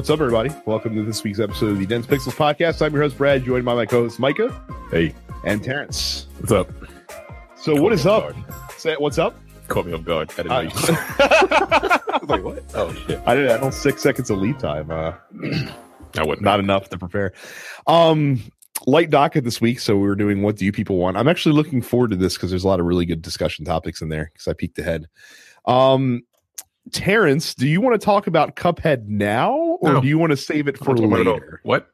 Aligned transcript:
What's 0.00 0.08
up, 0.08 0.18
everybody? 0.18 0.48
Welcome 0.64 0.94
to 0.94 1.02
this 1.04 1.22
week's 1.22 1.40
episode 1.40 1.72
of 1.72 1.78
the 1.78 1.84
Dense 1.84 2.06
Pixels 2.06 2.34
podcast. 2.34 2.80
I'm 2.80 2.90
your 2.94 3.02
host, 3.02 3.18
Brad, 3.18 3.44
joined 3.44 3.66
by 3.66 3.74
my 3.74 3.84
co 3.84 4.04
host, 4.04 4.18
Micah. 4.18 4.50
Hey. 4.90 5.14
And 5.44 5.62
Terrence. 5.62 6.26
What's 6.38 6.52
up? 6.52 6.70
So, 7.54 7.74
Caught 7.74 7.82
what 7.82 7.92
is 7.92 8.06
up? 8.06 8.34
Say, 8.78 8.94
what's 8.94 9.18
up? 9.18 9.38
Caught 9.68 9.84
me 9.84 9.92
off 9.92 10.02
guard. 10.04 10.30
I 10.38 10.42
didn't 10.42 10.52
know 10.52 10.60
you. 10.60 10.70
I 10.74 12.18
was 12.18 12.30
like, 12.30 12.42
what? 12.42 12.64
Oh, 12.72 12.94
shit. 12.94 13.20
I 13.26 13.34
did. 13.34 13.50
I 13.50 13.58
don't 13.58 13.74
six 13.74 14.00
seconds 14.00 14.30
of 14.30 14.38
lead 14.38 14.58
time. 14.58 14.90
Uh, 14.90 15.12
I 16.16 16.24
wouldn't. 16.24 16.40
Not 16.40 16.60
enough 16.60 16.88
to 16.88 16.98
prepare. 16.98 17.34
Um, 17.86 18.40
light 18.86 19.10
docket 19.10 19.44
this 19.44 19.60
week. 19.60 19.80
So, 19.80 19.96
we 19.96 20.08
were 20.08 20.16
doing 20.16 20.40
what 20.40 20.56
do 20.56 20.64
you 20.64 20.72
people 20.72 20.96
want? 20.96 21.18
I'm 21.18 21.28
actually 21.28 21.54
looking 21.54 21.82
forward 21.82 22.12
to 22.12 22.16
this 22.16 22.36
because 22.36 22.48
there's 22.48 22.64
a 22.64 22.68
lot 22.68 22.80
of 22.80 22.86
really 22.86 23.04
good 23.04 23.20
discussion 23.20 23.66
topics 23.66 24.00
in 24.00 24.08
there 24.08 24.30
because 24.32 24.48
I 24.48 24.54
peeked 24.54 24.78
ahead. 24.78 25.08
Um, 25.66 26.22
Terrence, 26.92 27.54
do 27.54 27.68
you 27.68 27.80
want 27.80 28.00
to 28.00 28.04
talk 28.04 28.26
about 28.26 28.56
Cuphead 28.56 29.06
now, 29.06 29.52
or 29.52 29.94
no. 29.94 30.00
do 30.00 30.08
you 30.08 30.18
want 30.18 30.30
to 30.30 30.36
save 30.36 30.66
it 30.66 30.76
for 30.78 30.96
later? 30.96 31.60
What? 31.62 31.88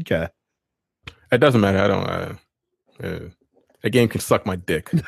Okay, 0.00 0.28
it 1.32 1.38
doesn't 1.38 1.60
matter. 1.60 1.78
I 1.78 1.88
don't. 1.88 2.06
Uh, 2.06 2.34
uh, 3.02 3.28
a 3.82 3.90
game 3.90 4.08
can 4.08 4.20
suck 4.20 4.44
my 4.44 4.56
dick. 4.56 4.90
it's 4.92 5.06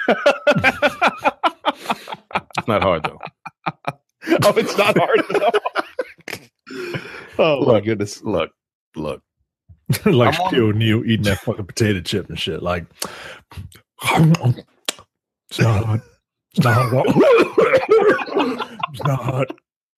not 2.66 2.83
hard 2.83 3.02
though. 3.02 3.19
oh, 3.87 4.55
it's 4.56 4.78
not 4.78 4.97
hard 4.97 5.20
though. 5.30 5.50
oh 7.39 7.59
look, 7.61 7.69
my 7.69 7.80
goodness! 7.80 8.23
Look, 8.23 8.50
look. 8.97 9.23
like 10.06 10.34
Shaquille 10.34 10.70
O'Neal 10.70 11.05
eating 11.05 11.25
that 11.25 11.41
fucking 11.41 11.66
potato 11.66 12.00
chip 12.00 12.30
and 12.30 12.39
shit. 12.39 12.62
Like, 12.62 12.87
it's 14.03 15.59
not 15.59 15.84
hard. 15.84 16.03
It's 16.55 16.64
not 16.64 16.75
hard. 16.75 17.06
It's 18.92 19.05
not 19.05 19.22
hot. 19.22 19.48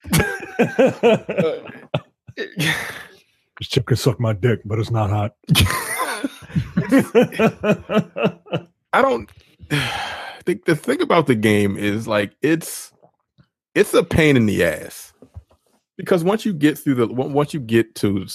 this 3.58 3.68
chip 3.68 3.86
can 3.86 3.96
suck 3.96 4.20
my 4.20 4.32
dick, 4.32 4.60
but 4.64 4.78
it's 4.78 4.90
not 4.90 5.10
hot. 5.10 5.34
I 8.92 9.02
don't 9.02 9.28
think 10.44 10.64
the 10.64 10.76
thing 10.76 11.00
about 11.02 11.26
the 11.26 11.34
game 11.34 11.76
is 11.76 12.06
like 12.06 12.36
it's 12.42 12.92
it's 13.74 13.94
a 13.94 14.04
pain 14.04 14.36
in 14.36 14.46
the 14.46 14.64
ass 14.64 15.12
because 15.96 16.22
once 16.22 16.44
you 16.44 16.52
get 16.52 16.78
through 16.78 16.94
the 16.94 17.06
once 17.08 17.52
you 17.52 17.60
get 17.60 17.94
to 17.96 18.26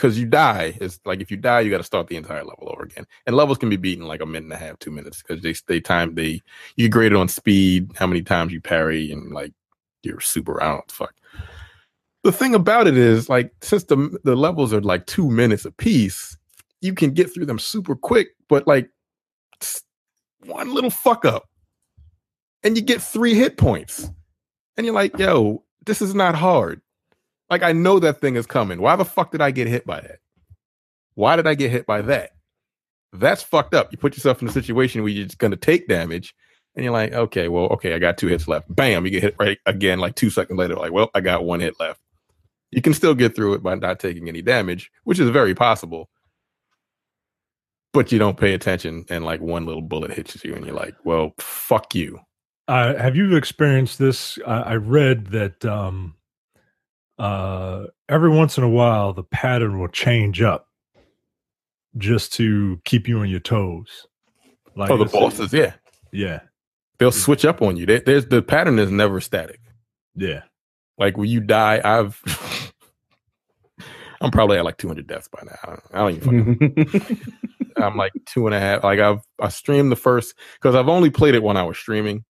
because 0.00 0.18
you 0.18 0.24
die 0.24 0.74
it's 0.80 0.98
like 1.04 1.20
if 1.20 1.30
you 1.30 1.36
die 1.36 1.60
you 1.60 1.70
got 1.70 1.76
to 1.78 1.84
start 1.84 2.06
the 2.06 2.16
entire 2.16 2.42
level 2.44 2.70
over 2.72 2.84
again 2.84 3.06
and 3.26 3.36
levels 3.36 3.58
can 3.58 3.68
be 3.68 3.76
beaten 3.76 4.06
like 4.06 4.22
a 4.22 4.26
minute 4.26 4.44
and 4.44 4.52
a 4.52 4.56
half 4.56 4.78
two 4.78 4.90
minutes 4.90 5.22
because 5.22 5.42
they 5.42 5.54
they 5.66 5.80
time 5.80 6.14
they 6.14 6.40
you 6.76 6.88
grade 6.88 7.12
it 7.12 7.16
on 7.16 7.28
speed 7.28 7.90
how 7.96 8.06
many 8.06 8.22
times 8.22 8.50
you 8.52 8.60
parry 8.60 9.12
and 9.12 9.32
like 9.32 9.52
you're 10.02 10.20
super 10.20 10.62
out. 10.62 10.90
Fuck. 10.90 11.14
The 12.22 12.32
thing 12.32 12.54
about 12.54 12.86
it 12.86 12.96
is, 12.96 13.28
like, 13.28 13.52
since 13.62 13.84
the 13.84 14.18
the 14.24 14.36
levels 14.36 14.72
are 14.72 14.80
like 14.80 15.06
two 15.06 15.30
minutes 15.30 15.64
a 15.64 15.70
piece, 15.70 16.36
you 16.80 16.94
can 16.94 17.12
get 17.12 17.32
through 17.32 17.46
them 17.46 17.58
super 17.58 17.94
quick. 17.94 18.28
But 18.48 18.66
like, 18.66 18.90
one 20.44 20.74
little 20.74 20.90
fuck 20.90 21.24
up, 21.24 21.48
and 22.62 22.76
you 22.76 22.82
get 22.82 23.02
three 23.02 23.34
hit 23.34 23.56
points, 23.56 24.10
and 24.76 24.84
you're 24.84 24.94
like, 24.94 25.18
"Yo, 25.18 25.64
this 25.86 26.02
is 26.02 26.14
not 26.14 26.34
hard." 26.34 26.82
Like, 27.50 27.62
I 27.62 27.72
know 27.72 27.98
that 27.98 28.20
thing 28.20 28.36
is 28.36 28.46
coming. 28.46 28.80
Why 28.80 28.96
the 28.96 29.04
fuck 29.04 29.32
did 29.32 29.42
I 29.42 29.50
get 29.50 29.66
hit 29.66 29.84
by 29.84 30.00
that? 30.00 30.20
Why 31.14 31.36
did 31.36 31.46
I 31.46 31.54
get 31.54 31.70
hit 31.70 31.84
by 31.84 32.02
that? 32.02 32.30
That's 33.12 33.42
fucked 33.42 33.74
up. 33.74 33.90
You 33.90 33.98
put 33.98 34.16
yourself 34.16 34.40
in 34.40 34.48
a 34.48 34.52
situation 34.52 35.02
where 35.02 35.10
you're 35.10 35.26
just 35.26 35.40
to 35.40 35.56
take 35.56 35.88
damage 35.88 36.34
and 36.74 36.84
you're 36.84 36.92
like, 36.92 37.12
okay, 37.12 37.48
well, 37.48 37.64
okay, 37.66 37.94
I 37.94 37.98
got 37.98 38.16
two 38.16 38.28
hits 38.28 38.46
left. 38.46 38.74
Bam, 38.74 39.04
you 39.04 39.10
get 39.10 39.22
hit 39.22 39.36
right 39.38 39.58
again, 39.66 39.98
like 39.98 40.14
two 40.14 40.30
seconds 40.30 40.58
later, 40.58 40.76
like, 40.76 40.92
well, 40.92 41.10
I 41.14 41.20
got 41.20 41.44
one 41.44 41.60
hit 41.60 41.78
left. 41.80 42.00
You 42.70 42.80
can 42.80 42.94
still 42.94 43.14
get 43.14 43.34
through 43.34 43.54
it 43.54 43.62
by 43.62 43.74
not 43.74 43.98
taking 43.98 44.28
any 44.28 44.42
damage, 44.42 44.90
which 45.02 45.18
is 45.18 45.28
very 45.30 45.54
possible. 45.54 46.08
But 47.92 48.12
you 48.12 48.20
don't 48.20 48.38
pay 48.38 48.54
attention, 48.54 49.04
and 49.10 49.24
like 49.24 49.40
one 49.40 49.66
little 49.66 49.82
bullet 49.82 50.12
hits 50.12 50.44
you, 50.44 50.54
and 50.54 50.64
you're 50.64 50.76
like, 50.76 50.94
well, 51.02 51.34
fuck 51.38 51.92
you. 51.92 52.20
Uh, 52.68 52.94
have 52.94 53.16
you 53.16 53.34
experienced 53.34 53.98
this? 53.98 54.38
I, 54.46 54.60
I 54.60 54.74
read 54.76 55.26
that 55.32 55.64
um, 55.64 56.14
uh, 57.20 57.86
every 58.08 58.30
once 58.30 58.58
in 58.58 58.64
a 58.64 58.68
while 58.68 59.12
the 59.12 59.24
pattern 59.24 59.78
will 59.78 59.88
change 59.88 60.42
up 60.42 60.66
just 61.96 62.32
to 62.34 62.80
keep 62.84 63.06
you 63.06 63.20
on 63.20 63.28
your 63.28 63.40
toes. 63.40 64.06
Like 64.76 64.90
oh, 64.90 64.96
the 64.96 65.04
bosses, 65.04 65.52
yeah, 65.52 65.74
yeah 66.12 66.40
they'll 67.00 67.10
switch 67.10 67.44
up 67.44 67.60
on 67.60 67.76
you. 67.76 67.86
They, 67.86 67.98
there's 67.98 68.26
the 68.26 68.42
pattern 68.42 68.78
is 68.78 68.92
never 68.92 69.20
static. 69.20 69.60
Yeah. 70.14 70.42
Like 70.98 71.16
when 71.16 71.28
you 71.28 71.40
die, 71.40 71.80
I've 71.82 72.22
I'm 74.20 74.30
probably 74.30 74.58
at 74.58 74.64
like 74.64 74.76
200 74.76 75.06
deaths 75.06 75.28
by 75.28 75.42
now. 75.44 75.80
I 75.92 75.98
don't, 75.98 76.16
even. 76.16 77.20
I'm 77.76 77.96
like 77.96 78.12
two 78.26 78.46
and 78.46 78.54
a 78.54 78.60
half. 78.60 78.84
Like 78.84 79.00
I've 79.00 79.22
I 79.40 79.48
streamed 79.48 79.90
the 79.90 79.96
first 79.96 80.34
because 80.54 80.76
I've 80.76 80.88
only 80.88 81.10
played 81.10 81.34
it 81.34 81.42
when 81.42 81.56
I 81.56 81.64
was 81.64 81.78
streaming. 81.78 82.24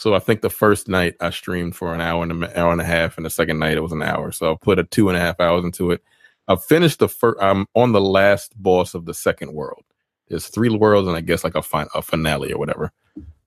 So 0.00 0.14
I 0.14 0.18
think 0.18 0.40
the 0.40 0.48
first 0.48 0.88
night 0.88 1.14
I 1.20 1.28
streamed 1.28 1.76
for 1.76 1.92
an 1.92 2.00
hour 2.00 2.22
and 2.22 2.32
an 2.32 2.44
hour 2.56 2.72
and 2.72 2.80
a 2.80 2.84
half, 2.86 3.18
and 3.18 3.26
the 3.26 3.28
second 3.28 3.58
night 3.58 3.76
it 3.76 3.82
was 3.82 3.92
an 3.92 4.02
hour. 4.02 4.32
So 4.32 4.50
I 4.50 4.56
put 4.58 4.78
a 4.78 4.84
two 4.84 5.10
and 5.10 5.18
a 5.18 5.20
half 5.20 5.38
hours 5.38 5.62
into 5.62 5.90
it. 5.90 6.02
I've 6.48 6.64
finished 6.64 7.00
the 7.00 7.08
first. 7.08 7.36
I'm 7.38 7.66
on 7.74 7.92
the 7.92 8.00
last 8.00 8.54
boss 8.56 8.94
of 8.94 9.04
the 9.04 9.12
second 9.12 9.52
world. 9.52 9.82
There's 10.28 10.46
three 10.46 10.70
worlds, 10.70 11.06
and 11.06 11.18
I 11.18 11.20
guess 11.20 11.44
like 11.44 11.54
a, 11.54 11.60
fin- 11.60 11.90
a 11.94 12.00
finale 12.00 12.50
or 12.50 12.56
whatever. 12.56 12.92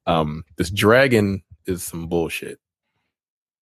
Um, 0.05 0.43
this 0.57 0.69
dragon 0.69 1.41
is 1.65 1.81
some 1.81 2.05
bullshit 2.05 2.59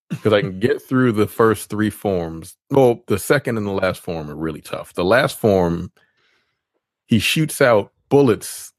because 0.09 0.33
I 0.33 0.41
can 0.41 0.59
get 0.59 0.81
through 0.81 1.13
the 1.13 1.27
first 1.27 1.69
three 1.69 1.91
forms. 1.91 2.57
Well, 2.71 3.05
the 3.07 3.19
second 3.19 3.55
and 3.55 3.65
the 3.65 3.71
last 3.71 4.01
form 4.01 4.29
are 4.29 4.35
really 4.35 4.59
tough. 4.59 4.95
The 4.95 5.05
last 5.05 5.39
form, 5.39 5.93
he 7.05 7.19
shoots 7.19 7.61
out 7.61 7.93
bullets, 8.09 8.73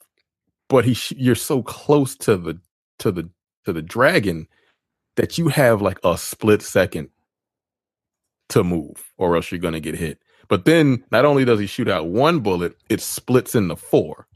but 0.68 0.84
he 0.84 0.92
sh- 0.92 1.14
you're 1.16 1.34
so 1.34 1.62
close 1.62 2.14
to 2.16 2.36
the 2.36 2.60
to 2.98 3.10
the 3.10 3.30
to 3.64 3.72
the 3.72 3.82
dragon 3.82 4.46
that 5.16 5.38
you 5.38 5.48
have 5.48 5.82
like 5.82 5.98
a 6.04 6.16
split 6.16 6.62
second 6.62 7.10
to 8.48 8.64
move, 8.64 9.12
or 9.18 9.36
else 9.36 9.50
you're 9.50 9.60
gonna 9.60 9.80
get 9.80 9.94
hit. 9.94 10.18
But 10.48 10.64
then, 10.64 11.04
not 11.10 11.24
only 11.24 11.44
does 11.44 11.60
he 11.60 11.66
shoot 11.66 11.88
out 11.88 12.08
one 12.08 12.40
bullet, 12.40 12.76
it 12.88 13.00
splits 13.00 13.54
into 13.54 13.76
four. 13.76 14.26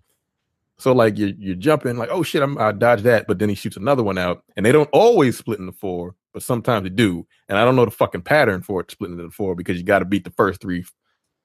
So 0.79 0.93
like 0.93 1.17
you're 1.19 1.33
you're 1.39 1.55
jumping 1.55 1.97
like 1.97 2.11
oh 2.11 2.23
shit 2.23 2.43
I'm, 2.43 2.59
I 2.59 2.73
dodged 2.73 3.05
that, 3.05 3.27
but 3.27 3.39
then 3.39 3.49
he 3.49 3.55
shoots 3.55 3.77
another 3.77 4.03
one 4.03 4.19
out, 4.19 4.45
and 4.57 4.65
they 4.65 4.73
don't 4.73 4.91
always 4.93 5.37
split 5.37 5.59
into 5.59 5.73
four, 5.73 6.15
but 6.33 6.43
sometimes 6.43 6.85
they 6.85 6.91
do. 6.91 7.27
And 7.49 7.59
I 7.59 7.65
don't 7.65 7.77
know 7.77 7.85
the 7.85 7.91
fucking 7.91 8.23
pattern 8.23 8.63
for 8.63 8.81
it 8.81 8.91
splitting 8.91 9.19
into 9.19 9.31
four 9.31 9.55
because 9.55 9.79
you 9.79 9.85
got 9.85 10.01
to 10.01 10.05
beat 10.05 10.25
the 10.25 10.31
first 10.31 10.61
three 10.61 10.85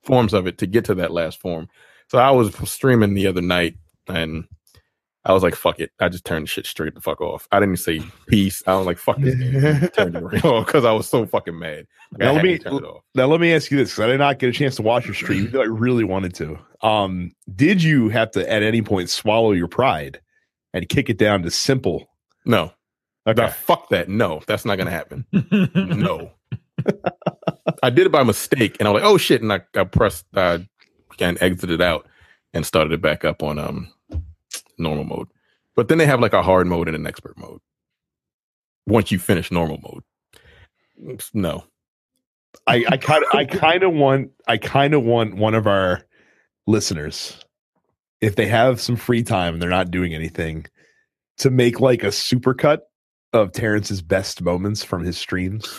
forms 0.04 0.34
of 0.34 0.48
it 0.48 0.58
to 0.58 0.68
get 0.68 0.86
to 0.86 0.96
that 0.96 1.12
last 1.12 1.40
form. 1.40 1.70
So 2.08 2.18
I 2.18 2.32
was 2.32 2.54
streaming 2.70 3.14
the 3.14 3.28
other 3.28 3.42
night, 3.42 3.78
and 4.08 4.46
I 5.24 5.34
was 5.34 5.44
like, 5.44 5.56
fuck 5.56 5.80
it. 5.80 5.92
I 6.00 6.10
just 6.10 6.26
turned 6.26 6.50
shit 6.50 6.66
straight 6.66 6.96
the 6.96 7.02
fuck 7.02 7.22
off. 7.22 7.48
I 7.52 7.60
didn't 7.60 7.78
say 7.78 8.02
peace. 8.28 8.64
I 8.66 8.76
was 8.76 8.88
like, 8.88 8.98
fuck 8.98 9.18
this 9.20 9.36
game. 9.36 9.90
Turned 9.96 10.16
it 10.16 10.44
off 10.44 10.66
because 10.66 10.84
I 10.86 10.92
was 10.92 11.08
so 11.08 11.28
fucking 11.28 11.60
mad. 11.60 11.86
Like, 12.12 12.20
now, 12.20 12.34
let 12.34 12.44
me, 12.44 12.60
now 13.14 13.26
let 13.28 13.40
me 13.40 13.54
ask 13.54 13.70
you 13.70 13.78
this 13.78 13.92
because 13.92 14.04
I 14.04 14.08
did 14.08 14.18
not 14.18 14.40
get 14.40 14.50
a 14.50 14.52
chance 14.52 14.78
to 14.78 14.82
watch 14.82 15.06
your 15.06 15.14
stream. 15.14 15.52
I 15.54 15.64
really 15.68 16.04
wanted 16.04 16.34
to. 16.36 16.58
Um, 16.82 17.32
did 17.56 17.84
you 17.84 18.10
have 18.10 18.32
to 18.32 18.52
at 18.52 18.64
any 18.64 18.82
point 18.82 19.12
swallow 19.12 19.52
your 19.52 19.68
pride 19.68 20.20
and 20.74 20.90
kick 20.90 21.10
it 21.10 21.20
down 21.20 21.44
to 21.44 21.52
simple? 21.52 22.10
No. 22.46 22.74
Okay. 23.28 23.44
Now, 23.44 23.50
fuck 23.50 23.90
that. 23.90 24.10
No, 24.10 24.42
that's 24.48 24.66
not 24.66 24.80
gonna 24.80 24.90
happen. 24.90 25.26
no. 25.32 26.32
I 27.84 27.92
did 27.92 28.08
it 28.08 28.12
by 28.12 28.24
mistake 28.24 28.78
and 28.80 28.88
I 28.88 28.92
was 28.92 29.04
like, 29.04 29.12
oh 29.12 29.18
shit, 29.20 29.44
and 29.44 29.54
I, 29.54 29.62
I 29.76 29.84
pressed 29.84 30.26
uh 30.36 30.60
and 31.20 31.38
exited 31.44 31.82
out 31.82 32.08
and 32.54 32.66
started 32.66 32.94
it 32.94 33.02
back 33.02 33.24
up 33.24 33.44
on 33.44 33.60
um 33.60 33.94
normal 34.82 35.06
mode. 35.06 35.28
But 35.76 35.88
then 35.88 35.98
they 35.98 36.06
have 36.06 36.20
like 36.20 36.34
a 36.34 36.42
hard 36.42 36.68
mode 36.68 36.88
and 36.88 36.96
an 36.96 37.08
expert 37.08 37.38
mode. 37.38 37.62
Once 38.88 39.12
you 39.12 39.20
finish 39.20 39.52
normal 39.52 39.80
mode. 39.82 41.24
No. 41.34 41.64
I, 42.68 42.86
I 42.90 42.98
kind 42.98 43.24
of 43.24 43.36
I 43.38 43.46
kind 43.46 43.84
of 43.84 43.94
want 43.94 44.32
I 44.48 44.58
kind 44.58 44.94
of 44.94 45.04
want 45.04 45.36
one 45.36 45.56
of 45.56 45.68
our 45.68 46.06
listeners 46.68 47.38
if 48.20 48.36
they 48.36 48.46
have 48.48 48.80
some 48.80 48.96
free 48.96 49.24
time 49.24 49.54
and 49.54 49.62
they're 49.62 49.70
not 49.70 49.92
doing 49.92 50.14
anything 50.14 50.66
to 51.38 51.50
make 51.50 51.80
like 51.80 52.04
a 52.04 52.08
supercut 52.08 52.82
of 53.34 53.52
Terrence's 53.52 54.02
best 54.02 54.42
moments 54.42 54.84
from 54.84 55.04
his 55.04 55.18
streams 55.18 55.74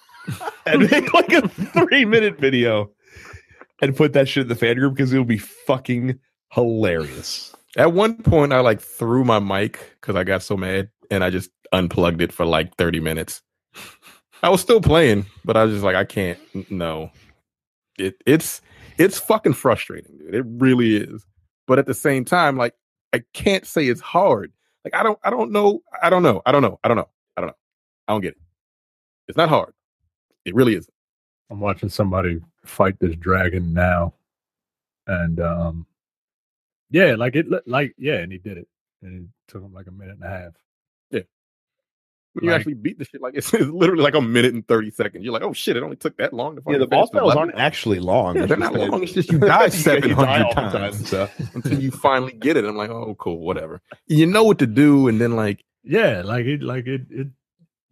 and 0.66 0.90
make 0.90 1.12
like 1.12 1.32
a 1.32 1.48
3 1.48 2.04
minute 2.04 2.38
video 2.38 2.90
and 3.80 3.96
put 3.96 4.12
that 4.12 4.28
shit 4.28 4.42
in 4.42 4.48
the 4.48 4.54
fan 4.54 4.76
group 4.76 4.94
because 4.94 5.12
it'll 5.12 5.24
be 5.24 5.38
fucking 5.38 6.18
hilarious. 6.52 7.54
At 7.76 7.92
one 7.92 8.16
point, 8.22 8.52
I 8.52 8.60
like 8.60 8.80
threw 8.80 9.24
my 9.24 9.38
mic 9.38 9.96
because 10.00 10.16
I 10.16 10.24
got 10.24 10.42
so 10.42 10.56
mad, 10.56 10.90
and 11.10 11.24
I 11.24 11.30
just 11.30 11.50
unplugged 11.72 12.20
it 12.20 12.32
for 12.32 12.44
like 12.44 12.76
thirty 12.76 13.00
minutes. 13.00 13.42
I 14.42 14.48
was 14.50 14.60
still 14.60 14.80
playing, 14.80 15.26
but 15.44 15.56
I 15.56 15.64
was 15.64 15.74
just 15.74 15.84
like, 15.84 15.96
I 15.96 16.04
can't. 16.04 16.38
No, 16.70 17.10
it 17.98 18.16
it's 18.26 18.60
it's 18.98 19.18
fucking 19.18 19.54
frustrating, 19.54 20.18
dude. 20.18 20.34
It 20.34 20.44
really 20.46 20.96
is. 20.96 21.26
But 21.66 21.78
at 21.78 21.86
the 21.86 21.94
same 21.94 22.24
time, 22.24 22.56
like 22.56 22.74
I 23.12 23.22
can't 23.32 23.66
say 23.66 23.86
it's 23.86 24.00
hard. 24.00 24.52
Like 24.84 24.94
I 24.94 25.02
don't 25.02 25.18
I 25.22 25.30
don't 25.30 25.52
know. 25.52 25.82
I 26.02 26.10
don't 26.10 26.22
know. 26.22 26.42
I 26.44 26.52
don't 26.52 26.62
know. 26.62 26.78
I 26.82 26.88
don't 26.88 26.96
know. 26.96 27.08
I 27.36 27.40
don't 27.40 27.48
know. 27.48 27.56
I 28.08 28.12
don't 28.12 28.20
get 28.20 28.32
it. 28.32 28.40
It's 29.28 29.38
not 29.38 29.48
hard. 29.48 29.72
It 30.44 30.54
really 30.54 30.74
isn't. 30.74 30.92
I'm 31.50 31.60
watching 31.60 31.88
somebody 31.88 32.40
fight 32.64 32.98
this 32.98 33.14
dragon 33.16 33.72
now, 33.72 34.14
and 35.06 35.38
um, 35.40 35.86
yeah, 36.92 37.14
like 37.16 37.34
it, 37.34 37.46
like 37.66 37.94
yeah, 37.98 38.18
and 38.18 38.30
he 38.30 38.38
did 38.38 38.58
it, 38.58 38.68
and 39.02 39.24
it 39.24 39.52
took 39.52 39.62
him 39.62 39.72
like 39.72 39.86
a 39.88 39.90
minute 39.90 40.14
and 40.20 40.24
a 40.24 40.28
half. 40.28 40.52
Yeah, 41.10 41.20
when 42.34 42.44
you 42.46 42.52
actually 42.54 42.74
beat 42.74 42.98
the 42.98 43.04
shit, 43.04 43.20
like 43.20 43.34
it's, 43.36 43.52
it's 43.54 43.66
literally 43.66 44.02
like 44.02 44.14
a 44.14 44.20
minute 44.20 44.54
and 44.54 44.66
thirty 44.66 44.90
seconds. 44.90 45.24
You're 45.24 45.32
like, 45.32 45.42
oh 45.42 45.52
shit, 45.52 45.76
it 45.76 45.82
only 45.82 45.96
took 45.96 46.16
that 46.18 46.32
long 46.32 46.56
to 46.56 46.62
Yeah, 46.66 46.78
the 46.78 46.86
finish 46.86 46.88
boss 46.90 47.10
battles 47.10 47.34
aren't 47.36 47.54
actually 47.56 47.98
long. 48.00 48.36
Yeah, 48.36 48.42
It's 48.42 48.48
they're 48.48 48.58
just 48.58 48.72
not 48.72 48.78
that- 48.80 48.90
long. 48.90 49.02
It's 49.02 49.12
just 49.12 49.30
you 49.32 49.38
die 49.38 49.64
Yeah, 49.64 49.68
seven 49.70 50.08
you 50.10 50.14
die 50.14 50.38
hundred 50.38 50.56
all 50.56 50.70
the 50.70 50.78
times 50.78 50.96
time, 51.10 51.28
so. 51.38 51.50
until 51.54 51.80
you 51.80 51.90
finally 51.90 52.32
get 52.32 52.56
it. 52.56 52.64
I'm 52.64 52.76
like, 52.76 52.90
oh, 52.90 53.14
cool, 53.18 53.40
whatever. 53.40 53.82
You 54.06 54.26
know 54.26 54.44
what 54.44 54.58
to 54.60 54.66
do, 54.66 55.08
and 55.08 55.20
then 55.20 55.36
like, 55.36 55.64
Yeah, 55.84 56.22
like 56.24 56.46
it, 56.46 56.62
like 56.62 56.86
it, 56.86 57.02
it. 57.10 57.26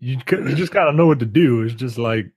You 0.02 0.18
c- 0.28 0.36
you 0.36 0.54
just 0.54 0.72
gotta 0.72 0.92
know 0.92 1.06
what 1.06 1.18
to 1.18 1.26
do. 1.26 1.62
It's 1.62 1.74
just 1.74 1.98
like 1.98 2.32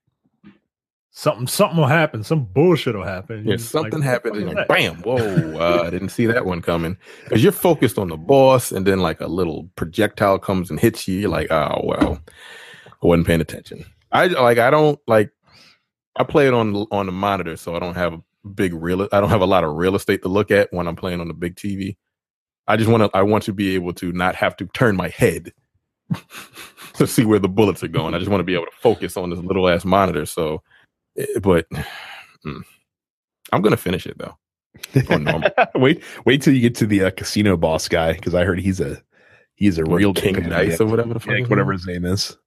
something, 1.14 1.48
something 1.48 1.78
will 1.78 1.88
happen. 1.88 2.24
Some 2.24 2.44
bullshit 2.44 2.96
will 2.96 3.06
happen. 3.06 3.48
yeah, 3.48 3.56
something 3.58 4.02
like, 4.02 4.04
happens, 4.04 4.38
and 4.38 4.48
what 4.48 4.56
you're 4.56 4.66
the 4.66 4.74
like, 4.74 4.80
bam, 4.80 5.02
whoa, 5.04 5.60
uh, 5.60 5.84
I 5.84 5.90
didn't 5.90 6.10
see 6.10 6.26
that 6.26 6.46
one 6.46 6.62
coming 6.62 6.98
because 7.24 7.42
you're 7.42 7.54
focused 7.54 7.98
on 7.98 8.10
the 8.10 8.18
boss, 8.18 8.72
and 8.72 8.86
then 8.86 9.00
like 9.00 9.22
a 9.22 9.28
little 9.28 9.70
projectile 9.76 10.40
comes 10.40 10.70
and 10.70 10.80
hits 10.80 11.08
you. 11.08 11.20
You're 11.20 11.30
like, 11.30 11.50
oh 11.52 11.82
well, 11.84 12.20
I 12.86 13.08
wasn't 13.08 13.28
paying 13.28 13.42
attention. 13.42 13.86
I 14.12 14.28
like, 14.28 14.58
I 14.58 14.70
don't 14.70 15.00
like. 15.08 15.32
I 16.16 16.24
play 16.24 16.48
it 16.48 16.54
on 16.54 16.76
on 16.92 17.06
the 17.06 17.12
monitor, 17.12 17.56
so 17.56 17.76
I 17.76 17.80
don't 17.80 17.96
have 17.96 18.14
a 18.14 18.22
big 18.48 18.74
real. 18.74 19.08
I 19.12 19.22
don't 19.22 19.30
have 19.30 19.42
a 19.42 19.48
lot 19.48 19.64
of 19.64 19.76
real 19.76 19.96
estate 19.96 20.22
to 20.24 20.30
look 20.30 20.52
at 20.52 20.72
when 20.72 20.88
I'm 20.88 20.96
playing 20.96 21.22
on 21.22 21.28
the 21.28 21.34
big 21.34 21.56
TV. 21.56 21.96
I 22.68 22.78
just 22.78 22.90
want 22.90 23.04
to. 23.04 23.18
I 23.18 23.24
want 23.24 23.44
to 23.46 23.54
be 23.54 23.76
able 23.76 23.94
to 23.94 24.12
not 24.12 24.36
have 24.36 24.56
to 24.58 24.66
turn 24.68 24.96
my 24.96 25.10
head 25.10 25.52
to 26.94 27.08
see 27.08 27.26
where 27.26 27.40
the 27.40 27.50
bullets 27.50 27.84
are 27.84 27.88
going. 27.88 28.14
I 28.14 28.20
just 28.20 28.30
want 28.30 28.40
to 28.40 28.46
be 28.46 28.54
able 28.54 28.66
to 28.66 28.78
focus 28.80 29.18
on 29.18 29.32
this 29.32 29.40
little 29.40 29.68
ass 29.68 29.84
monitor. 29.84 30.26
So, 30.26 30.62
but 31.42 31.68
mm, 32.46 32.62
I'm 33.52 33.62
gonna 33.62 33.78
finish 33.78 34.06
it 34.08 34.18
though. 34.18 34.38
wait, 35.76 36.02
wait 36.26 36.42
till 36.42 36.54
you 36.54 36.62
get 36.62 36.76
to 36.76 36.88
the 36.88 37.04
uh, 37.04 37.12
casino 37.12 37.56
boss 37.56 37.88
guy 37.88 38.14
because 38.14 38.34
I 38.34 38.44
heard 38.44 38.60
he's 38.60 38.80
a 38.80 39.02
he's 39.56 39.78
a 39.78 39.84
What, 39.84 39.98
real 39.98 40.14
King 40.14 40.34
Dice 40.50 40.82
or 40.82 40.88
whatever 40.88 41.14
the 41.14 41.20
fuck. 41.20 41.30
yeah, 41.32 41.40
his 41.40 41.50
whatever 41.50 41.72
name 41.72 41.78
his 41.78 41.88
name 41.88 42.06
is. 42.06 42.38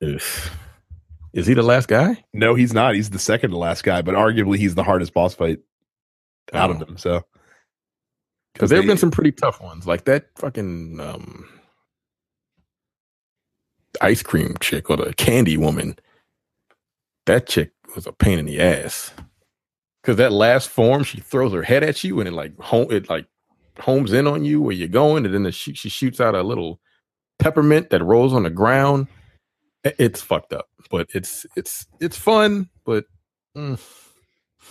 is. 0.00 0.50
Is 1.34 1.46
he 1.46 1.54
the 1.54 1.62
last 1.62 1.86
guy? 1.88 2.24
No, 2.32 2.54
he's 2.54 2.72
not. 2.72 2.94
He's 2.94 3.10
the 3.10 3.18
second 3.18 3.50
to 3.50 3.56
last 3.58 3.84
guy, 3.84 4.02
but 4.02 4.14
arguably 4.14 4.56
he's 4.58 4.74
the 4.74 4.82
hardest 4.82 5.12
boss 5.14 5.34
fight 5.34 5.58
out 6.52 6.70
of 6.70 6.76
Oh. 6.76 6.84
them. 6.84 6.96
So 6.98 7.22
Because 8.54 8.70
there 8.70 8.78
have 8.80 8.86
been 8.88 8.96
some 8.98 9.10
pretty 9.12 9.32
tough 9.32 9.60
ones, 9.60 9.86
like 9.86 10.04
that 10.06 10.26
fucking 10.36 10.98
um, 10.98 11.48
ice 14.00 14.22
cream 14.22 14.56
chick 14.60 14.90
or 14.90 14.96
the 14.96 15.14
candy 15.14 15.56
woman. 15.56 15.96
That 17.26 17.46
chick 17.46 17.72
was 17.94 18.06
a 18.06 18.12
pain 18.12 18.38
in 18.38 18.46
the 18.46 18.60
ass. 18.60 19.12
Because 20.02 20.16
that 20.16 20.32
last 20.32 20.68
form, 20.68 21.04
she 21.04 21.20
throws 21.20 21.52
her 21.52 21.62
head 21.62 21.82
at 21.82 22.02
you, 22.04 22.20
and 22.20 22.28
it 22.28 22.32
like 22.32 22.58
home, 22.58 22.90
it 22.90 23.10
like 23.10 23.26
homes 23.78 24.12
in 24.12 24.26
on 24.26 24.44
you 24.44 24.60
where 24.60 24.74
you're 24.74 24.88
going, 24.88 25.24
and 25.24 25.34
then 25.34 25.42
the, 25.42 25.52
she, 25.52 25.74
she 25.74 25.88
shoots 25.88 26.20
out 26.20 26.34
a 26.34 26.42
little 26.42 26.80
peppermint 27.38 27.90
that 27.90 28.02
rolls 28.02 28.32
on 28.32 28.44
the 28.44 28.50
ground. 28.50 29.08
It's 29.84 30.20
fucked 30.20 30.52
up, 30.52 30.68
but 30.90 31.08
it's 31.14 31.46
it's 31.56 31.86
it's 32.00 32.18
fun. 32.18 32.68
But 32.84 33.04
mm. 33.56 33.78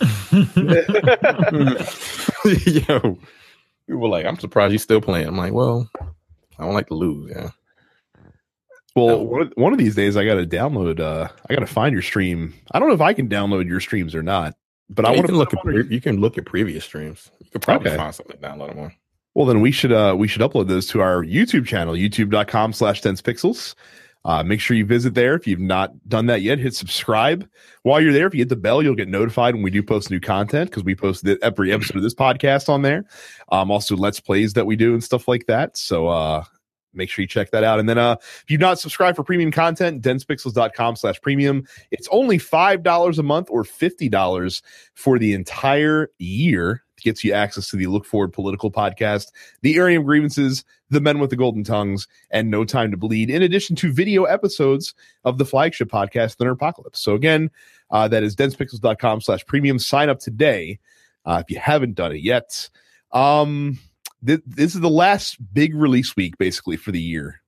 yo, 2.88 3.18
people 3.86 4.00
were 4.00 4.08
like, 4.08 4.26
"I'm 4.26 4.38
surprised 4.38 4.72
you're 4.72 4.78
still 4.78 5.00
playing." 5.00 5.28
I'm 5.28 5.36
like, 5.36 5.52
"Well, 5.52 5.88
I 6.58 6.64
don't 6.64 6.74
like 6.74 6.88
to 6.88 6.94
lose." 6.94 7.32
Yeah, 7.34 7.50
well, 8.98 9.16
No. 9.18 9.22
one 9.22 9.42
of, 9.42 9.52
one 9.56 9.72
of 9.72 9.78
these 9.78 9.94
days 9.94 10.16
I 10.16 10.24
got 10.24 10.34
to 10.34 10.46
download. 10.46 11.00
uh 11.00 11.28
I 11.48 11.54
got 11.54 11.60
to 11.60 11.66
find 11.66 11.92
your 11.92 12.02
stream. 12.02 12.54
I 12.72 12.78
don't 12.78 12.88
know 12.88 12.94
if 12.94 13.00
I 13.00 13.12
can 13.12 13.28
download 13.28 13.68
your 13.68 13.80
streams 13.80 14.14
or 14.14 14.22
not, 14.22 14.54
but 14.90 15.04
I 15.04 15.10
want 15.12 15.26
to 15.26 15.32
look 15.32 15.52
at 15.54 15.60
pre- 15.62 15.86
you 15.88 16.00
can 16.00 16.20
look 16.20 16.38
at 16.38 16.44
previous 16.46 16.84
streams. 16.84 17.30
You 17.40 17.50
could 17.50 17.62
probably 17.62 17.90
Okay. 17.90 17.96
find 17.96 18.14
something 18.14 18.36
to 18.40 18.42
download 18.46 18.68
them 18.68 18.78
on. 18.78 18.92
Well, 19.34 19.46
then 19.46 19.60
we 19.60 19.70
should 19.72 19.92
uh 19.92 20.14
we 20.18 20.28
should 20.28 20.42
upload 20.42 20.68
those 20.68 20.86
to 20.88 21.00
our 21.00 21.24
YouTube 21.24 21.66
channel, 21.66 21.94
youtube.com 21.94 22.72
slash 22.72 23.00
dense 23.00 23.22
pixels. 23.22 23.74
Uh, 24.24 24.42
make 24.42 24.60
sure 24.60 24.76
you 24.76 24.84
visit 24.84 25.14
there. 25.14 25.34
If 25.34 25.46
you've 25.46 25.60
not 25.60 25.92
done 26.08 26.26
that 26.26 26.42
yet, 26.42 26.58
hit 26.58 26.74
subscribe. 26.74 27.48
While 27.84 28.00
you're 28.00 28.12
there, 28.12 28.26
if 28.26 28.34
you 28.34 28.40
hit 28.40 28.48
the 28.48 28.56
bell, 28.56 28.82
you'll 28.82 28.96
get 28.96 29.08
notified 29.08 29.54
when 29.54 29.62
we 29.62 29.70
do 29.70 29.82
post 29.82 30.10
new 30.10 30.18
content 30.20 30.68
because 30.70 30.82
we 30.82 30.94
post 30.96 31.24
the, 31.24 31.38
every 31.40 31.72
episode 31.72 31.96
of 31.96 32.02
this 32.02 32.14
podcast 32.14 32.68
on 32.68 32.82
there. 32.82 33.04
Um, 33.52 33.70
also 33.70 33.96
let's 33.96 34.18
plays 34.20 34.52
that 34.54 34.66
we 34.66 34.74
do 34.76 34.92
and 34.92 35.02
stuff 35.02 35.28
like 35.28 35.46
that. 35.46 35.76
So 35.76 36.08
uh 36.08 36.44
make 36.92 37.10
sure 37.10 37.22
you 37.22 37.26
check 37.28 37.50
that 37.50 37.64
out. 37.64 37.78
And 37.78 37.88
then 37.88 37.98
uh 37.98 38.16
if 38.20 38.44
you've 38.48 38.60
not 38.60 38.78
subscribed 38.78 39.16
for 39.16 39.24
premium 39.24 39.50
content, 39.50 40.02
densepixels.com 40.02 40.96
slash 40.96 41.20
premium. 41.20 41.66
It's 41.90 42.08
only 42.10 42.38
five 42.38 42.82
dollars 42.82 43.18
a 43.18 43.22
month 43.22 43.48
or 43.50 43.64
fifty 43.64 44.08
dollars 44.08 44.62
for 44.94 45.18
the 45.18 45.32
entire 45.34 46.10
year. 46.18 46.82
It 46.96 47.04
gets 47.04 47.22
you 47.22 47.32
access 47.32 47.70
to 47.70 47.76
the 47.76 47.86
Look 47.86 48.04
Forward 48.04 48.32
Political 48.32 48.72
Podcast, 48.72 49.26
the 49.62 49.76
Area 49.76 50.00
of 50.00 50.06
Grievances, 50.06 50.64
the 50.90 51.00
Men 51.00 51.20
with 51.20 51.30
the 51.30 51.36
Golden 51.36 51.62
Tongues, 51.62 52.08
and 52.30 52.50
No 52.50 52.64
Time 52.64 52.90
to 52.90 52.96
Bleed, 52.96 53.30
in 53.30 53.42
addition 53.42 53.76
to 53.76 53.92
video 53.92 54.24
episodes 54.24 54.94
of 55.22 55.38
the 55.38 55.44
flagship 55.44 55.88
podcast, 55.88 56.38
The 56.38 56.50
Apocalypse. 56.50 56.98
So 56.98 57.14
again, 57.14 57.50
uh, 57.92 58.08
that 58.08 58.24
is 58.24 58.34
densepixels.com 58.34 59.20
slash 59.20 59.46
premium. 59.46 59.78
Sign 59.78 60.08
up 60.08 60.18
today 60.18 60.80
uh, 61.24 61.40
if 61.44 61.54
you 61.54 61.60
haven't 61.60 61.94
done 61.94 62.10
it 62.10 62.22
yet. 62.22 62.68
Um, 63.12 63.78
th- 64.26 64.42
this 64.46 64.74
is 64.74 64.80
the 64.80 64.90
last 64.90 65.36
big 65.52 65.74
release 65.74 66.16
week, 66.16 66.38
basically, 66.38 66.76
for 66.76 66.92
the 66.92 67.00
year. 67.00 67.40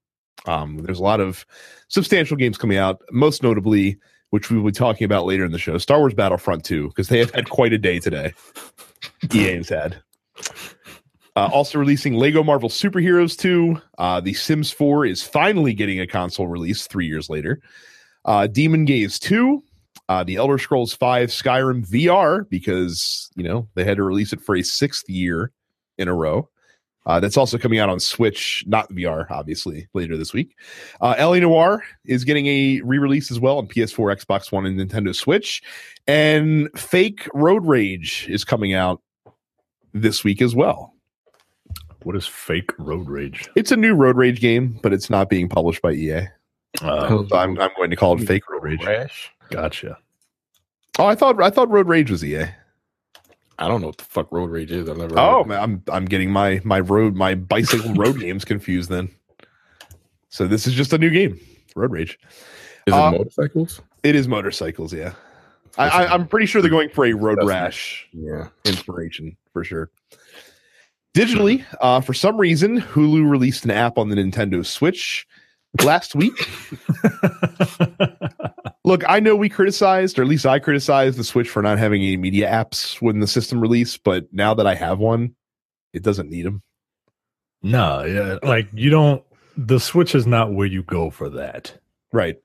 Um, 0.46 0.78
there's 0.78 0.98
a 0.98 1.02
lot 1.02 1.20
of 1.20 1.44
substantial 1.88 2.36
games 2.36 2.58
coming 2.58 2.78
out, 2.78 3.02
most 3.10 3.42
notably, 3.42 3.98
which 4.30 4.50
we 4.50 4.56
will 4.56 4.70
be 4.70 4.72
talking 4.72 5.04
about 5.04 5.26
later 5.26 5.44
in 5.44 5.52
the 5.52 5.58
show, 5.58 5.76
Star 5.78 5.98
Wars 5.98 6.14
Battlefront 6.14 6.64
2, 6.64 6.88
because 6.88 7.08
they 7.08 7.18
have 7.18 7.30
had 7.32 7.50
quite 7.50 7.72
a 7.72 7.78
day 7.78 7.98
today. 7.98 8.32
EA 9.34 9.56
has 9.56 9.68
had. 9.68 10.02
Uh, 11.36 11.48
also 11.52 11.78
releasing 11.78 12.14
Lego 12.14 12.42
Marvel 12.42 12.68
Superheroes 12.68 13.36
2. 13.36 13.80
Uh, 13.98 14.20
the 14.20 14.34
Sims 14.34 14.70
4 14.70 15.06
is 15.06 15.22
finally 15.22 15.74
getting 15.74 16.00
a 16.00 16.06
console 16.06 16.48
release 16.48 16.86
three 16.86 17.06
years 17.06 17.28
later. 17.28 17.60
Uh, 18.24 18.46
Demon 18.46 18.84
Gaze 18.84 19.18
2. 19.18 19.62
Uh, 20.08 20.24
the 20.24 20.36
Elder 20.36 20.58
Scrolls 20.58 20.92
5 20.92 21.28
Skyrim 21.28 21.86
VR, 21.88 22.48
because, 22.48 23.30
you 23.36 23.44
know, 23.44 23.68
they 23.74 23.84
had 23.84 23.96
to 23.96 24.02
release 24.02 24.32
it 24.32 24.40
for 24.40 24.56
a 24.56 24.62
sixth 24.62 25.08
year 25.08 25.52
in 25.98 26.08
a 26.08 26.14
row. 26.14 26.48
Uh, 27.06 27.18
that's 27.18 27.36
also 27.36 27.56
coming 27.56 27.78
out 27.78 27.88
on 27.88 27.98
Switch, 27.98 28.62
not 28.66 28.90
VR, 28.92 29.28
obviously, 29.30 29.88
later 29.94 30.16
this 30.16 30.32
week. 30.34 30.54
Uh, 31.00 31.14
LA 31.18 31.38
Noire 31.38 31.82
is 32.04 32.24
getting 32.24 32.46
a 32.46 32.80
re 32.82 32.98
release 32.98 33.30
as 33.30 33.40
well 33.40 33.58
on 33.58 33.66
PS4, 33.66 34.16
Xbox 34.22 34.52
One, 34.52 34.66
and 34.66 34.78
Nintendo 34.78 35.14
Switch. 35.14 35.62
And 36.06 36.68
Fake 36.78 37.26
Road 37.32 37.66
Rage 37.66 38.26
is 38.28 38.44
coming 38.44 38.74
out 38.74 39.00
this 39.94 40.22
week 40.24 40.42
as 40.42 40.54
well. 40.54 40.94
what 42.02 42.16
is 42.16 42.26
fake 42.26 42.70
road 42.78 43.08
rage? 43.08 43.48
It's 43.56 43.72
a 43.72 43.76
new 43.76 43.94
Road 43.94 44.16
Rage 44.16 44.40
game, 44.40 44.78
but 44.82 44.92
it's 44.92 45.10
not 45.10 45.28
being 45.28 45.48
published 45.48 45.82
by 45.82 45.92
EA. 45.92 46.28
Uh, 46.82 47.08
So 47.28 47.36
I'm, 47.36 47.58
I'm 47.60 47.70
going 47.76 47.90
to 47.90 47.96
call 47.96 48.20
it 48.20 48.26
Fake 48.26 48.48
Road 48.48 48.62
Rage. 48.62 48.80
Gotcha. 49.50 49.98
Oh, 50.98 51.06
I 51.06 51.14
thought 51.14 51.42
I 51.42 51.50
thought 51.50 51.70
Road 51.70 51.88
Rage 51.88 52.10
was 52.10 52.24
EA. 52.24 52.46
I 53.60 53.68
don't 53.68 53.82
know 53.82 53.88
what 53.88 53.98
the 53.98 54.04
fuck 54.04 54.32
road 54.32 54.50
rage 54.50 54.72
is. 54.72 54.88
I've 54.88 54.96
never. 54.96 55.18
Oh, 55.18 55.44
man, 55.44 55.60
I'm 55.60 55.82
I'm 55.92 56.04
getting 56.06 56.30
my 56.30 56.60
my 56.64 56.80
road 56.80 57.14
my 57.14 57.34
bicycle 57.34 57.92
road 57.94 58.18
games 58.20 58.44
confused 58.44 58.88
then. 58.90 59.10
So 60.30 60.46
this 60.46 60.66
is 60.66 60.74
just 60.74 60.92
a 60.92 60.98
new 60.98 61.10
game, 61.10 61.38
Road 61.76 61.90
Rage. 61.92 62.18
Is 62.86 62.94
it 62.94 62.98
uh, 62.98 63.10
motorcycles? 63.10 63.82
It 64.02 64.14
is 64.14 64.28
motorcycles, 64.28 64.92
yeah. 64.92 65.12
I, 65.76 65.88
I, 65.88 66.14
I'm 66.14 66.26
pretty 66.26 66.46
sure 66.46 66.62
they're 66.62 66.70
going 66.70 66.88
for 66.88 67.04
a 67.04 67.12
road 67.12 67.38
rash 67.44 68.08
Yeah. 68.12 68.48
inspiration 68.64 69.36
for 69.52 69.62
sure. 69.64 69.90
Digitally, 71.14 71.64
uh, 71.80 72.00
for 72.00 72.14
some 72.14 72.36
reason, 72.36 72.80
Hulu 72.80 73.28
released 73.28 73.64
an 73.64 73.72
app 73.72 73.98
on 73.98 74.08
the 74.08 74.16
Nintendo 74.16 74.64
Switch 74.64 75.26
last 75.82 76.14
week. 76.14 76.32
Look, 78.84 79.04
I 79.08 79.20
know 79.20 79.36
we 79.36 79.48
criticized, 79.48 80.18
or 80.18 80.22
at 80.22 80.28
least 80.28 80.46
I 80.46 80.58
criticized 80.58 81.18
the 81.18 81.24
Switch 81.24 81.48
for 81.48 81.62
not 81.62 81.78
having 81.78 82.02
any 82.02 82.16
media 82.16 82.50
apps 82.50 83.00
when 83.00 83.20
the 83.20 83.26
system 83.26 83.60
released, 83.60 84.02
but 84.04 84.26
now 84.32 84.54
that 84.54 84.66
I 84.66 84.74
have 84.74 84.98
one, 84.98 85.34
it 85.92 86.02
doesn't 86.02 86.30
need 86.30 86.46
them. 86.46 86.62
no, 87.62 88.04
yeah, 88.04 88.38
like 88.42 88.68
you 88.72 88.90
don't. 88.90 89.22
The 89.56 89.78
Switch 89.78 90.14
is 90.14 90.26
not 90.26 90.52
where 90.52 90.66
you 90.66 90.82
go 90.82 91.10
for 91.10 91.28
that. 91.30 91.78
Right. 92.12 92.36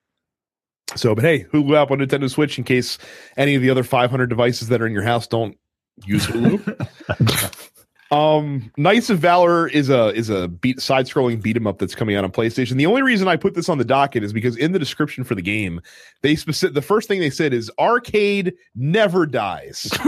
So, 0.96 1.16
but 1.16 1.24
hey, 1.24 1.46
Hulu 1.46 1.76
app 1.76 1.92
on 1.92 2.00
Nintendo 2.00 2.30
Switch 2.30 2.58
in 2.58 2.64
case 2.64 2.98
any 3.38 3.56
of 3.56 3.62
the 3.62 3.70
other 3.70 3.84
500 3.84 4.28
devices 4.28 4.68
that 4.68 4.82
are 4.82 4.88
in 4.88 4.94
your 4.94 5.04
house 5.04 5.26
don't 5.28 5.58
use 6.06 6.28
Hulu. 6.28 7.70
Um, 8.12 8.72
Knights 8.78 9.10
of 9.10 9.20
Valor 9.20 9.68
is 9.68 9.90
a 9.90 10.14
is 10.14 10.30
a 10.30 10.48
beat 10.48 10.80
side 10.80 11.08
scrolling 11.08 11.42
beat 11.42 11.56
'em 11.56 11.66
up 11.66 11.80
that's 11.80 11.96
coming 11.96 12.16
out 12.16 12.24
on 12.24 12.32
PlayStation. 12.32 12.74
The 12.78 12.86
only 12.86 13.02
reason 13.02 13.28
I 13.28 13.36
put 13.36 13.56
this 13.56 13.68
on 13.68 13.78
the 13.78 13.86
docket 13.86 14.24
is 14.24 14.32
because 14.32 14.56
in 14.58 14.74
the 14.74 14.80
description 14.80 15.24
for 15.24 15.34
the 15.34 15.42
game, 15.42 15.82
they 16.22 16.36
specific 16.36 16.76
the 16.76 16.82
first 16.82 17.08
thing 17.08 17.20
they 17.20 17.32
said 17.32 17.54
is 17.54 17.72
arcade 17.80 18.54
never 18.76 19.26
dies, 19.26 19.90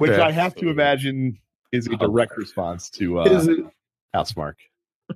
which 0.00 0.12
I 0.12 0.30
have 0.30 0.54
to 0.56 0.68
imagine 0.68 1.38
is 1.72 1.86
a 1.86 1.96
direct 1.96 2.36
response 2.36 2.90
to 2.90 3.20
uh 3.20 3.24
Is 3.24 3.48
it? 3.48 3.60
Housemarque. 4.14 4.54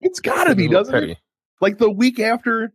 It's 0.00 0.20
gotta 0.20 0.54
be, 0.54 0.68
doesn't 0.68 0.94
it? 0.94 1.18
Like 1.60 1.76
the 1.76 1.90
week 1.90 2.18
after 2.18 2.72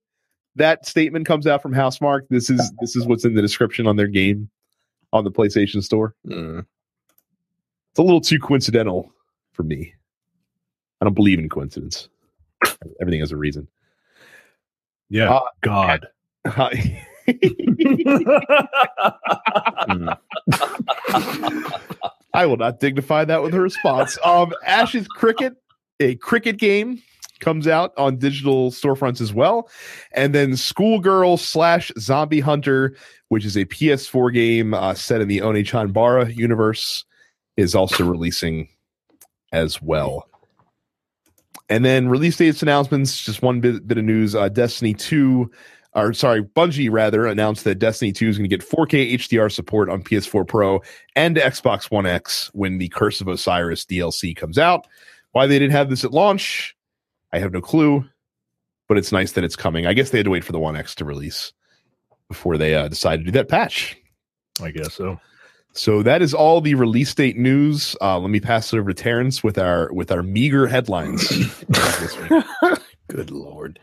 that 0.56 0.86
statement 0.86 1.26
comes 1.26 1.48
out 1.48 1.62
from 1.64 1.74
Housemarque, 1.74 2.28
this 2.30 2.52
is 2.52 2.72
this 2.80 2.96
is 2.96 3.08
what's 3.08 3.26
in 3.26 3.34
the 3.34 3.42
description 3.42 3.88
on 3.88 3.96
their 3.96 4.08
game 4.08 4.50
on 5.12 5.24
the 5.24 5.32
PlayStation 5.32 5.82
Store. 5.82 6.14
Mm. 6.28 6.66
It's 7.92 8.00
a 8.00 8.04
little 8.04 8.22
too 8.22 8.40
coincidental 8.40 9.12
for 9.52 9.64
me. 9.64 9.94
I 11.02 11.06
don't 11.06 11.14
believe 11.14 11.40
in 11.40 11.50
coincidence. 11.50 12.08
Everything 13.02 13.20
has 13.20 13.32
a 13.32 13.38
reason. 13.38 13.68
Yeah. 15.10 15.34
Uh, 15.34 15.42
God. 15.62 16.08
I 22.34 22.46
will 22.46 22.58
not 22.58 22.80
dignify 22.80 23.26
that 23.26 23.44
with 23.44 23.54
a 23.54 23.60
response. 23.60 24.18
Um, 24.24 24.54
Ashes 24.66 25.08
Cricket, 25.08 25.56
a 26.00 26.16
cricket 26.16 26.58
game, 26.58 27.04
comes 27.42 27.68
out 27.68 27.94
on 27.98 28.18
digital 28.18 28.72
storefronts 28.72 29.20
as 29.20 29.34
well. 29.34 29.70
And 30.14 30.34
then 30.34 30.56
Schoolgirl 30.56 31.38
slash 31.38 31.92
Zombie 32.00 32.40
Hunter, 32.40 32.96
which 33.28 33.44
is 33.44 33.58
a 33.58 33.66
PS4 33.66 34.34
game 34.34 34.74
uh, 34.74 34.94
set 34.94 35.20
in 35.20 35.28
the 35.28 35.40
Onechanbara 35.40 36.34
universe, 36.36 37.04
is 37.58 37.76
also 37.76 38.06
releasing 38.06 38.70
as 39.52 39.82
well. 39.82 40.28
And 41.70 41.86
then 41.86 42.10
release 42.10 42.38
dates 42.38 42.62
announcements, 42.62 43.22
just 43.22 43.42
one 43.42 43.62
bit, 43.62 43.88
bit 43.88 43.98
of 43.98 44.04
news. 44.04 44.36
Uh, 44.36 44.50
Destiny 44.50 44.94
2 44.94 45.50
or 45.94 46.14
sorry, 46.14 46.44
Bungie 46.44 46.92
rather 46.92 47.26
announced 47.26 47.64
that 47.66 47.80
Destiny 47.80 48.12
2 48.12 48.30
is 48.30 48.38
going 48.38 48.50
to 48.50 48.56
get 48.56 48.68
4K 48.68 49.14
HDR 49.14 49.52
support 49.52 49.90
on 49.90 50.04
PS4 50.04 50.48
Pro 50.48 50.82
and 51.16 51.36
Xbox 51.36 51.92
One 51.92 52.06
X 52.06 52.50
when 52.54 52.78
the 52.78 52.88
Curse 52.90 53.22
of 53.22 53.28
Osiris 53.28 53.86
DLC 53.86 54.36
comes 54.36 54.58
out. 54.58 54.88
Why 55.32 55.48
they 55.48 55.60
didn't 55.60 55.74
have 55.74 55.90
this 55.90 56.04
at 56.04 56.12
launch, 56.12 56.76
I 57.34 57.40
have 57.40 57.52
no 57.52 57.62
clue, 57.62 58.06
but 58.88 58.98
it's 58.98 59.12
nice 59.12 59.34
that 59.34 59.44
it's 59.44 59.56
coming. 59.56 59.86
I 59.86 59.94
guess 59.94 60.10
they 60.10 60.20
had 60.20 60.26
to 60.26 60.32
wait 60.32 60.44
for 60.44 60.52
the 60.54 60.60
One 60.60 60.78
X 60.78 60.96
to 60.96 61.06
release 61.06 61.52
before 62.30 62.58
they 62.58 62.76
uh, 62.76 62.88
decided 62.88 63.26
to 63.26 63.32
do 63.32 63.38
that 63.38 63.50
patch. 63.50 63.98
I 64.62 64.72
guess 64.72 64.94
so. 64.94 65.20
So 65.74 66.04
that 66.04 66.22
is 66.22 66.34
all 66.34 66.60
the 66.62 66.76
release 66.76 67.14
date 67.14 67.38
news. 67.38 67.96
Uh, 68.02 68.20
let 68.20 68.30
me 68.30 68.40
pass 68.40 68.74
it 68.74 68.78
over 68.78 68.94
to 68.94 69.04
Terrence 69.04 69.44
with 69.44 69.58
our 69.58 69.92
with 69.94 70.12
our 70.12 70.24
meager 70.24 70.68
headlines. 70.68 71.28
Good 73.08 73.32
lord. 73.32 73.80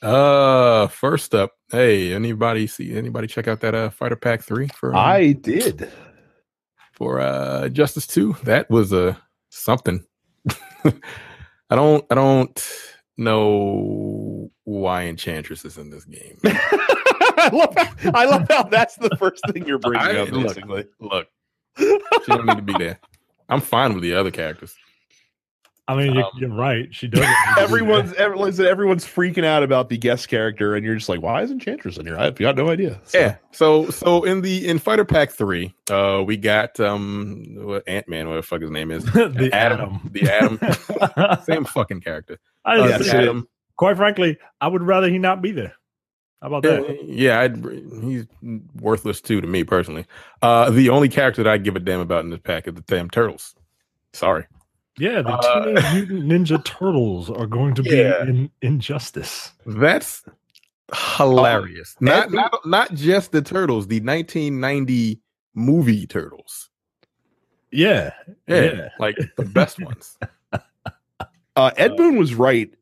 Uh, 0.00 0.86
first 0.86 1.34
up, 1.34 1.52
hey, 1.70 2.12
anybody 2.14 2.68
see 2.68 2.96
anybody 2.96 3.26
check 3.26 3.48
out 3.48 3.60
that 3.60 3.74
uh 3.74 3.90
Fighter 3.90 4.16
Pack 4.16 4.42
three 4.42 4.68
for 4.68 4.90
um, 4.90 4.96
I 4.96 5.32
did. 5.32 5.90
for 6.92 7.20
uh 7.20 7.68
Justice 7.68 8.06
two? 8.06 8.36
That 8.44 8.70
was 8.70 8.92
a 8.92 9.08
uh, 9.08 9.14
something. 9.50 10.04
I 10.84 11.74
don't 11.74 12.04
I 12.10 12.14
don't 12.14 12.88
know 13.16 14.52
why 14.62 15.06
Enchantress 15.06 15.64
is 15.64 15.76
in 15.76 15.90
this 15.90 16.04
game. 16.04 16.38
I 17.52 17.56
love 17.56 17.74
how, 17.76 18.10
I 18.14 18.24
love 18.24 18.46
how 18.48 18.62
that's 18.64 18.96
the 18.96 19.10
first 19.18 19.42
thing 19.52 19.66
you're 19.66 19.78
bringing 19.78 20.06
I- 20.06 20.20
up. 20.20 20.30
look, 20.30 20.48
Basically, 20.48 20.84
Look, 21.00 21.26
she 21.78 21.98
don't 22.28 22.46
need 22.46 22.56
to 22.56 22.62
be 22.62 22.74
there. 22.78 22.98
I'm 23.48 23.60
fine 23.60 23.94
with 23.94 24.02
the 24.02 24.14
other 24.14 24.30
characters. 24.30 24.74
I 25.90 25.94
mean, 25.96 26.12
you're, 26.12 26.24
Um, 26.24 26.30
you're 26.36 26.54
right. 26.54 26.86
She 26.94 27.08
doesn't. 27.08 27.26
need 27.26 27.34
to 27.48 27.54
be 27.54 27.60
everyone's 27.62 28.10
there. 28.12 28.20
everyone's 28.26 28.60
everyone's 28.60 29.04
freaking 29.06 29.44
out 29.46 29.62
about 29.62 29.88
the 29.88 29.96
guest 29.96 30.28
character, 30.28 30.74
and 30.76 30.84
you're 30.84 30.96
just 30.96 31.08
like, 31.08 31.22
why 31.22 31.40
is 31.42 31.50
Enchantress 31.50 31.96
in 31.96 32.04
here? 32.04 32.18
I've 32.18 32.34
got 32.34 32.56
no 32.56 32.68
idea. 32.68 33.00
So- 33.04 33.18
Yeah. 33.18 33.36
So 33.52 33.88
so 33.88 34.22
in 34.24 34.42
the 34.42 34.68
in 34.68 34.78
Fighter 34.78 35.06
Pack 35.06 35.30
three, 35.30 35.74
uh, 35.90 36.22
we 36.26 36.36
got 36.36 36.78
um 36.78 37.80
Ant 37.86 38.06
Man, 38.06 38.26
whatever 38.28 38.42
the 38.42 38.46
fuck 38.46 38.60
his 38.60 38.70
name 38.70 38.90
is, 38.90 39.02
the 39.14 39.48
Adam, 39.54 40.10
the 40.12 40.30
Adam, 40.30 40.58
Adam. 41.16 41.42
same 41.44 41.64
fucking 41.64 42.02
character. 42.02 42.38
I 42.66 42.76
Uh, 42.76 42.84
Yeah, 42.86 42.98
the 42.98 43.04
the 43.04 43.10
so- 43.10 43.16
Adam. 43.18 43.48
quite 43.78 43.96
frankly, 43.96 44.36
I 44.60 44.68
would 44.68 44.82
rather 44.82 45.08
he 45.08 45.18
not 45.18 45.40
be 45.40 45.52
there. 45.52 45.72
How 46.40 46.48
about 46.48 46.64
Yeah, 46.64 46.80
that? 46.80 47.04
yeah, 47.04 47.40
I'd, 47.40 47.56
he's 48.02 48.26
worthless 48.80 49.20
too 49.20 49.40
to 49.40 49.46
me 49.46 49.64
personally. 49.64 50.06
Uh, 50.40 50.70
the 50.70 50.88
only 50.90 51.08
character 51.08 51.42
that 51.42 51.50
I 51.50 51.58
give 51.58 51.74
a 51.76 51.80
damn 51.80 52.00
about 52.00 52.24
in 52.24 52.30
this 52.30 52.40
pack 52.40 52.68
is 52.68 52.74
the 52.74 52.80
damn 52.82 53.10
turtles. 53.10 53.54
Sorry. 54.12 54.46
Yeah, 54.98 55.22
the 55.22 55.30
Uh, 55.30 55.64
Teenage 55.64 56.08
Mutant 56.08 56.24
Ninja 56.48 56.64
Turtles 56.64 57.30
are 57.30 57.46
going 57.46 57.74
to 57.74 57.82
be 57.82 58.00
in 58.00 58.50
Injustice. 58.62 59.52
That's 59.66 60.24
hilarious. 61.16 61.96
not, 62.00 62.32
not 62.32 62.52
not 62.66 62.94
just 62.94 63.30
the 63.32 63.42
turtles, 63.42 63.86
the 63.88 64.00
1990 64.00 65.20
movie 65.54 66.06
turtles. 66.06 66.70
Yeah, 67.70 68.12
Yeah, 68.46 68.62
Yeah. 68.62 68.88
like 68.98 69.16
the 69.36 69.44
best 69.54 69.78
ones. 69.80 70.16
Uh, 71.56 71.70
Ed 71.76 71.96
Boon 71.96 72.16
was 72.16 72.34
right. 72.34 72.72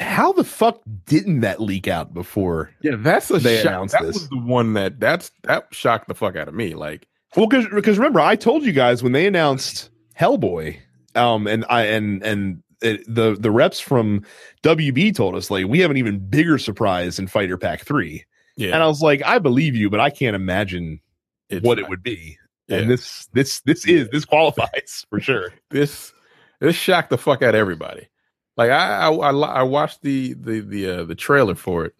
How 0.00 0.32
the 0.32 0.44
fuck 0.44 0.80
didn't 1.06 1.40
that 1.40 1.60
leak 1.60 1.86
out 1.86 2.12
before? 2.14 2.70
Yeah, 2.82 2.96
that's 2.98 3.30
a 3.30 3.38
They 3.38 3.58
shock. 3.58 3.66
announced 3.66 3.92
That 3.92 4.02
this. 4.02 4.14
was 4.14 4.28
the 4.28 4.38
one 4.40 4.72
that 4.74 4.98
that's 4.98 5.30
that 5.44 5.68
shocked 5.72 6.08
the 6.08 6.14
fuck 6.14 6.34
out 6.36 6.48
of 6.48 6.54
me. 6.54 6.74
Like, 6.74 7.06
Well, 7.36 7.46
because 7.46 7.66
because 7.72 7.96
remember, 7.98 8.20
I 8.20 8.34
told 8.36 8.64
you 8.64 8.72
guys 8.72 9.02
when 9.02 9.12
they 9.12 9.26
announced 9.26 9.90
Hellboy, 10.18 10.78
um, 11.14 11.46
and 11.46 11.64
I 11.68 11.82
and 11.84 12.22
and 12.24 12.62
it, 12.82 13.02
the 13.06 13.36
the 13.38 13.50
reps 13.52 13.78
from 13.80 14.22
WB 14.64 15.14
told 15.14 15.36
us 15.36 15.50
like 15.50 15.66
we 15.66 15.78
have 15.80 15.90
an 15.92 15.96
even 15.96 16.18
bigger 16.28 16.58
surprise 16.58 17.18
in 17.20 17.28
Fighter 17.28 17.56
Pack 17.56 17.82
Three, 17.84 18.24
yeah, 18.56 18.74
and 18.74 18.82
I 18.82 18.86
was 18.88 19.00
like, 19.00 19.22
I 19.24 19.38
believe 19.38 19.76
you, 19.76 19.90
but 19.90 20.00
I 20.00 20.10
can't 20.10 20.34
imagine 20.34 21.00
it's 21.48 21.64
what 21.64 21.78
it 21.78 21.88
would 21.88 22.02
be. 22.02 22.36
yeah. 22.66 22.78
And 22.78 22.90
this 22.90 23.26
this 23.32 23.60
this 23.60 23.86
is 23.86 24.08
this 24.10 24.24
qualifies 24.24 25.06
for 25.08 25.20
sure. 25.20 25.52
this 25.70 26.12
this 26.60 26.74
shocked 26.74 27.10
the 27.10 27.18
fuck 27.18 27.42
out 27.42 27.50
of 27.50 27.60
everybody. 27.60 28.08
Like 28.56 28.70
I 28.70 29.06
I, 29.08 29.10
I, 29.10 29.30
I 29.32 29.62
watched 29.62 30.02
the 30.02 30.34
the 30.34 30.60
the 30.60 30.88
uh, 30.90 31.04
the 31.04 31.14
trailer 31.14 31.54
for 31.54 31.84
it. 31.86 31.94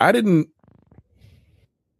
I 0.00 0.12
didn't 0.12 0.48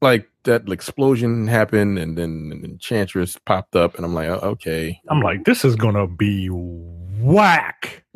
like 0.00 0.28
that 0.44 0.68
explosion 0.68 1.46
happened 1.48 1.98
and 1.98 2.16
then 2.16 2.50
an 2.52 2.64
Enchantress 2.64 3.36
popped 3.44 3.74
up 3.76 3.96
and 3.96 4.04
I'm 4.04 4.14
like, 4.14 4.28
oh, 4.28 4.38
okay. 4.50 5.00
I'm 5.08 5.20
like, 5.20 5.44
this 5.44 5.64
is 5.64 5.74
gonna 5.76 6.06
be 6.06 6.48
whack. 6.48 8.04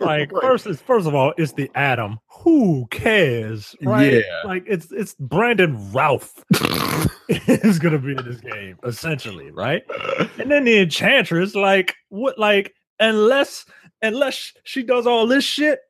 like 0.00 0.30
Right. 0.32 0.42
first 0.42 0.66
is 0.66 0.80
first 0.80 1.06
of 1.06 1.14
all, 1.14 1.32
it's 1.36 1.52
the 1.52 1.70
Atom. 1.74 2.18
Who 2.42 2.86
cares? 2.90 3.74
Right? 3.82 4.12
Yeah. 4.14 4.20
Like 4.44 4.64
it's 4.66 4.90
it's 4.92 5.14
Brandon 5.14 5.76
Routh 5.92 6.42
is 7.28 7.78
gonna 7.78 7.98
be 7.98 8.12
in 8.12 8.24
this 8.24 8.40
game, 8.40 8.78
essentially, 8.84 9.50
right? 9.50 9.82
And 10.38 10.50
then 10.50 10.64
the 10.64 10.78
Enchantress, 10.78 11.54
like 11.54 11.94
what 12.08 12.38
like 12.38 12.74
unless 12.98 13.64
unless 14.02 14.52
she 14.64 14.82
does 14.82 15.06
all 15.06 15.26
this 15.26 15.44
shit 15.44 15.80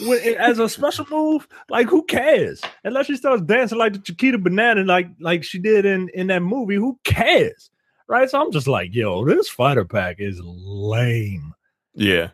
with, 0.00 0.24
as 0.38 0.58
a 0.58 0.68
special 0.68 1.06
move, 1.10 1.46
like 1.68 1.86
who 1.88 2.02
cares? 2.04 2.60
Unless 2.84 3.06
she 3.06 3.16
starts 3.16 3.42
dancing 3.42 3.78
like 3.78 3.92
the 3.94 3.98
Chiquita 4.00 4.38
banana, 4.38 4.82
like 4.84 5.08
like 5.20 5.44
she 5.44 5.58
did 5.58 5.84
in 5.84 6.08
in 6.14 6.26
that 6.28 6.40
movie, 6.42 6.76
who 6.76 6.98
cares? 7.04 7.70
Right? 8.08 8.28
So 8.28 8.40
I'm 8.40 8.50
just 8.50 8.66
like, 8.66 8.92
yo, 8.94 9.24
this 9.24 9.48
fighter 9.48 9.84
pack 9.84 10.16
is 10.18 10.40
lame. 10.42 11.54
yeah. 11.94 12.30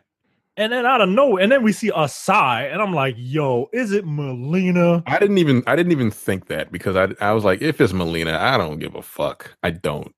And 0.59 0.73
then 0.73 0.87
out 0.87 1.01
of 1.01 1.09
nowhere, 1.09 1.43
and 1.43 1.51
then 1.51 1.61
we 1.61 1.71
see 1.71 1.91
a 1.95 2.07
sai, 2.09 2.63
and 2.63 2.81
I'm 2.81 2.91
like, 2.91 3.13
yo, 3.15 3.69
is 3.73 3.91
it 3.91 4.05
Mileena? 4.07 5.03
I 5.05 5.19
didn't 5.19 5.37
even 5.37 5.61
I 5.67 5.75
didn't 5.75 5.91
even 5.91 6.09
think 6.09 6.47
that 6.47 6.71
because 6.71 6.95
I 6.95 7.09
I 7.23 7.31
was 7.33 7.43
like, 7.43 7.61
if 7.61 7.79
it's 7.79 7.93
Mileena, 7.93 8.35
I 8.35 8.57
don't 8.57 8.79
give 8.79 8.95
a 8.95 9.03
fuck. 9.03 9.55
I 9.61 9.69
don't. 9.69 10.15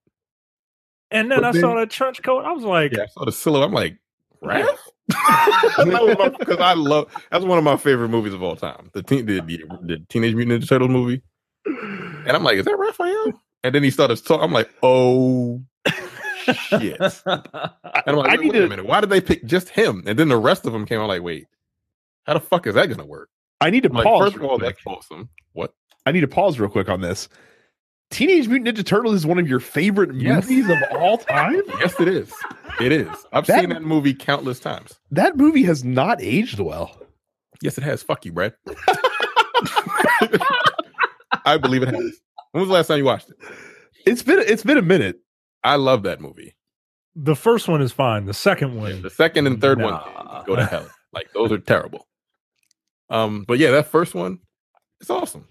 And 1.11 1.29
then 1.29 1.41
But 1.41 1.57
I 1.57 1.59
saw 1.59 1.67
then- 1.69 1.77
that 1.77 1.89
trench 1.89 2.23
coat. 2.23 2.45
I 2.45 2.53
was 2.53 2.63
like, 2.63 2.93
Yeah, 2.95 3.03
I 3.03 3.07
saw 3.07 3.25
the 3.25 3.33
silhouette. 3.33 3.67
I'm 3.67 3.73
like, 3.73 3.97
Raph? 4.43 4.77
Because 5.07 6.57
I 6.59 6.73
love 6.73 7.11
that's 7.31 7.43
one 7.43 7.57
of 7.57 7.63
my 7.63 7.77
favorite 7.77 8.09
movies 8.09 8.33
of 8.33 8.43
all 8.43 8.55
time. 8.55 8.89
The 8.93 9.03
teen, 9.03 9.25
the, 9.25 9.41
the, 9.41 9.63
the 9.81 10.05
Teenage 10.09 10.35
Mutant 10.35 10.63
Ninja 10.63 10.69
Turtles 10.69 10.89
movie. 10.89 11.21
And 11.65 12.29
I'm 12.29 12.43
like, 12.43 12.57
is 12.57 12.65
that 12.65 12.77
Raphael? 12.77 13.33
And 13.63 13.75
then 13.75 13.83
he 13.83 13.91
started 13.91 14.23
talking. 14.23 14.43
I'm 14.43 14.51
like, 14.51 14.69
oh 14.83 15.61
shit. 16.53 16.99
And 17.25 17.41
I'm 18.07 18.15
like, 18.15 18.29
I 18.29 18.35
wait, 18.37 18.41
need 18.41 18.53
wait 18.53 18.63
a 18.63 18.67
minute. 18.67 18.85
Why 18.85 19.01
did 19.01 19.09
they 19.09 19.21
pick 19.21 19.45
just 19.45 19.69
him? 19.69 20.03
And 20.05 20.17
then 20.17 20.29
the 20.29 20.37
rest 20.37 20.65
of 20.65 20.73
them 20.73 20.85
came 20.85 20.99
out 20.99 21.07
like, 21.07 21.21
wait, 21.21 21.47
how 22.25 22.33
the 22.33 22.39
fuck 22.39 22.67
is 22.67 22.75
that 22.75 22.89
gonna 22.89 23.05
work? 23.05 23.29
I 23.61 23.69
need 23.69 23.83
to 23.83 23.89
I'm 23.89 23.95
like, 23.95 24.05
pause. 24.05 24.25
first 24.25 24.35
of 24.37 24.43
all, 24.43 24.57
quick. 24.57 24.75
that's 24.75 24.87
awesome. 24.87 25.29
What? 25.53 25.73
I 26.05 26.11
need 26.11 26.21
to 26.21 26.27
pause 26.27 26.59
real 26.59 26.69
quick 26.69 26.89
on 26.89 27.01
this. 27.01 27.27
Teenage 28.11 28.47
Mutant 28.47 28.75
Ninja 28.77 28.85
Turtles 28.85 29.15
is 29.15 29.25
one 29.25 29.37
of 29.39 29.47
your 29.47 29.59
favorite 29.59 30.13
Yes. 30.15 30.49
movies 30.49 30.69
of 30.69 30.77
all 30.97 31.17
time. 31.19 31.61
Yes, 31.79 31.99
it 31.99 32.07
is. 32.07 32.33
It 32.81 32.91
is. 32.91 33.07
I've 33.31 33.45
That- 33.45 33.59
seen 33.61 33.69
that 33.69 33.83
movie 33.83 34.13
countless 34.13 34.59
times. 34.59 34.99
That 35.11 35.37
movie 35.37 35.63
has 35.63 35.83
not 35.83 36.21
aged 36.21 36.59
well. 36.59 36.99
Yes, 37.61 37.77
it 37.77 37.83
has. 37.83 38.01
Fuck 38.01 38.25
you, 38.25 38.31
Brad. 38.31 38.53
I 41.45 41.57
believe 41.61 41.83
it 41.83 41.89
has. 41.89 42.19
When 42.51 42.61
was 42.61 42.67
the 42.67 42.73
last 42.73 42.87
time 42.87 42.97
you 42.97 43.05
watched 43.05 43.29
it? 43.29 43.35
It's 44.05 44.23
been 44.23 44.39
it's 44.39 44.63
been 44.63 44.77
a 44.77 44.81
minute. 44.81 45.19
I 45.63 45.75
love 45.75 46.03
that 46.03 46.21
movie. 46.21 46.55
the 47.15 47.35
first 47.35 47.67
one 47.67 47.81
is 47.81 47.91
fine. 47.91 48.25
The 48.25 48.33
second 48.33 48.75
one, 48.77 49.01
The 49.01 49.09
second 49.09 49.45
and 49.47 49.59
third 49.59 49.77
Nah. 49.79 50.01
one 50.31 50.45
go 50.45 50.55
to 50.55 50.65
hell. 50.65 50.87
Like 51.11 51.31
those 51.33 51.51
are 51.51 51.57
terrible. 51.57 52.07
Um, 53.09 53.43
but 53.47 53.57
yeah, 53.59 53.71
that 53.71 53.87
first 53.87 54.15
one, 54.15 54.39
it's 55.01 55.09
awesome. 55.09 55.47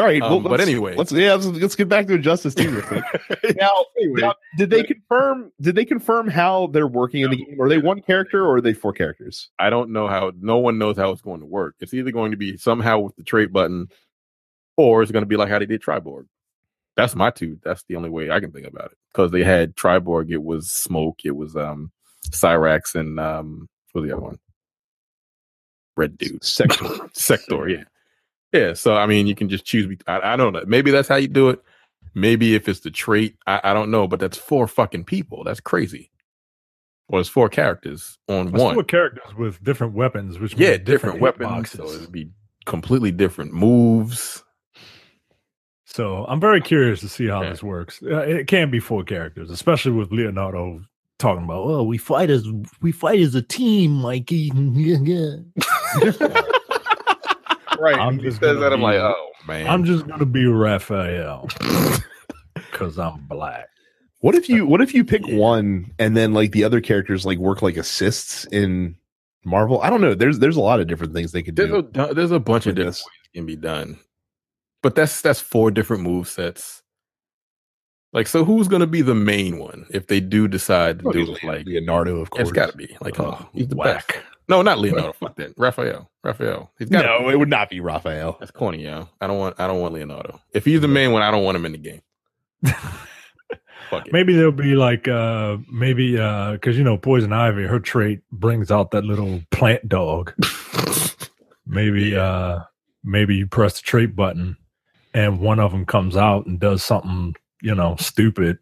All 0.00 0.06
right, 0.06 0.22
Um, 0.22 0.42
but 0.42 0.60
anyway. 0.60 0.94
let's 0.96 1.12
yeah, 1.12 1.34
let's, 1.34 1.44
let's 1.46 1.76
get 1.76 1.88
back 1.88 2.06
to 2.06 2.14
Injustice 2.14 2.54
Two 2.54 2.70
real 2.70 2.82
quick. 2.82 3.04
now, 3.56 3.84
now, 3.98 4.34
did 4.56 4.70
they 4.70 4.82
confirm? 4.82 5.52
Did 5.60 5.74
they 5.74 5.84
confirm 5.84 6.26
how 6.28 6.68
they're 6.68 6.86
working 6.86 7.20
in 7.22 7.30
the 7.30 7.36
game? 7.36 7.60
Are 7.60 7.68
they 7.68 7.76
one 7.76 8.00
character 8.00 8.42
or 8.46 8.56
are 8.56 8.60
they 8.62 8.72
four 8.72 8.94
characters? 8.94 9.50
I 9.58 9.68
don't 9.68 9.90
know 9.90 10.08
how. 10.08 10.32
No 10.40 10.56
one 10.56 10.78
knows 10.78 10.96
how 10.96 11.10
it's 11.10 11.20
going 11.20 11.40
to 11.40 11.46
work. 11.46 11.74
It's 11.80 11.92
either 11.92 12.12
going 12.12 12.30
to 12.30 12.38
be 12.38 12.56
somehow 12.56 13.00
with 13.00 13.14
the 13.16 13.22
trait 13.22 13.52
button, 13.52 13.88
or 14.78 15.02
it's 15.02 15.12
going 15.12 15.22
to 15.22 15.28
be 15.28 15.36
like 15.36 15.50
how 15.50 15.58
they 15.58 15.66
did 15.66 15.82
Triborg. 15.82 16.24
That's 16.96 17.14
my 17.14 17.30
two. 17.30 17.58
That's 17.62 17.82
the 17.84 17.96
only 17.96 18.08
way 18.08 18.30
I 18.30 18.40
can 18.40 18.52
think 18.52 18.66
about 18.66 18.92
it. 18.92 18.98
Because 19.12 19.32
they 19.32 19.44
had 19.44 19.76
Triborg, 19.76 20.30
it 20.30 20.42
was 20.42 20.70
Smoke, 20.70 21.20
it 21.24 21.36
was 21.36 21.56
um 21.56 21.92
Cyrax, 22.30 22.94
and 22.94 23.20
um 23.20 23.68
what 23.92 24.00
was 24.00 24.08
the 24.08 24.16
other 24.16 24.24
one? 24.24 24.38
Red 25.96 26.16
Dude. 26.16 26.42
Sector. 26.42 26.86
Sector, 27.12 27.68
yeah. 27.68 27.84
Yeah. 28.52 28.74
So 28.74 28.94
I 28.94 29.06
mean 29.06 29.26
you 29.26 29.34
can 29.34 29.48
just 29.48 29.64
choose 29.64 29.96
I, 30.06 30.34
I 30.34 30.36
don't 30.36 30.52
know. 30.52 30.62
Maybe 30.66 30.90
that's 30.90 31.08
how 31.08 31.16
you 31.16 31.28
do 31.28 31.48
it. 31.50 31.62
Maybe 32.14 32.54
if 32.56 32.68
it's 32.68 32.80
the 32.80 32.90
trait, 32.90 33.36
I, 33.46 33.60
I 33.62 33.74
don't 33.74 33.90
know, 33.90 34.08
but 34.08 34.18
that's 34.18 34.36
four 34.36 34.66
fucking 34.66 35.04
people. 35.04 35.44
That's 35.44 35.60
crazy. 35.60 36.10
Or 37.08 37.20
it's 37.20 37.28
four 37.28 37.48
characters 37.48 38.18
on 38.28 38.52
one. 38.52 38.74
four 38.74 38.84
characters 38.84 39.34
with 39.36 39.62
different 39.62 39.94
weapons, 39.94 40.38
which 40.38 40.54
Yeah, 40.54 40.76
different, 40.76 41.16
hit 41.16 41.22
weapons. 41.22 41.70
So 41.70 41.88
it'd 41.88 42.12
be 42.12 42.30
completely 42.66 43.12
different 43.12 43.52
moves. 43.52 44.44
So 45.86 46.24
I'm 46.28 46.40
very 46.40 46.60
curious 46.60 47.00
to 47.00 47.08
see 47.08 47.26
how 47.26 47.42
Yeah. 47.42 47.50
this 47.50 47.62
works. 47.62 48.00
Uh, 48.02 48.18
it 48.20 48.46
can 48.46 48.70
be 48.70 48.80
four 48.80 49.02
characters, 49.02 49.50
especially 49.50 49.92
with 49.92 50.12
Leonardo 50.12 50.82
talking 51.18 51.44
about, 51.44 51.64
"Oh, 51.64 51.82
we 51.82 51.98
fight 51.98 52.30
as 52.30 52.46
we 52.80 52.92
fight 52.92 53.20
as 53.20 53.34
a 53.34 53.42
team, 53.42 53.92
Mikey." 53.92 54.50
Right. 57.80 57.98
I'm 57.98 58.18
he 58.18 58.24
just 58.24 58.40
says 58.40 58.58
gonna. 58.58 58.74
I'm 58.74 58.82
like, 58.82 58.98
be- 58.98 59.02
oh 59.02 59.30
man. 59.46 59.66
I'm 59.66 59.84
just 59.84 60.06
gonna 60.06 60.26
be 60.26 60.46
Raphael 60.46 61.48
because 62.54 62.98
I'm 62.98 63.26
black. 63.26 63.68
What 64.20 64.34
if 64.34 64.48
you 64.48 64.66
what 64.66 64.80
if 64.82 64.92
you 64.94 65.04
pick 65.04 65.26
Yeah. 65.26 65.36
one 65.36 65.92
and 65.98 66.16
then 66.16 66.34
like 66.34 66.52
the 66.52 66.64
other 66.64 66.80
characters 66.80 67.24
like 67.24 67.38
work 67.38 67.62
like 67.62 67.76
assists 67.76 68.44
in 68.46 68.96
Marvel? 69.44 69.80
I 69.80 69.88
don't 69.90 70.00
know. 70.02 70.14
There's 70.14 70.38
there's 70.38 70.56
a 70.56 70.60
lot 70.60 70.80
of 70.80 70.86
different 70.88 71.14
things 71.14 71.32
they 71.32 71.42
could 71.42 71.56
there's 71.56 71.70
do. 71.70 71.88
a 71.94 72.12
there's 72.14 72.30
a 72.32 72.38
bunch 72.40 72.66
of 72.66 72.74
different 72.74 72.96
this. 72.96 73.02
ways 73.04 73.30
can 73.34 73.46
be 73.46 73.56
done, 73.56 73.98
but 74.82 74.94
that's 74.94 75.22
that's 75.22 75.40
four 75.40 75.70
different 75.70 76.02
move 76.02 76.28
sets. 76.28 76.82
Like, 78.12 78.26
so 78.26 78.44
who's 78.44 78.66
gonna 78.68 78.88
be 78.88 79.02
the 79.02 79.14
main 79.14 79.58
one 79.58 79.86
if 79.90 80.08
they 80.08 80.18
do 80.20 80.48
decide 80.48 80.98
to 80.98 81.12
do 81.12 81.32
it? 81.32 81.44
Like, 81.44 81.64
Leonardo, 81.64 82.16
of 82.20 82.28
course. 82.30 82.42
it's 82.42 82.52
got 82.52 82.72
to 82.72 82.76
be 82.76 82.94
like, 83.00 83.20
oh, 83.20 83.24
on, 83.26 83.46
he's 83.54 83.68
the 83.68 83.76
Whack. 83.76 84.08
best. 84.08 84.24
No, 84.50 84.62
not 84.62 84.78
Leonardo. 84.78 85.12
Fuck 85.12 85.36
that. 85.36 85.54
Raphael. 85.56 86.10
Raphael. 86.24 86.72
He's 86.76 86.88
got. 86.88 87.04
No, 87.04 87.30
it 87.30 87.38
would 87.38 87.48
not 87.48 87.70
be 87.70 87.78
Raphael. 87.80 88.36
That's 88.40 88.50
corny, 88.50 88.82
yo. 88.82 89.08
I 89.20 89.28
don't 89.28 89.38
want. 89.38 89.60
I 89.60 89.68
don't 89.68 89.80
want 89.80 89.94
Leonardo. 89.94 90.40
If 90.52 90.64
he's 90.64 90.80
the 90.80 90.88
main 90.88 91.12
one, 91.12 91.22
I 91.22 91.30
don't 91.30 91.44
want 91.44 91.56
him 91.56 91.66
in 91.66 91.72
the 91.72 91.78
game. 91.78 92.02
Fuck 93.90 94.06
it. 94.06 94.12
Maybe 94.12 94.34
there'll 94.34 94.52
be 94.52 94.74
like 94.74 95.06
uh 95.08 95.56
maybe 95.72 96.18
uh 96.18 96.52
because 96.52 96.76
you 96.76 96.84
know 96.84 96.96
Poison 96.98 97.32
Ivy, 97.32 97.62
her 97.62 97.78
trait 97.78 98.22
brings 98.32 98.70
out 98.72 98.90
that 98.90 99.04
little 99.04 99.40
plant 99.50 99.88
dog. 99.88 100.32
Maybe 101.66 102.16
uh 102.16 102.60
maybe 103.04 103.36
you 103.36 103.46
press 103.46 103.74
the 103.80 103.82
trait 103.82 104.16
button 104.16 104.56
and 105.14 105.38
one 105.40 105.60
of 105.60 105.70
them 105.70 105.86
comes 105.86 106.16
out 106.16 106.46
and 106.46 106.58
does 106.58 106.82
something, 106.82 107.36
you 107.62 107.74
know, 107.74 107.94
stupid. 108.00 108.58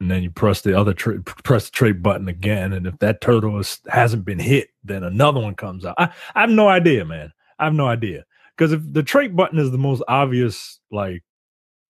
And 0.00 0.10
then 0.10 0.22
you 0.22 0.30
press 0.30 0.60
the 0.60 0.78
other 0.78 0.92
tra- 0.92 1.22
press 1.22 1.66
the 1.66 1.70
trait 1.72 2.02
button 2.02 2.28
again. 2.28 2.72
And 2.74 2.86
if 2.86 2.98
that 2.98 3.20
turtle 3.22 3.58
is, 3.58 3.80
hasn't 3.88 4.24
been 4.26 4.38
hit, 4.38 4.68
then 4.84 5.02
another 5.02 5.40
one 5.40 5.54
comes 5.54 5.84
out. 5.86 5.94
I, 5.98 6.10
I 6.34 6.42
have 6.42 6.50
no 6.50 6.68
idea, 6.68 7.04
man. 7.04 7.32
I 7.58 7.64
have 7.64 7.74
no 7.74 7.86
idea. 7.86 8.24
Because 8.56 8.72
if 8.72 8.80
the 8.92 9.02
trait 9.02 9.34
button 9.34 9.58
is 9.58 9.70
the 9.70 9.78
most 9.78 10.02
obvious, 10.08 10.80
like 10.90 11.22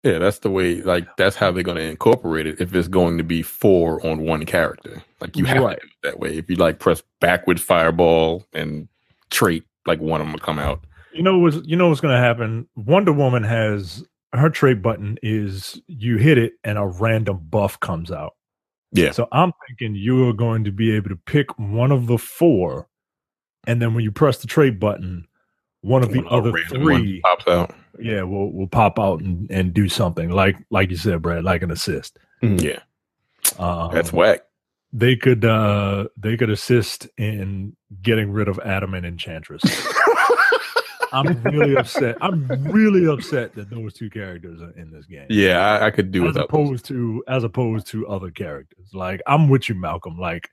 Yeah, 0.02 0.18
that's 0.18 0.38
the 0.38 0.50
way. 0.50 0.80
Like 0.80 1.14
that's 1.16 1.36
how 1.36 1.50
they're 1.52 1.62
going 1.62 1.76
to 1.76 1.82
incorporate 1.82 2.46
it. 2.46 2.60
If 2.60 2.74
it's 2.74 2.88
going 2.88 3.18
to 3.18 3.24
be 3.24 3.42
four 3.42 4.04
on 4.06 4.20
one 4.24 4.46
character, 4.46 5.02
like 5.20 5.36
you 5.36 5.44
have 5.44 5.62
Right. 5.62 5.78
to 5.80 5.86
do 5.86 5.92
it 5.92 6.02
that 6.10 6.18
way. 6.20 6.38
If 6.38 6.48
you 6.48 6.56
like 6.56 6.78
press 6.78 7.02
backward 7.20 7.60
fireball 7.60 8.46
and 8.54 8.88
trait, 9.30 9.64
like 9.86 10.00
one 10.00 10.20
of 10.22 10.26
them 10.26 10.32
will 10.32 10.40
come 10.40 10.58
out. 10.58 10.84
You 11.12 11.22
know 11.22 11.38
what's 11.38 11.56
you 11.66 11.76
know 11.76 11.88
what's 11.88 12.00
gonna 12.00 12.18
happen? 12.18 12.66
Wonder 12.76 13.12
Woman 13.12 13.42
has 13.42 14.04
her 14.32 14.50
trait 14.50 14.80
button 14.82 15.18
is 15.22 15.80
you 15.86 16.16
hit 16.18 16.38
it 16.38 16.52
and 16.64 16.78
a 16.78 16.86
random 16.86 17.38
buff 17.50 17.78
comes 17.80 18.10
out. 18.10 18.34
Yeah. 18.92 19.10
So 19.12 19.28
I'm 19.32 19.52
thinking 19.68 19.94
you 19.94 20.28
are 20.28 20.32
going 20.32 20.64
to 20.64 20.72
be 20.72 20.92
able 20.94 21.10
to 21.10 21.16
pick 21.16 21.56
one 21.58 21.92
of 21.92 22.06
the 22.06 22.18
four, 22.18 22.88
and 23.66 23.80
then 23.80 23.94
when 23.94 24.02
you 24.04 24.10
press 24.12 24.38
the 24.38 24.46
trait 24.46 24.80
button, 24.80 25.26
one 25.82 26.02
of 26.02 26.10
the 26.12 26.22
One 26.22 26.32
other 26.32 26.52
three, 26.68 27.20
pops 27.22 27.46
out. 27.48 27.74
yeah, 28.00 28.22
will 28.22 28.52
will 28.52 28.66
pop 28.66 28.98
out 28.98 29.20
and, 29.20 29.50
and 29.50 29.72
do 29.72 29.88
something 29.88 30.30
like 30.30 30.56
like 30.70 30.90
you 30.90 30.96
said, 30.96 31.22
Brad, 31.22 31.44
like 31.44 31.62
an 31.62 31.70
assist. 31.70 32.18
Yeah, 32.42 32.80
Um, 33.58 33.92
that's 33.94 34.12
whack. 34.12 34.40
they 34.92 35.14
could 35.16 35.44
uh 35.44 36.08
they 36.16 36.36
could 36.36 36.50
assist 36.50 37.08
in 37.16 37.76
getting 38.02 38.30
rid 38.32 38.48
of 38.48 38.58
Adam 38.60 38.92
and 38.94 39.06
Enchantress. 39.06 39.62
I'm 41.12 41.42
really 41.42 41.76
upset. 41.76 42.16
I'm 42.20 42.46
really 42.64 43.06
upset 43.06 43.54
that 43.54 43.70
those 43.70 43.94
two 43.94 44.10
characters 44.10 44.60
are 44.62 44.70
in 44.78 44.90
this 44.90 45.06
game. 45.06 45.26
Yeah, 45.28 45.58
I, 45.58 45.86
I 45.86 45.90
could 45.90 46.10
do 46.12 46.22
as 46.24 46.34
without. 46.34 46.50
those. 46.50 46.68
opposed 46.68 46.84
to 46.86 47.24
as 47.28 47.44
opposed 47.44 47.86
to 47.88 48.06
other 48.08 48.30
characters. 48.30 48.90
Like 48.94 49.20
I'm 49.26 49.48
with 49.48 49.68
you, 49.68 49.74
Malcolm. 49.74 50.18
Like 50.18 50.48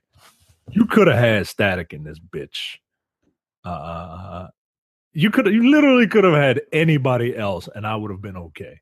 you 0.70 0.86
could 0.86 1.06
have 1.06 1.18
had 1.18 1.46
static 1.46 1.92
in 1.92 2.04
this 2.04 2.18
bitch. 2.18 2.76
Uh 3.64 4.48
you 5.12 5.30
could 5.30 5.46
you 5.46 5.70
literally 5.70 6.06
could 6.06 6.24
have 6.24 6.34
had 6.34 6.60
anybody 6.72 7.36
else 7.36 7.68
and 7.74 7.86
I 7.86 7.96
would 7.96 8.10
have 8.10 8.22
been 8.22 8.36
okay. 8.36 8.80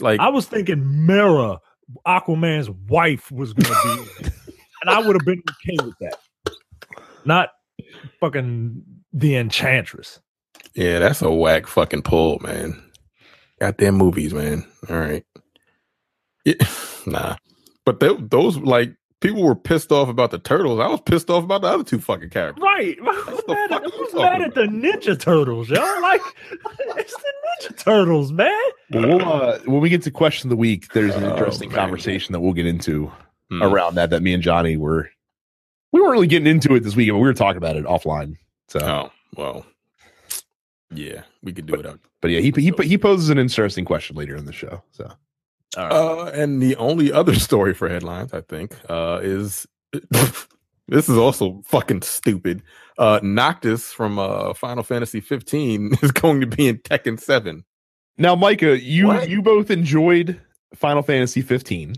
Like 0.00 0.20
I 0.20 0.28
was 0.28 0.46
thinking 0.46 1.06
Mera, 1.06 1.58
Aquaman's 2.06 2.70
wife, 2.88 3.30
was 3.32 3.52
gonna 3.52 4.04
be. 4.22 4.30
And 4.82 4.90
I 4.90 4.98
would 5.00 5.16
have 5.16 5.24
been 5.24 5.42
okay 5.50 5.84
with 5.84 5.94
that. 6.00 6.18
Not 7.24 7.48
fucking 8.20 8.82
the 9.12 9.34
enchantress. 9.36 10.20
Yeah, 10.76 10.98
that's 10.98 11.22
a 11.22 11.30
whack 11.30 11.66
fucking 11.66 12.02
pull, 12.02 12.38
man. 12.40 12.82
Goddamn 13.60 13.94
movies, 13.94 14.34
man. 14.34 14.64
All 14.90 14.96
right. 14.98 15.24
Yeah, 16.44 16.54
nah. 17.06 17.36
But 17.84 18.00
tho- 18.00 18.18
those, 18.20 18.58
like, 18.58 18.94
people 19.20 19.42
were 19.42 19.54
pissed 19.54 19.90
off 19.90 20.08
about 20.08 20.30
the 20.30 20.38
turtles. 20.38 20.78
I 20.80 20.88
was 20.88 21.00
pissed 21.00 21.30
off 21.30 21.44
about 21.44 21.62
the 21.62 21.68
other 21.68 21.84
two 21.84 21.98
fucking 21.98 22.30
characters. 22.30 22.62
Right. 22.62 22.96
Who's 23.02 23.42
the 23.44 23.54
mad, 23.54 23.72
at, 23.72 23.82
I'm 23.84 23.90
who's 23.90 24.10
talking 24.12 24.20
mad 24.20 24.42
at 24.42 24.54
the 24.54 24.62
Ninja 24.62 25.18
Turtles, 25.18 25.70
yo? 25.70 25.76
Like, 26.02 26.20
it's 26.98 27.14
the 27.14 27.32
Ninja 27.70 27.76
Turtles, 27.78 28.32
man. 28.32 28.52
Well, 28.90 29.08
we'll, 29.08 29.32
uh, 29.32 29.58
when 29.64 29.80
we 29.80 29.88
get 29.88 30.02
to 30.02 30.10
question 30.10 30.48
of 30.48 30.50
the 30.50 30.56
week, 30.56 30.92
there's 30.92 31.14
an 31.14 31.24
Oh, 31.24 31.30
interesting 31.30 31.70
man. 31.70 31.78
conversation 31.78 32.32
that 32.32 32.40
we'll 32.40 32.52
get 32.52 32.66
into 32.66 33.10
Hmm. 33.50 33.62
around 33.62 33.94
that. 33.94 34.10
That 34.10 34.22
me 34.24 34.34
and 34.34 34.42
Johnny 34.42 34.76
were 34.76 35.08
we 35.92 36.00
weren't 36.00 36.12
really 36.12 36.26
getting 36.26 36.48
into 36.48 36.74
it 36.74 36.80
this 36.82 36.96
weekend, 36.96 37.14
but 37.14 37.20
we 37.20 37.28
were 37.28 37.32
talking 37.34 37.56
about 37.58 37.76
it 37.76 37.84
offline. 37.84 38.34
So, 38.68 38.80
Oh, 38.80 39.12
well. 39.36 39.64
Yeah, 40.90 41.22
we 41.42 41.52
could 41.52 41.66
do 41.66 41.74
it 41.74 41.86
out. 41.86 42.00
but 42.20 42.30
yeah, 42.30 42.40
he 42.40 42.52
he 42.56 42.72
he 42.84 42.96
poses 42.98 43.28
an 43.30 43.38
interesting 43.38 43.84
question 43.84 44.16
later 44.16 44.36
in 44.36 44.44
the 44.46 44.52
show. 44.52 44.82
So, 44.92 45.10
Uh, 45.76 46.30
and 46.32 46.62
the 46.62 46.76
only 46.76 47.12
other 47.12 47.34
story 47.48 47.74
for 47.74 47.88
headlines, 47.88 48.32
I 48.32 48.40
think, 48.42 48.74
uh, 48.88 49.20
is 49.22 49.66
this 50.88 51.08
is 51.08 51.18
also 51.18 51.62
fucking 51.66 52.02
stupid. 52.02 52.62
Uh, 52.98 53.20
Noctis 53.22 53.92
from 53.92 54.18
uh, 54.18 54.54
Final 54.54 54.82
Fantasy 54.84 55.20
15 55.20 55.92
is 56.02 56.12
going 56.12 56.40
to 56.40 56.46
be 56.46 56.68
in 56.68 56.78
Tekken 56.78 57.18
7. 57.20 57.64
now, 58.16 58.34
Micah, 58.36 58.80
you 58.80 59.08
What? 59.08 59.28
you 59.28 59.42
both 59.42 59.70
enjoyed 59.70 60.40
Final 60.74 61.02
Fantasy 61.02 61.42
15, 61.42 61.94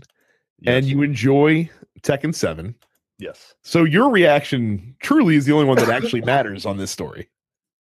and 0.65 0.85
you 0.85 1.01
enjoy 1.03 1.69
Tekken 2.01 2.33
7. 2.35 2.75
yes. 3.19 3.53
So 3.63 3.83
your 3.83 4.09
reaction 4.09 4.95
truly 5.01 5.35
is 5.35 5.45
the 5.45 5.53
only 5.53 5.65
one 5.65 5.77
that 5.77 5.89
actually 5.89 6.21
matters 6.21 6.65
on 6.65 6.77
this 6.77 6.91
story. 6.91 7.29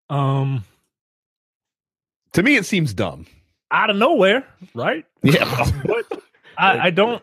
Um, 0.09 0.65
To 2.35 2.43
me, 2.43 2.57
it 2.57 2.67
seems 2.67 2.93
dumb. 2.93 3.27
out 3.71 3.91
of 3.91 3.97
nowhere, 3.97 4.45
right? 4.75 5.07
Yeah, 5.23 5.71
but 5.87 6.21
I, 6.59 6.87
I 6.87 6.91
don't. 6.91 7.23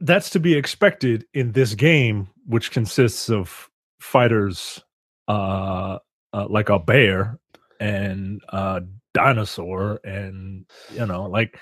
That's 0.00 0.30
to 0.30 0.40
be 0.40 0.54
expected 0.54 1.26
in 1.34 1.52
this 1.52 1.74
game, 1.74 2.28
which 2.46 2.70
consists 2.70 3.28
of 3.28 3.68
fighters, 4.00 4.80
uh, 5.26 5.98
uh 6.32 6.46
like 6.48 6.68
a 6.68 6.78
bear 6.78 7.40
and 7.80 8.40
a 8.50 8.82
dinosaur, 9.14 9.98
and 10.04 10.64
you 10.92 11.04
know, 11.04 11.24
like, 11.24 11.58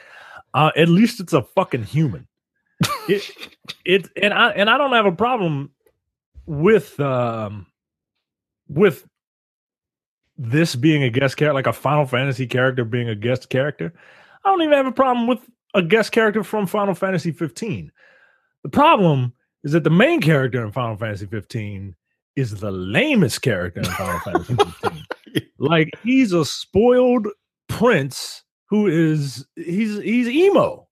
uh, 0.53 0.71
at 0.77 0.91
least 0.91 1.21
it's 1.21 1.33
a 1.33 1.43
fucking 1.43 1.85
human. 1.85 2.29
it, 3.09 3.57
it, 3.87 4.11
and 4.21 4.35
I 4.35 4.51
and 4.51 4.69
I 4.69 4.77
don't 4.77 4.93
have 4.93 5.07
a 5.07 5.13
problem 5.13 5.71
with 6.45 7.01
um 7.01 7.67
with 8.69 9.07
this 10.39 10.77
being 10.77 11.03
a 11.03 11.11
guest 11.11 11.37
character, 11.37 11.55
like 11.55 11.67
a 11.67 11.73
Final 11.73 12.07
Fantasy 12.07 12.47
character 12.47 12.85
being 12.85 13.09
a 13.09 13.15
guest 13.15 13.49
character. 13.51 13.93
I 14.45 14.51
don't 14.51 14.63
even 14.63 14.75
have 14.75 14.87
a 14.87 14.93
problem 14.93 15.27
with 15.27 15.41
a 15.75 15.83
guest 15.83 16.13
character 16.13 16.45
from 16.45 16.67
Final 16.67 16.95
Fantasy 16.95 17.33
15. 17.33 17.91
The 18.63 18.69
problem 18.69 19.33
is 19.65 19.73
that 19.73 19.85
the 19.85 19.91
main 19.91 20.21
character 20.21 20.65
in 20.65 20.73
Final 20.73 20.97
Fantasy 20.97 21.27
15 21.27 21.95
is 22.37 22.53
the 22.53 22.71
lamest 22.71 23.43
character 23.43 23.81
in 23.81 23.87
Final 23.87 24.21
Fantasy 24.21 24.55
15. 24.83 25.07
Like 25.59 25.91
he's 26.03 26.33
a 26.33 26.45
spoiled 26.45 27.29
prince 27.69 28.45
who 28.69 28.87
is 28.87 29.47
he's 29.57 29.99
he's 29.99 30.29
emo. 30.29 30.87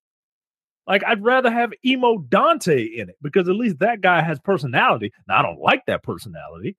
Like 0.86 1.04
I'd 1.04 1.22
rather 1.22 1.50
have 1.50 1.72
emo 1.84 2.18
Dante 2.18 2.82
in 2.82 3.08
it 3.08 3.16
because 3.22 3.48
at 3.48 3.56
least 3.56 3.78
that 3.78 4.00
guy 4.00 4.22
has 4.22 4.38
personality. 4.40 5.12
Now 5.28 5.38
I 5.38 5.42
don't 5.42 5.60
like 5.60 5.84
that 5.86 6.02
personality, 6.02 6.76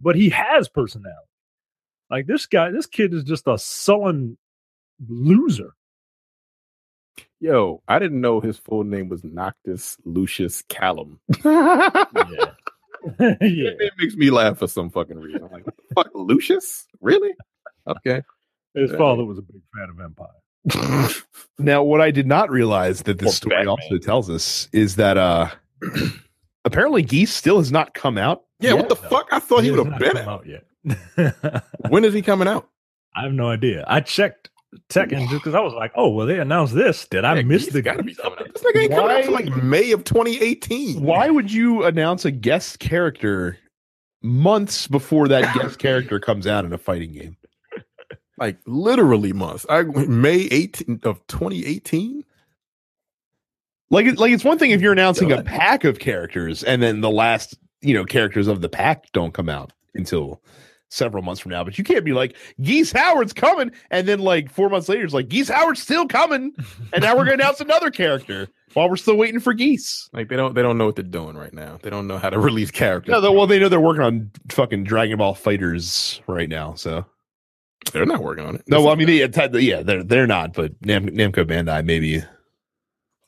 but 0.00 0.16
he 0.16 0.28
has 0.30 0.68
personality. 0.68 1.28
Like 2.12 2.26
this 2.26 2.44
guy, 2.44 2.70
this 2.70 2.84
kid 2.84 3.14
is 3.14 3.24
just 3.24 3.46
a 3.46 3.56
sullen 3.56 4.36
loser. 5.08 5.72
Yo, 7.40 7.82
I 7.88 7.98
didn't 7.98 8.20
know 8.20 8.38
his 8.38 8.58
full 8.58 8.84
name 8.84 9.08
was 9.08 9.24
Noctis 9.24 9.96
Lucius 10.04 10.62
Callum. 10.68 11.18
Yeah. 11.44 12.04
yeah. 13.18 13.36
It, 13.40 13.76
it 13.80 13.92
makes 13.98 14.14
me 14.14 14.30
laugh 14.30 14.58
for 14.58 14.68
some 14.68 14.88
fucking 14.88 15.18
reason. 15.18 15.42
I'm 15.42 15.50
like, 15.50 15.66
what 15.66 15.76
the 15.76 15.82
fuck, 15.92 16.10
Lucius? 16.14 16.86
Really? 17.00 17.32
Okay. 17.88 18.22
His 18.74 18.92
father 18.92 19.24
was 19.24 19.38
a 19.38 19.42
big 19.42 19.60
fan 19.74 19.88
of 19.90 19.98
Empire. 19.98 21.12
Now, 21.58 21.82
what 21.82 22.00
I 22.00 22.12
did 22.12 22.28
not 22.28 22.48
realize 22.48 23.02
that 23.02 23.20
Or 23.20 23.24
this 23.24 23.38
story 23.38 23.56
Batman. 23.56 23.68
also 23.70 23.98
tells 23.98 24.30
us 24.30 24.68
is 24.72 24.94
that 24.96 25.16
uh 25.18 25.48
apparently 26.64 27.02
Geese 27.02 27.34
still 27.34 27.58
has 27.58 27.72
not 27.72 27.92
come 27.94 28.18
out. 28.18 28.42
Yeah, 28.60 28.74
what 28.74 28.88
the 28.88 28.94
no. 28.94 29.08
fuck? 29.08 29.26
I 29.32 29.40
thought 29.40 29.64
he 29.64 29.70
has 29.70 29.76
would 29.78 29.86
have 29.88 29.98
been 29.98 30.18
out. 30.18 30.28
out 30.28 30.46
yet. 30.46 30.64
When 31.88 32.04
is 32.04 32.14
he 32.14 32.22
coming 32.22 32.48
out? 32.48 32.68
I 33.14 33.22
have 33.24 33.32
no 33.32 33.48
idea. 33.48 33.84
I 33.86 34.00
checked 34.00 34.50
Tekken 34.88 35.28
just 35.28 35.42
because 35.42 35.54
I 35.54 35.60
was 35.60 35.74
like, 35.74 35.92
oh, 35.94 36.08
well, 36.08 36.26
they 36.26 36.38
announced 36.38 36.74
this. 36.74 37.06
Did 37.06 37.24
I 37.24 37.36
Yeah, 37.36 37.42
miss 37.42 37.64
he's 37.64 37.74
the 37.74 37.82
gotta 37.82 38.02
be 38.02 38.14
coming. 38.14 38.38
This 38.52 38.62
nigga 38.62 38.82
ain't 38.82 38.92
coming 38.92 39.10
out 39.10 39.22
till 39.24 39.32
like 39.32 39.62
May 39.62 39.92
of 39.92 40.04
2018. 40.04 41.02
Why 41.02 41.28
would 41.28 41.52
you 41.52 41.84
announce 41.84 42.24
a 42.24 42.30
guest 42.30 42.78
character 42.78 43.58
months 44.22 44.86
before 44.88 45.28
that 45.28 45.54
guest 45.54 45.78
character 45.78 46.18
comes 46.18 46.46
out 46.46 46.64
in 46.64 46.72
a 46.72 46.78
fighting 46.78 47.12
game? 47.12 47.36
Like 48.38 48.56
literally 48.66 49.32
months. 49.32 49.66
I 49.68 49.82
May 49.82 50.48
18th 50.48 51.04
of 51.04 51.24
2018. 51.28 52.24
Like, 53.90 54.18
like 54.18 54.32
it's 54.32 54.42
one 54.42 54.58
thing 54.58 54.70
if 54.72 54.80
you're 54.80 54.92
announcing 54.92 55.30
a 55.30 55.42
pack 55.42 55.84
of 55.84 55.98
characters 56.00 56.64
and 56.64 56.82
then 56.82 57.02
the 57.02 57.10
last, 57.10 57.56
you 57.82 57.94
know, 57.94 58.04
characters 58.04 58.48
of 58.48 58.60
the 58.62 58.70
pack 58.70 59.12
don't 59.12 59.32
come 59.34 59.50
out 59.50 59.72
until 59.94 60.42
several 60.92 61.22
months 61.22 61.40
from 61.40 61.50
now. 61.50 61.64
But 61.64 61.78
you 61.78 61.84
can't 61.84 62.04
be 62.04 62.12
like 62.12 62.36
Geese 62.60 62.92
Howard's 62.92 63.32
coming, 63.32 63.70
and 63.90 64.06
then 64.06 64.18
like 64.20 64.50
four 64.50 64.68
months 64.68 64.88
later, 64.88 65.04
it's 65.04 65.14
like 65.14 65.28
Geese 65.28 65.48
Howard's 65.48 65.82
still 65.82 66.06
coming, 66.06 66.52
and 66.92 67.02
now 67.02 67.16
we're 67.16 67.24
gonna 67.24 67.34
announce 67.34 67.60
another 67.60 67.90
character 67.90 68.48
while 68.74 68.88
we're 68.88 68.96
still 68.96 69.16
waiting 69.16 69.40
for 69.40 69.52
Geese. 69.52 70.08
Like 70.12 70.28
they 70.28 70.36
don't 70.36 70.54
they 70.54 70.62
don't 70.62 70.78
know 70.78 70.86
what 70.86 70.96
they're 70.96 71.02
doing 71.04 71.36
right 71.36 71.52
now. 71.52 71.78
They 71.82 71.90
don't 71.90 72.06
know 72.06 72.18
how 72.18 72.30
to 72.30 72.38
release 72.40 72.70
characters. 72.70 73.12
No, 73.12 73.20
they- 73.20 73.28
well, 73.28 73.46
they 73.46 73.58
know 73.58 73.68
they're 73.68 73.80
working 73.80 74.02
on 74.04 74.30
fucking 74.50 74.84
Dragon 74.84 75.18
Ball 75.18 75.34
FighterZ 75.34 76.20
right 76.26 76.48
now. 76.48 76.74
So 76.74 77.04
they're 77.92 78.06
not 78.06 78.22
working 78.22 78.44
on 78.46 78.54
it. 78.56 78.62
no, 78.68 78.80
well, 78.82 78.92
I 78.92 78.94
mean, 78.94 79.08
they, 79.08 79.60
yeah, 79.60 79.82
they're 79.82 80.04
they're 80.04 80.26
not, 80.26 80.52
but 80.52 80.72
Nam- 80.82 81.08
Namco 81.08 81.44
Bandai 81.44 81.84
maybe 81.84 82.22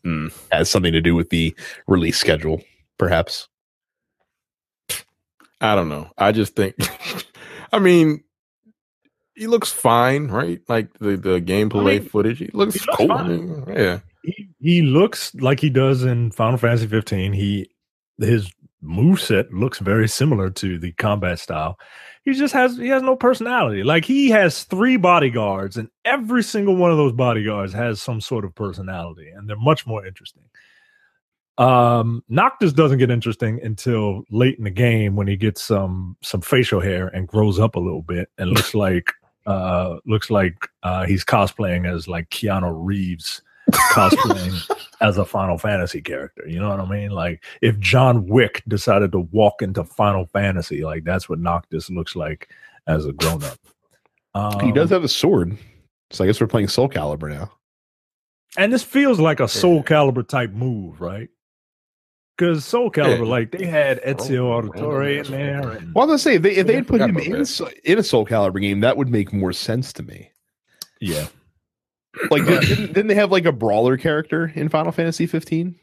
Hmm. 0.04 0.28
has 0.52 0.68
something 0.70 0.92
to 0.92 1.00
do 1.00 1.14
with 1.14 1.30
the 1.30 1.56
release 1.86 2.18
schedule, 2.18 2.62
perhaps. 2.98 3.48
I 5.62 5.74
don't 5.74 5.88
know. 5.88 6.10
I 6.18 6.30
just 6.32 6.54
think 6.56 6.76
I 7.74 7.78
mean 7.80 8.24
he 9.34 9.46
looks 9.46 9.72
fine, 9.72 10.28
right? 10.28 10.60
Like 10.68 10.98
the, 10.98 11.16
the 11.16 11.40
gameplay 11.40 11.96
I 11.96 11.98
mean, 11.98 12.08
footage. 12.08 12.38
He 12.38 12.50
looks, 12.52 12.74
he 12.74 12.80
looks 12.80 12.96
cool. 12.96 13.08
Fine. 13.08 13.64
yeah. 13.68 14.00
he, 14.22 14.48
he 14.60 14.82
looks 14.82 15.34
like 15.34 15.60
he 15.60 15.70
does 15.70 16.04
in 16.04 16.30
Final 16.30 16.58
Fantasy 16.58 16.86
15. 16.86 17.32
He 17.32 17.68
his 18.18 18.52
moveset 18.82 19.48
looks 19.50 19.78
very 19.78 20.08
similar 20.08 20.50
to 20.50 20.78
the 20.78 20.92
combat 20.92 21.38
style. 21.38 21.78
He 22.24 22.32
just 22.32 22.54
has 22.54 22.76
he 22.76 22.88
has 22.88 23.02
no 23.02 23.16
personality. 23.16 23.82
Like 23.82 24.04
he 24.04 24.30
has 24.30 24.64
three 24.64 24.96
bodyguards, 24.96 25.76
and 25.76 25.88
every 26.04 26.42
single 26.42 26.76
one 26.76 26.90
of 26.90 26.96
those 26.96 27.12
bodyguards 27.12 27.72
has 27.72 28.00
some 28.00 28.20
sort 28.20 28.44
of 28.44 28.54
personality, 28.54 29.28
and 29.28 29.48
they're 29.48 29.56
much 29.56 29.86
more 29.86 30.06
interesting. 30.06 30.44
Um, 31.56 32.24
Noctis 32.28 32.72
doesn't 32.72 32.98
get 32.98 33.10
interesting 33.10 33.60
until 33.62 34.24
late 34.30 34.58
in 34.58 34.64
the 34.64 34.70
game 34.70 35.14
when 35.16 35.28
he 35.28 35.36
gets 35.36 35.62
some 35.62 36.16
some 36.22 36.40
facial 36.40 36.80
hair 36.80 37.08
and 37.08 37.28
grows 37.28 37.60
up 37.60 37.76
a 37.76 37.80
little 37.80 38.02
bit 38.02 38.28
and 38.38 38.50
looks 38.50 38.74
like 38.74 39.12
uh 39.46 39.96
looks 40.06 40.30
like 40.30 40.56
uh 40.82 41.04
he's 41.04 41.24
cosplaying 41.24 41.86
as 41.88 42.08
like 42.08 42.28
Keanu 42.30 42.72
Reeves 42.84 43.40
cosplaying 43.92 44.68
as 45.00 45.16
a 45.18 45.24
Final 45.24 45.58
Fantasy 45.58 46.00
character. 46.00 46.44
You 46.48 46.58
know 46.58 46.70
what 46.70 46.80
I 46.80 46.88
mean? 46.88 47.10
Like 47.10 47.44
if 47.62 47.78
John 47.78 48.26
Wick 48.26 48.62
decided 48.66 49.12
to 49.12 49.20
walk 49.20 49.62
into 49.62 49.84
Final 49.84 50.26
Fantasy, 50.26 50.82
like 50.82 51.04
that's 51.04 51.28
what 51.28 51.38
Noctis 51.38 51.88
looks 51.90 52.16
like 52.16 52.48
as 52.86 53.06
a 53.06 53.12
grown 53.12 53.44
up. 53.44 53.58
Um, 54.34 54.58
he 54.60 54.72
does 54.72 54.90
have 54.90 55.04
a 55.04 55.08
sword, 55.08 55.56
so 56.10 56.24
I 56.24 56.26
guess 56.26 56.40
we're 56.40 56.48
playing 56.48 56.66
Soul 56.68 56.88
Calibur 56.88 57.28
now. 57.30 57.52
and 58.56 58.72
this 58.72 58.82
feels 58.82 59.20
like 59.20 59.38
a 59.40 59.46
Soul 59.46 59.76
Yeah. 59.76 59.82
Calibur 59.82 60.26
type 60.26 60.50
move, 60.50 61.00
right? 61.00 61.28
Because 62.36 62.64
Soul 62.64 62.90
Calibur, 62.90 63.18
Yeah. 63.18 63.24
like 63.30 63.50
they 63.52 63.66
had 63.66 64.02
Ezio 64.02 64.40
Oh, 64.52 64.62
Auditore 64.62 65.24
in 65.24 65.30
there. 65.30 65.70
And, 65.70 65.94
Well, 65.94 66.02
I 66.02 66.06
was 66.06 66.08
gonna 66.08 66.18
say 66.18 66.34
if 66.34 66.42
they 66.42 66.56
if 66.56 66.66
they 66.66 66.72
Yeah, 66.72 66.78
had 66.80 66.88
put 66.88 67.00
him 67.00 67.16
in 67.18 67.32
that. 67.42 67.72
in 67.84 67.98
a 67.98 68.02
Soul 68.02 68.26
Calibur 68.26 68.60
game, 68.60 68.80
that 68.80 68.96
would 68.96 69.08
make 69.08 69.32
more 69.32 69.52
sense 69.52 69.92
to 69.94 70.02
me. 70.02 70.30
yeah, 71.00 71.26
Like, 72.30 72.44
did, 72.46 72.60
didn't, 72.62 72.86
didn't 72.88 73.06
they 73.08 73.14
have 73.14 73.30
like 73.30 73.44
a 73.44 73.52
brawler 73.52 73.96
character 73.96 74.50
in 74.54 74.68
Final 74.68 74.90
Fantasy 74.92 75.26
15? 75.26 75.74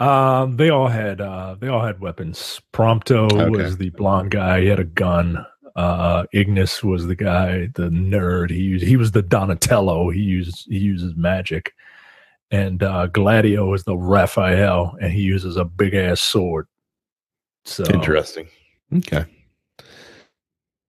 Um, 0.00 0.56
they 0.56 0.68
all 0.68 0.88
had 0.88 1.20
uh 1.20 1.56
they 1.60 1.68
all 1.68 1.84
had 1.84 2.00
weapons. 2.00 2.60
Prompto 2.72 3.32
Okay. 3.32 3.48
was 3.50 3.76
the 3.78 3.90
blonde 3.90 4.30
guy, 4.32 4.60
he 4.62 4.66
had 4.66 4.80
a 4.80 4.84
gun. 4.84 5.44
Uh 5.76 6.24
Ignis 6.34 6.82
was 6.84 7.06
the 7.06 7.14
guy, 7.14 7.68
the 7.76 7.88
nerd. 7.88 8.50
He 8.50 8.56
used, 8.58 8.84
he 8.84 8.96
was 8.96 9.12
the 9.12 9.22
Donatello. 9.22 10.10
He 10.10 10.20
used 10.20 10.66
he 10.68 10.78
uses 10.78 11.14
magic. 11.16 11.72
And 12.52 12.82
uh 12.82 13.06
Gladio 13.08 13.72
is 13.74 13.82
the 13.84 13.96
Raphael, 13.96 14.96
and 15.00 15.12
he 15.12 15.22
uses 15.22 15.56
a 15.56 15.64
big 15.64 15.94
ass 15.94 16.20
sword. 16.20 16.66
So 17.64 17.82
Interesting. 17.86 18.46
Okay. 18.98 19.24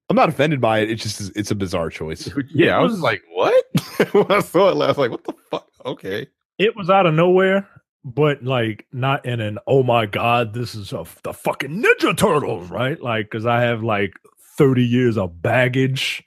I'm 0.09 0.15
not 0.17 0.29
offended 0.29 0.59
by 0.61 0.79
it. 0.79 0.91
It's 0.91 1.01
just 1.01 1.31
it's 1.35 1.49
a 1.51 1.55
bizarre 1.55 1.89
choice. 1.89 2.29
Yeah, 2.53 2.77
I 2.77 2.81
was 2.81 2.91
was- 2.93 3.01
like, 3.01 3.23
what? 3.31 3.63
when 4.11 4.31
I 4.31 4.41
saw 4.41 4.69
it 4.69 4.75
last, 4.75 4.97
like, 4.97 5.11
what 5.11 5.23
the 5.23 5.33
fuck? 5.49 5.67
Okay. 5.85 6.27
it 6.59 6.75
was 6.75 6.89
out 6.89 7.05
of 7.05 7.13
nowhere, 7.13 7.67
but 8.03 8.43
like 8.43 8.85
not 8.91 9.25
in 9.25 9.39
an 9.39 9.57
oh 9.65 9.83
my 9.83 10.05
god, 10.05 10.53
this 10.53 10.75
is 10.75 10.91
a, 10.93 11.05
the 11.23 11.33
fucking 11.33 11.81
Ninja 11.81 12.15
Turtles, 12.15 12.69
right? 12.69 13.01
Like, 13.01 13.25
because 13.31 13.45
I 13.45 13.61
have 13.61 13.83
like 13.83 14.13
30 14.57 14.83
years 14.83 15.17
of 15.17 15.41
baggage, 15.41 16.23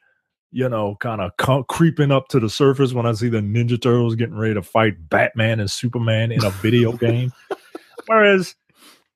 you 0.53 0.69
know, 0.69 0.97
kind 1.01 1.21
of 1.21 1.37
co- 1.37 1.65
creeping 1.65 2.11
up 2.11 2.29
to 2.29 2.41
the 2.41 2.49
surface 2.49 2.93
when 2.93 3.07
I 3.07 3.13
see 3.13 3.29
the 3.29 3.41
Ninja 3.41 3.81
Turtles 3.81 4.15
getting 4.15 4.37
ready 4.37 4.55
to 4.55 4.63
fight 4.63 4.95
Batman 5.09 5.61
and 5.61 5.71
Superman 5.71 6.33
in 6.33 6.45
a 6.45 6.51
video 6.51 6.93
game. 6.97 7.33
Whereas, 8.07 8.55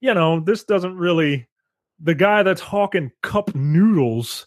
you 0.00 0.12
know, 0.14 0.40
this 0.40 0.64
doesn't 0.64 0.96
really. 0.96 1.46
The 2.02 2.14
guy 2.14 2.42
that's 2.42 2.62
hawking 2.62 3.12
cup 3.22 3.54
noodles 3.54 4.46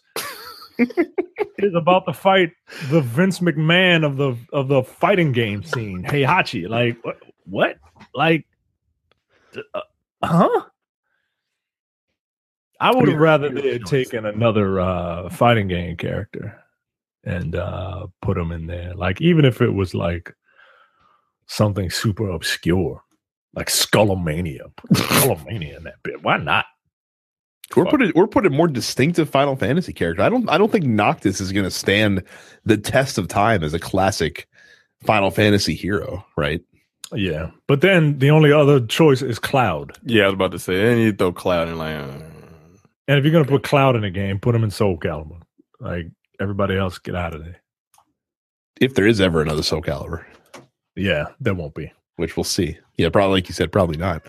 is 0.78 1.74
about 1.74 2.04
to 2.06 2.12
fight 2.12 2.50
the 2.90 3.00
Vince 3.00 3.38
McMahon 3.38 4.04
of 4.04 4.16
the 4.16 4.36
of 4.52 4.66
the 4.66 4.82
fighting 4.82 5.30
game 5.30 5.62
scene. 5.62 6.02
Heihachi, 6.02 6.68
like 6.68 6.98
what? 7.04 7.18
What? 7.44 7.76
Like, 8.12 8.46
uh, 9.72 9.80
huh? 10.24 10.62
I 12.80 12.92
would 12.92 13.08
have 13.08 13.20
rather 13.20 13.48
they 13.48 13.74
had 13.74 13.86
taken 13.86 14.26
another 14.26 14.80
uh 14.80 15.30
fighting 15.30 15.68
game 15.68 15.96
character 15.96 16.63
and 17.24 17.56
uh 17.56 18.06
put 18.22 18.36
them 18.36 18.52
in 18.52 18.66
there. 18.66 18.94
Like, 18.94 19.20
even 19.20 19.44
if 19.44 19.60
it 19.60 19.70
was 19.70 19.94
like 19.94 20.34
something 21.46 21.90
super 21.90 22.28
obscure, 22.30 23.02
like 23.54 23.68
Skullomania. 23.68 24.74
Put 24.76 24.90
Skullomania 24.92 25.76
in 25.76 25.84
that 25.84 26.02
bit. 26.02 26.22
Why 26.22 26.38
not? 26.38 26.66
Or 27.76 27.84
Fuck. 27.84 27.92
putting 27.92 28.08
it 28.10 28.16
or 28.16 28.28
put 28.28 28.46
a 28.46 28.50
more 28.50 28.68
distinctive 28.68 29.28
Final 29.30 29.56
Fantasy 29.56 29.92
character. 29.92 30.22
I 30.22 30.28
don't 30.28 30.48
I 30.48 30.58
don't 30.58 30.70
think 30.70 30.84
Noctis 30.84 31.40
is 31.40 31.52
going 31.52 31.64
to 31.64 31.70
stand 31.70 32.22
the 32.64 32.76
test 32.76 33.18
of 33.18 33.28
time 33.28 33.62
as 33.64 33.74
a 33.74 33.78
classic 33.78 34.46
Final 35.04 35.30
Fantasy 35.30 35.74
hero, 35.74 36.24
right? 36.36 36.60
Yeah, 37.12 37.50
but 37.68 37.80
then 37.80 38.18
the 38.18 38.30
only 38.30 38.50
other 38.52 38.84
choice 38.86 39.22
is 39.22 39.38
Cloud. 39.38 39.92
Yeah, 40.04 40.24
I 40.24 40.26
was 40.26 40.34
about 40.34 40.50
to 40.52 40.58
say, 40.58 40.76
then 40.76 40.98
you 40.98 41.12
throw 41.12 41.32
Cloud 41.32 41.68
in 41.68 41.78
like, 41.78 41.96
uh, 41.96 42.18
And 43.08 43.18
if 43.18 43.24
you're 43.24 43.32
gonna 43.32 43.44
put 43.44 43.62
Cloud 43.62 43.94
in 43.96 44.04
a 44.04 44.10
game, 44.10 44.38
put 44.40 44.54
him 44.54 44.64
in 44.64 44.70
Soul 44.70 44.98
Calibur. 44.98 45.40
Like 45.80 46.06
everybody 46.40 46.76
else, 46.76 46.98
get 46.98 47.14
out 47.14 47.34
of 47.34 47.44
there. 47.44 47.60
If 48.80 48.94
there 48.94 49.06
is 49.06 49.20
ever 49.20 49.40
another 49.42 49.62
Soul 49.62 49.82
Calibur, 49.82 50.24
Yeah, 50.96 51.26
there 51.40 51.54
won't 51.54 51.74
be. 51.74 51.92
which 52.16 52.36
we'll 52.36 52.44
see. 52.44 52.78
Yeah, 52.96 53.08
probably 53.10 53.38
like 53.38 53.48
you 53.48 53.54
said, 53.54 53.72
probably 53.72 53.96
not. 53.96 54.22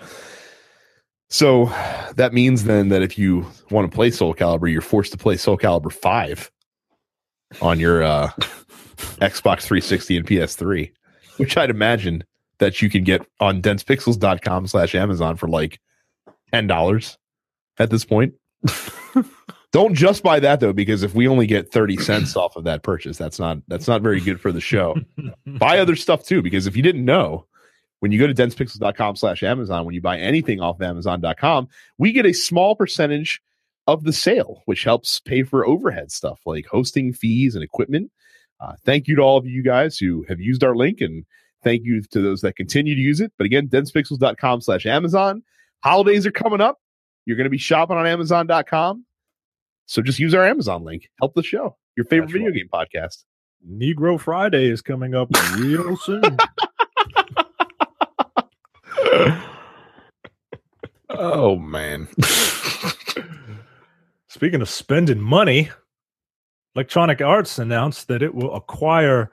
So 1.30 1.66
that 2.16 2.34
means 2.34 2.64
then 2.66 2.90
that 2.90 3.02
if 3.02 3.18
you 3.18 3.46
want 3.72 3.90
to 3.90 3.96
play 3.96 4.12
Soul 4.12 4.34
Calibur, 4.36 4.72
you're 4.72 4.82
forced 4.82 5.12
to 5.14 5.18
play 5.18 5.38
Soul 5.38 5.58
Calibur 5.58 5.92
5 5.92 6.52
on 7.62 7.80
your 7.80 8.04
uh, 8.04 8.28
Xbox 9.20 9.62
360 9.64 10.18
and 10.18 10.28
PS3, 10.28 10.92
which 11.38 11.58
I'd 11.58 11.70
imagine 11.72 12.24
that 12.60 12.82
you 12.82 12.90
can 12.90 13.04
get 13.04 13.26
on 13.40 13.62
densepixels.com 13.62 14.68
slash 14.68 14.96
Amazon 14.96 15.36
for 15.36 15.48
like 15.50 15.80
$10 16.54 17.18
at 17.80 17.90
this 17.90 18.06
point. 18.06 18.34
Don't 19.76 19.94
just 19.94 20.24
buy 20.24 20.40
that 20.40 20.62
though, 20.62 20.72
because 20.72 21.04
if 21.04 21.14
we 21.16 21.28
only 21.28 21.46
get 21.46 21.70
30 21.70 21.98
cents 22.02 22.38
off 22.38 22.56
of 22.56 22.64
that 22.64 22.82
purchase, 22.82 23.18
that's 23.18 23.40
not 23.40 23.58
that's 23.68 23.90
not 23.90 24.02
very 24.02 24.22
good 24.22 24.40
for 24.40 24.54
the 24.54 24.62
show. 24.62 24.96
buy 25.46 25.80
other 25.80 25.98
stuff 25.98 26.24
too, 26.24 26.42
because 26.42 26.66
if 26.66 26.78
you 26.78 26.82
didn't 26.82 27.04
know, 27.04 27.46
when 28.00 28.14
you 28.14 28.18
go 28.18 28.26
to 28.26 28.34
densepixels.com 28.34 29.18
slash 29.18 29.44
Amazon, 29.44 29.84
when 29.84 29.94
you 29.94 30.00
buy 30.00 30.18
anything 30.18 30.62
off 30.62 30.78
of 30.78 30.82
Amazon.com, 30.82 31.68
we 31.98 32.14
get 32.14 32.26
a 32.26 32.32
small 32.32 32.74
percentage 32.78 33.42
of 33.86 34.06
the 34.06 34.14
sale, 34.14 34.62
which 34.64 34.86
helps 34.86 35.20
pay 35.20 35.44
for 35.44 35.68
overhead 35.68 36.10
stuff 36.10 36.40
like 36.46 36.66
hosting 36.68 37.12
fees 37.12 37.54
and 37.54 37.62
equipment. 37.62 38.10
Uh, 38.62 38.76
thank 38.86 39.10
you 39.10 39.18
to 39.18 39.22
all 39.22 39.38
of 39.38 39.46
you 39.46 39.62
guys 39.62 39.98
who 39.98 40.24
have 40.30 40.40
used 40.40 40.64
our 40.64 40.78
link 40.78 41.02
and 41.02 41.26
thank 41.66 41.84
you 41.84 42.02
to 42.02 42.22
those 42.22 42.40
that 42.40 42.56
continue 42.56 42.96
to 42.96 43.02
use 43.02 43.20
it. 43.20 43.34
But 43.38 43.44
again, 43.44 43.68
densepixels.com 43.68 44.62
slash 44.62 44.86
Amazon. 44.86 45.44
Holidays 45.84 46.26
are 46.26 46.32
coming 46.32 46.62
up. 46.62 46.80
You're 47.26 47.36
going 47.36 47.44
to 47.44 47.50
be 47.50 47.58
shopping 47.58 47.98
on 47.98 48.08
Amazon.com. 48.08 49.05
So 49.86 50.02
just 50.02 50.20
use 50.20 50.34
our 50.34 50.46
Amazon 50.46 50.84
link. 50.84 51.10
Help 51.20 51.36
the 51.36 51.44
show. 51.44 51.78
Your 51.96 52.06
favorite 52.06 52.28
That's 52.28 52.34
video 52.34 52.50
right. 52.50 52.56
game 52.56 52.70
podcast. 52.72 53.24
Negro 53.68 54.20
Friday 54.20 54.70
is 54.70 54.82
coming 54.82 55.16
up 55.16 55.30
real 55.56 55.96
soon. 55.98 56.24
oh 61.10 61.56
man. 61.58 62.08
Speaking 64.28 64.62
of 64.62 64.70
spending 64.70 65.22
money, 65.22 65.70
Electronic 66.76 67.22
Arts 67.22 67.58
announced 67.58 68.10
that 68.10 68.22
it 68.22 68.36
will 68.36 68.54
acquire 68.54 69.32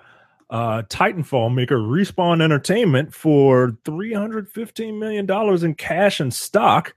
uh, 0.49 0.83
Titanfall 0.83 1.53
maker 1.53 1.79
Respawn 1.79 2.41
Entertainment 2.41 3.13
for 3.13 3.73
$315 3.85 4.99
million 4.99 5.65
in 5.65 5.75
cash 5.75 6.21
and 6.21 6.33
stock, 6.33 6.95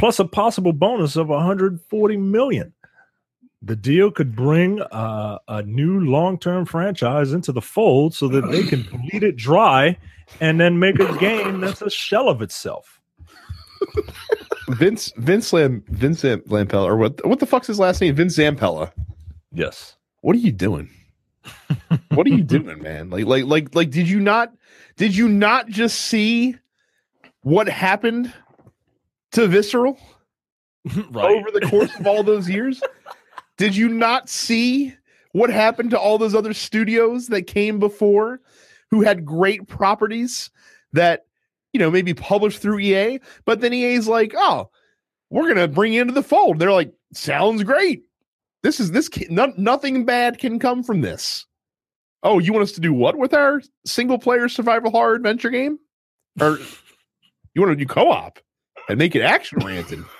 plus 0.00 0.18
a 0.18 0.24
possible 0.24 0.72
bonus 0.72 1.14
of 1.14 1.28
140 1.28 2.16
million. 2.16 2.72
The 3.60 3.76
deal 3.76 4.10
could 4.10 4.34
bring 4.34 4.80
uh, 4.80 5.38
a 5.46 5.62
new 5.62 6.00
long 6.00 6.38
term 6.38 6.64
franchise 6.64 7.34
into 7.34 7.52
the 7.52 7.60
fold 7.60 8.14
so 8.14 8.26
that 8.28 8.50
they 8.50 8.62
can 8.62 8.82
bleed 8.82 9.22
it 9.22 9.36
dry 9.36 9.98
and 10.40 10.58
then 10.58 10.78
make 10.78 10.98
a 10.98 11.18
game 11.18 11.60
that's 11.60 11.82
a 11.82 11.90
shell 11.90 12.30
of 12.30 12.40
itself. 12.40 12.98
Vince 14.70 15.12
Vince 15.18 15.52
Lam 15.52 15.84
Vince 15.88 16.22
Lampella 16.22 16.86
or 16.86 16.96
what 16.96 17.26
what 17.26 17.38
the 17.38 17.46
fuck's 17.46 17.66
his 17.66 17.78
last 17.78 18.00
name? 18.00 18.14
Vince 18.14 18.38
Zampella. 18.38 18.92
Yes. 19.52 19.96
What 20.22 20.34
are 20.34 20.38
you 20.38 20.52
doing? 20.52 20.88
what 22.10 22.26
are 22.26 22.30
you 22.30 22.42
doing, 22.42 22.80
man? 22.82 23.10
Like 23.10 23.26
like 23.26 23.44
like 23.44 23.74
like 23.74 23.90
did 23.90 24.08
you 24.08 24.20
not 24.20 24.54
did 24.96 25.14
you 25.14 25.28
not 25.28 25.68
just 25.68 26.00
see 26.00 26.56
what 27.42 27.68
happened 27.68 28.32
to 29.32 29.46
Visceral 29.46 29.98
over 31.14 31.50
the 31.50 31.66
course 31.68 31.94
of 31.98 32.06
all 32.06 32.22
those 32.22 32.48
years? 32.48 32.82
Did 33.56 33.76
you 33.76 33.88
not 33.88 34.28
see 34.28 34.94
what 35.32 35.50
happened 35.50 35.90
to 35.90 35.98
all 35.98 36.18
those 36.18 36.34
other 36.34 36.54
studios 36.54 37.28
that 37.28 37.42
came 37.42 37.78
before 37.78 38.40
who 38.90 39.02
had 39.02 39.24
great 39.24 39.68
properties 39.68 40.50
that 40.92 41.26
you 41.72 41.78
know 41.78 41.90
maybe 41.90 42.14
published 42.14 42.60
through 42.60 42.80
EA, 42.80 43.20
but 43.44 43.60
then 43.60 43.72
EA's 43.72 44.08
like, 44.08 44.32
"Oh, 44.36 44.70
we're 45.30 45.44
going 45.44 45.56
to 45.56 45.68
bring 45.68 45.92
you 45.92 46.00
into 46.00 46.14
the 46.14 46.22
fold." 46.22 46.58
They're 46.58 46.72
like, 46.72 46.92
"Sounds 47.12 47.62
great. 47.62 48.04
This 48.62 48.80
is 48.80 48.90
this 48.90 49.08
no, 49.28 49.52
nothing 49.56 50.04
bad 50.04 50.38
can 50.38 50.58
come 50.58 50.82
from 50.82 51.00
this." 51.00 51.46
Oh, 52.22 52.38
you 52.38 52.52
want 52.52 52.64
us 52.64 52.72
to 52.72 52.80
do 52.80 52.92
what 52.92 53.16
with 53.16 53.32
our 53.32 53.62
single 53.86 54.18
player 54.18 54.48
survival 54.48 54.90
horror 54.90 55.14
adventure 55.14 55.50
game? 55.50 55.78
Or 56.40 56.58
you 57.54 57.62
want 57.62 57.72
to 57.72 57.76
do 57.76 57.86
co-op 57.86 58.38
and 58.90 58.98
make 58.98 59.14
it 59.14 59.22
action 59.22 59.62
oriented? 59.62 60.04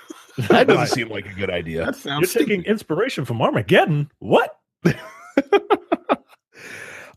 That 0.47 0.65
doesn't 0.65 0.95
seem 0.95 1.09
like 1.09 1.25
a 1.25 1.33
good 1.33 1.49
idea. 1.49 1.79
That 1.79 1.87
You're 1.87 2.13
sounds 2.21 2.33
taking 2.33 2.63
inspiration 2.63 3.25
from 3.25 3.41
Armageddon. 3.41 4.09
What? 4.19 4.57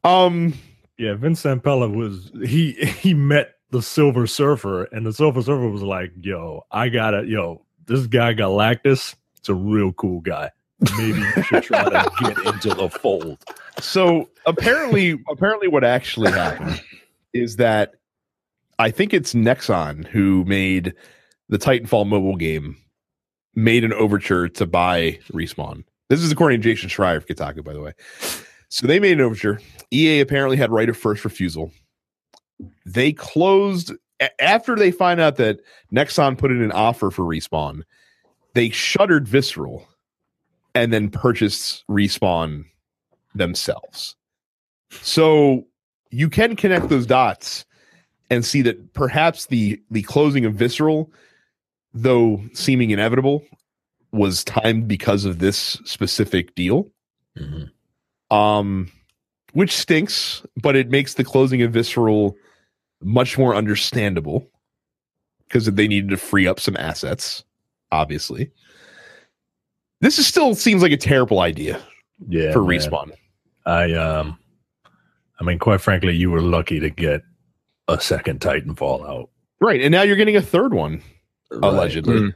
Um, 0.04 0.54
Yeah, 0.98 1.14
Vince 1.14 1.42
Zampella 1.42 1.92
was 1.92 2.30
he 2.48 2.72
he 2.72 3.14
met 3.14 3.54
the 3.70 3.82
Silver 3.82 4.26
Surfer, 4.28 4.84
and 4.84 5.04
the 5.04 5.12
Silver 5.12 5.42
Surfer 5.42 5.68
was 5.68 5.82
like, 5.82 6.12
"Yo, 6.20 6.62
I 6.70 6.88
gotta, 6.88 7.24
yo, 7.26 7.64
this 7.86 8.06
guy 8.06 8.32
Galactus, 8.34 9.16
it's 9.36 9.48
a 9.48 9.54
real 9.54 9.92
cool 9.94 10.20
guy. 10.20 10.50
Maybe 10.96 11.18
you 11.18 11.42
should 11.42 11.64
try 11.64 11.84
to 11.84 12.12
get 12.20 12.38
into 12.46 12.68
the 12.74 12.88
fold." 12.90 13.38
so 13.80 14.28
apparently, 14.46 15.18
apparently, 15.28 15.66
what 15.66 15.82
actually 15.82 16.30
happened 16.30 16.80
is 17.32 17.56
that 17.56 17.94
I 18.78 18.90
think 18.92 19.12
it's 19.12 19.34
Nexon 19.34 20.06
who 20.06 20.44
made 20.44 20.94
the 21.48 21.58
Titanfall 21.58 22.06
mobile 22.06 22.36
game, 22.36 22.76
made 23.54 23.84
an 23.84 23.92
overture 23.92 24.48
to 24.48 24.66
buy 24.66 25.18
Respawn. 25.32 25.84
This 26.08 26.20
is 26.20 26.32
according 26.32 26.60
to 26.60 26.74
Jason 26.74 26.88
Schreier 26.88 27.16
of 27.16 27.26
Kotaku, 27.26 27.64
by 27.64 27.72
the 27.72 27.80
way. 27.80 27.92
So 28.68 28.86
they 28.86 28.98
made 28.98 29.12
an 29.12 29.20
overture. 29.20 29.60
EA 29.92 30.20
apparently 30.20 30.56
had 30.56 30.70
right 30.70 30.88
of 30.88 30.96
first 30.96 31.24
refusal. 31.24 31.70
They 32.84 33.12
closed 33.12 33.92
after 34.40 34.76
they 34.76 34.90
find 34.90 35.20
out 35.20 35.36
that 35.36 35.60
Nexon 35.92 36.36
put 36.36 36.50
in 36.50 36.62
an 36.62 36.72
offer 36.72 37.10
for 37.10 37.22
Respawn. 37.22 37.82
They 38.54 38.70
shuttered 38.70 39.28
Visceral 39.28 39.86
and 40.74 40.92
then 40.92 41.10
purchased 41.10 41.84
Respawn 41.88 42.64
themselves. 43.34 44.16
So 44.90 45.66
you 46.10 46.28
can 46.28 46.56
connect 46.56 46.88
those 46.88 47.06
dots 47.06 47.64
and 48.30 48.44
see 48.44 48.62
that 48.62 48.94
perhaps 48.94 49.46
the 49.46 49.80
the 49.90 50.02
closing 50.02 50.44
of 50.44 50.54
Visceral, 50.54 51.10
though 51.94 52.42
seeming 52.52 52.90
inevitable, 52.90 53.44
was 54.12 54.44
timed 54.44 54.86
because 54.88 55.24
of 55.24 55.38
this 55.38 55.80
specific 55.84 56.54
deal. 56.54 56.88
Um, 58.30 58.90
which 59.52 59.76
stinks, 59.76 60.42
but 60.62 60.76
it 60.76 60.90
makes 60.90 61.14
the 61.14 61.24
closing 61.24 61.62
of 61.62 61.72
Visceral 61.72 62.36
much 63.02 63.38
more 63.38 63.54
understandable 63.54 64.48
because 65.46 65.66
they 65.66 65.86
needed 65.88 66.10
to 66.10 66.16
free 66.16 66.46
up 66.46 66.58
some 66.58 66.76
assets, 66.76 67.44
obviously. 67.92 68.50
This 70.00 70.18
is 70.18 70.26
still 70.26 70.54
seems 70.54 70.82
like 70.82 70.92
a 70.92 70.96
terrible 70.96 71.40
idea 71.40 71.80
Yeah, 72.28 72.52
for 72.52 72.60
man. 72.64 72.68
respawn. 72.80 73.10
I 73.66 73.92
um, 73.92 74.38
I 75.40 75.44
mean, 75.44 75.58
quite 75.58 75.80
frankly, 75.80 76.14
you 76.14 76.30
were 76.30 76.40
lucky 76.40 76.80
to 76.80 76.90
get 76.90 77.22
a 77.88 78.00
second 78.00 78.40
Titanfall 78.40 79.08
out. 79.08 79.30
Right. 79.60 79.80
And 79.80 79.92
now 79.92 80.02
you're 80.02 80.16
getting 80.16 80.36
a 80.36 80.42
third 80.42 80.74
one, 80.74 81.02
allegedly. 81.50 82.20
Mm. 82.20 82.34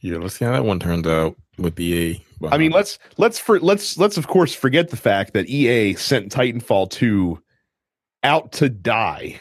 Yeah, 0.00 0.18
let's 0.18 0.36
see 0.36 0.44
how 0.44 0.52
that 0.52 0.64
one 0.64 0.78
turns 0.78 1.06
out 1.06 1.36
with 1.58 1.78
EA. 1.80 2.22
I 2.48 2.58
mean, 2.58 2.70
let's 2.70 2.98
let's 3.16 3.38
for 3.38 3.58
let's 3.60 3.98
let's 3.98 4.16
of 4.16 4.26
course 4.26 4.54
forget 4.54 4.90
the 4.90 4.96
fact 4.96 5.32
that 5.32 5.48
EA 5.48 5.94
sent 5.94 6.30
Titanfall 6.30 6.90
2 6.90 7.42
out 8.22 8.52
to 8.52 8.68
die. 8.68 9.40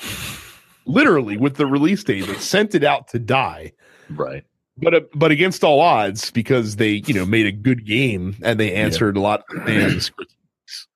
Literally 0.86 1.36
with 1.36 1.56
the 1.56 1.66
release 1.66 2.04
date, 2.04 2.26
they 2.26 2.34
sent 2.34 2.74
it 2.74 2.84
out 2.84 3.08
to 3.08 3.18
die. 3.18 3.72
Right. 4.10 4.44
But 4.76 4.94
uh, 4.94 5.00
but 5.14 5.30
against 5.30 5.62
all 5.62 5.80
odds, 5.80 6.30
because 6.30 6.76
they 6.76 7.02
you 7.06 7.14
know 7.14 7.24
made 7.24 7.46
a 7.46 7.52
good 7.52 7.86
game 7.86 8.36
and 8.42 8.58
they 8.58 8.74
answered 8.74 9.16
a 9.16 9.20
lot 9.20 9.44
of 9.50 9.62
fans' 9.66 10.10
critiques, 10.10 10.88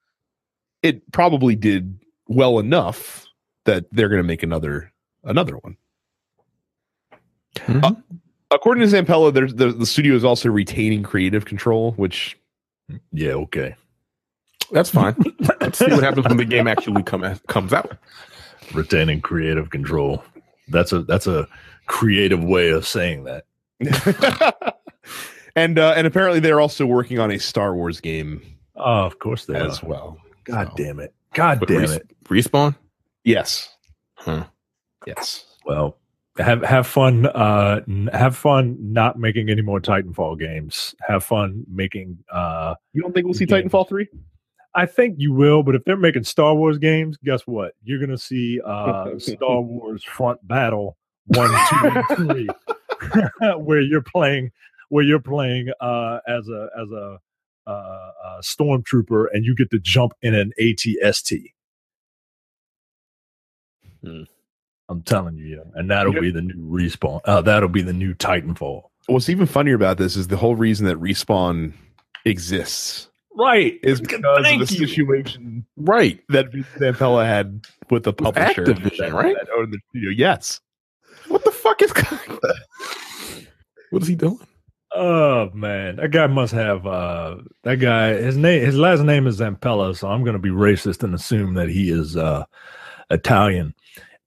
it 0.82 1.12
probably 1.12 1.54
did 1.54 1.98
well 2.26 2.58
enough 2.58 3.26
that 3.64 3.84
they're 3.92 4.08
going 4.08 4.22
to 4.22 4.26
make 4.26 4.42
another 4.42 4.92
another 5.24 5.56
one. 5.58 5.76
Mhm. 7.56 7.84
uh, 7.84 7.92
According 8.50 8.88
to 8.88 8.96
Zampella, 8.96 9.32
there's 9.32 9.54
the, 9.54 9.72
the 9.72 9.84
studio 9.84 10.14
is 10.14 10.24
also 10.24 10.48
retaining 10.48 11.02
creative 11.02 11.44
control, 11.44 11.92
which 11.92 12.38
Yeah. 13.12 13.32
Okay. 13.32 13.74
that's 14.72 14.88
fine. 14.90 15.14
let's 15.60 15.78
see 15.78 15.84
what 15.86 16.02
happens 16.02 16.26
when 16.26 16.38
the 16.38 16.44
game 16.46 16.66
actually 16.66 17.02
come 17.02 17.38
comes 17.48 17.72
out. 17.74 17.98
Retaining 18.72 19.20
creative 19.20 19.68
control. 19.70 20.24
That's 20.68 20.92
a 20.92 21.00
that's 21.02 21.26
a 21.26 21.46
creative 21.86 22.42
way 22.42 22.70
of 22.70 22.86
saying 22.86 23.24
that. 23.24 23.44
and 25.56 25.78
uh, 25.78 25.92
and 25.96 26.06
apparently 26.06 26.40
they're 26.40 26.60
also 26.60 26.86
working 26.86 27.18
on 27.18 27.30
a 27.30 27.38
Star 27.38 27.74
Wars 27.74 28.00
game 28.00 28.40
Oh, 28.76 29.04
of 29.04 29.18
course 29.18 29.44
they 29.44 29.56
as 29.56 29.82
are. 29.82 29.86
well. 29.86 30.18
God 30.44 30.68
So, 30.68 30.74
damn 30.84 31.00
it. 31.00 31.12
God 31.34 31.60
But 31.60 31.68
damn 31.68 31.80
res- 31.82 31.92
it. 31.92 32.08
respawn. 32.24 32.76
Yes. 33.24 33.68
Huh. 34.14 34.44
Yes. 35.06 35.44
Well, 35.66 35.97
have 36.38 36.62
have 36.64 36.86
fun. 36.86 37.26
Uh, 37.26 37.80
n- 37.88 38.10
have 38.12 38.36
fun 38.36 38.76
not 38.80 39.18
making 39.18 39.50
any 39.50 39.62
more 39.62 39.80
Titanfall 39.80 40.38
games. 40.38 40.94
Have 41.06 41.24
fun 41.24 41.64
making. 41.68 42.18
Uh, 42.32 42.74
You 42.92 43.02
don't 43.02 43.12
think 43.12 43.24
we'll 43.26 43.34
see 43.34 43.46
Games. 43.46 43.70
Titanfall 43.70 43.88
3? 43.88 44.08
I 44.74 44.86
think 44.86 45.16
you 45.18 45.32
will, 45.32 45.62
but 45.62 45.74
if 45.74 45.82
they're 45.84 45.96
making 45.96 46.24
Star 46.24 46.54
Wars 46.54 46.78
games, 46.78 47.16
guess 47.24 47.42
what? 47.46 47.72
You're 47.82 47.98
gonna 48.00 48.18
see 48.18 48.60
uh, 48.64 49.10
Star 49.18 49.60
Wars 49.60 50.04
Front 50.04 50.46
Battle 50.46 50.96
one, 51.26 51.50
two, 51.70 52.02
three, 52.16 52.48
where 53.58 53.80
you're 53.80 54.02
playing, 54.02 54.50
where 54.90 55.04
you're 55.04 55.20
playing 55.20 55.68
uh, 55.80 56.20
as 56.28 56.48
a 56.48 56.68
as 56.80 56.90
a, 56.92 57.18
uh, 57.66 57.70
a 57.70 58.40
stormtrooper, 58.42 59.26
and 59.32 59.44
you 59.44 59.54
get 59.54 59.70
to 59.70 59.78
jump 59.80 60.12
in 60.22 60.34
an 60.34 60.52
ATST. 60.60 61.52
Hmm. 64.04 64.22
I'm 64.88 65.02
telling 65.02 65.36
you, 65.36 65.56
yeah. 65.56 65.62
and 65.74 65.90
that'll 65.90 66.14
Yeah. 66.14 66.20
be 66.20 66.30
the 66.30 66.40
new 66.42 66.54
respawn. 66.70 67.20
Uh, 67.24 67.40
that'll 67.42 67.68
be 67.68 67.82
the 67.82 67.92
new 67.92 68.14
Titanfall. 68.14 68.84
what's 69.06 69.28
even 69.30 69.46
funnier 69.46 69.74
about 69.74 69.96
this 69.98 70.16
is 70.16 70.28
the 70.28 70.36
whole 70.36 70.54
reason 70.56 70.86
that 70.86 70.96
respawn 71.00 71.72
exists 72.26 73.08
Right. 73.34 73.78
is 73.82 74.00
because 74.00 74.22
of 74.24 74.42
the 74.44 74.56
you. 74.74 74.86
situation 74.86 75.64
Right. 75.76 76.20
that 76.28 76.50
Zampella 76.78 77.24
had 77.24 77.66
with 77.90 78.02
the 78.04 78.12
publisher 78.12 78.64
Activision, 78.64 79.12
right? 79.12 79.34
that 79.36 79.48
owned 79.56 79.72
the 79.72 79.78
studio. 79.90 80.10
Yes. 80.10 80.60
What 81.28 81.44
the 81.44 81.50
fuck 81.52 81.80
is 81.82 81.92
What 83.90 84.02
is 84.02 84.08
he 84.08 84.14
doing? 84.14 84.38
Oh 84.92 85.50
man, 85.52 85.96
that 85.96 86.10
guy 86.10 86.26
must 86.26 86.52
have 86.54 86.86
uh 86.86 87.36
that 87.64 87.76
guy 87.76 88.14
his 88.14 88.36
name 88.38 88.64
his 88.64 88.76
last 88.76 89.02
name 89.02 89.26
is 89.26 89.38
Zampella, 89.40 89.94
so 89.96 90.08
I'm 90.08 90.24
gonna 90.24 90.38
be 90.38 90.48
racist 90.50 91.02
and 91.02 91.14
assume 91.14 91.54
that 91.54 91.68
he 91.68 91.90
is 91.90 92.16
uh 92.16 92.44
Italian. 93.10 93.74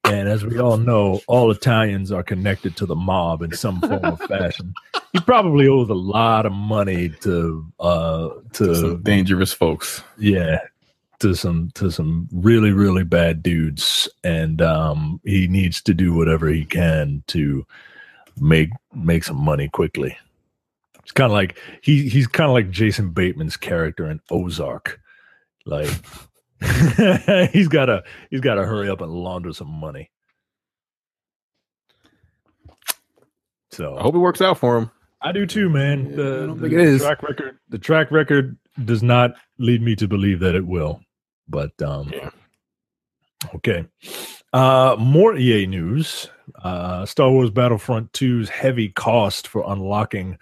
And 0.04 0.28
as 0.28 0.44
we 0.44 0.60
all 0.60 0.78
know, 0.78 1.22
all 1.28 1.52
Italians 1.52 2.12
are 2.12 2.24
connected 2.24 2.76
to 2.78 2.86
the 2.86 2.96
mob 2.96 3.42
in 3.44 3.54
some 3.54 3.80
form 3.82 4.04
or 4.04 4.18
fashion. 4.28 4.74
He 5.14 5.20
probably 5.20 5.68
owes 5.68 5.90
a 5.90 5.94
lot 5.94 6.46
of 6.46 6.52
money 6.52 7.10
to 7.22 7.66
uh 7.80 8.30
to 8.54 8.76
Some 8.76 9.02
dangerous 9.04 9.54
folks. 9.54 10.04
yeah 10.18 10.60
to 11.20 11.36
some 11.36 11.70
to 11.76 11.92
some 11.92 12.28
really 12.32 12.72
really 12.72 13.04
bad 13.04 13.44
dudes 13.44 14.10
and 14.24 14.60
um 14.60 15.22
he 15.24 15.48
needs 15.48 15.80
to 15.84 15.94
do 15.94 16.14
whatever 16.14 16.48
he 16.48 16.66
can 16.66 17.24
to 17.28 17.64
make 18.40 18.72
make 18.96 19.24
some 19.24 19.38
money 19.38 19.68
quickly 19.70 20.18
it's 21.04 21.12
kind 21.12 21.28
of 21.32 21.34
like 21.34 21.60
he 21.82 22.10
he's 22.10 22.26
kind 22.26 22.50
of 22.50 22.54
like 22.56 22.72
jason 22.72 23.12
bateman's 23.12 23.56
character 23.56 24.10
in 24.10 24.20
ozark 24.32 25.00
like 25.66 25.92
he's 27.52 27.68
gotta 27.68 28.04
he's 28.30 28.42
gotta 28.42 28.64
hurry 28.66 28.90
up 28.90 29.02
and 29.02 29.12
launder 29.12 29.52
some 29.54 29.68
money 29.70 30.12
so 33.72 33.98
I 33.98 34.02
hope 34.02 34.16
it 34.16 34.20
works 34.20 34.42
out 34.42 34.58
for 34.58 34.78
him. 34.78 34.92
I 35.22 35.32
do 35.32 35.46
too, 35.46 35.70
man. 35.70 36.10
Yeah, 36.10 36.16
The, 36.16 36.24
I 36.44 36.46
don't 36.48 36.58
the 36.58 36.70
think 36.70 36.74
it 36.74 36.80
is. 36.82 37.02
track 37.02 37.24
record, 37.24 37.58
the 37.70 37.78
track 37.80 38.12
record 38.12 38.58
does 38.86 39.04
not 39.04 39.32
lead 39.60 39.82
me 39.82 39.96
to 39.98 40.08
believe 40.08 40.40
that 40.40 40.56
it 40.56 40.66
will. 40.66 41.00
But 41.48 41.80
um, 41.82 42.12
Yeah. 42.14 42.30
okay. 43.56 43.86
Uh, 44.54 44.96
more 45.00 45.36
EA 45.38 45.66
news. 45.68 46.30
Uh, 46.64 47.06
Star 47.06 47.30
Wars 47.32 47.50
Battlefront 47.52 48.12
2's 48.14 48.50
heavy 48.50 48.90
cost 48.90 49.48
for 49.48 49.64
unlocking 49.72 50.38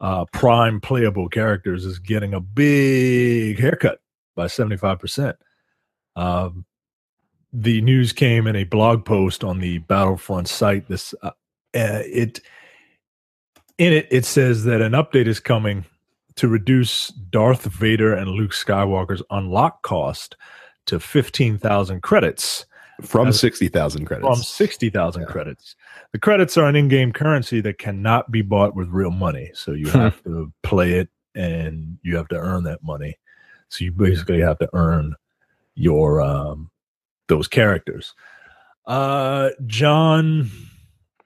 uh, 0.00 0.24
prime 0.32 0.80
playable 0.80 1.28
characters 1.28 1.84
is 1.84 1.98
getting 1.98 2.34
a 2.34 2.40
big 2.40 3.58
haircut 3.58 4.00
by 4.34 4.46
75%. 4.46 5.34
Um, 6.16 6.64
the 7.52 7.80
news 7.82 8.12
came 8.12 8.46
in 8.46 8.56
a 8.56 8.64
blog 8.64 9.04
post 9.04 9.44
on 9.44 9.60
the 9.60 9.78
Battlefront 9.78 10.48
site. 10.48 10.88
This 10.88 11.14
uh, 11.22 11.28
uh, 11.28 12.02
it 12.04 12.40
in 13.78 13.92
it 13.92 14.08
it 14.10 14.24
says 14.24 14.64
that 14.64 14.80
an 14.80 14.92
update 14.92 15.26
is 15.26 15.38
coming 15.40 15.84
to 16.36 16.48
reduce 16.48 17.08
Darth 17.08 17.62
Vader 17.64 18.12
and 18.12 18.30
Luke 18.30 18.50
Skywalker's 18.52 19.22
unlock 19.30 19.82
cost 19.82 20.36
to 20.86 20.98
15,000 20.98 22.00
credits 22.02 22.66
From 23.02 23.32
60,000 23.32 24.04
credits. 24.04 24.26
from 24.26 24.42
60,000 24.42 25.22
Yeah. 25.22 25.26
credits. 25.28 25.76
The 26.12 26.18
credits 26.18 26.56
are 26.56 26.66
an 26.66 26.74
in-game 26.76 27.12
currency 27.12 27.60
that 27.60 27.78
cannot 27.78 28.32
be 28.32 28.42
bought 28.42 28.74
with 28.74 28.88
real 28.88 29.12
money. 29.12 29.52
So 29.54 29.72
you 29.72 29.88
Hmm. 29.90 29.98
have 29.98 30.22
to 30.24 30.52
play 30.64 30.94
it 30.94 31.08
and 31.36 31.98
you 32.02 32.16
have 32.16 32.28
to 32.28 32.36
earn 32.36 32.64
that 32.64 32.82
money. 32.82 33.16
So 33.74 33.84
you 33.84 33.92
basically 33.92 34.40
have 34.40 34.58
to 34.58 34.68
earn 34.72 35.16
your 35.74 36.20
um 36.20 36.70
those 37.28 37.48
characters. 37.48 38.14
Uh 38.86 39.50
John 39.66 40.50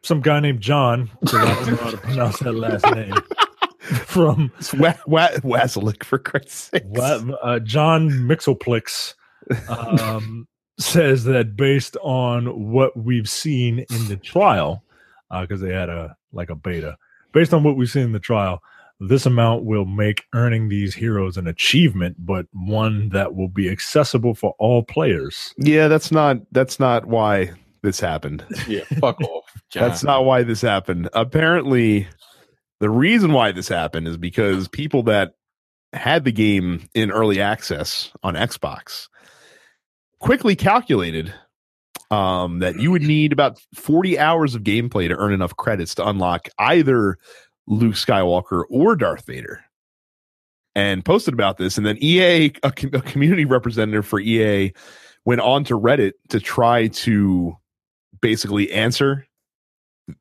some 0.02 0.20
guy 0.22 0.40
named 0.40 0.60
John, 0.60 1.10
I 1.26 1.26
don't 1.30 1.66
know 1.66 1.76
how 1.76 1.90
to 1.90 1.96
pronounce 1.98 2.38
that 2.38 2.52
last 2.52 2.84
name. 2.94 3.12
From 4.06 4.52
It's 4.58 4.72
wa- 4.72 4.94
wa- 5.06 5.66
for 6.02 6.18
Christ's 6.18 6.70
sake. 6.70 6.82
Wa- 6.86 7.22
uh, 7.42 7.58
John 7.58 8.10
Mixoplix 8.10 9.14
um, 9.68 10.46
says 10.78 11.24
that 11.24 11.56
based 11.56 11.96
on 12.02 12.70
what 12.70 12.96
we've 12.96 13.28
seen 13.28 13.84
in 13.90 14.08
the 14.08 14.16
trial, 14.16 14.82
because 15.40 15.60
they 15.60 15.72
had 15.72 15.88
a 15.88 16.16
like 16.32 16.50
a 16.50 16.54
beta, 16.54 16.96
based 17.32 17.54
on 17.54 17.62
what 17.64 17.76
we've 17.76 17.90
seen 17.90 18.02
in 18.04 18.12
the 18.12 18.20
trial, 18.20 18.62
this 19.00 19.26
amount 19.26 19.64
will 19.64 19.84
make 19.84 20.24
earning 20.34 20.68
these 20.68 20.94
heroes 20.94 21.36
an 21.36 21.46
achievement, 21.46 22.16
but 22.18 22.46
one 22.52 23.10
that 23.10 23.34
will 23.34 23.48
be 23.48 23.70
accessible 23.70 24.34
for 24.34 24.54
all 24.58 24.82
players. 24.82 25.54
Yeah, 25.58 25.88
that's 25.88 26.10
not 26.10 26.38
that's 26.52 26.80
not 26.80 27.06
why 27.06 27.52
this 27.82 28.00
happened. 28.00 28.44
Yeah, 28.66 28.84
fuck 29.00 29.20
off. 29.20 29.44
John. 29.70 29.88
That's 29.88 30.02
not 30.02 30.24
why 30.24 30.42
this 30.42 30.60
happened. 30.60 31.08
Apparently, 31.12 32.08
the 32.80 32.90
reason 32.90 33.32
why 33.32 33.52
this 33.52 33.68
happened 33.68 34.08
is 34.08 34.16
because 34.16 34.68
people 34.68 35.02
that 35.04 35.34
had 35.92 36.24
the 36.24 36.32
game 36.32 36.88
in 36.94 37.10
early 37.10 37.40
access 37.40 38.12
on 38.22 38.34
Xbox 38.34 39.08
quickly 40.18 40.56
calculated 40.56 41.32
um, 42.10 42.58
that 42.60 42.78
you 42.78 42.90
would 42.90 43.02
need 43.02 43.32
about 43.32 43.58
40 43.74 44.18
hours 44.18 44.54
of 44.54 44.62
gameplay 44.62 45.08
to 45.08 45.16
earn 45.16 45.32
enough 45.32 45.56
credits 45.56 45.94
to 45.96 46.08
unlock 46.08 46.48
either 46.58 47.18
Luke 47.68 47.94
Skywalker 47.94 48.64
or 48.70 48.96
Darth 48.96 49.26
Vader. 49.26 49.64
And 50.74 51.04
posted 51.04 51.34
about 51.34 51.56
this, 51.56 51.76
and 51.76 51.84
then 51.84 51.98
EA, 52.00 52.52
a, 52.62 52.70
com- 52.70 52.94
a 52.94 53.00
community 53.00 53.44
representative 53.44 54.06
for 54.06 54.20
EA, 54.20 54.72
went 55.24 55.40
on 55.40 55.64
to 55.64 55.78
Reddit 55.78 56.12
to 56.28 56.38
try 56.38 56.86
to 56.88 57.56
basically 58.20 58.70
answer 58.72 59.26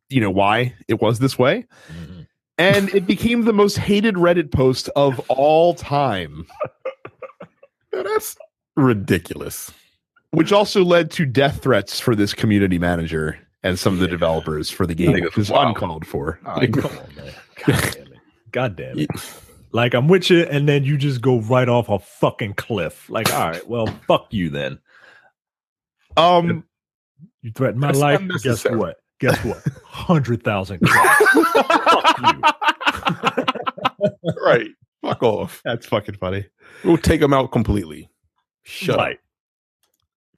you 0.10 0.22
know 0.22 0.32
why 0.32 0.74
it 0.88 1.02
was 1.02 1.20
this 1.20 1.38
way 1.38 1.66
mm-hmm. 1.92 2.22
and 2.58 2.90
it 2.94 3.06
became 3.06 3.46
the 3.46 3.54
most 3.54 3.78
hated 3.78 4.16
reddit 4.16 4.52
post 4.52 4.90
of 4.96 5.20
all 5.30 5.74
time 5.74 6.46
That's 7.92 8.38
ridiculous. 8.76 9.72
which 10.32 10.52
also 10.52 10.84
led 10.84 11.10
to 11.12 11.26
death 11.26 11.64
threats 11.64 12.00
for 12.00 12.16
this 12.16 12.34
community 12.34 12.78
manager 12.78 13.40
and 13.64 13.78
some 13.80 13.94
of 13.94 14.00
the 14.00 14.08
developers 14.08 14.70
for 14.70 14.86
the 14.86 14.96
game 14.96 15.12
which 15.24 15.38
is 15.38 15.50
wild. 15.50 15.70
uncalled 15.70 16.06
for 16.06 16.40
Like, 16.46 16.74
Come 16.74 16.86
on, 16.86 17.16
man. 17.16 17.34
God 17.66 17.82
damn 17.94 18.08
it. 18.08 18.20
God 18.52 18.76
damn 18.76 19.00
it. 19.00 19.10
Like 19.72 19.94
I'm 19.94 20.08
with 20.08 20.30
you, 20.30 20.44
and 20.44 20.68
then 20.68 20.84
you 20.86 20.98
just 20.98 21.22
go 21.22 21.40
right 21.42 21.68
off 21.68 21.90
a 21.90 22.00
fucking 22.00 22.54
cliff. 22.54 23.10
Like, 23.10 23.34
all 23.34 23.50
right, 23.50 23.68
well, 23.68 23.88
fuck 24.08 24.28
you 24.32 24.50
then. 24.50 24.80
um 26.16 26.64
You 27.42 27.52
threaten 27.52 27.80
my 27.80 27.92
life. 27.92 28.22
Guess 28.44 28.64
what? 28.66 28.98
Guess 29.20 29.44
what? 29.44 29.62
Hundred 29.86 30.44
thousand. 30.44 30.80
fuck 30.88 32.20
you. 32.34 32.42
right. 34.46 34.68
Fuck 35.02 35.24
off. 35.24 35.62
that's 35.64 35.86
fucking 35.86 36.16
funny 36.16 36.46
We'll 36.84 36.98
take 36.98 37.20
them 37.22 37.34
out 37.34 37.52
completely. 37.52 38.10
Shut 38.64 38.98
Right. 38.98 39.14
up. 39.16 39.20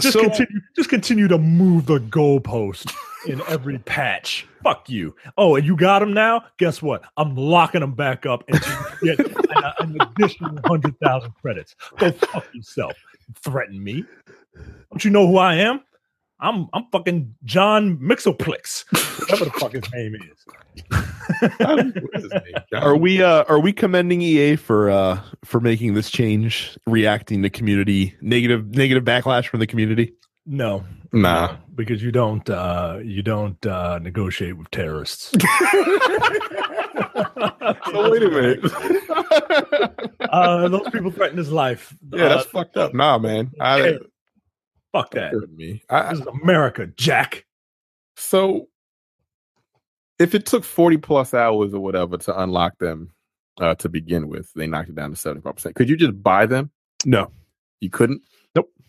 Just 0.01 0.13
So- 0.13 0.21
continue. 0.21 0.61
Just 0.75 0.89
continue 0.89 1.27
to 1.27 1.37
move 1.37 1.85
the 1.85 1.99
goalpost 1.99 2.93
in 3.27 3.41
every 3.47 3.79
patch. 3.79 4.47
Fuck 4.63 4.89
you. 4.89 5.15
Oh, 5.37 5.55
and 5.55 5.65
you 5.65 5.75
got 5.75 5.99
them 5.99 6.13
now. 6.13 6.43
Guess 6.57 6.81
what? 6.81 7.03
I'm 7.17 7.35
locking 7.35 7.81
them 7.81 7.93
back 7.93 8.25
up 8.25 8.43
and 8.47 8.59
you 9.01 9.15
get 9.15 9.19
an, 9.19 9.73
an 9.79 9.97
additional 10.01 10.59
hundred 10.65 10.97
thousand 10.99 11.33
credits. 11.41 11.75
Go 11.97 12.11
fuck 12.11 12.45
yourself. 12.53 12.93
Threaten 13.35 13.83
me. 13.83 14.03
Don't 14.91 15.05
you 15.05 15.11
know 15.11 15.27
who 15.27 15.37
I 15.37 15.55
am? 15.55 15.81
I'm 16.41 16.67
I'm 16.73 16.85
fucking 16.91 17.35
John 17.43 17.97
Mixoplix. 17.97 18.85
Whatever 19.19 19.45
the 19.45 19.51
fuck 19.51 19.73
his 19.73 19.83
name 19.91 20.15
is. 20.15 20.45
What 21.59 22.09
is 22.13 22.23
his 22.23 22.31
name? 22.31 22.63
Are 22.73 22.95
we 22.95 23.21
uh 23.21 23.43
are 23.49 23.59
we 23.59 23.73
commending 23.73 24.21
ea 24.21 24.55
for 24.55 24.89
uh 24.89 25.21
for 25.43 25.59
making 25.59 25.93
this 25.95 26.09
change 26.09 26.77
reacting 26.87 27.43
to 27.43 27.49
community 27.49 28.15
negative 28.21 28.73
negative 28.73 29.03
backlash 29.03 29.47
from 29.47 29.59
the 29.59 29.67
community 29.67 30.13
No, 30.45 30.83
Nah. 31.11 31.57
because 31.75 32.01
you 32.01 32.11
don't 32.11 32.47
uh 32.49 32.99
you 33.03 33.21
don't 33.21 33.63
uh 33.65 33.99
negotiate 33.99 34.57
with 34.57 34.69
terrorists. 34.71 35.33
So 37.91 38.11
wait 38.11 38.23
a 38.23 38.29
minute. 38.29 38.59
uh 40.29 40.67
those 40.67 40.89
people 40.91 41.11
threaten 41.11 41.37
his 41.37 41.51
life. 41.51 41.95
yeah, 42.13 42.29
that's 42.29 42.45
Uh, 42.45 42.49
fucked 42.49 42.77
up. 42.77 42.93
Nah, 42.93 43.17
man. 43.17 43.51
I, 43.59 43.97
fuck 44.91 45.11
that. 45.11 45.33
me. 45.55 45.81
I, 45.89 46.11
This 46.11 46.21
is 46.21 46.27
America, 46.27 46.87
Jack. 46.87 47.45
so 48.15 48.67
if 50.19 50.35
it 50.35 50.45
took 50.45 50.63
40 50.63 50.97
plus 50.97 51.33
hours 51.33 51.73
or 51.73 51.79
whatever 51.79 52.17
to 52.17 52.41
unlock 52.41 52.77
them 52.79 53.11
uh, 53.59 53.75
to 53.75 53.89
begin 53.89 54.27
with, 54.27 54.51
they 54.53 54.67
knocked 54.67 54.89
it 54.89 54.95
down 54.95 55.13
to 55.13 55.17
75%. 55.17 55.75
Could 55.75 55.89
you 55.89 55.97
just 55.97 56.21
buy 56.21 56.45
them? 56.45 56.71
no 57.05 57.31
You 57.79 57.89
couldn't? 57.89 58.21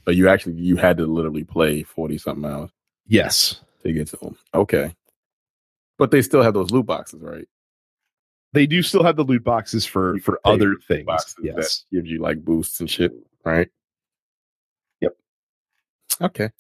Nope. 0.01 0.05
But 0.05 0.17
you 0.17 0.29
actually 0.29 0.55
you 0.55 0.77
had 0.77 0.97
to 0.99 1.07
literally 1.07 1.45
play 1.45 1.83
40 1.83 2.19
something 2.19 2.51
hours 2.51 2.71
yes 3.07 3.61
to 3.83 3.93
get 3.93 4.09
to 4.09 4.17
them. 4.17 4.37
Okay. 4.55 4.95
But 5.99 6.11
they 6.11 6.23
still 6.23 6.43
have 6.43 6.55
those 6.55 6.71
loot 6.71 6.87
boxes, 6.87 7.21
right? 7.21 7.47
they 8.53 8.67
do 8.67 8.83
still 8.83 9.05
have 9.05 9.15
the 9.15 9.23
loot 9.23 9.45
boxes 9.45 9.87
for 9.87 10.17
You 10.17 10.21
for 10.23 10.41
other 10.45 10.75
things 10.89 11.07
Boxes 11.07 11.37
yes 11.41 11.55
that 11.91 11.97
gives 11.97 12.11
you 12.11 12.21
like 12.21 12.45
boosts 12.45 12.81
and 12.81 12.91
shit, 12.91 13.13
right? 13.45 13.69
Yep. 15.01 15.13
Okay. 16.23 16.51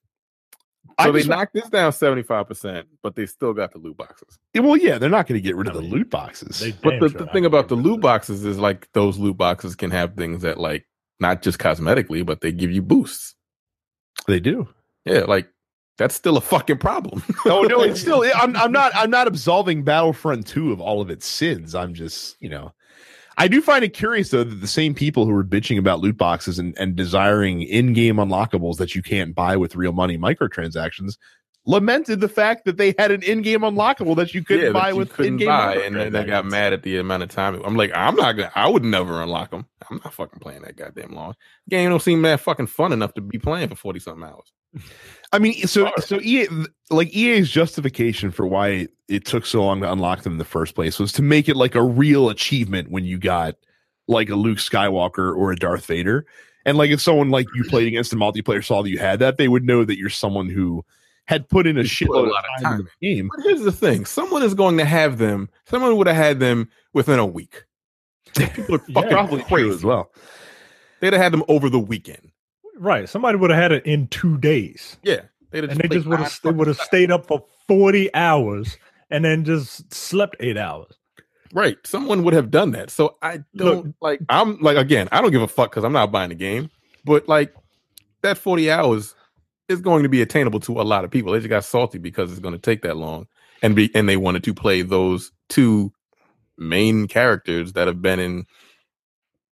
I 0.98 1.06
So 1.06 1.12
they 1.12 1.18
just- 1.20 1.30
knocked 1.30 1.54
this 1.54 1.68
down 1.68 1.92
seventy 1.92 2.22
five 2.22 2.46
percent, 2.46 2.86
but 3.02 3.16
they 3.16 3.26
still 3.26 3.52
got 3.54 3.72
the 3.72 3.78
loot 3.78 3.96
boxes. 3.96 4.38
Eh, 4.54 4.60
well, 4.60 4.76
yeah, 4.76 4.98
they're 4.98 5.08
not 5.10 5.26
going 5.26 5.40
to 5.40 5.44
get 5.44 5.56
rid 5.56 5.66
of 5.66 5.72
I 5.72 5.76
the 5.78 5.82
mean, 5.82 5.90
loot 5.92 6.10
boxes. 6.10 6.60
They 6.60 6.70
But 6.72 7.00
the, 7.00 7.08
sure 7.08 7.18
the 7.20 7.26
thing 7.32 7.44
about 7.44 7.68
the 7.68 7.74
loot 7.74 8.00
boxes 8.00 8.44
is 8.44 8.58
like 8.58 8.88
those 8.92 9.18
loot 9.18 9.36
boxes 9.36 9.74
can 9.74 9.90
have 9.90 10.14
things 10.14 10.42
that 10.42 10.58
like 10.58 10.86
not 11.20 11.42
just 11.42 11.58
cosmetically, 11.58 12.24
but 12.24 12.40
they 12.40 12.52
give 12.52 12.70
you 12.70 12.82
boosts. 12.82 13.34
they 14.26 14.40
do. 14.40 14.68
Yeah, 15.04 15.20
like 15.20 15.48
that's 15.98 16.14
still 16.14 16.36
a 16.36 16.40
fucking 16.40 16.78
problem. 16.78 17.22
Oh 17.46 17.62
no, 17.62 17.82
it's 17.82 18.00
still. 18.02 18.24
I'm. 18.34 18.56
I'm 18.56 18.72
not. 18.72 18.92
I'm 18.94 19.10
not 19.10 19.26
absolving 19.26 19.82
Battlefront 19.84 20.46
Two 20.46 20.72
of 20.72 20.80
all 20.80 21.00
of 21.00 21.10
its 21.10 21.26
sins. 21.26 21.74
I'm 21.74 21.94
just, 21.94 22.36
you 22.40 22.48
know, 22.48 22.72
I 23.36 23.48
do 23.48 23.62
find 23.62 23.84
it 23.84 23.94
curious 23.94 24.30
though 24.30 24.44
that 24.44 24.56
the 24.56 24.66
same 24.66 24.94
people 24.94 25.24
who 25.24 25.34
are 25.34 25.44
bitching 25.44 25.78
about 25.78 26.00
loot 26.00 26.18
boxes 26.18 26.58
and, 26.58 26.76
and 26.78 26.94
desiring 26.94 27.62
in-game 27.62 28.16
unlockables 28.16 28.76
that 28.76 28.94
you 28.94 29.02
can't 29.02 29.34
buy 29.34 29.56
with 29.56 29.76
real 29.76 29.92
money 29.92 30.18
microtransactions 30.18 31.16
lamented 31.70 32.20
the 32.20 32.28
fact 32.28 32.64
that 32.64 32.76
they 32.76 32.92
had 32.98 33.12
an 33.12 33.22
in-game 33.22 33.60
unlockable 33.60 34.16
that 34.16 34.34
you 34.34 34.42
couldn't 34.42 34.66
yeah, 34.66 34.72
buy 34.72 34.90
you 34.90 34.96
with 34.96 35.12
couldn't 35.12 35.34
in-game 35.34 35.46
buy, 35.46 35.76
and 35.76 35.94
then 35.94 36.12
they 36.12 36.24
got 36.24 36.44
mad 36.44 36.72
at 36.72 36.82
the 36.82 36.96
amount 36.98 37.22
of 37.22 37.28
time. 37.28 37.62
I'm 37.64 37.76
like, 37.76 37.92
I'm 37.94 38.16
not 38.16 38.32
gonna. 38.32 38.50
I 38.56 38.68
would 38.68 38.84
never 38.84 39.22
unlock 39.22 39.52
them. 39.52 39.66
I'm 39.88 40.00
not 40.04 40.12
fucking 40.12 40.40
playing 40.40 40.62
that 40.62 40.76
goddamn 40.76 41.12
long. 41.12 41.34
Game 41.68 41.88
don't 41.88 42.02
seem 42.02 42.22
that 42.22 42.40
fucking 42.40 42.66
fun 42.66 42.92
enough 42.92 43.14
to 43.14 43.20
be 43.20 43.38
playing 43.38 43.68
for 43.68 43.76
forty 43.76 44.00
something 44.00 44.24
hours. 44.24 44.52
I 45.32 45.38
mean, 45.38 45.54
so 45.66 45.84
Sorry. 45.84 46.02
so 46.02 46.20
EA 46.20 46.48
like 46.90 47.14
EA's 47.14 47.48
justification 47.48 48.32
for 48.32 48.46
why 48.46 48.88
it 49.08 49.24
took 49.24 49.46
so 49.46 49.64
long 49.64 49.80
to 49.80 49.92
unlock 49.92 50.22
them 50.22 50.32
in 50.32 50.38
the 50.38 50.44
first 50.44 50.74
place 50.74 50.98
was 50.98 51.12
to 51.12 51.22
make 51.22 51.48
it 51.48 51.56
like 51.56 51.76
a 51.76 51.82
real 51.82 52.30
achievement 52.30 52.90
when 52.90 53.04
you 53.04 53.16
got 53.16 53.54
like 54.08 54.28
a 54.28 54.34
Luke 54.36 54.58
Skywalker 54.58 55.36
or 55.36 55.52
a 55.52 55.56
Darth 55.56 55.86
Vader. 55.86 56.26
And 56.66 56.76
like 56.76 56.90
if 56.90 57.00
someone 57.00 57.30
like 57.30 57.46
you 57.54 57.64
played 57.64 57.86
against 57.86 58.12
a 58.12 58.16
multiplayer 58.16 58.64
saw 58.64 58.82
that 58.82 58.90
you 58.90 58.98
had 58.98 59.20
that, 59.20 59.38
they 59.38 59.48
would 59.48 59.64
know 59.64 59.84
that 59.84 59.98
you're 59.98 60.10
someone 60.10 60.48
who 60.48 60.84
had 61.30 61.48
put 61.48 61.66
in 61.66 61.76
a 61.78 61.80
You 61.80 61.84
a 61.84 61.88
shitload 61.88 62.30
lot 62.30 62.44
of 62.44 62.56
of 62.56 62.62
time 62.62 62.80
in 62.80 62.86
the 63.00 63.14
game. 63.14 63.30
But 63.34 63.44
here's 63.44 63.62
the 63.62 63.72
thing: 63.72 64.04
someone 64.04 64.42
is 64.42 64.52
going 64.54 64.76
to 64.78 64.84
have 64.84 65.16
them. 65.18 65.48
Someone 65.66 65.96
would 65.96 66.06
have 66.06 66.16
had 66.16 66.40
them 66.40 66.68
within 66.92 67.18
a 67.18 67.24
week. 67.26 67.64
People 68.36 68.74
are 68.76 68.82
Yeah, 68.88 68.94
fucking 68.94 69.10
Probably 69.10 69.42
crazy. 69.44 69.70
as 69.70 69.84
well. 69.84 70.10
They'd 71.00 71.12
have 71.14 71.22
had 71.22 71.32
them 71.32 71.44
over 71.48 71.70
the 71.70 71.78
weekend. 71.78 72.30
Right. 72.76 73.08
Somebody 73.08 73.38
would 73.38 73.50
have 73.50 73.58
had 73.58 73.72
it 73.72 73.86
in 73.86 74.08
two 74.08 74.36
days. 74.38 74.96
Yeah, 75.02 75.22
they'd 75.50 75.64
have 75.64 75.70
and 75.72 75.80
they 75.80 75.88
just 75.88 76.06
would 76.06 76.18
have 76.18 76.40
they 76.42 76.50
would 76.50 76.66
have 76.68 76.78
stayed 76.78 77.10
up 77.10 77.26
for 77.26 77.44
40 77.68 78.12
hours 78.14 78.76
and 79.10 79.24
then 79.24 79.44
just 79.44 79.92
slept 79.92 80.36
eight 80.40 80.56
hours. 80.58 80.92
Right. 81.52 81.76
Someone 81.84 82.22
would 82.24 82.34
have 82.34 82.50
done 82.50 82.70
that. 82.72 82.90
So 82.90 83.16
I 83.22 83.40
don't 83.56 83.86
Look- 83.86 83.94
like 84.00 84.20
I'm 84.28 84.58
like 84.60 84.76
again, 84.76 85.08
I 85.12 85.20
don't 85.20 85.30
give 85.32 85.42
a 85.42 85.48
fuck 85.48 85.70
because 85.70 85.84
I'm 85.84 85.92
not 85.92 86.12
buying 86.12 86.28
the 86.28 86.34
game. 86.36 86.70
But 87.04 87.28
like 87.28 87.54
that 88.22 88.36
40 88.38 88.70
hours 88.70 89.14
is 89.70 89.80
going 89.80 90.02
to 90.02 90.08
be 90.08 90.22
attainable 90.22 90.60
to 90.60 90.80
a 90.80 90.82
lot 90.82 91.04
of 91.04 91.10
people. 91.10 91.32
They 91.32 91.38
just 91.38 91.48
got 91.48 91.64
salty 91.64 91.98
because 91.98 92.30
it's 92.30 92.40
going 92.40 92.54
to 92.54 92.60
take 92.60 92.82
that 92.82 92.96
long. 92.96 93.26
And 93.62 93.76
be 93.76 93.94
and 93.94 94.08
they 94.08 94.16
wanted 94.16 94.44
to 94.44 94.54
play 94.54 94.82
those 94.82 95.32
two 95.48 95.92
main 96.56 97.08
characters 97.08 97.74
that 97.74 97.86
have 97.86 98.00
been 98.00 98.18
in 98.18 98.46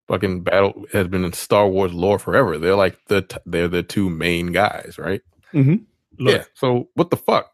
fucking 0.09 0.43
battle 0.43 0.87
has 0.93 1.09
been 1.09 1.25
in 1.25 1.33
Star 1.35 1.69
Wars 1.69 1.93
lore 1.93 2.19
forever. 2.19 2.59
They're 2.59 2.75
like 2.75 2.99
the 3.07 3.23
t- 3.23 3.37
they're 3.45 3.69
the 3.69 3.83
two 3.83 4.09
main 4.09 4.53
guys, 4.53 4.97
right? 4.99 5.21
Mm-hmm. 5.53 5.77
Look, 6.19 6.35
yeah. 6.35 6.45
So 6.55 6.89
what 6.95 7.11
the 7.11 7.19
fuck? 7.19 7.53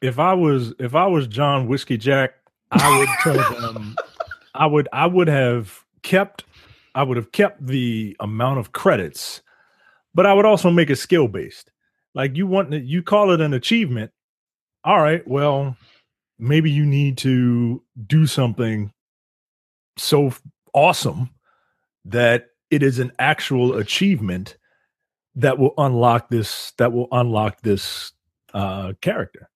if 0.00 0.18
I 0.18 0.34
was 0.34 0.74
if 0.78 0.94
I 0.94 1.06
was 1.06 1.26
John 1.26 1.66
Whiskey 1.66 1.96
Jack, 1.96 2.34
I 2.70 2.98
would 2.98 3.08
tell 3.22 3.60
them 3.60 3.96
I 4.54 4.66
would 4.66 4.88
I 4.92 5.06
would 5.06 5.28
have 5.28 5.84
kept 6.02 6.44
I 6.94 7.02
would 7.02 7.16
have 7.16 7.32
kept 7.32 7.66
the 7.66 8.16
amount 8.20 8.58
of 8.58 8.72
credits, 8.72 9.42
but 10.14 10.26
I 10.26 10.34
would 10.34 10.46
also 10.46 10.70
make 10.70 10.90
it 10.90 10.96
skill 10.96 11.28
based. 11.28 11.70
Like 12.14 12.36
you 12.36 12.46
want 12.46 12.70
to, 12.72 12.80
you 12.80 13.02
call 13.02 13.30
it 13.30 13.40
an 13.40 13.54
achievement. 13.54 14.10
All 14.84 15.00
right, 15.00 15.26
well, 15.26 15.76
maybe 16.38 16.70
you 16.70 16.86
need 16.86 17.18
to 17.18 17.82
do 18.06 18.26
something 18.26 18.92
so 19.96 20.32
awesome 20.72 21.30
that 22.04 22.46
it 22.70 22.82
is 22.82 22.98
an 22.98 23.12
actual 23.18 23.76
achievement 23.76 24.56
that 25.34 25.58
will 25.58 25.74
unlock 25.78 26.28
this 26.30 26.72
that 26.78 26.92
will 26.92 27.08
unlock 27.12 27.60
this 27.62 28.12
uh 28.54 28.92
character 29.00 29.50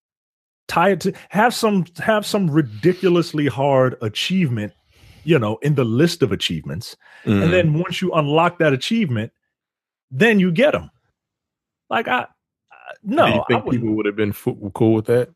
tie 0.68 0.90
it 0.90 1.00
to 1.00 1.12
have 1.28 1.54
some 1.54 1.84
have 1.98 2.26
some 2.26 2.50
ridiculously 2.50 3.46
hard 3.46 3.96
achievement 4.02 4.72
you 5.24 5.38
know 5.38 5.56
in 5.62 5.74
the 5.76 5.84
list 5.84 6.22
of 6.22 6.32
achievements 6.32 6.96
Mm. 7.24 7.44
and 7.44 7.52
then 7.52 7.74
once 7.74 8.02
you 8.02 8.10
unlock 8.12 8.58
that 8.58 8.72
achievement 8.72 9.32
then 10.10 10.40
you 10.40 10.50
get 10.50 10.72
them 10.72 10.90
like 11.88 12.08
i, 12.08 12.22
I 12.22 12.26
no 13.02 13.26
Do 13.26 13.32
you 13.32 13.44
think 13.48 13.64
wouldn't- 13.64 13.82
people 13.82 13.94
would 13.96 14.06
have 14.06 14.16
been 14.16 14.32
cool 14.74 14.94
with 14.94 15.06
that? 15.06 15.30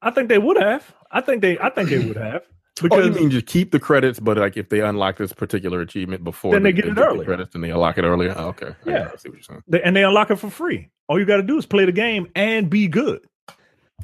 I 0.00 0.10
think 0.10 0.28
they 0.28 0.38
would 0.38 0.60
have 0.60 0.94
i 1.10 1.20
think 1.20 1.42
they 1.42 1.58
i 1.60 1.68
think 1.70 1.88
they 1.90 1.98
would 1.98 2.16
have 2.32 2.42
Oh, 2.90 2.98
you 2.98 3.10
mean 3.12 3.30
just 3.30 3.44
keep 3.44 3.70
the 3.70 3.78
credits, 3.78 4.18
but 4.18 4.38
like 4.38 4.56
if 4.56 4.70
they 4.70 4.80
unlock 4.80 5.18
this 5.18 5.32
particular 5.34 5.82
achievement 5.82 6.24
before 6.24 6.54
Then 6.54 6.62
they 6.62 6.72
get 6.72 6.86
it 6.86 6.94
the 6.94 7.04
earlier. 7.06 7.24
credits, 7.26 7.54
and 7.54 7.62
they 7.62 7.70
unlock 7.70 7.98
it 7.98 8.02
earlier. 8.04 8.32
Oh, 8.34 8.46
okay, 8.48 8.74
Yeah. 8.86 9.10
I 9.12 9.16
see 9.18 9.28
what 9.28 9.34
you're 9.36 9.42
saying. 9.42 9.62
they, 9.68 9.82
and 9.82 9.94
they 9.94 10.02
unlock 10.02 10.30
it 10.30 10.36
for 10.36 10.48
free 10.48 10.88
all 11.06 11.20
you 11.20 11.26
got 11.26 11.36
to 11.36 11.42
do 11.42 11.58
is 11.58 11.66
play 11.66 11.84
the 11.84 11.92
game 11.92 12.28
and 12.34 12.70
be 12.70 12.88
good 12.88 13.20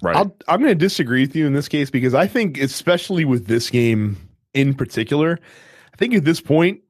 Right. 0.03 0.15
I'll, 0.15 0.37
I'm 0.47 0.61
going 0.61 0.71
to 0.71 0.75
disagree 0.77 1.23
with 1.23 1.35
you 1.35 1.47
in 1.47 1.55
this 1.55 1.67
case 1.67 1.91
because 1.91 2.13
I 2.15 2.27
think, 2.29 2.59
especially 2.59 3.25
with 3.25 3.47
this 3.47 3.69
game 3.71 4.17
in 4.55 4.75
particular, 4.75 5.39
I 5.93 5.97
think 5.97 6.15
at 6.15 6.25
this 6.25 6.41
point, 6.41 6.83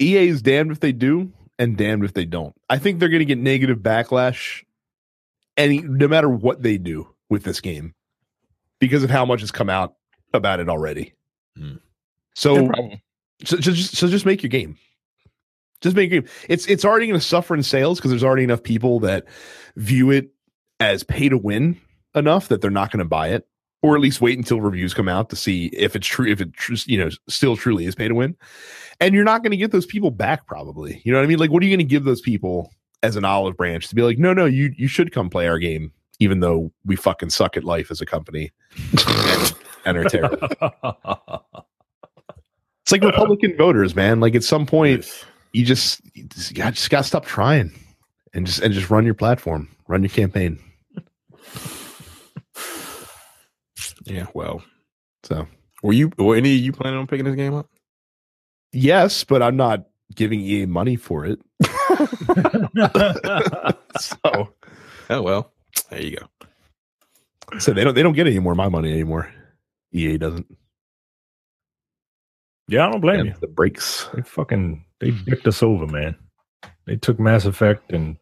EA 0.00 0.28
is 0.28 0.40
damned 0.40 0.70
if 0.70 0.80
they 0.80 0.92
do 0.92 1.30
and 1.58 1.76
damned 1.76 2.04
if 2.04 2.14
they 2.14 2.24
don't. 2.24 2.54
I 2.70 2.78
think 2.78 3.00
they're 3.00 3.10
going 3.10 3.18
to 3.18 3.26
get 3.26 3.38
negative 3.38 3.80
backlash, 3.80 4.62
any 5.62 5.78
no 5.78 6.08
matter 6.08 6.28
what 6.28 6.62
they 6.62 6.76
do 6.76 7.08
with 7.30 7.44
this 7.44 7.60
game, 7.60 7.94
because 8.80 9.02
of 9.02 9.10
how 9.10 9.24
much 9.24 9.40
has 9.40 9.50
come 9.50 9.70
out 9.70 9.94
about 10.34 10.60
it 10.60 10.68
already. 10.68 11.14
Hmm. 11.56 11.76
So, 12.34 12.66
problem. 12.66 13.00
so, 13.44 13.56
so 13.56 13.72
just 13.72 13.96
so 13.96 14.08
just 14.08 14.26
make 14.26 14.42
your 14.42 14.50
game. 14.50 14.76
Just 15.80 15.96
make 15.96 16.10
your 16.10 16.22
game. 16.22 16.30
It's 16.48 16.66
it's 16.66 16.84
already 16.84 17.06
going 17.06 17.18
to 17.18 17.26
suffer 17.26 17.54
in 17.54 17.62
sales 17.62 17.98
because 17.98 18.10
there's 18.10 18.24
already 18.24 18.44
enough 18.44 18.62
people 18.62 19.00
that 19.00 19.24
view 19.76 20.10
it 20.10 20.30
as 20.80 21.04
pay 21.04 21.28
to 21.28 21.38
win 21.38 21.80
enough 22.14 22.48
that 22.48 22.60
they're 22.60 22.70
not 22.70 22.90
going 22.90 22.98
to 22.98 23.04
buy 23.04 23.28
it, 23.28 23.46
or 23.82 23.94
at 23.94 24.00
least 24.00 24.20
wait 24.20 24.38
until 24.38 24.60
reviews 24.60 24.94
come 24.94 25.08
out 25.08 25.30
to 25.30 25.36
see 25.36 25.66
if 25.66 25.94
it's 25.94 26.06
true, 26.06 26.26
if 26.26 26.40
it 26.40 26.52
tr- 26.54 26.74
you 26.86 26.98
know 26.98 27.10
still 27.28 27.56
truly 27.56 27.84
is 27.84 27.94
pay 27.94 28.08
to 28.08 28.14
win. 28.14 28.36
And 29.00 29.14
you're 29.14 29.24
not 29.24 29.42
going 29.42 29.50
to 29.50 29.56
get 29.56 29.72
those 29.72 29.86
people 29.86 30.10
back, 30.10 30.46
probably. 30.46 31.02
You 31.04 31.12
know 31.12 31.18
what 31.18 31.24
I 31.24 31.28
mean? 31.28 31.38
Like, 31.38 31.50
what 31.50 31.62
are 31.62 31.66
you 31.66 31.76
going 31.76 31.86
to 31.86 31.90
give 31.90 32.04
those 32.04 32.20
people 32.20 32.72
as 33.02 33.16
an 33.16 33.24
olive 33.24 33.56
branch 33.56 33.88
to 33.88 33.94
be 33.94 34.02
like, 34.02 34.18
no, 34.18 34.32
no, 34.32 34.44
you 34.44 34.72
you 34.76 34.88
should 34.88 35.12
come 35.12 35.28
play 35.30 35.48
our 35.48 35.58
game, 35.58 35.92
even 36.20 36.40
though 36.40 36.72
we 36.84 36.96
fucking 36.96 37.30
suck 37.30 37.56
at 37.56 37.64
life 37.64 37.90
as 37.90 38.00
a 38.00 38.06
company 38.06 38.52
and, 39.06 39.54
and 39.84 39.96
are 39.98 40.04
terrible. 40.04 40.48
It's 42.82 42.90
like 42.92 43.02
Republican 43.02 43.56
voters, 43.56 43.94
man. 43.94 44.18
Like 44.20 44.34
at 44.34 44.42
some 44.44 44.66
point, 44.66 45.24
you 45.52 45.64
just 45.64 46.00
you 46.14 46.24
just, 46.24 46.56
you 46.56 46.64
just 46.70 46.90
got 46.90 47.02
to 47.02 47.08
stop 47.08 47.24
trying 47.26 47.72
and 48.34 48.46
just 48.46 48.60
and 48.60 48.74
just 48.74 48.90
run 48.90 49.04
your 49.04 49.14
platform, 49.14 49.68
run 49.88 50.02
your 50.02 50.10
campaign. 50.10 50.58
Yeah. 54.04 54.26
Well, 54.34 54.62
So 55.22 55.46
were 55.82 55.92
you? 55.92 56.10
Were 56.18 56.34
any 56.36 56.56
of 56.56 56.60
you 56.60 56.72
planning 56.72 56.98
on 56.98 57.06
picking 57.06 57.24
this 57.24 57.36
game 57.36 57.54
up? 57.54 57.68
yes, 58.72 59.22
but 59.22 59.42
I'm 59.42 59.56
not 59.56 59.84
giving 60.14 60.40
EA 60.40 60.66
money 60.66 60.96
for 60.96 61.26
it. 61.26 61.40
so 63.98 64.52
Oh 65.12 65.22
well. 65.22 65.52
There 65.90 66.00
you 66.00 66.16
go. 66.16 67.58
so 67.58 67.72
they 67.72 67.84
don't 67.84 67.94
they 67.94 68.02
don't 68.02 68.14
get 68.14 68.26
any 68.26 68.38
more 68.38 68.52
of 68.52 68.56
my 68.56 68.68
money 68.68 68.92
anymore. 68.92 69.32
EA 69.92 70.16
doesn't. 70.16 70.46
yeah 72.66 72.86
i 72.86 72.90
don't 72.90 73.02
blame 73.02 73.26
you 73.26 73.34
the 73.40 73.46
breaks. 73.46 74.08
They 74.14 74.22
fucking 74.22 74.84
they 75.00 75.10
hmm. 75.10 75.24
dicked 75.24 75.46
us 75.46 75.62
over, 75.62 75.86
man. 75.86 76.16
They 76.86 76.96
took 76.96 77.20
Mass 77.20 77.44
Effect 77.44 77.92
and 77.92 78.16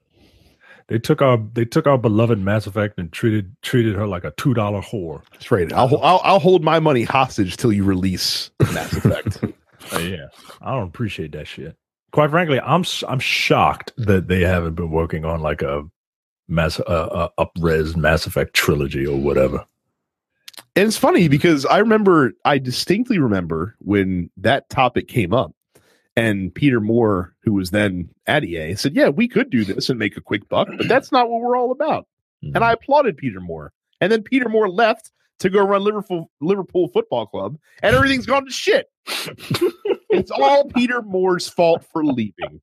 they 0.89 0.99
took 0.99 1.23
our 1.23 1.39
they 1.53 1.65
took 1.65 1.87
our 1.87 1.97
beloved 1.97 2.41
Mass 2.41 2.67
Effect 2.67 2.99
and 2.99 3.13
treated 3.13 3.55
treated 3.63 3.95
her 3.95 4.09
like 4.09 4.25
a 4.25 4.33
two 4.33 4.55
dollar 4.55 4.83
whore. 4.83 5.23
That's 5.31 5.53
right. 5.53 5.73
I'll, 5.73 5.97
I'll 6.03 6.21
I'll 6.25 6.41
hold 6.41 6.65
my 6.65 6.81
money 6.81 7.05
hostage 7.05 7.57
till 7.57 7.73
you 7.73 7.85
release 7.85 8.51
Mass 8.61 8.93
Effect. 8.93 9.45
Uh, 9.93 9.99
yeah, 9.99 10.27
I 10.61 10.73
don't 10.73 10.89
appreciate 10.89 11.33
that 11.33 11.47
shit. 11.47 11.77
Quite 12.13 12.31
frankly, 12.31 12.61
I'm 12.61 12.85
I'm 13.09 13.21
shocked 13.21 13.93
that 13.97 14.29
they 14.29 14.41
haven't 14.41 14.75
been 14.75 14.91
working 14.91 15.25
on 15.25 15.41
like 15.41 15.63
a 15.63 15.85
mass 16.49 16.81
uh, 16.81 16.83
uh, 16.83 17.29
upres 17.39 17.97
Mass 17.97 18.27
Effect 18.27 18.55
trilogy 18.55 19.07
or 19.07 19.19
whatever. 19.19 19.65
And 20.77 20.87
it's 20.87 20.97
funny 20.97 21.29
because 21.29 21.65
I 21.67 21.79
remember, 21.79 22.33
I 22.45 22.59
distinctly 22.59 23.19
remember 23.19 23.77
when 23.79 24.31
that 24.37 24.69
topic 24.69 25.09
came 25.09 25.33
up, 25.33 25.55
and 26.17 26.55
Peter 26.55 26.81
Moore, 26.81 27.35
who 27.43 27.53
was 27.53 27.71
then 27.71 28.11
at 28.27 28.45
EA, 28.45 28.75
said, 28.75 28.95
"Yeah, 28.95 29.09
we 29.09 29.29
could 29.29 29.51
do 29.51 29.65
this 29.65 29.89
and 29.89 29.99
make 29.99 30.17
a 30.17 30.21
quick 30.21 30.49
buck, 30.49 30.69
but 30.77 30.89
that's 30.89 31.13
not 31.13 31.31
what 31.31 31.41
we're 31.41 31.57
all 31.57 31.73
about." 31.73 32.07
And 32.43 32.65
I 32.65 32.73
applauded 32.73 33.17
Peter 33.19 33.41
Moore. 33.41 33.73
And 34.01 34.11
then 34.11 34.23
Peter 34.23 34.49
Moore 34.49 34.71
left 34.71 35.13
to 35.41 35.51
go 35.51 35.67
run 35.67 35.83
Liverpool 35.83 36.31
Liverpool 36.41 36.89
Football 36.89 37.27
Club, 37.27 37.59
and 37.83 37.97
everything's 37.97 38.27
gone 38.27 38.45
to 38.45 38.51
shit. 38.51 38.87
it's 40.11 40.31
all 40.31 40.67
Peter 40.67 41.03
Moore's 41.03 41.49
fault 41.49 41.85
for 41.93 42.05
leaving. 42.05 42.61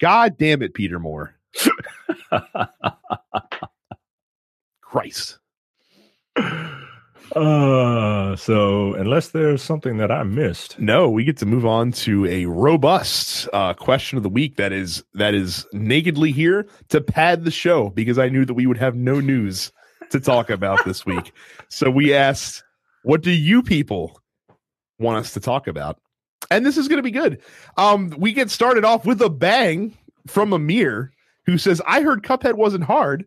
God 0.00 0.36
damn 0.38 0.62
it, 0.62 0.74
Peter 0.74 0.98
Moore. 0.98 1.34
Christ. 4.82 5.38
Uh, 7.36 8.34
so 8.36 8.94
unless 8.94 9.28
there's 9.28 9.62
something 9.62 9.98
that 9.98 10.10
I 10.10 10.22
missed, 10.22 10.78
No, 10.78 11.10
we 11.10 11.24
get 11.24 11.36
to 11.38 11.46
move 11.46 11.66
on 11.66 11.92
to 11.92 12.24
a 12.26 12.46
robust 12.46 13.48
uh, 13.52 13.74
question 13.74 14.16
of 14.16 14.22
the 14.22 14.30
week 14.30 14.56
that 14.56 14.72
is 14.72 15.04
that 15.14 15.34
is 15.34 15.66
nakedly 15.72 16.32
here 16.32 16.66
to 16.88 17.02
pad 17.02 17.44
the 17.44 17.50
show 17.50 17.90
because 17.90 18.18
I 18.18 18.30
knew 18.30 18.46
that 18.46 18.54
we 18.54 18.66
would 18.66 18.78
have 18.78 18.94
no 18.94 19.20
news 19.20 19.72
to 20.10 20.20
talk 20.20 20.50
about 20.50 20.84
this 20.84 21.04
week. 21.06 21.32
So 21.68 21.90
we 21.90 22.14
asked, 22.14 22.62
"What 23.02 23.22
do 23.22 23.30
you 23.30 23.62
people 23.62 24.20
want 24.98 25.18
us 25.18 25.32
to 25.34 25.40
talk 25.40 25.66
about?" 25.66 26.00
And 26.50 26.64
this 26.64 26.76
is 26.78 26.88
going 26.88 26.98
to 26.98 27.02
be 27.02 27.10
good. 27.10 27.40
Um, 27.76 28.10
we 28.16 28.32
get 28.32 28.50
started 28.50 28.84
off 28.84 29.04
with 29.04 29.20
a 29.22 29.28
bang 29.30 29.96
from 30.26 30.52
Amir, 30.52 31.12
who 31.46 31.58
says, 31.58 31.82
"I 31.86 32.00
heard 32.02 32.22
Cuphead 32.22 32.54
wasn't 32.54 32.84
hard, 32.84 33.26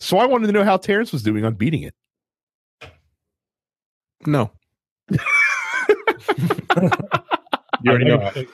so 0.00 0.18
I 0.18 0.26
wanted 0.26 0.46
to 0.48 0.52
know 0.52 0.64
how 0.64 0.76
Terrence 0.76 1.12
was 1.12 1.22
doing 1.22 1.44
on 1.44 1.54
beating 1.54 1.82
it." 1.82 1.94
No. 4.26 4.50
you 5.10 5.18
already 7.88 8.04
know 8.04 8.18
I, 8.20 8.24
how- 8.24 8.30
can 8.30 8.34
take- 8.34 8.48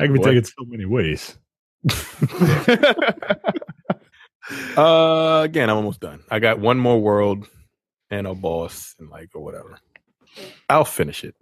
I 0.00 0.06
can 0.06 0.16
What? 0.18 0.24
take 0.26 0.36
it 0.36 0.46
so 0.46 0.64
many 0.66 0.84
ways. 0.84 1.38
Uh, 4.76 5.42
again, 5.44 5.70
I'm 5.70 5.76
almost 5.76 6.00
done. 6.00 6.22
I 6.30 6.38
got 6.38 6.58
one 6.58 6.78
more 6.78 7.00
world 7.00 7.48
and 8.10 8.26
a 8.26 8.34
boss 8.34 8.94
and 8.98 9.10
like 9.10 9.30
or 9.34 9.42
whatever. 9.42 9.78
I'll 10.68 10.84
finish 10.84 11.24
it. 11.24 11.34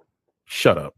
Shut 0.46 0.78
up. 0.78 0.94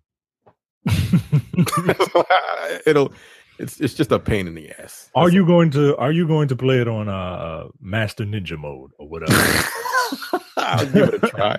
It'll. 2.86 3.12
It's 3.58 3.80
it's 3.80 3.94
just 3.94 4.12
a 4.12 4.18
pain 4.18 4.46
in 4.46 4.54
the 4.54 4.70
ass. 4.78 5.10
Are 5.14 5.24
That's 5.24 5.34
you 5.34 5.46
going 5.46 5.70
to 5.70 5.96
Are 5.96 6.12
you 6.12 6.26
going 6.26 6.46
to 6.48 6.56
play 6.56 6.80
it 6.80 6.88
on 6.88 7.08
uh 7.08 7.68
Master 7.80 8.24
Ninja 8.24 8.58
mode 8.58 8.90
or 8.98 9.08
whatever? 9.08 9.32
I'll 10.58 10.86
give 10.86 11.08
it 11.08 11.24
a 11.24 11.28
try. 11.28 11.58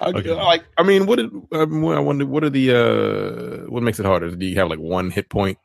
Okay. 0.00 0.30
Like, 0.30 0.64
I 0.76 0.82
mean, 0.82 1.06
what? 1.06 1.16
Did, 1.16 1.32
um, 1.52 1.86
I 1.88 1.98
wonder. 1.98 2.26
What 2.26 2.44
are 2.44 2.50
the? 2.50 2.70
uh 3.66 3.70
What 3.70 3.82
makes 3.82 3.98
it 3.98 4.06
harder? 4.06 4.30
Do 4.30 4.46
you 4.46 4.54
have 4.56 4.68
like 4.68 4.78
one 4.78 5.10
hit 5.10 5.28
point? 5.28 5.58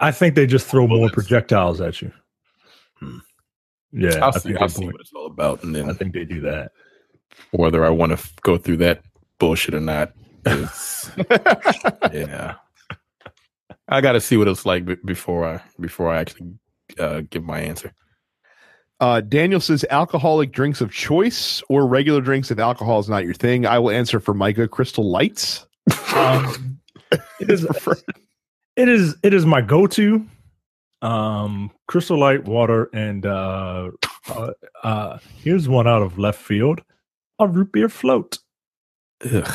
I 0.00 0.10
think 0.10 0.34
they 0.34 0.46
just 0.46 0.66
throw 0.66 0.86
more 0.86 1.10
projectiles 1.10 1.80
at 1.80 2.00
you. 2.00 2.10
Yeah, 3.96 4.16
I'll 4.24 4.28
I 4.34 4.38
see. 4.38 4.48
think, 4.50 4.60
I'll 4.62 4.68
see 4.68 4.86
what 4.86 5.00
it's 5.00 5.12
all 5.14 5.26
about, 5.26 5.62
and 5.62 5.74
then 5.74 5.88
I 5.88 5.92
think 5.92 6.12
they 6.14 6.24
do 6.24 6.40
that. 6.42 6.72
whether 7.52 7.84
I 7.84 7.90
want 7.90 8.10
to 8.10 8.14
f- 8.14 8.34
go 8.42 8.56
through 8.58 8.78
that 8.78 9.02
bullshit 9.38 9.74
or 9.74 9.80
not. 9.80 10.12
is- 10.46 11.10
yeah, 12.12 12.54
I 13.88 14.00
got 14.00 14.12
to 14.12 14.20
see 14.20 14.36
what 14.36 14.48
it's 14.48 14.66
like 14.66 14.84
b- 14.84 14.96
before 15.04 15.44
I 15.46 15.60
before 15.80 16.10
I 16.12 16.18
actually 16.20 16.54
uh, 16.98 17.22
give 17.30 17.44
my 17.44 17.60
answer. 17.60 17.92
Uh, 19.00 19.20
Daniel 19.20 19.60
says 19.60 19.84
alcoholic 19.90 20.52
drinks 20.52 20.80
of 20.80 20.90
choice 20.92 21.62
or 21.68 21.86
regular 21.86 22.20
drinks 22.20 22.50
if 22.50 22.58
alcohol 22.58 23.00
is 23.00 23.08
not 23.08 23.24
your 23.24 23.34
thing. 23.34 23.66
I 23.66 23.78
will 23.78 23.90
answer 23.90 24.20
for 24.20 24.34
Micah 24.34 24.68
Crystal 24.68 25.08
Lights. 25.10 25.66
Um, 26.14 26.78
it 27.12 27.50
is 27.50 27.64
it 28.76 28.88
is 28.88 29.16
it 29.22 29.34
is 29.34 29.44
my 29.46 29.60
go-to 29.60 30.24
um 31.04 31.70
crystal 31.86 32.18
light 32.18 32.44
water 32.44 32.88
and 32.94 33.26
uh 33.26 33.90
uh, 34.28 34.50
uh 34.82 35.18
here's 35.42 35.68
one 35.68 35.86
out 35.86 36.00
of 36.02 36.18
left 36.18 36.40
field 36.40 36.80
a 37.38 37.46
root 37.46 37.70
beer 37.72 37.88
float 37.88 38.38
Ugh. 39.24 39.46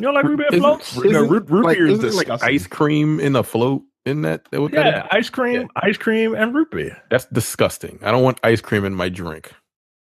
you 0.00 0.04
don't 0.06 0.14
like 0.14 0.24
root 0.24 0.38
beer 0.38 0.46
Isn't- 0.48 0.60
floats 0.60 0.96
isn't- 0.96 1.28
root- 1.28 1.48
root 1.48 1.64
like, 1.64 1.76
beer 1.76 1.86
is 1.86 2.02
isn't 2.02 2.28
like 2.28 2.42
ice 2.42 2.66
cream 2.66 3.20
in 3.20 3.36
a 3.36 3.42
float. 3.42 3.82
Isn't 4.04 4.22
that 4.22 4.42
what 4.52 4.72
yeah 4.72 5.04
is? 5.04 5.08
ice 5.12 5.30
cream 5.30 5.62
Yeah. 5.62 5.66
ice 5.76 5.96
cream 5.96 6.34
and 6.34 6.54
root 6.54 6.70
beer 6.70 7.00
That's 7.10 7.26
disgusting. 7.26 7.98
I 8.02 8.10
don't 8.12 8.22
want 8.22 8.38
ice 8.44 8.60
cream 8.60 8.84
in 8.84 8.94
my 8.94 9.08
drink. 9.08 9.52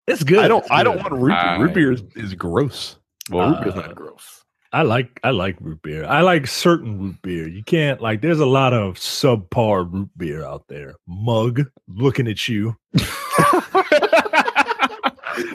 it's 0.06 0.22
good 0.24 0.38
I 0.40 0.48
don't. 0.48 0.60
It's 0.62 0.70
I 0.70 0.82
don't 0.82 0.96
want 0.98 1.12
root 1.12 1.28
beer. 1.28 1.36
I- 1.36 1.58
root 1.58 1.74
beer 1.74 1.92
is, 1.92 2.02
is 2.16 2.34
gross. 2.34 2.96
Well, 3.30 3.50
root 3.50 3.62
beer's 3.64 3.74
Uh, 3.74 3.80
not 3.86 3.94
gross. 3.94 4.37
I 4.72 4.82
like 4.82 5.18
I 5.24 5.30
like 5.30 5.56
root 5.60 5.80
beer. 5.82 6.04
I 6.04 6.20
like 6.20 6.46
certain 6.46 7.00
root 7.00 7.22
beer. 7.22 7.48
You 7.48 7.62
can't 7.64 8.00
like. 8.02 8.20
There's 8.20 8.40
a 8.40 8.46
lot 8.46 8.74
of 8.74 8.96
subpar 8.96 9.90
root 9.90 10.10
beer 10.16 10.44
out 10.44 10.68
there. 10.68 10.94
Mug 11.06 11.62
looking 11.88 12.28
at 12.28 12.48
you. 12.48 12.76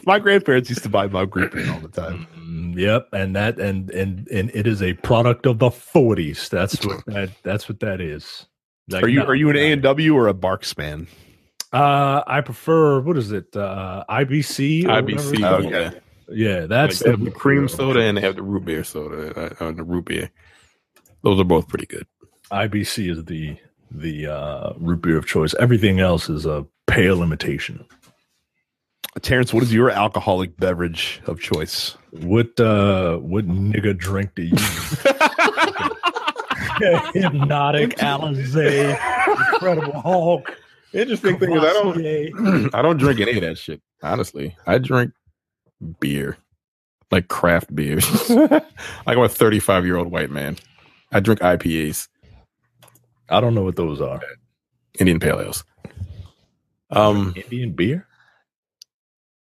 My 0.06 0.20
grandparents 0.20 0.70
used 0.70 0.84
to 0.84 0.90
buy 0.90 1.08
mug 1.08 1.36
root 1.36 1.52
beer 1.52 1.72
all 1.72 1.80
the 1.80 1.90
time. 1.90 2.28
Mm, 2.38 2.78
yep, 2.78 3.08
and 3.14 3.36
that 3.36 3.60
and 3.60 3.90
and 3.92 4.28
and 4.30 4.50
it 4.54 4.66
is 4.66 4.82
a 4.82 4.94
product 4.94 5.46
of 5.46 5.60
the 5.60 5.70
40s. 5.70 6.50
That's 6.50 6.84
what 6.86 7.06
that 7.08 7.30
that's 7.44 7.70
what 7.70 7.80
that 7.82 8.02
is. 8.02 8.48
Like, 8.90 9.04
Are 9.04 9.08
you 9.08 9.20
no, 9.20 9.26
are 9.26 9.36
you 9.36 9.50
an. 9.50 9.56
A 9.58 9.72
and 9.74 9.82
W 9.84 10.16
or 10.16 10.28
a 10.28 10.34
Barq's 10.34 10.76
man? 10.78 11.08
Uh, 11.72 12.22
I 12.28 12.42
prefer 12.42 13.00
what 13.02 13.18
is 13.18 13.32
it? 13.32 13.56
Uh, 13.56 14.04
IBC. 14.10 14.86
or 14.86 15.02
IBC. 15.02 15.42
whatever? 15.42 15.68
Okay. 15.68 16.00
Yeah. 16.30 16.66
That's 16.66 17.04
Like, 17.04 17.24
the 17.24 17.32
cream 17.32 17.68
soda 17.68 18.02
and 18.02 18.18
they 18.18 18.22
have 18.22 18.36
the 18.36 18.44
root 18.44 18.66
beer 18.66 18.84
soda 18.84 19.56
uh, 19.62 19.66
uh, 19.66 19.72
the 19.72 19.84
root 19.84 20.06
beer. 20.06 20.30
Those 21.24 21.40
are 21.40 21.46
both 21.46 21.68
pretty 21.68 21.86
good. 21.86 22.06
IBC 22.52 23.10
is 23.12 23.26
the 23.26 23.58
the 23.92 24.28
uh, 24.28 24.74
root 24.78 25.02
beer 25.02 25.18
of 25.18 25.26
choice. 25.26 25.54
Everything 25.60 26.00
else 26.00 26.30
is 26.30 26.46
a 26.46 26.66
pale 26.88 27.22
imitation. 27.24 27.86
Terrence, 29.22 29.54
what 29.54 29.62
is 29.62 29.72
your 29.72 29.92
alcoholic 29.92 30.58
beverage 30.58 31.22
of 31.28 31.40
choice? 31.40 31.96
What 32.12 32.60
uh 32.60 33.18
what 33.18 33.48
nigga 33.48 33.96
drink 33.98 34.34
do 34.36 34.44
you? 34.44 34.58
Hpnotiq 36.82 37.94
Alizé, 37.98 38.98
Incredible 39.54 40.02
Hulk. 40.02 40.58
Interesting 40.94 41.38
thing 41.40 41.54
is, 41.54 41.64
I 41.64 41.74
don't, 41.74 42.76
I 42.76 42.82
don't 42.82 42.98
drink 42.98 43.20
any 43.20 43.34
of 43.34 43.42
that 43.42 43.58
shit. 43.58 43.82
Honestly, 44.02 44.56
I 44.66 44.80
drink 44.80 45.14
beer, 46.00 46.38
like 47.12 47.28
craft 47.28 47.74
beers. 47.76 48.30
like 48.30 48.64
I'm 49.08 49.20
a 49.20 49.30
35 49.30 49.86
year 49.86 49.98
old 49.98 50.12
white 50.12 50.32
man. 50.32 50.58
I 51.12 51.20
drink 51.20 51.42
IPAs, 51.42 52.08
I 53.30 53.40
don't 53.40 53.56
know 53.56 53.64
what 53.64 53.76
those 53.76 54.02
are. 54.02 54.22
Indian 55.00 55.20
Pale 55.20 55.42
Ales. 55.42 55.64
Um, 56.92 57.34
Indian 57.36 57.72
beer? 57.72 58.08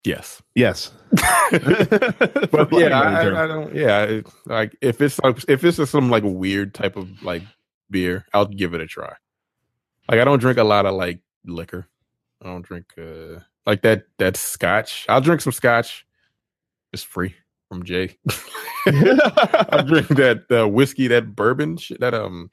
yes, 0.04 0.42
Yes, 0.54 0.92
but 1.10 2.68
yeah, 2.72 2.98
I, 2.98 3.44
I, 3.44 3.46
don't. 3.46 3.74
Yeah, 3.74 4.02
it, 4.04 4.26
like 4.46 4.76
if 4.80 5.00
it's 5.00 5.18
like, 5.20 5.44
if 5.48 5.64
it's 5.64 5.90
some 5.90 6.10
like 6.10 6.22
weird 6.24 6.72
type 6.72 6.96
of 6.96 7.22
like 7.22 7.42
beer, 7.90 8.24
I'll 8.32 8.46
give 8.46 8.72
it 8.74 8.80
a 8.80 8.86
try. 8.86 9.14
Like 10.08 10.20
I 10.20 10.24
don't 10.24 10.38
drink 10.38 10.58
a 10.58 10.64
lot 10.64 10.86
of 10.86 10.94
like 10.94 11.20
liquor. 11.44 11.86
I 12.42 12.46
don't 12.46 12.64
drink 12.64 12.86
uh 12.98 13.40
like 13.66 13.82
that. 13.82 14.04
That 14.18 14.36
scotch. 14.36 15.04
I'll 15.08 15.20
drink 15.20 15.42
some 15.42 15.52
scotch. 15.52 16.06
It's 16.94 17.02
free 17.02 17.34
from 17.68 17.82
Jay. 17.84 18.16
I 18.86 19.82
drink 19.86 20.08
that 20.08 20.44
uh, 20.50 20.68
whiskey, 20.68 21.08
that 21.08 21.34
bourbon, 21.36 21.76
shit, 21.76 22.00
that 22.00 22.14
um 22.14 22.50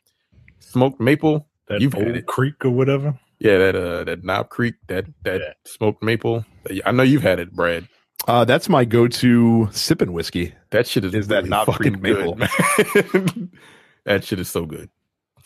smoked 0.59 0.99
maple. 0.99 1.47
That 1.67 1.79
You've 1.81 1.95
old 1.95 2.07
had 2.07 2.15
it. 2.17 2.25
creek 2.25 2.65
or 2.65 2.71
whatever? 2.71 3.17
Yeah, 3.39 3.57
that 3.59 3.75
uh 3.75 4.03
that 4.03 4.23
Knob 4.23 4.49
Creek, 4.49 4.75
that 4.87 5.05
that 5.23 5.39
Yeah. 5.41 5.53
smoked 5.65 6.03
maple. 6.03 6.45
I 6.85 6.91
know 6.91 7.03
you've 7.03 7.21
had 7.23 7.39
it, 7.39 7.51
Brad. 7.53 7.87
uh, 8.27 8.45
that's 8.45 8.67
my 8.69 8.83
go-to 8.85 9.67
sipping 9.71 10.11
whiskey. 10.13 10.53
That 10.71 10.85
shit 10.87 11.05
is, 11.05 11.13
Is 11.13 11.27
that 11.27 11.37
really 11.37 11.49
Knob 11.49 11.67
fucking 11.67 11.99
Creek 11.99 12.01
maple? 12.01 12.35
good, 12.35 13.49
that 14.05 14.23
shit 14.23 14.39
is 14.39 14.49
so 14.49 14.65
good. 14.65 14.89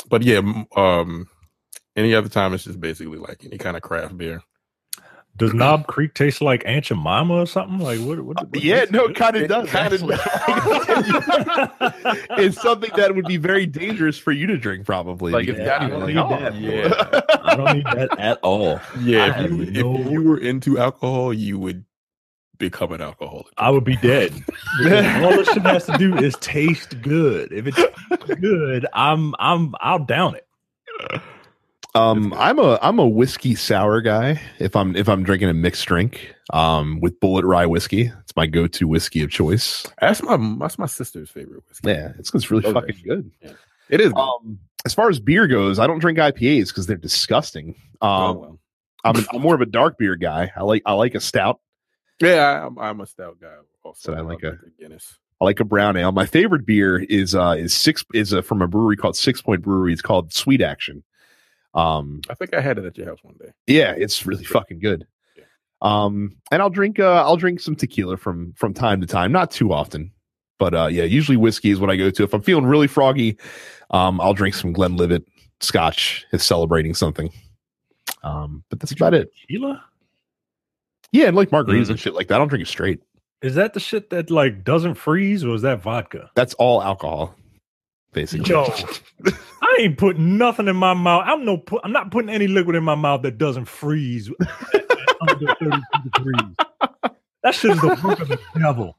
But 0.09 0.23
yeah, 0.23 0.41
um, 0.75 1.27
any 1.95 2.13
other 2.13 2.27
time 2.29 2.53
it's 2.53 2.63
just 2.65 2.79
basically 2.81 3.17
like 3.17 3.43
any 3.45 3.57
kind 3.57 3.77
of 3.77 3.83
craft 3.83 4.17
beer. 4.17 4.41
Does 5.37 5.53
Knob 5.53 5.87
Creek 5.87 6.13
taste 6.13 6.41
like 6.41 6.63
Aunt 6.65 6.85
Jemima 6.85 7.33
or 7.33 7.45
something? 7.45 7.79
Like 7.79 7.99
what? 7.99 8.21
what, 8.21 8.49
what 8.49 8.63
yeah, 8.63 8.85
no, 8.89 9.05
it 9.05 9.15
kind 9.15 9.35
of 9.35 9.41
It 9.43 9.47
does. 9.47 9.69
kinda 9.69 9.93
actually. 9.93 10.15
it's 12.41 12.61
something 12.61 12.89
that 12.95 13.15
would 13.15 13.25
be 13.25 13.35
very 13.35 13.65
dangerous 13.65 14.17
for 14.17 14.31
you 14.31 14.47
to 14.47 14.57
drink, 14.57 14.85
probably. 14.85 15.33
Like 15.33 15.47
because 15.47 15.59
it's 15.59 15.67
Yeah, 15.67 15.79
got 15.79 15.81
I 15.81 15.89
don't 15.89 15.99
like, 15.99 16.07
need 16.07 16.17
oh. 16.17 16.29
that. 16.29 16.55
Yeah. 16.55 17.21
I 17.43 17.55
don't 17.55 17.75
need 17.75 17.85
that 17.85 18.17
at 18.19 18.39
all. 18.43 18.79
Yeah, 19.01 19.27
if 19.27 19.35
have 19.35 19.51
you, 19.51 19.61
if 19.63 20.11
you 20.11 20.23
were 20.23 20.37
into 20.37 20.79
alcohol, 20.79 21.33
you 21.33 21.59
would 21.59 21.83
become 22.57 22.93
an 22.93 23.01
alcoholic. 23.01 23.47
I 23.57 23.69
would 23.71 23.83
be 23.83 23.97
dead. 23.97 24.31
Because 24.81 25.23
all 25.23 25.31
this 25.31 25.49
shit 25.49 25.63
has 25.63 25.85
to 25.87 25.97
do 25.97 26.15
is 26.15 26.37
taste 26.37 27.01
good. 27.01 27.51
If 27.51 27.67
it's 27.67 27.83
good, 28.39 28.85
I'm 28.93 29.35
I'm 29.39 29.75
I'll 29.81 29.99
down 29.99 30.35
it. 30.35 30.47
Um, 31.95 32.33
I'm 32.33 32.59
a 32.59 32.77
I'm 32.81 32.99
a 32.99 33.07
whiskey 33.07 33.55
sour 33.55 34.01
guy. 34.01 34.41
If 34.59 34.75
I'm 34.75 34.95
if 34.97 35.07
I'm 35.07 35.23
drinking 35.23 35.49
a 35.49 35.53
mixed 35.53 35.85
drink, 35.85 36.35
um, 36.51 36.99
with 36.99 37.17
Bulleit 37.21 37.43
rye 37.43 37.65
whiskey, 37.65 38.11
it's 38.21 38.35
my 38.35 38.47
go-to 38.47 38.85
whiskey 38.87 39.23
of 39.23 39.29
choice. 39.31 39.87
That's 40.01 40.21
my 40.21 40.37
that's 40.59 40.77
my 40.77 40.87
sister's 40.87 41.29
favorite 41.29 41.63
whiskey. 41.69 41.89
Yeah, 41.89 42.11
it's 42.19 42.33
it's 42.33 42.51
really 42.51 42.63
that 42.63 42.73
fucking 42.73 42.97
good. 43.07 43.31
It 43.89 44.01
is. 44.01 44.11
Good. 44.11 44.19
Um, 44.19 44.59
as 44.85 44.93
far 44.93 45.09
as 45.09 45.19
beer 45.19 45.47
goes, 45.47 45.79
I 45.79 45.87
don't 45.87 45.99
drink 45.99 46.19
IPAs 46.19 46.67
because 46.67 46.85
they're 46.85 46.97
disgusting. 46.97 47.75
Oh, 48.01 48.07
Um, 48.09 48.37
well. 48.39 48.59
I'm 49.05 49.15
I'm 49.31 49.41
more 49.41 49.55
of 49.55 49.61
a 49.61 49.65
dark 49.65 49.97
beer 49.97 50.15
guy. 50.15 50.51
I 50.55 50.63
like 50.63 50.81
I 50.85 50.93
like 50.93 51.15
a 51.15 51.19
stout. 51.21 51.61
Yeah, 52.21 52.65
I'm, 52.67 52.77
I'm 52.77 52.99
a 53.01 53.05
stout 53.05 53.37
guy. 53.39 53.55
Also, 53.83 54.11
So 54.11 54.17
I 54.17 54.21
like 54.21 54.43
I'll 54.43 54.51
a- 54.51 54.57
Guinness. 54.79 55.17
I 55.39 55.45
like 55.45 55.59
a 55.59 55.65
brown 55.65 55.95
ale. 55.97 56.11
My 56.11 56.25
favorite 56.25 56.65
beer 56.65 56.97
is 56.97 57.35
uh 57.35 57.55
is 57.57 57.73
six 57.73 58.03
is 58.13 58.33
uh, 58.33 58.41
from 58.41 58.61
a 58.61 58.67
brewery 58.67 58.97
called 58.97 59.15
Six 59.15 59.41
Point 59.41 59.61
Brewery. 59.61 59.93
It's 59.93 60.01
called 60.01 60.33
Sweet 60.33 60.61
Action. 60.61 61.03
Um, 61.75 62.21
I 62.29 62.33
think 62.33 62.53
I 62.55 62.61
had 62.61 62.77
it 62.77 62.85
at 62.85 62.97
your 62.97 63.05
house 63.07 63.19
one 63.21 63.35
day. 63.37 63.51
yeah, 63.67 63.91
it's 63.91 64.25
really 64.25 64.43
fucking 64.45 64.79
good. 64.79 65.05
Yeah. 65.37 65.43
Um, 65.81 66.37
and 66.51 66.61
I'll 66.61 66.69
drink 66.69 66.99
uh, 66.99 67.23
I'll 67.23 67.37
drink 67.37 67.59
some 67.59 67.75
tequila 67.75 68.17
from 68.17 68.53
from 68.53 68.73
time 68.73 69.01
to 69.01 69.07
time, 69.07 69.31
not 69.31 69.51
too 69.51 69.73
often, 69.73 70.11
but 70.57 70.73
uh, 70.73 70.87
yeah, 70.87 71.03
usually 71.03 71.37
whiskey 71.37 71.71
is 71.71 71.79
what 71.79 71.89
I 71.89 71.97
go 71.97 72.09
to. 72.09 72.23
If 72.23 72.33
I'm 72.33 72.41
feeling 72.41 72.65
really 72.65 72.87
froggy, 72.87 73.37
um, 73.91 74.21
I'll 74.21 74.33
drink 74.33 74.55
some 74.55 74.71
Glenlivet 74.73 75.25
Scotch. 75.59 76.25
Is 76.31 76.43
celebrating 76.43 76.93
something. 76.93 77.29
Um, 78.23 78.63
but 78.69 78.79
that's 78.79 78.91
about 78.91 79.13
it. 79.13 79.29
Tequila? 79.41 79.83
Yeah, 81.11 81.27
and 81.27 81.35
like 81.35 81.49
margaritas 81.49 81.89
and 81.89 81.99
shit 81.99 82.13
like 82.13 82.27
that. 82.27 82.35
I 82.35 82.37
don't 82.39 82.47
drink 82.47 82.63
it 82.63 82.69
straight. 82.69 82.99
Is 83.41 83.55
that 83.55 83.73
the 83.73 83.79
shit 83.79 84.09
that 84.09 84.31
like 84.31 84.63
doesn't 84.63 84.95
freeze, 84.95 85.43
or 85.43 85.53
is 85.55 85.61
that 85.61 85.81
vodka? 85.81 86.31
That's 86.35 86.53
all 86.55 86.81
alcohol, 86.81 87.35
basically. 88.15 88.49
Yo, 88.49 88.67
I 89.61 89.77
ain't 89.81 89.97
putting 89.99 90.37
nothing 90.39 90.67
in 90.67 90.75
my 90.75 90.95
mouth. 90.95 91.23
I'm 91.27 91.45
no. 91.45 91.57
Put, 91.57 91.81
I'm 91.83 91.91
not 91.91 92.09
putting 92.09 92.29
any 92.31 92.47
liquid 92.47 92.75
in 92.75 92.83
my 92.83 92.95
mouth 92.95 93.21
that 93.21 93.37
doesn't 93.37 93.65
freeze 93.65 94.31
under 95.21 95.53
32 95.55 95.81
degrees. 96.05 96.55
That 97.43 97.53
shit 97.53 97.71
is 97.71 97.81
the 97.81 97.87
work 98.03 98.19
of 98.21 98.27
the 98.29 98.39
devil. 98.57 98.97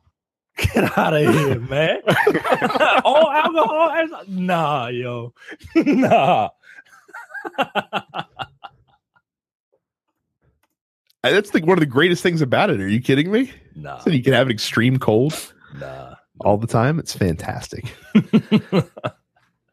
Get 0.59 0.97
out 0.97 1.13
of 1.15 1.35
here, 1.35 1.59
man. 1.61 2.01
all 3.05 3.31
alcohol? 3.31 3.93
is- 4.23 4.29
Nah, 4.29 4.87
yo, 4.89 5.35
nah. 5.75 6.49
That's 11.23 11.53
like 11.55 11.65
one 11.67 11.77
of 11.77 11.81
the 11.81 11.87
greatest 11.87 12.23
things 12.23 12.41
about 12.41 12.71
it. 12.71 12.81
Are 12.81 12.89
you 12.89 13.01
kidding 13.01 13.31
me? 13.31 13.53
nah, 13.75 13.99
So 13.99 14.11
you 14.11 14.23
can 14.23 14.33
have 14.33 14.47
an 14.47 14.53
extreme 14.53 14.99
cold 14.99 15.53
nah. 15.79 16.15
All 16.41 16.59
the 16.59 16.67
time. 16.67 16.99
It's 16.99 17.15
fantastic. 17.15 17.85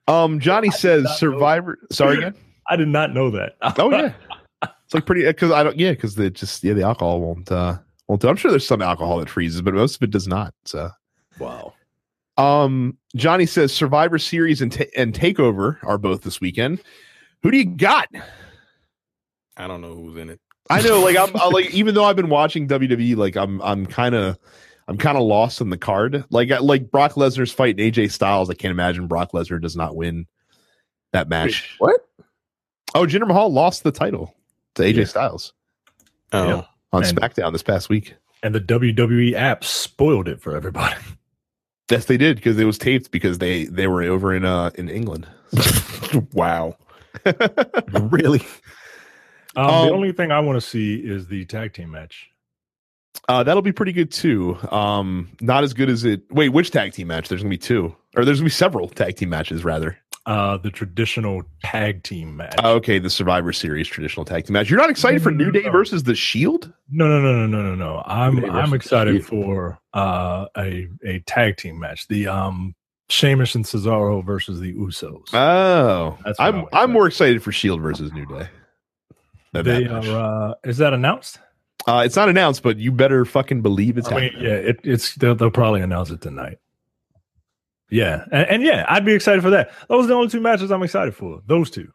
Um, 0.07 0.39
Johnny 0.39 0.69
says. 0.71 1.07
Survivor. 1.17 1.79
Sorry 1.91 2.17
again. 2.17 2.35
I 2.67 2.75
did 2.75 2.87
not 2.87 3.13
know 3.13 3.29
that. 3.31 3.55
Oh 3.77 3.91
yeah, 3.91 4.13
it's 4.61 4.93
like 4.93 5.05
pretty 5.05 5.25
because 5.25 5.51
I 5.51 5.63
don't. 5.63 5.77
Yeah, 5.77 5.91
because 5.91 6.15
the 6.15 6.29
just 6.29 6.63
yeah 6.63 6.73
the 6.73 6.83
alcohol 6.83 7.19
won't 7.19 7.51
uh 7.51 7.77
won't. 8.07 8.21
Do. 8.21 8.29
I'm 8.29 8.37
sure 8.37 8.51
there's 8.51 8.65
some 8.65 8.81
alcohol 8.81 9.19
that 9.19 9.29
freezes, 9.29 9.61
but 9.61 9.73
most 9.73 9.97
of 9.97 10.03
it 10.03 10.11
does 10.11 10.27
not. 10.27 10.53
So. 10.65 10.89
wow. 11.39 11.73
Um, 12.35 12.97
Johnny 13.15 13.45
says 13.45 13.73
Survivor 13.73 14.17
Series 14.17 14.61
and 14.61 14.71
ta- 14.71 14.85
and 14.95 15.13
Takeover 15.13 15.77
are 15.83 15.97
both 15.97 16.23
this 16.23 16.39
weekend. 16.39 16.81
Who 17.43 17.51
do 17.51 17.57
you 17.57 17.65
got? 17.65 18.07
I 19.57 19.67
don't 19.67 19.81
know 19.81 19.93
who's 19.93 20.17
in 20.17 20.29
it. 20.29 20.39
I 20.69 20.81
know, 20.81 21.01
like 21.01 21.17
I'm 21.17 21.35
I, 21.35 21.49
like 21.49 21.71
even 21.73 21.93
though 21.95 22.05
I've 22.05 22.15
been 22.15 22.29
watching 22.29 22.67
WWE, 22.67 23.17
like 23.17 23.35
I'm 23.35 23.61
I'm 23.61 23.85
kind 23.85 24.15
of 24.15 24.39
I'm 24.87 24.97
kind 24.97 25.17
of 25.17 25.23
lost 25.23 25.61
in 25.61 25.69
the 25.69 25.77
card. 25.77 26.25
Like 26.29 26.49
like 26.61 26.91
Brock 26.91 27.13
Lesnar's 27.13 27.51
fight 27.51 27.79
and 27.79 27.93
AJ 27.93 28.11
Styles. 28.11 28.49
I 28.49 28.53
can't 28.53 28.71
imagine 28.71 29.07
Brock 29.07 29.31
Lesnar 29.31 29.61
does 29.61 29.75
not 29.75 29.95
win 29.95 30.27
that 31.13 31.29
match. 31.29 31.75
What? 31.79 32.01
Oh, 32.95 33.05
Jinder 33.05 33.27
Mahal 33.27 33.51
lost 33.51 33.83
the 33.83 33.91
title 33.91 34.35
to 34.75 34.83
AJ 34.83 34.95
Yeah. 34.97 35.03
Styles 35.05 35.53
Oh, 36.31 36.47
Yeah. 36.47 36.61
on 36.91 37.03
And- 37.03 37.17
SmackDown 37.17 37.51
this 37.53 37.63
past 37.63 37.89
week. 37.89 38.15
And 38.43 38.53
the 38.53 38.59
WWE 38.59 39.33
app 39.35 39.63
spoiled 39.63 40.27
it 40.27 40.41
for 40.41 40.55
everybody. 40.55 40.95
Yes, 41.91 42.05
they 42.05 42.17
did 42.17 42.37
because 42.37 42.57
it 42.57 42.63
was 42.65 42.79
taped 42.79 43.11
because 43.11 43.37
they 43.37 43.65
they 43.65 43.85
were 43.87 44.01
over 44.03 44.33
in 44.33 44.45
uh 44.45 44.71
in 44.75 44.89
England. 44.89 45.27
wow. 46.33 46.75
really? 47.91 48.39
Um, 49.55 49.65
Um, 49.67 49.87
the 49.87 49.93
only 49.93 50.11
thing 50.11 50.31
I 50.31 50.39
want 50.39 50.59
to 50.59 50.67
see 50.67 50.95
is 50.95 51.27
the 51.27 51.45
tag 51.45 51.73
team 51.73 51.91
match. 51.91 52.31
Uh, 53.29 53.43
that'll 53.43 53.61
be 53.61 53.71
pretty 53.71 53.93
good 53.93 54.11
too. 54.11 54.57
Um, 54.71 55.29
not 55.39 55.63
as 55.63 55.73
good 55.73 55.89
as 55.89 56.03
it. 56.03 56.21
Wait, 56.31 56.49
which 56.49 56.71
tag 56.71 56.91
team 56.93 57.07
match? 57.07 57.29
There's 57.29 57.41
gonna 57.41 57.49
be 57.49 57.57
two, 57.57 57.95
or 58.17 58.25
there's 58.25 58.39
gonna 58.39 58.47
be 58.47 58.51
several 58.51 58.89
tag 58.89 59.15
team 59.15 59.29
matches 59.29 59.63
rather. 59.63 59.97
Uh, 60.25 60.55
the 60.57 60.71
traditional 60.71 61.43
tag 61.63 62.01
team 62.03 62.37
match. 62.37 62.55
Uh, 62.63 62.71
okay, 62.73 62.97
the 62.97 63.09
Survivor 63.09 63.51
Series 63.51 63.87
traditional 63.87 64.25
tag 64.25 64.45
team 64.45 64.53
match. 64.53 64.69
You're 64.69 64.79
not 64.79 64.89
excited 64.89 65.21
for 65.21 65.31
New 65.31 65.51
Day 65.51 65.63
No. 65.63 65.71
versus 65.71 66.03
the 66.03 66.15
Shield? 66.15 66.71
No, 66.89 67.07
no, 67.07 67.19
no, 67.21 67.45
no, 67.45 67.61
no, 67.61 67.61
no, 67.61 67.75
no. 67.75 68.03
I'm 68.05 68.43
I'm 68.49 68.73
excited 68.73 69.25
for 69.25 69.79
uh 69.93 70.45
a 70.57 70.87
a 71.05 71.19
tag 71.27 71.57
team 71.57 71.79
match. 71.79 72.07
The 72.07 72.27
um 72.27 72.73
Sheamus 73.09 73.53
and 73.53 73.65
Cesaro 73.65 74.25
versus 74.25 74.59
the 74.61 74.73
Usos. 74.73 75.33
Oh, 75.33 76.17
That's 76.25 76.39
I'm 76.39 76.55
I'm 76.59 76.65
I'm 76.73 76.91
more 76.91 77.05
excited 77.07 77.43
for 77.43 77.51
Shield 77.51 77.81
versus 77.81 78.11
New 78.13 78.25
Day. 78.25 78.47
than 79.51 79.65
they 79.65 79.83
that 79.83 79.91
match. 79.91 80.07
are. 80.07 80.49
Uh, 80.51 80.53
is 80.63 80.77
that 80.77 80.93
announced? 80.93 81.39
Uh, 81.87 82.03
it's 82.05 82.15
not 82.15 82.29
announced, 82.29 82.63
but 82.63 82.77
you 82.77 82.91
better 82.91 83.25
fucking 83.25 83.61
believe 83.61 83.97
it's 83.97 84.11
I 84.11 84.15
mean, 84.15 84.23
happening. 84.23 84.45
yeah, 84.45 84.55
it, 84.55 84.79
it's 84.83 85.15
they'll, 85.15 85.35
they'll 85.35 85.51
probably 85.51 85.81
announce 85.81 86.09
it 86.11 86.21
tonight. 86.21 86.57
Yeah, 87.89 88.25
and, 88.31 88.47
and 88.47 88.63
yeah, 88.63 88.85
I'd 88.87 89.05
be 89.05 89.13
excited 89.13 89.41
for 89.41 89.49
that. 89.51 89.71
Those 89.89 90.05
are 90.05 90.07
the 90.07 90.13
only 90.13 90.29
two 90.29 90.39
matches 90.39 90.71
I'm 90.71 90.83
excited 90.83 91.15
for. 91.15 91.41
Those 91.45 91.69
two. 91.69 91.91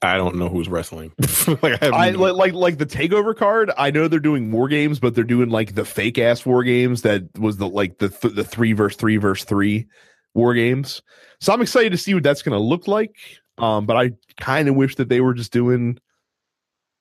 I 0.00 0.16
don't 0.16 0.36
know 0.36 0.48
who's 0.48 0.68
wrestling. 0.68 1.12
like, 1.62 1.82
I, 1.82 1.88
I 1.88 2.10
like, 2.10 2.34
like 2.34 2.52
like 2.52 2.78
the 2.78 2.86
takeover 2.86 3.36
card. 3.36 3.72
I 3.76 3.90
know 3.90 4.06
they're 4.06 4.20
doing 4.20 4.52
war 4.52 4.68
games, 4.68 5.00
but 5.00 5.14
they're 5.14 5.24
doing 5.24 5.48
like 5.48 5.74
the 5.74 5.84
fake 5.84 6.18
ass 6.18 6.46
war 6.46 6.62
games 6.62 7.02
that 7.02 7.36
was 7.36 7.56
the 7.56 7.68
like 7.68 7.98
the 7.98 8.08
th- 8.08 8.34
the 8.34 8.44
three 8.44 8.74
verse 8.74 8.94
three 8.94 9.16
verse 9.16 9.44
three 9.44 9.88
war 10.34 10.54
games. 10.54 11.02
So 11.40 11.52
I'm 11.52 11.62
excited 11.62 11.90
to 11.90 11.98
see 11.98 12.14
what 12.14 12.22
that's 12.22 12.42
going 12.42 12.56
to 12.56 12.64
look 12.64 12.86
like. 12.86 13.16
Um, 13.58 13.86
but 13.86 13.96
I 13.96 14.12
kind 14.38 14.68
of 14.68 14.76
wish 14.76 14.94
that 14.96 15.08
they 15.08 15.20
were 15.20 15.34
just 15.34 15.52
doing 15.52 15.98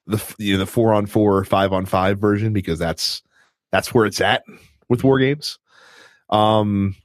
the 0.07 0.35
you 0.37 0.53
know 0.53 0.59
the 0.59 0.65
four 0.65 0.93
on 0.93 1.05
four 1.05 1.37
or 1.37 1.45
five 1.45 1.73
on 1.73 1.85
five 1.85 2.19
version 2.19 2.53
because 2.53 2.79
that's 2.79 3.21
that's 3.71 3.93
where 3.93 4.05
it's 4.05 4.21
at 4.21 4.43
with 4.89 5.03
war 5.03 5.19
games. 5.19 5.59
Um, 6.29 6.95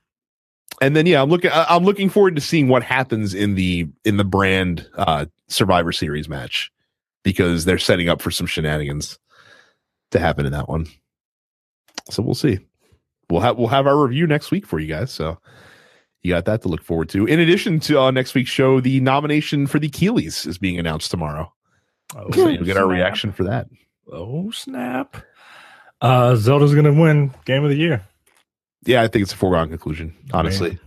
and 0.80 0.96
then 0.96 1.06
yeah, 1.06 1.22
I'm 1.22 1.30
looking 1.30 1.50
I'm 1.52 1.84
looking 1.84 2.08
forward 2.08 2.36
to 2.36 2.40
seeing 2.40 2.68
what 2.68 2.82
happens 2.82 3.34
in 3.34 3.54
the 3.54 3.88
in 4.04 4.16
the 4.16 4.24
brand 4.24 4.88
uh 4.96 5.26
Survivor 5.48 5.92
Series 5.92 6.28
match 6.28 6.72
because 7.22 7.64
they're 7.64 7.78
setting 7.78 8.08
up 8.08 8.22
for 8.22 8.30
some 8.30 8.46
shenanigans 8.46 9.18
to 10.12 10.18
happen 10.18 10.46
in 10.46 10.52
that 10.52 10.68
one. 10.68 10.86
So 12.10 12.22
we'll 12.22 12.34
see. 12.34 12.58
We'll 13.30 13.40
have 13.40 13.58
we'll 13.58 13.68
have 13.68 13.86
our 13.86 14.00
review 14.00 14.26
next 14.26 14.50
week 14.50 14.66
for 14.66 14.78
you 14.78 14.88
guys. 14.88 15.10
So 15.10 15.38
you 16.22 16.32
got 16.32 16.44
that 16.44 16.62
to 16.62 16.68
look 16.68 16.82
forward 16.82 17.08
to. 17.10 17.26
In 17.26 17.40
addition 17.40 17.80
to 17.80 18.00
uh, 18.00 18.10
next 18.10 18.34
week's 18.34 18.50
show, 18.50 18.80
the 18.80 19.00
nomination 19.00 19.66
for 19.66 19.78
the 19.78 19.88
Keighleys 19.88 20.46
is 20.46 20.58
being 20.58 20.78
announced 20.78 21.10
tomorrow. 21.10 21.52
Oh, 22.16 22.30
So 22.32 22.48
you'll 22.48 22.64
get 22.64 22.76
our 22.76 22.86
reaction 22.86 23.32
for 23.32 23.44
that. 23.44 23.68
Oh 24.10 24.50
snap! 24.50 25.16
Uh, 26.00 26.34
Zelda's 26.36 26.74
gonna 26.74 26.92
win 26.92 27.32
Game 27.44 27.64
of 27.64 27.70
the 27.70 27.76
Year. 27.76 28.04
Yeah, 28.84 29.02
I 29.02 29.08
think 29.08 29.22
it's 29.22 29.32
a 29.32 29.36
foregone 29.36 29.68
conclusion. 29.68 30.14
Honestly, 30.32 30.78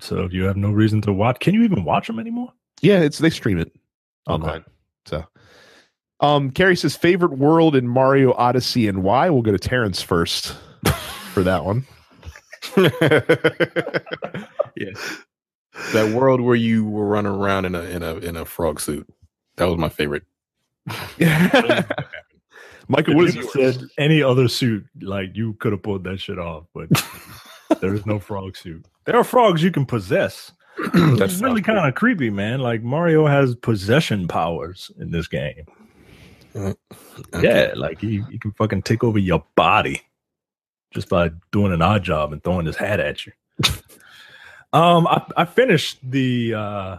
So 0.00 0.28
do 0.28 0.36
you 0.36 0.44
have 0.44 0.56
no 0.56 0.70
reason 0.70 1.00
to 1.02 1.12
watch. 1.12 1.40
Can 1.40 1.54
you 1.54 1.62
even 1.64 1.84
watch 1.84 2.06
them 2.06 2.18
anymore? 2.18 2.52
yeah, 2.82 3.00
it's 3.00 3.18
they 3.18 3.30
stream 3.30 3.58
it 3.58 3.72
online. 4.26 4.64
So, 5.06 5.24
um, 6.20 6.50
Carrie 6.52 6.76
says 6.76 6.96
favorite 6.96 7.36
world 7.36 7.74
in 7.76 7.88
Mario 7.88 8.32
Odyssey 8.32 8.86
and 8.88 9.02
why. 9.02 9.28
We'll 9.30 9.42
go 9.42 9.52
to 9.52 9.58
Terrence 9.58 10.00
first 10.00 10.56
for 11.32 11.42
that 11.42 11.64
one. 11.64 11.84
yeah. 14.76 14.90
That 15.92 16.14
world 16.14 16.40
where 16.40 16.56
you 16.56 16.84
were 16.84 17.06
running 17.06 17.32
around 17.32 17.64
in 17.64 17.74
a 17.74 17.82
in 17.82 18.02
a 18.02 18.14
in 18.16 18.36
a 18.36 18.44
frog 18.44 18.80
suit. 18.80 19.08
That 19.56 19.64
was 19.66 19.78
my 19.78 19.88
favorite. 19.88 20.24
Michael, 22.88 23.14
what 23.14 23.26
is 23.26 23.36
If 23.36 23.44
you 23.44 23.50
said 23.50 23.84
any 23.98 24.22
other 24.22 24.48
suit, 24.48 24.84
like 25.00 25.36
you 25.36 25.54
could 25.54 25.72
have 25.72 25.82
pulled 25.82 26.04
that 26.04 26.20
shit 26.20 26.38
off, 26.38 26.64
but 26.74 26.88
there 27.80 27.94
is 27.94 28.04
no 28.04 28.18
frog 28.18 28.56
suit. 28.56 28.84
There 29.04 29.16
are 29.16 29.24
frogs 29.24 29.62
you 29.62 29.70
can 29.70 29.86
possess. 29.86 30.52
That's 30.94 31.40
really 31.40 31.62
kind 31.62 31.78
of 31.78 31.94
creepy, 31.94 32.30
man. 32.30 32.60
Like 32.60 32.82
Mario 32.82 33.26
has 33.26 33.54
possession 33.54 34.26
powers 34.26 34.90
in 34.98 35.10
this 35.10 35.28
game. 35.28 35.66
Yeah, 37.40 37.72
like 37.76 38.00
he, 38.00 38.24
he 38.30 38.38
can 38.38 38.52
fucking 38.52 38.82
take 38.82 39.04
over 39.04 39.18
your 39.18 39.44
body 39.54 40.02
just 40.92 41.08
by 41.08 41.30
doing 41.52 41.72
an 41.72 41.82
odd 41.82 42.02
job 42.02 42.32
and 42.32 42.42
throwing 42.42 42.66
his 42.66 42.76
hat 42.76 42.98
at 42.98 43.26
you. 43.26 43.32
um, 44.72 45.06
I, 45.06 45.24
I 45.36 45.44
finished 45.44 45.98
the 46.02 46.54
uh 46.54 46.96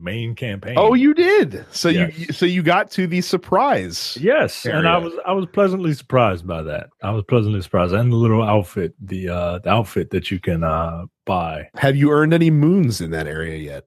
main 0.00 0.34
campaign. 0.34 0.74
Oh, 0.76 0.94
you 0.94 1.14
did. 1.14 1.64
So 1.70 1.88
Yes. 1.88 2.18
you 2.18 2.26
so 2.32 2.46
you 2.46 2.62
got 2.62 2.90
to 2.92 3.06
the 3.06 3.20
surprise. 3.20 4.16
yes, 4.20 4.64
and 4.66 4.86
I 4.88 4.98
was 4.98 5.12
I 5.26 5.32
was 5.32 5.46
pleasantly 5.52 5.94
surprised 5.94 6.46
by 6.46 6.62
that. 6.62 6.90
I 7.02 7.10
was 7.10 7.24
pleasantly 7.28 7.60
surprised, 7.62 7.92
and 7.94 8.10
the 8.12 8.16
little 8.16 8.42
outfit, 8.42 8.94
the 9.00 9.28
uh 9.28 9.58
the 9.60 9.70
outfit 9.70 10.10
that 10.10 10.30
you 10.30 10.38
can 10.40 10.64
uh 10.64 11.06
buy. 11.26 11.68
Have 11.76 11.96
you 11.96 12.10
earned 12.10 12.32
any 12.34 12.50
moons 12.50 13.00
in 13.00 13.10
that 13.12 13.26
area 13.26 13.56
yet? 13.58 13.84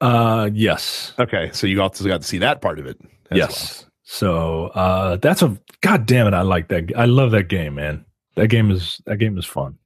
Uh, 0.00 0.50
yes, 0.52 1.14
Okay, 1.18 1.50
so 1.52 1.66
you 1.66 1.80
also 1.80 2.04
got 2.06 2.20
to 2.20 2.26
see 2.26 2.38
that 2.38 2.60
part 2.60 2.78
of 2.78 2.86
it. 2.86 2.98
yes. 3.32 3.86
So 4.02 4.66
uh, 4.74 5.16
that's 5.16 5.40
a 5.40 5.58
god 5.80 6.04
damn 6.04 6.26
it. 6.26 6.34
I 6.34 6.42
like 6.42 6.68
that. 6.68 6.92
I 6.94 7.06
love 7.06 7.30
that 7.30 7.48
game, 7.48 7.76
man. 7.76 8.04
That 8.36 8.48
game 8.48 8.70
is 8.70 9.00
that 9.06 9.16
game 9.16 9.38
is 9.38 9.46
fun. 9.46 9.78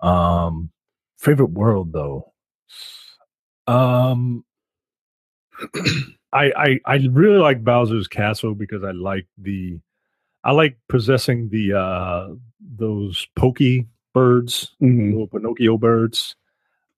Um, 0.00 0.70
favorite 1.18 1.52
world 1.52 1.92
though. 1.92 2.32
Um, 3.66 4.44
I 6.32 6.52
I 6.56 6.80
I 6.86 6.94
really 7.10 7.38
like 7.38 7.64
Bowser's 7.64 8.08
Castle 8.08 8.54
because 8.54 8.84
I 8.84 8.92
like 8.92 9.26
the 9.38 9.78
I 10.44 10.52
like 10.52 10.78
possessing 10.88 11.48
the 11.50 11.74
uh 11.74 12.28
those 12.60 13.26
pokey 13.36 13.86
birds. 14.14 14.74
Mhm. 14.82 15.10
little 15.12 15.26
Pinocchio 15.28 15.76
birds. 15.78 16.36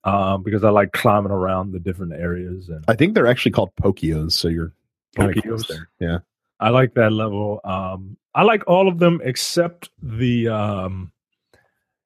Um, 0.04 0.42
because 0.42 0.64
I 0.64 0.70
like 0.70 0.90
climbing 0.92 1.30
around 1.30 1.70
the 1.70 1.78
different 1.78 2.14
areas 2.14 2.68
and 2.68 2.84
I 2.88 2.94
think 2.96 3.14
they're 3.14 3.28
actually 3.28 3.52
called 3.52 3.70
Pokios. 3.80 4.32
So 4.32 4.48
you're 4.48 4.72
Pokios? 5.16 5.68
there. 5.68 5.88
Yeah. 6.00 6.18
I 6.58 6.70
like 6.70 6.94
that 6.94 7.12
level. 7.12 7.60
Um, 7.62 8.16
I 8.34 8.42
like 8.42 8.64
all 8.66 8.88
of 8.88 8.98
them 8.98 9.20
except 9.22 9.90
the 10.02 10.48
um, 10.48 11.12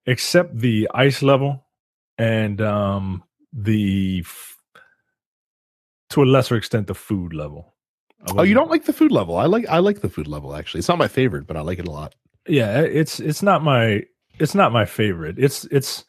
except 0.06 0.58
the 0.58 0.90
ice 0.92 1.22
level 1.22 1.64
and 2.18 2.60
um, 2.60 3.22
the 3.52 4.24
to 6.16 6.22
a 6.22 6.24
lesser 6.24 6.56
extent 6.56 6.86
the 6.86 6.94
food 6.94 7.34
level. 7.34 7.74
Oh, 8.30 8.42
you 8.42 8.54
don't 8.54 8.70
like 8.70 8.86
the 8.86 8.92
food 8.94 9.12
level? 9.12 9.36
I 9.36 9.44
like 9.44 9.68
I 9.68 9.78
like 9.80 10.00
the 10.00 10.08
food 10.08 10.26
level 10.26 10.56
actually. 10.56 10.78
It's 10.78 10.88
not 10.88 10.96
my 10.96 11.08
favorite, 11.08 11.46
but 11.46 11.58
I 11.58 11.60
like 11.60 11.78
it 11.78 11.86
a 11.86 11.90
lot. 11.90 12.14
Yeah, 12.48 12.80
it's 12.80 13.20
it's 13.20 13.42
not 13.42 13.62
my 13.62 14.02
it's 14.38 14.54
not 14.54 14.72
my 14.72 14.86
favorite. 14.86 15.38
It's 15.38 15.64
it's 15.66 16.06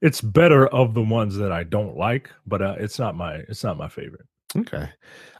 it's 0.00 0.22
better 0.22 0.66
of 0.68 0.94
the 0.94 1.02
ones 1.02 1.36
that 1.36 1.52
I 1.52 1.64
don't 1.64 1.94
like, 1.94 2.30
but 2.46 2.62
uh, 2.62 2.76
it's 2.78 2.98
not 2.98 3.14
my 3.14 3.34
it's 3.50 3.62
not 3.62 3.76
my 3.76 3.88
favorite. 3.88 4.26
Okay. 4.56 4.88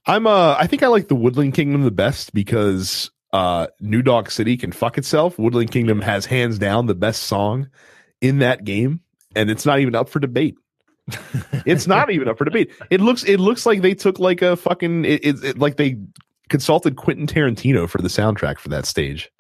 I'm 0.07 0.27
uh 0.27 0.55
I 0.59 0.67
think 0.67 0.83
I 0.83 0.89
like 0.89 1.09
the 1.09 1.17
Woodland 1.17 1.55
Kingdom 1.55 1.83
the 1.83 1.91
best 1.91 2.35
because 2.35 3.11
uh 3.33 3.69
New 3.81 4.03
Donk 4.03 4.31
City 4.31 4.59
can 4.59 4.71
fuck 4.71 4.99
itself. 4.99 5.39
Woodland 5.39 5.71
Kingdom 5.71 6.03
has 6.03 6.27
hands 6.27 6.59
down 6.59 6.87
the 6.87 6.95
best 6.95 7.23
song 7.23 7.71
in 8.21 8.41
that 8.41 8.65
game 8.65 9.01
and 9.35 9.51
it's 9.51 9.65
not 9.65 9.81
even 9.81 9.95
up 9.95 10.11
for 10.11 10.21
debate. 10.21 10.59
It's 11.67 11.87
not 11.87 12.11
even 12.11 12.29
up 12.29 12.39
for 12.39 12.45
debate. 12.45 12.71
It 12.91 13.01
looks 13.01 13.25
it 13.25 13.39
looks 13.39 13.67
like 13.67 13.83
they 13.83 13.95
took 13.95 14.19
like 14.19 14.43
a 14.43 14.57
fucking 14.57 15.05
it, 15.05 15.25
it, 15.25 15.45
it- 15.45 15.59
like 15.59 15.77
they 15.77 15.97
consulted 16.49 16.97
Quentin 16.97 17.27
Tarantino 17.27 17.89
for 17.89 17.99
the 18.03 18.09
soundtrack 18.09 18.59
for 18.59 18.69
that 18.71 18.87
stage. 18.87 19.31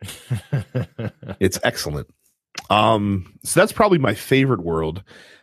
It's 1.41 1.59
excellent. 1.64 2.07
Um, 2.68 3.33
so 3.43 3.59
that's 3.61 3.73
probably 3.73 3.99
my 3.99 4.14
favorite 4.14 4.61
world. 4.62 5.03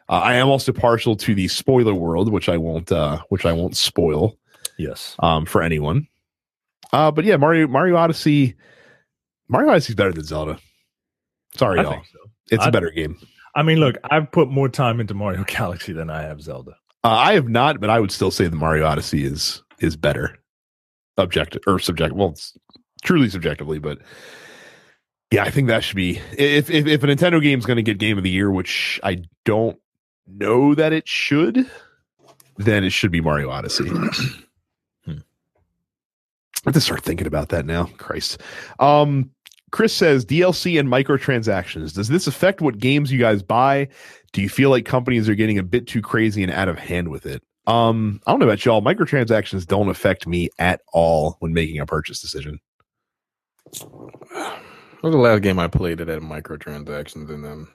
Uh, 0.10 0.14
I 0.14 0.36
am 0.36 0.48
also 0.48 0.72
partial 0.72 1.16
to 1.18 1.34
the 1.36 1.48
spoiler 1.48 1.94
world, 1.94 2.32
which 2.32 2.48
I 2.50 2.58
won't, 2.58 2.92
uh, 2.92 3.20
which 3.30 3.46
I 3.46 3.52
won't 3.54 3.76
spoil 3.76 4.38
yes. 4.78 5.16
um, 5.20 5.46
for 5.46 5.62
anyone. 5.62 6.08
Uh, 6.94 7.12
but 7.12 7.26
yeah, 7.26 7.36
Mario 7.38 7.68
Mario 7.68 7.96
Odyssey, 7.98 8.56
Mario 9.50 9.72
Odyssey 9.72 9.92
is 9.92 9.96
better 9.96 10.14
than 10.14 10.24
Zelda. 10.24 10.60
Sorry, 11.56 11.80
I 11.80 11.84
y'all. 11.84 12.04
so. 12.12 12.20
It's 12.52 12.64
I- 12.64 12.70
a 12.70 12.72
better 12.72 12.92
game. 12.92 13.18
I 13.58 13.64
mean, 13.64 13.80
look, 13.80 13.96
I've 14.12 14.32
put 14.32 14.50
more 14.50 14.70
time 14.70 15.00
into 15.00 15.16
Mario 15.16 15.44
Galaxy 15.48 15.92
than 15.92 16.10
I 16.12 16.22
have 16.22 16.42
Zelda. 16.42 16.78
Uh, 17.04 17.10
I 17.10 17.34
have 17.34 17.50
not, 17.50 17.82
but 17.82 17.90
I 17.90 18.00
would 18.00 18.12
still 18.12 18.32
say 18.32 18.48
the 18.48 18.56
Mario 18.56 18.86
Odyssey 18.86 19.26
is 19.26 19.64
is 19.80 19.98
better, 19.98 20.38
objective 21.18 21.62
or 21.68 21.80
subjective. 21.80 22.18
Well, 22.18 22.30
it's 22.30 22.56
truly 23.04 23.30
subjectively, 23.30 23.80
but 23.80 24.00
yeah, 25.32 25.44
I 25.44 25.50
think 25.50 25.68
that 25.68 25.84
should 25.84 25.96
be 25.96 26.22
if 26.38 26.70
if, 26.70 26.86
if 26.86 27.04
a 27.04 27.08
Nintendo 27.08 27.42
game 27.42 27.58
is 27.58 27.66
going 27.66 27.78
to 27.78 27.84
get 27.84 27.98
Game 27.98 28.18
of 28.18 28.24
the 28.24 28.30
Year, 28.30 28.52
which 28.52 29.00
I 29.04 29.24
don't 29.44 29.78
know 30.28 30.76
that 30.76 30.94
it 30.94 31.08
should, 31.08 31.66
then 32.58 32.84
it 32.84 32.92
should 32.92 33.12
be 33.12 33.22
Mario 33.22 33.50
Odyssey. 33.50 33.90
Hmm. 35.06 35.20
I 36.66 36.70
have 36.70 36.74
to 36.74 36.82
start 36.82 37.02
thinking 37.02 37.28
about 37.28 37.50
that 37.50 37.66
now. 37.66 37.86
Christ. 37.98 38.42
Um, 38.78 39.32
Chris 39.72 39.94
says 39.94 40.26
DLC 40.26 40.80
and 40.80 40.88
microtransactions. 40.90 41.94
Does 41.94 42.08
this 42.08 42.28
affect 42.28 42.62
what 42.62 42.78
games 42.78 43.12
you 43.12 43.20
guys 43.20 43.44
buy? 43.44 43.90
Do 44.32 44.42
you 44.42 44.50
feel 44.50 44.70
like 44.70 44.86
companies 44.86 45.28
are 45.28 45.36
getting 45.36 45.58
a 45.58 45.64
bit 45.64 45.88
too 45.88 46.02
crazy 46.02 46.42
and 46.44 46.52
out 46.52 46.70
of 46.70 46.78
hand 46.78 47.10
with 47.10 47.26
it? 47.26 47.44
Um, 47.66 48.22
I 48.26 48.32
don't 48.32 48.40
know 48.40 48.46
about 48.46 48.64
y'all. 48.64 48.82
Microtransactions 48.82 49.66
don't 49.66 49.90
affect 49.90 50.26
me 50.26 50.50
at 50.58 50.82
all 50.94 51.36
when 51.40 51.54
making 51.54 51.80
a 51.80 51.86
purchase 51.86 52.22
decision. 52.22 52.60
What 53.82 55.04
was 55.04 55.14
the 55.14 55.18
last 55.18 55.42
game 55.42 55.60
I 55.60 55.68
played 55.68 55.98
that 55.98 56.08
had 56.08 56.22
microtransactions 56.22 57.30
in 57.30 57.42
them? 57.42 57.68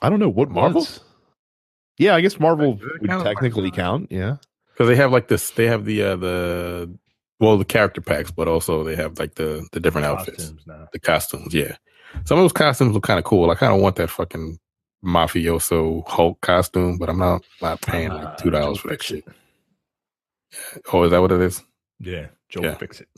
I 0.00 0.08
don't 0.08 0.20
know 0.20 0.28
what 0.28 0.48
Marvel? 0.48 0.86
Yeah, 1.98 2.14
I 2.14 2.20
guess 2.20 2.38
Marvel 2.38 2.78
would 3.00 3.24
technically 3.24 3.72
count. 3.72 4.12
Yeah. 4.12 4.36
Because 4.72 4.86
they 4.86 4.94
have 4.94 5.10
like 5.10 5.26
this, 5.26 5.50
they 5.50 5.66
have 5.66 5.84
the 5.84 6.02
uh 6.02 6.16
the 6.16 6.98
well 7.40 7.56
the 7.58 7.64
character 7.64 8.00
packs, 8.00 8.30
but 8.30 8.48
also 8.48 8.84
they 8.84 8.96
have 8.96 9.18
like 9.18 9.34
the 9.36 9.66
the 9.72 9.80
different 9.80 10.06
outfits, 10.06 10.44
Costumes 10.44 10.66
now. 10.66 10.88
the 10.92 10.98
costumes. 10.98 11.54
Yeah, 11.54 11.76
some 12.24 12.38
of 12.38 12.44
those 12.44 12.52
costumes 12.52 12.94
look 12.94 13.04
kind 13.04 13.18
of 13.18 13.24
cool. 13.24 13.50
I 13.50 13.54
kind 13.54 13.72
of 13.74 13.80
want 13.80 13.96
that 13.96 14.10
fucking 14.10 14.58
mafioso 15.04 16.06
Hulk 16.08 16.40
costume, 16.40 16.98
but 16.98 17.08
I'm 17.08 17.18
not 17.18 17.42
not 17.62 17.80
paying 17.80 18.10
Uh, 18.10 18.24
like 18.24 18.36
two 18.38 18.50
dollars 18.50 18.78
for 18.80 18.88
that 18.88 19.02
shit. 19.02 19.24
It. 19.26 20.82
Oh, 20.92 21.02
is 21.04 21.10
that 21.10 21.20
what 21.20 21.32
it 21.32 21.40
is? 21.40 21.62
Yeah, 22.00 22.28
Joe 22.48 22.62
Yeah. 22.62 22.74
fix 22.74 23.00
it. 23.00 23.08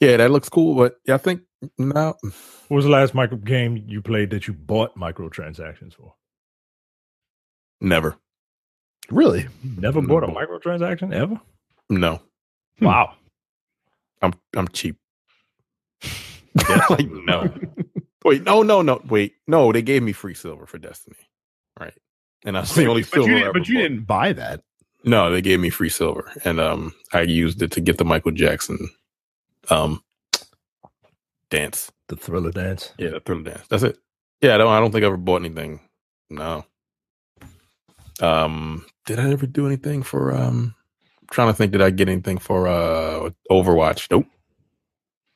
Yeah, 0.00 0.16
that 0.16 0.30
looks 0.30 0.48
cool, 0.48 0.74
but 0.74 0.96
yeah, 1.06 1.14
I 1.14 1.18
think 1.18 1.42
no. 1.78 2.14
What 2.22 2.76
was 2.76 2.84
the 2.86 2.90
last 2.90 3.14
micro 3.14 3.36
game 3.36 3.76
you 3.86 4.00
played 4.02 4.30
that 4.30 4.46
you 4.48 4.54
bought 4.54 4.96
microtransactions 4.96 5.94
for? 5.94 6.14
Never. 7.80 8.16
Really? 9.10 9.42
You 9.62 9.80
never 9.80 10.00
bought 10.00 10.24
a 10.24 10.28
microtransaction 10.28 11.12
ever? 11.12 11.40
No. 11.90 12.20
Wow. 12.80 13.14
I'm 14.22 14.32
I'm 14.56 14.68
cheap. 14.68 14.96
like 16.90 17.10
no. 17.10 17.52
Wait, 18.24 18.44
no, 18.44 18.62
no, 18.62 18.82
no. 18.82 19.02
Wait, 19.08 19.34
no. 19.48 19.72
They 19.72 19.82
gave 19.82 20.02
me 20.02 20.12
free 20.12 20.34
silver 20.34 20.66
for 20.66 20.78
Destiny, 20.78 21.16
right? 21.78 21.94
And 22.44 22.56
that's 22.56 22.74
the 22.74 22.86
only 22.86 23.02
but 23.02 23.10
silver. 23.10 23.30
you, 23.30 23.36
I 23.36 23.38
didn't, 23.40 23.52
but 23.52 23.68
you 23.68 23.74
bought. 23.76 23.82
didn't 23.82 24.04
buy 24.04 24.32
that. 24.34 24.62
No, 25.04 25.32
they 25.32 25.42
gave 25.42 25.58
me 25.58 25.70
free 25.70 25.88
silver, 25.88 26.30
and 26.44 26.60
um, 26.60 26.94
I 27.12 27.22
used 27.22 27.60
it 27.62 27.72
to 27.72 27.80
get 27.80 27.98
the 27.98 28.04
Michael 28.04 28.30
Jackson, 28.30 28.78
um, 29.70 30.02
dance. 31.50 31.90
The 32.08 32.16
thriller 32.16 32.52
dance. 32.52 32.92
Yeah, 32.98 33.10
the 33.10 33.20
thriller 33.20 33.42
dance. 33.42 33.66
That's 33.68 33.82
it. 33.82 33.98
Yeah, 34.40 34.54
I 34.54 34.58
don't. 34.58 34.72
I 34.72 34.78
don't 34.78 34.92
think 34.92 35.02
I 35.02 35.06
ever 35.06 35.16
bought 35.16 35.42
anything. 35.44 35.80
No. 36.30 36.64
Um, 38.20 38.86
did 39.06 39.18
I 39.18 39.30
ever 39.32 39.46
do 39.46 39.66
anything 39.66 40.02
for 40.04 40.32
um? 40.34 40.74
Trying 41.32 41.48
to 41.48 41.54
think. 41.54 41.72
Did 41.72 41.82
I 41.82 41.90
get 41.90 42.08
anything 42.08 42.38
for 42.38 42.68
uh 42.68 43.30
Overwatch? 43.50 44.08
Nope. 44.10 44.26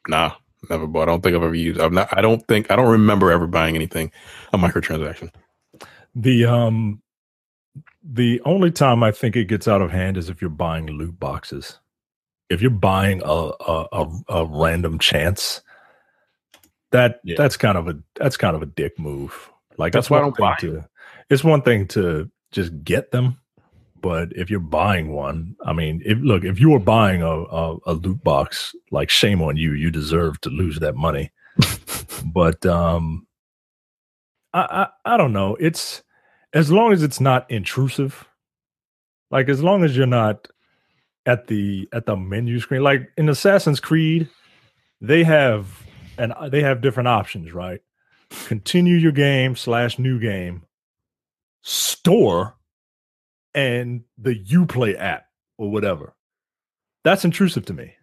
Nah, 0.08 0.32
never 0.70 0.86
bought. 0.86 1.02
I 1.02 1.12
don't 1.12 1.22
think 1.22 1.34
I've 1.34 1.42
ever 1.42 1.54
used. 1.54 1.80
I'm 1.80 1.94
not. 1.94 2.08
I 2.16 2.20
don't 2.20 2.46
think. 2.46 2.70
I 2.70 2.76
don't 2.76 2.90
remember 2.90 3.32
ever 3.32 3.46
buying 3.48 3.74
anything 3.74 4.12
a 4.52 4.58
microtransaction. 4.58 5.32
The 6.14 6.44
um 6.46 7.02
the 8.08 8.40
only 8.44 8.70
time 8.70 9.02
I 9.02 9.10
think 9.10 9.34
it 9.34 9.46
gets 9.46 9.66
out 9.66 9.82
of 9.82 9.90
hand 9.90 10.16
is 10.16 10.28
if 10.28 10.40
you're 10.40 10.50
buying 10.50 10.86
loot 10.86 11.18
boxes. 11.18 11.78
If 12.48 12.62
you're 12.62 12.70
buying 12.70 13.20
a 13.24 13.50
a, 13.66 13.86
a, 13.92 14.10
a 14.28 14.44
random 14.46 15.00
chance, 15.00 15.60
that 16.92 17.20
Yeah. 17.24 17.34
that's 17.36 17.56
kind 17.56 17.76
of 17.76 17.88
a 17.88 17.98
that's 18.14 18.36
kind 18.36 18.54
of 18.54 18.62
a 18.62 18.66
dick 18.66 18.98
move. 18.98 19.50
Like 19.78 19.92
That's 19.92 20.06
it's 20.06 20.10
why 20.10 20.18
I 20.18 20.20
one 20.20 20.30
don't 20.30 20.36
thing 20.36 20.44
buy 20.44 20.56
to 20.60 20.88
it's 21.28 21.42
one 21.44 21.62
thing 21.62 21.88
to 21.88 22.30
just 22.52 22.84
get 22.84 23.10
them, 23.10 23.38
but 24.06 24.32
if 24.36 24.48
you're 24.48 24.60
buying 24.60 25.12
one, 25.12 25.56
I 25.64 25.72
mean, 25.72 26.00
if 26.04 26.16
look, 26.18 26.44
if 26.44 26.60
you 26.60 26.70
were 26.70 26.78
buying 26.78 27.22
a, 27.22 27.26
a, 27.26 27.76
a 27.86 27.92
loot 27.94 28.22
box, 28.22 28.72
like 28.92 29.10
shame 29.10 29.42
on 29.42 29.56
you, 29.56 29.72
you 29.72 29.90
deserve 29.90 30.40
to 30.42 30.48
lose 30.48 30.78
that 30.78 30.94
money. 30.94 31.32
but 32.24 32.64
um 32.64 33.26
I, 34.54 34.86
I 35.04 35.14
I 35.14 35.16
don't 35.16 35.32
know. 35.32 35.56
It's 35.58 36.04
as 36.52 36.70
long 36.70 36.92
as 36.92 37.02
it's 37.02 37.18
not 37.18 37.50
intrusive. 37.50 38.28
Like 39.32 39.48
as 39.48 39.60
long 39.60 39.82
as 39.82 39.96
you're 39.96 40.06
not 40.06 40.46
at 41.26 41.48
the 41.48 41.88
at 41.92 42.06
the 42.06 42.14
menu 42.14 42.60
screen. 42.60 42.84
Like 42.84 43.10
in 43.16 43.28
Assassin's 43.28 43.80
Creed, 43.80 44.28
they 45.00 45.24
have 45.24 45.82
and 46.16 46.32
they 46.52 46.62
have 46.62 46.80
different 46.80 47.08
options, 47.08 47.52
right? 47.52 47.80
Continue 48.46 48.94
your 48.98 49.10
game 49.10 49.56
slash 49.56 49.98
new 49.98 50.20
game, 50.20 50.62
store, 51.62 52.55
and 53.56 54.04
the 54.18 54.34
Uplay 54.44 54.96
app 54.96 55.26
or 55.58 55.70
whatever. 55.70 56.14
That's 57.02 57.24
intrusive 57.24 57.64
to 57.66 57.72
me. 57.72 57.94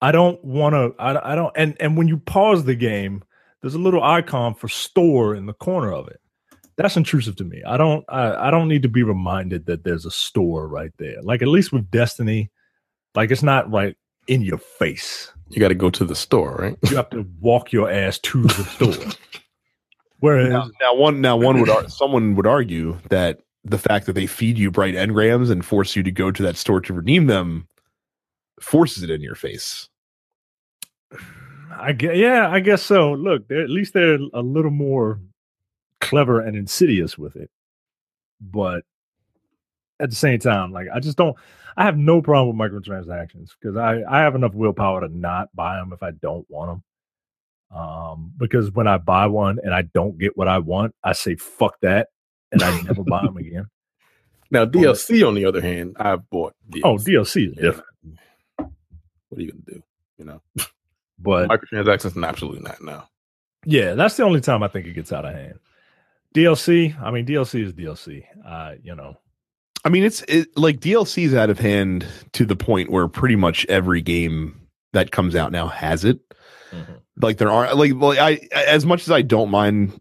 I 0.00 0.10
don't 0.10 0.42
want 0.44 0.74
to. 0.74 0.94
I, 1.00 1.32
I 1.32 1.34
don't. 1.36 1.52
And 1.56 1.76
and 1.78 1.96
when 1.96 2.08
you 2.08 2.16
pause 2.18 2.64
the 2.64 2.74
game, 2.74 3.22
there's 3.60 3.74
a 3.74 3.78
little 3.78 4.02
icon 4.02 4.54
for 4.54 4.66
store 4.66 5.36
in 5.36 5.46
the 5.46 5.52
corner 5.52 5.92
of 5.92 6.08
it. 6.08 6.18
That's 6.76 6.96
intrusive 6.96 7.36
to 7.36 7.44
me. 7.44 7.62
I 7.64 7.76
don't. 7.76 8.04
I, 8.08 8.48
I 8.48 8.50
don't 8.50 8.66
need 8.66 8.82
to 8.82 8.88
be 8.88 9.04
reminded 9.04 9.66
that 9.66 9.84
there's 9.84 10.06
a 10.06 10.10
store 10.10 10.66
right 10.66 10.90
there. 10.98 11.22
Like 11.22 11.42
at 11.42 11.48
least 11.48 11.72
with 11.72 11.90
Destiny, 11.90 12.50
like 13.14 13.30
it's 13.30 13.42
not 13.42 13.70
right 13.70 13.94
in 14.26 14.42
your 14.42 14.58
face. 14.58 15.30
You 15.50 15.60
got 15.60 15.68
to 15.68 15.74
go 15.74 15.90
to 15.90 16.04
the 16.04 16.16
store, 16.16 16.56
right? 16.58 16.76
You 16.90 16.96
have 16.96 17.10
to 17.10 17.26
walk 17.40 17.72
your 17.72 17.90
ass 17.90 18.18
to 18.20 18.42
the 18.42 18.64
store. 18.64 19.12
Whereas, 20.20 20.50
Now, 20.50 20.70
now 20.80 20.94
one 20.94 21.20
now 21.20 21.36
one 21.36 21.60
would 21.60 21.68
ar- 21.68 21.88
someone 21.88 22.36
would 22.36 22.46
argue 22.46 22.98
that 23.10 23.40
the 23.64 23.78
fact 23.78 24.06
that 24.06 24.14
they 24.14 24.26
feed 24.26 24.58
you 24.58 24.70
bright 24.70 24.94
engrams 24.94 25.50
and 25.50 25.64
force 25.64 25.94
you 25.94 26.02
to 26.02 26.10
go 26.10 26.30
to 26.30 26.42
that 26.42 26.56
store 26.56 26.80
to 26.80 26.92
redeem 26.92 27.26
them 27.26 27.68
forces 28.60 29.02
it 29.02 29.10
in 29.10 29.20
your 29.20 29.34
face. 29.34 29.88
I 31.76 31.92
guess, 31.92 32.16
yeah, 32.16 32.48
I 32.50 32.60
guess 32.60 32.82
so. 32.82 33.12
Look, 33.12 33.50
at 33.50 33.70
least 33.70 33.94
they're 33.94 34.18
a 34.34 34.42
little 34.42 34.70
more 34.70 35.20
clever 36.00 36.40
and 36.40 36.56
insidious 36.56 37.16
with 37.16 37.36
it. 37.36 37.50
But 38.40 38.84
at 40.00 40.10
the 40.10 40.16
same 40.16 40.38
time, 40.38 40.72
like 40.72 40.88
I 40.92 41.00
just 41.00 41.16
don't. 41.16 41.36
I 41.76 41.84
have 41.84 41.96
no 41.96 42.20
problem 42.20 42.58
with 42.58 42.70
microtransactions 42.70 43.50
because 43.58 43.76
I 43.76 44.02
I 44.08 44.20
have 44.20 44.34
enough 44.34 44.54
willpower 44.54 45.00
to 45.00 45.08
not 45.08 45.48
buy 45.54 45.76
them 45.76 45.92
if 45.92 46.02
I 46.02 46.10
don't 46.10 46.48
want 46.50 46.70
them. 47.70 47.78
Um, 47.78 48.32
because 48.36 48.70
when 48.72 48.86
I 48.86 48.98
buy 48.98 49.26
one 49.26 49.58
and 49.62 49.72
I 49.72 49.82
don't 49.82 50.18
get 50.18 50.36
what 50.36 50.48
I 50.48 50.58
want, 50.58 50.94
I 51.02 51.12
say 51.12 51.36
fuck 51.36 51.80
that, 51.80 52.08
and 52.52 52.62
I 52.62 52.80
never 52.82 53.02
buy 53.02 53.22
them 53.24 53.36
again. 53.36 53.66
Now 54.50 54.64
DLC, 54.66 55.26
on 55.26 55.34
the 55.34 55.46
other 55.46 55.60
hand, 55.60 55.96
I've 55.98 56.28
bought. 56.30 56.54
DLC. 56.70 56.80
Oh, 56.84 56.96
DLC 56.96 57.56
is 57.58 57.64
Yeah. 57.64 57.80
what 59.28 59.38
are 59.38 59.42
you 59.42 59.50
gonna 59.52 59.62
do? 59.66 59.82
You 60.18 60.24
know, 60.26 60.42
But 61.18 61.48
microtransactions, 61.48 62.26
absolutely 62.26 62.60
not. 62.62 62.82
No. 62.82 63.02
yeah, 63.64 63.94
that's 63.94 64.16
the 64.16 64.24
only 64.24 64.40
time 64.40 64.62
I 64.62 64.68
think 64.68 64.86
it 64.86 64.92
gets 64.92 65.12
out 65.12 65.24
of 65.24 65.34
hand. 65.34 65.58
DLC, 66.34 66.98
I 67.02 67.10
mean, 67.10 67.26
DLC 67.26 67.64
is 67.64 67.72
DLC. 67.72 68.24
Uh, 68.46 68.74
you 68.82 68.94
know, 68.94 69.16
I 69.84 69.88
mean, 69.88 70.04
it's 70.04 70.22
it, 70.28 70.48
like 70.56 70.80
DLC's 70.80 71.34
out 71.34 71.50
of 71.50 71.58
hand 71.58 72.06
to 72.32 72.44
the 72.46 72.56
point 72.56 72.90
where 72.90 73.08
pretty 73.08 73.36
much 73.36 73.66
every 73.68 74.00
game 74.02 74.60
that 74.92 75.10
comes 75.10 75.34
out 75.36 75.50
now 75.52 75.66
has 75.68 76.04
it. 76.04 76.20
Like 77.20 77.36
there 77.38 77.50
are 77.50 77.74
like, 77.74 77.92
like 77.94 78.18
I 78.18 78.40
as 78.54 78.86
much 78.86 79.02
as 79.02 79.10
I 79.10 79.20
don't 79.22 79.50
mind 79.50 80.00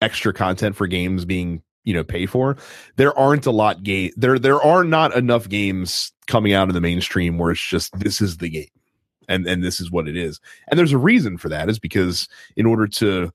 extra 0.00 0.32
content 0.32 0.74
for 0.76 0.86
games 0.86 1.24
being 1.26 1.62
you 1.84 1.94
know 1.94 2.04
pay 2.04 2.26
for, 2.26 2.56
there 2.96 3.16
aren't 3.18 3.46
a 3.46 3.50
lot 3.50 3.82
game 3.82 4.12
there 4.16 4.38
there 4.38 4.62
are 4.62 4.84
not 4.84 5.14
enough 5.16 5.48
games 5.48 6.12
coming 6.26 6.52
out 6.52 6.68
in 6.68 6.74
the 6.74 6.80
mainstream 6.80 7.38
where 7.38 7.50
it's 7.50 7.66
just 7.66 7.98
this 7.98 8.20
is 8.20 8.36
the 8.38 8.48
game 8.48 8.68
and 9.28 9.46
and 9.46 9.62
this 9.62 9.80
is 9.80 9.90
what 9.90 10.08
it 10.08 10.16
is. 10.16 10.40
And 10.68 10.78
there's 10.78 10.92
a 10.92 10.98
reason 10.98 11.38
for 11.38 11.48
that 11.48 11.70
is 11.70 11.78
because 11.78 12.28
in 12.56 12.66
order 12.66 12.86
to 12.86 13.32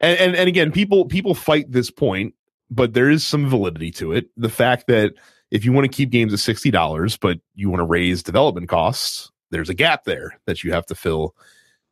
and, 0.00 0.18
and 0.18 0.36
and 0.36 0.48
again 0.48 0.72
people 0.72 1.06
people 1.06 1.34
fight 1.34 1.70
this 1.70 1.90
point 1.90 2.34
but 2.70 2.94
there 2.94 3.10
is 3.10 3.26
some 3.26 3.48
validity 3.48 3.90
to 3.90 4.12
it. 4.12 4.30
The 4.36 4.48
fact 4.48 4.86
that 4.86 5.14
if 5.50 5.64
you 5.64 5.72
want 5.72 5.90
to 5.90 5.96
keep 5.96 6.10
games 6.10 6.32
at 6.32 6.38
sixty 6.38 6.70
dollars, 6.70 7.16
but 7.16 7.40
you 7.54 7.68
want 7.68 7.80
to 7.80 7.86
raise 7.86 8.22
development 8.22 8.68
costs, 8.68 9.30
there's 9.50 9.68
a 9.68 9.74
gap 9.74 10.04
there 10.04 10.38
that 10.46 10.62
you 10.62 10.72
have 10.72 10.86
to 10.86 10.94
fill 10.94 11.34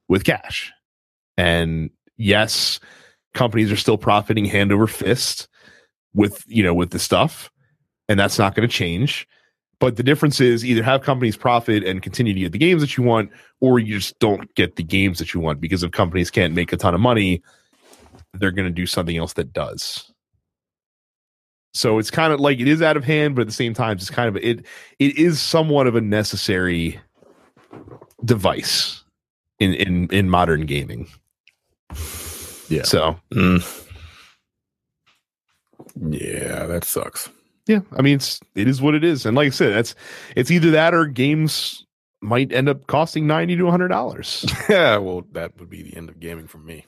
with 0.07 0.25
cash. 0.25 0.73
And 1.37 1.91
yes, 2.17 2.81
companies 3.35 3.73
are 3.73 3.77
still 3.77 3.99
profiting 3.99 4.45
hand 4.45 4.73
over 4.73 4.87
fist 4.87 5.49
with 6.15 6.45
you 6.47 6.63
know 6.63 6.75
with 6.75 6.91
the 6.91 6.99
stuff, 6.99 7.51
and 8.09 8.19
that's 8.19 8.39
not 8.39 8.55
going 8.55 8.69
to 8.69 8.73
change. 8.75 9.27
But 9.81 9.97
the 9.97 10.03
difference 10.03 10.41
is 10.41 10.65
either 10.65 10.83
have 10.83 11.03
companies 11.03 11.37
profit 11.37 11.85
and 11.85 12.03
continue 12.03 12.35
to 12.35 12.41
get 12.41 12.53
the 12.53 12.59
games 12.59 12.81
that 12.81 12.97
you 12.97 13.05
want, 13.05 13.31
or 13.61 13.79
you 13.79 13.99
just 13.99 14.19
don't 14.19 14.53
get 14.55 14.77
the 14.77 14.83
games 14.83 15.19
that 15.19 15.33
you 15.33 15.41
want 15.41 15.61
because 15.61 15.83
if 15.83 15.93
companies 15.93 16.31
can't 16.31 16.53
make 16.53 16.73
a 16.73 16.77
ton 16.77 16.95
of 16.95 17.01
money, 17.01 17.43
they're 18.35 18.51
going 18.51 18.67
to 18.67 18.75
do 18.75 18.87
something 18.87 19.17
else 19.17 19.35
that 19.35 19.53
does. 19.53 20.13
So 21.75 21.99
it's 21.99 22.11
kind 22.11 22.33
of 22.33 22.41
like 22.41 22.59
it 22.59 22.67
is 22.67 22.83
out 22.83 22.97
of 22.97 23.05
hand, 23.05 23.37
but 23.37 23.43
at 23.43 23.47
the 23.47 23.53
same 23.53 23.73
time, 23.73 23.99
it's 23.99 24.11
kind 24.11 24.29
of 24.29 24.37
it. 24.37 24.67
It 24.99 25.17
is 25.17 25.41
somewhat 25.41 25.87
of 25.87 25.95
a 25.95 26.01
necessary 26.01 26.99
device 28.25 29.05
in 29.61 29.75
in 29.75 30.09
in 30.11 30.29
modern 30.29 30.67
gaming. 30.67 31.07
Yeah. 32.69 32.83
So 32.83 33.19
Mm. 33.33 33.88
Yeah, 36.01 36.67
that 36.67 36.85
sucks. 36.85 37.29
yeah, 37.67 37.81
I 37.97 38.03
mean 38.03 38.17
it's 38.17 38.41
it 38.55 38.69
is 38.69 38.81
what 38.81 38.95
it 38.95 39.05
is, 39.05 39.27
and 39.27 39.37
like 39.37 39.47
I 39.47 39.51
said, 39.51 39.75
that's 39.75 39.95
it's 40.37 40.51
either 40.51 40.71
that 40.73 40.95
or 40.95 41.07
games 41.07 41.85
might 42.21 42.53
end 42.53 42.69
up 42.69 42.87
costing 42.87 43.27
ninety 43.27 43.57
to 43.57 43.71
hundred 43.71 43.89
dollars. 43.89 44.45
Yeah, 44.69 44.99
well, 44.99 45.25
that 45.33 45.59
would 45.59 45.71
be 45.71 45.83
the 45.83 45.97
end 45.97 46.09
of 46.09 46.21
gaming 46.21 46.47
for 46.47 46.59
me. 46.59 46.87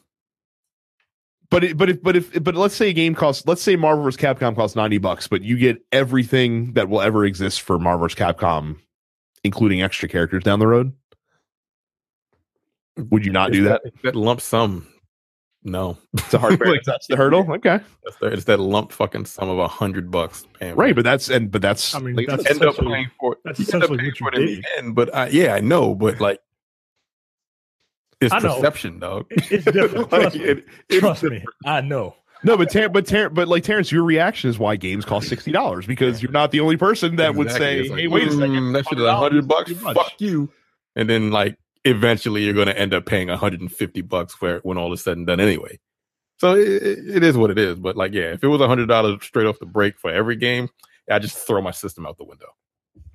But 1.51 1.65
it, 1.65 1.77
but 1.77 1.91
if 1.91 2.03
but 2.03 2.15
if 2.17 2.45
but 2.45 2.55
let's 2.55 2.77
say 2.77 2.91
a 2.91 2.93
game 2.93 3.15
costs 3.15 3.47
let's 3.47 3.63
say 3.63 3.75
Marvel 3.75 4.05
vs. 4.05 4.21
Capcom 4.21 4.55
costs 4.55 4.77
ninety 4.77 4.99
bucks, 4.99 5.27
but 5.27 5.43
you 5.43 5.57
get 5.59 5.83
everything 5.93 6.75
that 6.75 6.89
will 6.89 7.01
ever 7.01 7.25
exist 7.25 7.63
for 7.63 7.79
Marvel 7.79 8.07
vs. 8.07 8.17
Capcom, 8.19 8.77
including 9.43 9.83
extra 9.83 10.09
characters 10.09 10.45
down 10.45 10.61
the 10.61 10.67
road. 10.69 10.93
Would 12.97 13.25
you 13.25 13.33
not 13.33 13.51
do 13.51 13.65
that? 13.65 13.83
That 14.05 14.15
lump 14.15 14.41
sum. 14.41 14.87
No, 15.63 15.99
It's 16.15 16.33
a 16.33 16.39
hard 16.39 16.59
Like, 16.67 16.83
that's 16.85 17.07
the 17.07 17.17
hurdle. 17.17 17.41
Okay, 17.53 17.81
That's 18.05 18.17
the- 18.19 18.27
it's 18.29 18.45
that 18.45 18.59
lump 18.61 18.93
fucking 18.93 19.27
sum 19.27 19.51
of 19.51 19.59
a 19.59 19.69
hundred 19.69 20.11
bucks. 20.11 20.47
paying 20.59 20.75
right, 20.75 20.91
it. 20.91 20.95
but 20.97 21.05
that's 21.05 21.29
and 21.29 21.51
but 21.51 21.61
that's 21.61 21.95
I 21.95 21.99
mean, 21.99 22.17
like, 22.17 22.29
that's- 22.29 22.47
end 22.51 22.63
up 22.65 22.73
essentially- 22.75 22.95
paying 22.95 23.11
for 23.21 23.33
it. 23.35 23.39
that's 23.45 23.59
You 23.59 23.67
end 23.75 23.83
up 23.85 23.91
essentially 23.91 23.99
paying 23.99 24.07
what 24.11 24.21
you 24.21 24.27
for 24.27 24.35
it 24.35 24.49
in 24.49 24.63
the 24.63 24.69
end. 24.79 24.95
But 24.95 25.15
I, 25.15 25.29
yeah, 25.29 25.55
I 25.55 25.61
know. 25.61 25.95
But 25.95 26.19
like, 26.21 26.41
it's 28.21 28.33
I 28.35 28.39
know. 28.39 28.55
perception, 28.57 28.99
dog. 29.01 29.27
It- 29.31 29.51
it's 29.53 29.65
different. 29.65 29.95
Like, 30.13 30.21
Trust 30.23 30.37
me. 30.37 30.45
it- 30.45 30.65
it's 30.89 31.01
trust 31.01 31.23
me. 31.25 31.45
I 31.67 31.81
know. 31.83 32.17
no, 32.43 32.57
but 32.57 32.71
Ter- 32.71 32.89
but 32.89 33.07
Ter- 33.07 33.29
but 33.29 33.47
like 33.49 33.63
Terrence, 33.63 33.93
your 33.93 34.03
reaction 34.05 34.49
is 34.51 34.59
why 34.59 34.77
games 34.77 35.05
cost 35.05 35.29
sixty 35.29 35.53
dollars 35.53 35.87
because 35.87 36.23
you're 36.23 36.33
not 36.33 36.53
the 36.53 36.61
only 36.61 36.77
person 36.79 37.17
that 37.17 37.35
would 37.35 37.51
say, 37.51 37.87
like, 37.89 38.01
"Hey, 38.01 38.07
wait 38.09 38.29
a 38.29 38.31
second, 38.33 38.51
"Mm, 38.53 38.73
that 38.75 38.87
shit 38.89 38.99
is 38.99 39.05
a 39.05 39.09
$100 39.09 39.19
hundred 39.19 39.47
bucks. 39.49 39.73
Fuck 39.73 40.13
you. 40.21 40.51
And 40.97 41.09
then 41.09 41.31
like 41.31 41.59
eventually 41.85 42.45
you're 42.45 42.55
going 42.55 42.67
to 42.67 42.79
end 42.79 42.93
up 42.95 43.07
paying 43.07 43.29
150 43.29 44.01
bucks 44.03 44.35
for 44.35 44.57
it 44.57 44.65
when 44.65 44.79
all 44.79 44.93
is 44.93 45.03
said 45.03 45.17
and 45.17 45.27
done 45.27 45.41
anyway. 45.41 45.79
So 46.39 46.55
it, 46.55 46.69
it- 46.83 47.23
is 47.23 47.37
what 47.37 47.51
it 47.51 47.59
is. 47.59 47.79
But 47.79 47.97
like, 47.97 48.13
yeah, 48.13 48.33
if 48.33 48.43
it 48.43 48.49
was 48.49 48.61
a 48.61 48.69
hundred 48.69 48.87
dollars 48.89 49.23
straight 49.23 49.47
off 49.47 49.59
the 49.59 49.67
break 49.67 49.99
for 49.99 50.11
every 50.11 50.37
game, 50.37 50.69
I 51.11 51.19
just 51.19 51.37
throw 51.37 51.61
my 51.61 51.71
system 51.73 52.07
out 52.07 52.17
the 52.19 52.25
window. 52.25 52.47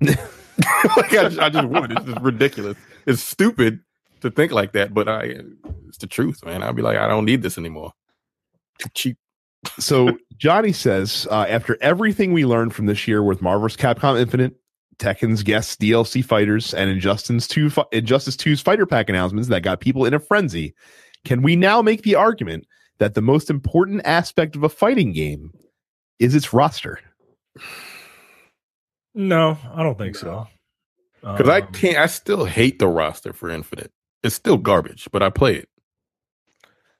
like 0.96 1.12
I, 1.12 1.24
just- 1.28 1.38
I 1.38 1.48
just 1.50 1.68
would. 1.68 1.92
It's 1.92 2.04
just 2.04 2.20
ridiculous. 2.20 2.76
It's 3.06 3.22
stupid 3.22 3.80
to 4.20 4.30
think 4.30 4.52
like 4.52 4.72
that, 4.72 4.94
but 4.94 5.08
I, 5.08 5.40
it's 5.88 5.98
the 5.98 6.06
truth, 6.06 6.44
man. 6.44 6.62
I'd 6.62 6.76
be 6.76 6.82
like, 6.82 6.98
I 6.98 7.06
don't 7.08 7.24
need 7.24 7.42
this 7.42 7.58
anymore. 7.58 7.92
Cheap. 8.94 9.16
so 9.78 10.16
Johnny 10.36 10.72
says 10.72 11.26
uh, 11.30 11.46
after 11.48 11.76
everything 11.80 12.32
we 12.32 12.44
learned 12.46 12.74
from 12.74 12.86
this 12.86 13.08
year 13.08 13.22
with 13.22 13.42
Marvel's 13.42 13.76
Capcom 13.76 14.20
Infinite, 14.20 14.54
Tekken's 14.98 15.42
guest 15.42 15.80
DLC 15.80 16.24
fighters, 16.24 16.72
and 16.74 16.90
Injustice 16.90 17.46
2 17.48 17.70
Injustice 17.92 18.36
2's 18.36 18.60
fighter 18.60 18.86
pack 18.86 19.08
announcements 19.08 19.48
that 19.48 19.62
got 19.62 19.80
people 19.80 20.04
in 20.04 20.14
a 20.14 20.18
frenzy, 20.20 20.74
can 21.24 21.42
we 21.42 21.56
now 21.56 21.82
make 21.82 22.02
the 22.02 22.14
argument 22.14 22.66
that 22.98 23.14
the 23.14 23.22
most 23.22 23.50
important 23.50 24.00
aspect 24.04 24.56
of 24.56 24.62
a 24.62 24.68
fighting 24.68 25.12
game 25.12 25.52
is 26.18 26.34
its 26.34 26.52
roster? 26.52 26.98
No, 29.14 29.58
I 29.74 29.82
don't 29.82 29.98
think 29.98 30.16
so. 30.16 30.46
Because 31.20 31.48
I 31.48 31.60
Um, 31.60 31.72
can't. 31.72 31.96
I 31.98 32.06
still 32.06 32.44
hate 32.44 32.78
the 32.78 32.88
roster 32.88 33.32
for 33.32 33.50
Infinite. 33.50 33.90
It's 34.22 34.34
still 34.34 34.56
garbage, 34.56 35.08
but 35.12 35.22
I 35.22 35.30
play 35.30 35.56
it 35.56 35.68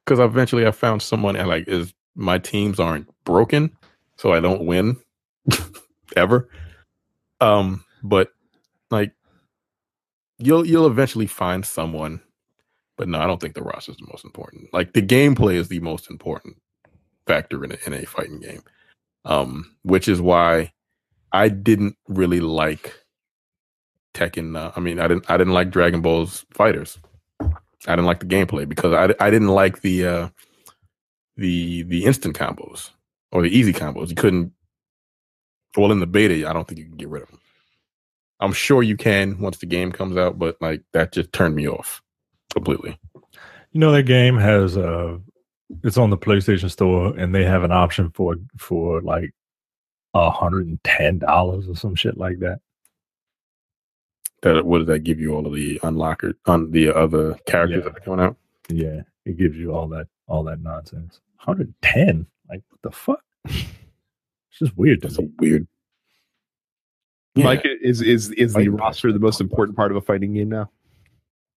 because 0.05 0.18
eventually 0.18 0.66
I 0.66 0.70
found 0.70 1.03
someone 1.03 1.36
and 1.36 1.49
like 1.49 1.66
is 1.68 1.92
my 2.14 2.38
teams 2.38 2.80
aren't 2.80 3.09
broken, 3.24 3.70
so 4.16 4.32
I 4.32 4.40
don't 4.40 4.64
win 4.66 4.97
ever. 6.16 6.49
Um, 7.40 7.84
but 8.09 8.32
like 8.90 9.12
you'll 10.38 10.66
you'll 10.66 10.86
eventually 10.86 11.26
find 11.26 11.64
someone. 11.64 12.20
But 12.96 13.09
no, 13.09 13.20
I 13.20 13.26
don't 13.26 13.40
think 13.40 13.54
the 13.54 13.62
roster 13.62 13.92
is 13.92 13.98
the 13.98 14.07
most 14.11 14.24
important. 14.24 14.72
Like 14.72 14.94
the 14.94 15.02
gameplay 15.02 15.54
is 15.54 15.68
the 15.68 15.80
most 15.80 16.11
important 16.11 16.57
factor 17.26 17.62
in 17.62 17.72
a, 17.72 17.76
in 17.86 17.92
a 17.92 18.07
fighting 18.07 18.40
game. 18.40 18.62
Um, 19.26 19.76
which 19.82 20.09
is 20.09 20.20
why 20.20 20.72
I 21.32 21.48
didn't 21.48 21.96
really 22.09 22.40
like 22.40 22.94
Tekken. 24.14 24.57
Uh, 24.57 24.72
I 24.74 24.80
mean, 24.80 24.98
I 24.98 25.09
didn't. 25.09 25.28
I 25.30 25.36
didn't 25.36 25.52
like 25.52 25.70
Dragon 25.70 26.00
Ball 26.00 26.26
FighterZ. 26.26 26.98
I 27.40 27.92
didn't 27.94 28.07
like 28.07 28.20
the 28.20 28.26
gameplay 28.26 28.68
because 28.68 28.92
I, 28.92 29.14
I 29.24 29.30
didn't 29.30 29.48
like 29.48 29.82
the 29.82 30.07
uh, 30.07 30.28
the 31.36 31.82
the 31.82 32.04
instant 32.04 32.36
combos 32.36 32.90
or 33.32 33.42
the 33.42 33.54
easy 33.54 33.72
combos. 33.72 34.09
You 34.09 34.14
couldn't. 34.14 34.52
Well, 35.76 35.92
in 35.92 36.00
the 36.00 36.07
beta, 36.07 36.48
I 36.48 36.52
don't 36.52 36.66
think 36.66 36.78
you 36.78 36.86
can 36.86 36.96
get 36.96 37.09
rid 37.09 37.22
of 37.22 37.30
them. 37.30 37.40
I'm 38.41 38.53
sure 38.53 38.82
you 38.82 38.97
can 38.97 39.39
once 39.39 39.59
the 39.59 39.66
game 39.66 39.93
comes 39.93 40.16
out, 40.16 40.39
but 40.39 40.57
like 40.61 40.82
that 40.93 41.12
just 41.12 41.32
turned 41.32 41.55
me 41.55 41.68
off 41.68 42.03
completely. 42.53 42.99
You 43.72 43.80
know 43.80 43.93
that 43.93 44.05
game 44.05 44.37
has 44.37 44.76
uh 44.76 45.18
it's 45.82 45.97
on 45.99 46.11
the 46.11 46.18
PlayStation 46.18 46.70
Store 46.70 47.16
and 47.16 47.34
they 47.34 47.45
have 47.45 47.64
an 47.64 47.72
option 47.72 48.11
for 48.11 48.37
for 48.59 49.01
like 49.03 49.32
a 50.14 50.30
hundred 50.30 50.66
and 50.66 50.82
ten 50.84 51.18
dollars 51.18 51.68
or 51.68 51.74
some 51.76 51.95
shit 51.95 52.16
like 52.18 52.39
that. 52.41 52.61
That 54.43 54.66
what 54.66 54.78
does 54.78 54.87
that 54.89 55.01
give 55.01 55.18
you? 55.18 55.34
All 55.34 55.47
of 55.47 55.55
the 55.55 55.78
unlocker 55.80 56.34
on 56.47 56.70
the 56.70 56.95
other 56.95 57.34
characters 57.47 57.84
Yeah. 57.84 57.91
that 57.91 57.97
are 57.97 58.01
coming 58.01 58.20
out. 58.24 58.37
Yeah, 58.68 59.01
it 59.24 59.37
gives 59.39 59.57
you 59.57 59.74
all 59.74 59.89
that 59.89 60.09
all 60.28 60.43
that 60.45 60.61
nonsense. 60.61 61.20
Hundred 61.37 61.72
ten, 61.82 62.26
like 62.49 62.62
what 62.68 62.82
the 62.82 62.91
fuck? 62.91 63.22
It's 64.59 64.61
just 64.70 64.76
weird 64.78 65.03
That's 65.03 65.16
so 65.16 65.28
me. 65.39 65.66
Mike, 67.37 67.66
is 67.82 68.01
is 68.01 68.30
is 68.32 68.55
the 68.55 68.68
roster 68.68 69.12
the 69.12 69.18
most 69.18 69.41
important 69.41 69.76
part 69.76 69.91
of 69.91 69.97
a 69.97 70.01
fighting 70.01 70.34
game 70.34 70.49
now? 70.49 70.70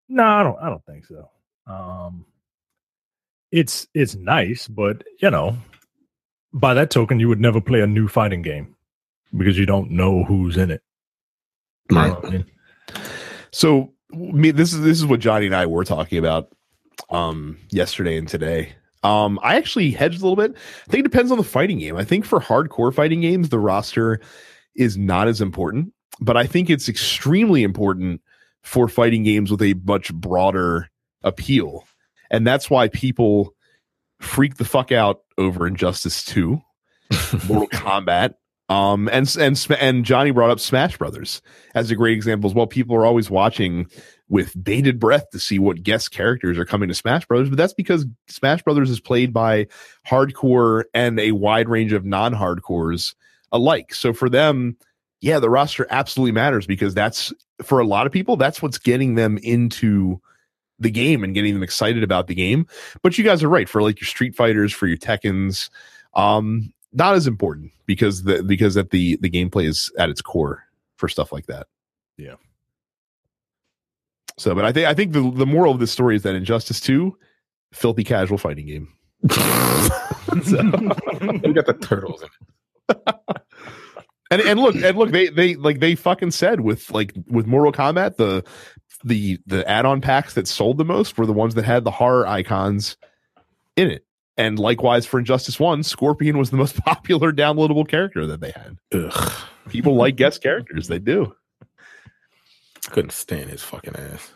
No, 0.10 0.24
I 0.24 0.44
don't. 0.44 0.58
I 0.60 0.70
don't 0.70 0.86
think 0.86 1.06
so. 1.06 1.30
Um, 1.68 2.26
it's 3.52 3.88
it's 3.94 4.16
nice, 4.16 4.68
but 4.68 5.04
you 5.22 5.30
know, 5.30 5.56
by 6.54 6.74
that 6.74 6.92
token, 6.92 7.20
you 7.20 7.28
would 7.28 7.40
never 7.40 7.62
play 7.62 7.82
a 7.82 7.88
new 7.88 8.08
fighting 8.08 8.42
game 8.42 8.76
because 9.38 9.58
you 9.58 9.66
don't 9.66 9.92
know 9.92 10.24
who's 10.24 10.58
in 10.58 10.72
it. 10.72 10.82
Know 11.92 12.20
I 12.24 12.30
mean? 12.30 12.46
So 13.52 13.94
me, 14.12 14.52
this 14.52 14.74
is 14.74 14.82
this 14.82 14.98
is 14.98 15.06
what 15.06 15.20
Johnny 15.20 15.46
and 15.46 15.56
I 15.56 15.66
were 15.66 15.86
talking 15.86 16.18
about 16.18 16.50
um 17.10 17.58
yesterday 17.70 18.18
and 18.18 18.28
today. 18.28 18.74
Um, 19.02 19.40
I 19.42 19.56
actually 19.56 19.92
hedged 19.92 20.22
a 20.22 20.24
little 20.24 20.36
bit. 20.36 20.54
I 20.88 20.92
think 20.92 21.06
it 21.06 21.10
depends 21.10 21.32
on 21.32 21.38
the 21.38 21.44
fighting 21.44 21.80
game. 21.80 21.96
I 21.96 22.04
think 22.04 22.26
for 22.26 22.40
hardcore 22.40 22.94
fighting 22.94 23.22
games, 23.22 23.48
the 23.48 23.60
roster 23.60 24.20
is 24.76 24.98
not 24.98 25.28
as 25.28 25.42
important, 25.42 25.94
but 26.22 26.38
I 26.38 26.46
think 26.46 26.70
it's 26.70 26.90
extremely 26.90 27.64
important 27.64 28.22
for 28.64 28.88
fighting 28.88 29.24
games 29.24 29.52
with 29.52 29.62
a 29.62 29.76
much 29.86 30.14
broader 30.14 30.90
appeal. 31.24 31.86
And 32.30 32.46
that's 32.46 32.70
why 32.70 32.88
people 32.90 33.56
freak 34.20 34.56
the 34.56 34.66
fuck 34.66 34.92
out 34.92 35.22
over 35.38 35.66
Injustice 35.66 36.24
2, 36.26 36.62
Mortal 37.48 37.68
Kombat, 37.70 38.34
Um, 38.70 39.10
and 39.12 39.36
and 39.38 39.68
and 39.80 40.06
Johnny 40.06 40.30
brought 40.32 40.52
up 40.52 40.60
Smash 40.60 40.98
Brothers 40.98 41.42
as 41.74 41.90
a 41.90 41.96
great 41.96 42.14
example 42.16 42.50
as 42.50 42.54
well. 42.54 42.68
People 42.68 42.96
are 42.96 43.06
always 43.06 43.30
watching 43.30 43.88
with 44.28 44.54
bated 44.64 45.00
breath 45.00 45.28
to 45.32 45.40
see 45.40 45.58
what 45.58 45.82
guest 45.82 46.12
characters 46.12 46.60
are 46.60 46.66
coming 46.66 46.88
to 46.90 46.94
Smash 46.94 47.26
Brothers, 47.26 47.50
but 47.50 47.58
that's 47.58 47.74
because 47.74 48.06
Smash 48.28 48.62
Brothers 48.62 48.92
is 48.92 49.00
played 49.00 49.34
by 49.34 49.66
hardcore 50.08 50.84
and 50.94 51.20
a 51.20 51.32
wide 51.32 51.68
range 51.68 51.94
of 51.94 52.06
non-hardcores 52.06 53.16
alike. 53.52 53.94
So 53.94 54.14
for 54.14 54.30
them, 54.30 54.78
yeah, 55.22 55.40
the 55.40 55.50
roster 55.50 55.88
absolutely 55.90 56.32
matters 56.32 56.66
because 56.66 56.94
that's 56.94 57.34
for 57.62 57.80
a 57.80 57.86
lot 57.86 58.06
of 58.06 58.12
people, 58.12 58.38
that's 58.38 58.62
what's 58.62 58.78
getting 58.78 59.16
them 59.16 59.38
into 59.40 60.22
the 60.80 60.90
game 60.90 61.24
and 61.24 61.34
getting 61.34 61.54
them 61.54 61.64
excited 61.64 62.04
about 62.04 62.28
the 62.28 62.36
game. 62.36 62.66
But 63.02 63.18
you 63.18 63.24
guys 63.24 63.44
are 63.44 63.50
right 63.50 63.68
for 63.68 63.82
like 63.82 64.00
your 64.00 64.08
Street 64.08 64.36
Fighters, 64.36 64.72
for 64.74 64.88
your 64.88 64.98
Tekkens, 64.98 65.70
um, 66.14 66.74
not 66.94 67.16
as 67.16 67.28
important 67.28 67.72
because 67.86 68.24
the 68.24 68.44
because 68.44 68.76
that 68.76 68.92
the 68.92 69.18
the 69.18 69.30
gameplay 69.30 69.66
is 69.66 69.92
at 69.98 70.10
its 70.10 70.22
core 70.22 70.64
for 70.96 71.10
stuff 71.10 71.32
like 71.32 71.48
that. 71.48 71.68
Yeah. 72.18 72.36
So, 74.38 74.56
but 74.56 74.64
I 74.64 74.72
think 74.72 74.88
I 74.88 74.94
think 74.94 75.12
the 75.12 75.30
the 75.32 75.46
moral 75.46 75.74
of 75.74 75.80
this 75.80 75.92
story 75.92 76.16
is 76.16 76.24
that 76.24 76.36
Injustice 76.36 76.80
Two, 76.80 77.18
filthy 77.74 78.04
casual 78.04 78.38
fighting 78.38 78.68
game. 78.68 78.94
so, 79.30 80.64
we 81.44 81.54
got 81.54 81.66
the 81.66 81.78
turtles 81.82 82.22
in 82.22 82.28
it. 82.28 82.56
and 84.32 84.42
and 84.42 84.60
look 84.60 84.76
and 84.76 84.98
look 84.98 85.12
they 85.12 85.28
they 85.28 85.56
like 85.56 85.80
they 85.80 85.96
fucking 85.96 86.32
said 86.32 86.62
with 86.62 86.92
like 86.92 87.14
with 87.28 87.48
Mortal 87.48 87.72
Kombat 87.72 88.18
the 88.18 88.44
the 89.04 89.40
the 89.46 89.68
add-on 89.70 90.02
packs 90.02 90.34
that 90.34 90.48
sold 90.48 90.78
the 90.78 90.86
most 90.86 91.18
were 91.18 91.26
the 91.26 91.34
ones 91.34 91.56
that 91.56 91.66
had 91.66 91.84
the 91.84 91.92
horror 91.92 92.28
icons 92.28 92.98
in 93.76 93.90
it. 93.90 94.06
And 94.38 94.58
likewise 94.58 95.06
for 95.06 95.20
Injustice 95.20 95.60
One, 95.60 95.84
Scorpion 95.84 96.38
was 96.38 96.50
the 96.50 96.58
most 96.58 96.78
popular 96.86 97.32
downloadable 97.32 97.88
character 97.88 98.26
that 98.28 98.40
they 98.40 98.52
had. 98.52 98.78
Ugh. 98.94 99.34
People 99.70 99.96
like 99.96 100.16
guest 100.16 100.42
characters, 100.42 100.88
they 100.88 101.00
do. 101.00 101.36
Couldn't 102.90 103.12
stand 103.12 103.50
his 103.50 103.62
fucking 103.62 103.96
ass. 103.96 104.32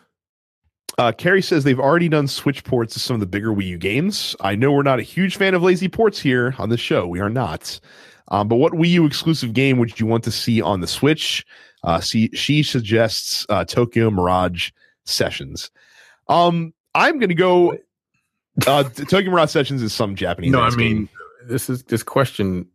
Uh, 0.96 1.10
Carrie 1.10 1.42
says 1.42 1.64
they've 1.64 1.80
already 1.80 2.08
done 2.08 2.28
Switch 2.28 2.62
ports 2.62 2.94
to 2.94 3.00
some 3.00 3.14
of 3.14 3.20
the 3.20 3.26
bigger 3.26 3.48
Wii 3.48 3.66
U 3.66 3.78
games. 3.78 4.36
I 4.40 4.54
know 4.54 4.70
we're 4.70 4.82
not 4.82 5.00
a 5.00 5.02
huge 5.02 5.36
fan 5.36 5.54
of 5.54 5.62
lazy 5.62 5.88
ports 5.88 6.20
here 6.20 6.54
on 6.58 6.68
the 6.68 6.76
show. 6.76 7.06
We 7.06 7.20
are 7.20 7.30
not. 7.30 7.80
Um, 8.28 8.48
but 8.48 8.56
what 8.56 8.72
Wii 8.72 8.88
U 8.90 9.06
exclusive 9.06 9.52
game 9.52 9.78
would 9.78 10.00
you 10.00 10.06
want 10.06 10.24
to 10.24 10.30
see 10.30 10.60
on 10.62 10.80
the 10.80 10.86
Switch? 10.86 11.44
Uh, 11.82 12.00
see, 12.00 12.30
she 12.32 12.62
suggests 12.62 13.44
uh, 13.48 13.64
Tokyo 13.64 14.10
Mirage 14.10 14.70
Sessions. 15.04 15.70
Um, 16.28 16.72
I'm 16.94 17.18
going 17.18 17.28
to 17.28 17.34
go. 17.34 17.76
Uh, 18.66 18.84
Tokyo 18.84 19.30
Mirage 19.30 19.50
Sessions 19.50 19.82
is 19.82 19.92
some 19.92 20.14
Japanese. 20.14 20.52
No, 20.52 20.60
I 20.60 20.70
mean 20.70 20.96
game. 20.96 21.08
this 21.46 21.68
is 21.68 21.82
this 21.84 22.02
question 22.02 22.66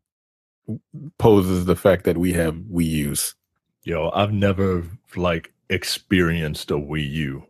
poses 1.18 1.66
the 1.66 1.76
fact 1.76 2.04
that 2.04 2.18
we 2.18 2.34
have 2.34 2.56
Wii 2.56 2.86
U's. 2.86 3.36
Yo, 3.84 4.12
I've 4.14 4.34
never 4.34 4.86
like 5.16 5.54
experienced 5.70 6.70
a 6.72 6.76
Wii 6.76 7.10
U. 7.10 7.44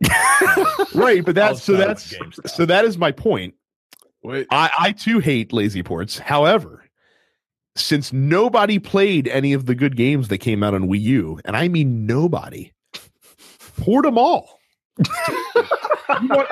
right, 0.94 1.24
but 1.24 1.34
that's 1.34 1.62
so 1.62 1.74
that's 1.74 2.14
GameStop. 2.14 2.48
so 2.48 2.64
that 2.66 2.84
is 2.84 2.96
my 2.96 3.12
point. 3.12 3.54
Wait, 4.22 4.46
I, 4.50 4.70
I 4.78 4.92
too 4.92 5.18
hate 5.18 5.52
lazy 5.52 5.82
ports. 5.82 6.18
However, 6.18 6.79
since 7.76 8.12
nobody 8.12 8.78
played 8.78 9.28
any 9.28 9.52
of 9.52 9.66
the 9.66 9.74
good 9.74 9.96
games 9.96 10.28
that 10.28 10.38
came 10.38 10.62
out 10.62 10.74
on 10.74 10.88
Wii 10.88 11.00
U, 11.00 11.40
and 11.44 11.56
I 11.56 11.68
mean 11.68 12.06
nobody, 12.06 12.72
port 13.78 14.04
them 14.04 14.18
all. 14.18 14.58
Want- 16.08 16.50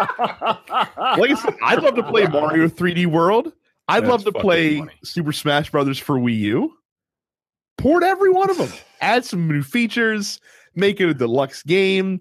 like 1.18 1.30
I 1.30 1.34
said, 1.34 1.54
I'd 1.62 1.82
love 1.82 1.96
to 1.96 2.02
play 2.02 2.26
Mario 2.26 2.68
3D 2.68 3.06
World. 3.06 3.52
I'd 3.88 4.04
That's 4.04 4.10
love 4.10 4.24
to 4.24 4.32
play 4.32 4.78
funny. 4.78 4.92
Super 5.02 5.32
Smash 5.32 5.70
Brothers 5.70 5.98
for 5.98 6.16
Wii 6.18 6.38
U. 6.38 6.72
Port 7.78 8.02
every 8.02 8.30
one 8.30 8.50
of 8.50 8.58
them. 8.58 8.70
Add 9.00 9.24
some 9.24 9.48
new 9.48 9.62
features. 9.62 10.40
Make 10.74 11.00
it 11.00 11.08
a 11.08 11.14
deluxe 11.14 11.62
game. 11.62 12.20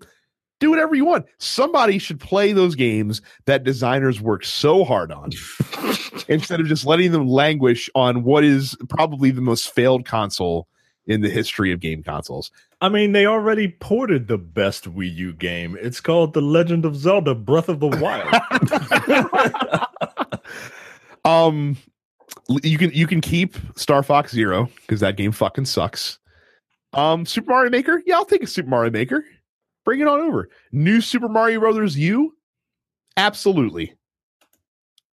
Do 0.60 0.70
whatever 0.70 0.96
you 0.96 1.06
want. 1.06 1.26
Somebody 1.38 2.00
should 2.00 2.20
play 2.20 2.52
those 2.52 2.76
games 2.76 3.22
that 3.46 3.64
designers 3.64 4.20
work 4.20 4.44
so 4.44 4.84
hard 4.84 5.12
on 5.12 5.30
instead 6.28 6.60
of 6.60 6.68
just 6.68 6.86
letting 6.86 7.12
them 7.12 7.28
languish 7.28 7.90
on 7.94 8.24
what 8.24 8.44
is 8.44 8.76
probably 8.90 9.32
the 9.32 9.42
most 9.42 9.74
failed 9.74 10.06
console 10.06 10.68
in 11.06 11.22
the 11.22 11.30
history 11.30 11.72
of 11.72 11.80
game 11.80 12.04
consoles. 12.04 12.52
I 12.82 12.90
mean, 12.90 13.12
they 13.12 13.26
already 13.26 13.70
ported 13.80 14.28
the 14.28 14.38
best 14.38 14.94
Wii 14.94 15.14
U 15.16 15.34
game. 15.34 15.78
It's 15.80 16.02
called 16.02 16.34
The 16.34 16.42
Legend 16.42 16.86
of 16.86 16.96
Zelda: 16.96 17.34
Breath 17.36 17.70
of 17.70 17.80
the 17.80 17.88
Wild. 17.88 18.28
Um, 21.28 21.76
you 22.64 22.78
can 22.78 22.92
you 22.92 23.06
can 23.06 23.20
keep 23.20 23.58
Star 23.76 24.02
Fox 24.02 24.32
Zero 24.32 24.70
because 24.82 25.02
that 25.02 25.18
game 25.18 25.34
fucking 25.34 25.66
sucks. 25.66 26.20
Um, 26.94 27.26
Super 27.26 27.52
Mario 27.52 27.70
Maker, 27.70 28.02
yeah, 28.06 28.16
I'll 28.16 28.26
take 28.26 28.44
a 28.44 28.48
Super 28.48 28.70
Mario 28.70 28.92
Maker. 28.92 29.26
Bring 29.88 30.02
it 30.02 30.08
on 30.10 30.20
over. 30.20 30.50
New 30.74 31.00
Super 31.00 31.30
Mario 31.30 31.62
Brothers 31.62 31.98
U, 31.98 32.36
absolutely. 33.16 33.94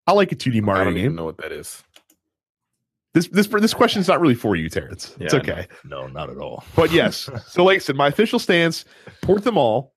I 0.07 0.12
like 0.12 0.33
a 0.33 0.35
2D 0.35 0.62
Mario 0.62 0.81
I 0.81 0.85
don't 0.85 0.97
even 0.97 1.11
game. 1.11 1.16
know 1.16 1.27
what 1.27 1.37
that 1.43 1.53
is. 1.53 1.83
This 3.12 3.29
this 3.29 3.49
this 3.49 3.75
question's 3.75 4.09
not 4.09 4.18
really 4.18 4.35
for 4.35 4.57
you, 4.57 4.70
Terrence. 4.70 5.14
it's 5.20 5.35
okay. 5.35 5.68
no, 5.85 6.07
not 6.07 6.31
at 6.31 6.39
all. 6.39 6.64
But 6.75 6.91
yes, 6.91 7.29
so 7.49 7.64
like 7.64 7.75
I 7.77 7.79
said, 7.81 7.97
my 7.97 8.09
official 8.09 8.39
stance: 8.39 8.87
port 9.20 9.45
them 9.45 9.59
all, 9.59 9.93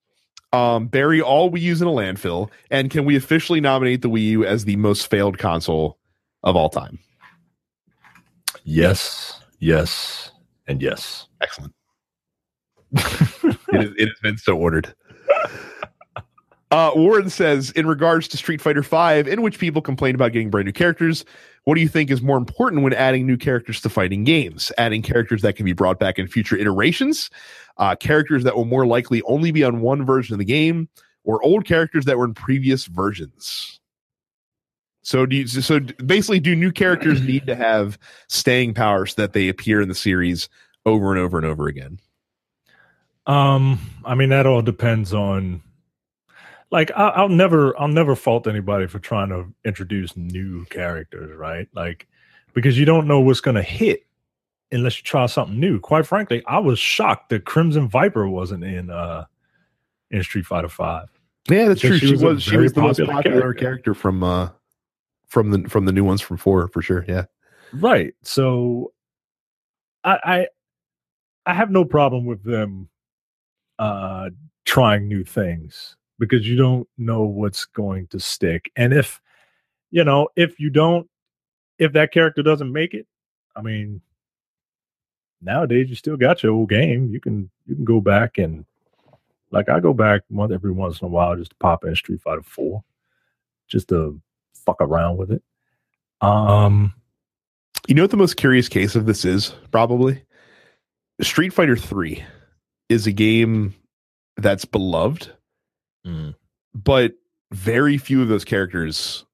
um, 0.51 0.87
bury 0.87 1.21
all 1.21 1.49
Wii 1.49 1.71
Us 1.71 1.79
in 1.79 1.87
a 1.87 1.91
landfill, 1.91 2.49
and 2.69 2.91
can 2.91 3.05
we 3.05 3.15
officially 3.15 3.61
nominate 3.61 4.01
the 4.01 4.09
Wii 4.09 4.23
U 4.31 4.43
as 4.45 4.65
the 4.65 4.75
most 4.75 5.09
failed 5.09 5.37
console 5.37 5.97
of 6.43 6.57
all 6.57 6.69
time? 6.69 6.99
Yes, 8.65 9.39
yes, 9.59 10.31
and 10.67 10.81
yes. 10.81 11.27
Excellent. 11.39 11.73
it, 13.75 13.83
is, 13.83 13.93
it 13.97 14.07
has 14.07 14.19
been 14.21 14.37
so 14.37 14.57
ordered. 14.57 14.93
Uh, 16.71 16.91
Warren 16.95 17.29
says, 17.29 17.71
in 17.71 17.87
regards 17.87 18.27
to 18.29 18.37
Street 18.37 18.59
Fighter 18.59 18.81
V, 18.81 19.31
in 19.31 19.41
which 19.41 19.59
people 19.59 19.81
complain 19.81 20.15
about 20.15 20.31
getting 20.33 20.49
brand 20.49 20.65
new 20.65 20.73
characters, 20.73 21.23
what 21.63 21.75
do 21.75 21.81
you 21.81 21.87
think 21.87 22.11
is 22.11 22.21
more 22.21 22.37
important 22.37 22.81
when 22.81 22.91
adding 22.93 23.25
new 23.25 23.37
characters 23.37 23.81
to 23.81 23.89
fighting 23.89 24.23
games? 24.23 24.71
Adding 24.77 25.01
characters 25.01 25.41
that 25.43 25.55
can 25.55 25.65
be 25.65 25.73
brought 25.73 25.99
back 25.99 26.19
in 26.19 26.27
future 26.27 26.57
iterations, 26.57 27.29
uh, 27.77 27.95
characters 27.95 28.43
that 28.43 28.55
will 28.55 28.65
more 28.65 28.85
likely 28.85 29.21
only 29.23 29.51
be 29.51 29.63
on 29.63 29.79
one 29.81 30.05
version 30.05 30.33
of 30.33 30.39
the 30.39 30.45
game, 30.45 30.89
or 31.23 31.43
old 31.43 31.65
characters 31.65 32.05
that 32.05 32.17
were 32.17 32.25
in 32.25 32.33
previous 32.33 32.85
versions? 32.85 33.79
So, 35.01 35.25
do 35.25 35.35
you, 35.35 35.47
so 35.47 35.79
basically, 35.79 36.39
do 36.39 36.55
new 36.55 36.71
characters 36.71 37.21
need 37.21 37.45
to 37.45 37.55
have 37.55 37.99
staying 38.27 38.73
power 38.73 39.05
so 39.05 39.21
that 39.21 39.33
they 39.33 39.49
appear 39.49 39.79
in 39.81 39.87
the 39.87 39.95
series 39.95 40.49
over 40.85 41.11
and 41.11 41.19
over 41.19 41.37
and 41.37 41.45
over 41.45 41.67
again? 41.67 41.99
Um, 43.27 43.79
I 44.03 44.15
mean, 44.15 44.29
that 44.29 44.45
all 44.45 44.61
depends 44.61 45.13
on. 45.13 45.61
Like, 46.71 46.91
I, 46.95 47.09
I'll 47.09 47.29
never, 47.29 47.79
I'll 47.79 47.87
never 47.87 48.15
fault 48.15 48.47
anybody 48.47 48.87
for 48.87 48.99
trying 48.99 49.29
to 49.29 49.45
introduce 49.63 50.15
new 50.17 50.65
characters, 50.65 51.35
right? 51.37 51.67
Like, 51.73 52.07
because 52.53 52.77
you 52.77 52.85
don't 52.85 53.07
know 53.07 53.19
what's 53.19 53.39
going 53.41 53.55
to 53.55 53.61
hit 53.63 54.05
unless 54.71 54.97
you 54.97 55.03
try 55.03 55.25
something 55.27 55.59
new. 55.59 55.79
Quite 55.79 56.05
frankly, 56.07 56.43
I 56.47 56.57
was 56.59 56.79
shocked 56.79 57.29
that 57.29 57.45
Crimson 57.45 57.87
Viper 57.87 58.27
wasn't 58.27 58.63
in 58.63 58.89
uh 58.89 59.25
in 60.11 60.23
Street 60.23 60.45
Fighter 60.45 60.69
Five. 60.69 61.07
Yeah, 61.49 61.67
that's 61.67 61.81
true. 61.81 61.97
she 61.97 62.07
She 62.07 62.11
was 62.13 62.23
a 62.23 62.25
was 62.27 62.43
she 62.43 62.57
was 62.57 62.73
the 62.73 62.81
most 62.81 62.97
popular 62.97 63.13
popular 63.13 63.41
character. 63.41 63.65
character. 63.65 63.93
from 63.93 64.23
uh 64.23 64.49
from 65.27 65.51
the 65.51 65.69
from 65.69 65.85
the 65.85 65.91
new 65.91 66.03
ones 66.03 66.21
from 66.21 66.37
four 66.37 66.67
for 66.69 66.81
sure. 66.81 67.05
Yeah. 67.07 67.25
Right. 67.73 68.15
So 68.23 68.91
I 70.03 70.19
I 70.23 70.47
I 71.45 71.53
have 71.53 71.69
no 71.69 71.85
problem 71.85 72.25
with 72.25 72.43
them 72.43 72.89
uh 73.79 74.29
trying 74.65 75.07
new 75.07 75.23
things 75.23 75.95
because 76.19 76.47
you 76.47 76.55
don't 76.55 76.87
know 76.97 77.23
what's 77.23 77.65
going 77.65 78.07
to 78.07 78.19
stick. 78.19 78.71
And 78.75 78.93
if 78.93 79.21
you 79.91 80.03
know, 80.03 80.29
if 80.35 80.59
you 80.59 80.69
don't 80.69 81.09
if 81.77 81.93
that 81.93 82.11
character 82.11 82.41
doesn't 82.41 82.71
make 82.71 82.93
it, 82.93 83.07
I 83.55 83.61
mean 83.61 84.01
nowadays 85.41 85.89
you 85.89 85.95
still 85.95 86.17
got 86.17 86.43
your 86.43 86.53
old 86.53 86.69
game. 86.69 87.09
You 87.09 87.19
can 87.19 87.49
you 87.65 87.75
can 87.75 87.85
go 87.85 88.01
back 88.01 88.37
and 88.37 88.65
like 89.51 89.69
I 89.69 89.79
go 89.79 89.93
back 89.93 90.21
one 90.29 90.51
every 90.51 90.71
once 90.71 91.01
in 91.01 91.05
a 91.05 91.09
while 91.09 91.35
just 91.35 91.51
to 91.51 91.57
pop 91.57 91.85
in 91.85 91.95
Street 91.95 92.21
Fighter 92.21 92.43
4 92.43 92.83
just 93.67 93.87
to 93.89 94.19
fuck 94.65 94.77
around 94.81 95.17
with 95.17 95.31
it. 95.31 95.43
Um 96.21 96.93
You 97.87 97.95
know 97.95 98.03
what 98.03 98.11
the 98.11 98.17
most 98.17 98.37
curious 98.37 98.67
case 98.67 98.95
of 98.95 99.05
this 99.05 99.25
is? 99.25 99.53
Probably 99.71 100.23
Street 101.21 101.53
Fighter 101.53 101.77
Three 101.77 102.23
is 102.89 103.07
a 103.07 103.11
game 103.11 103.73
that's 104.37 104.65
beloved, 104.65 105.31
Mm. 106.05 106.35
but 106.73 107.13
very 107.51 107.97
few 107.97 108.21
of 108.21 108.27
those 108.27 108.43
characters. 108.45 109.25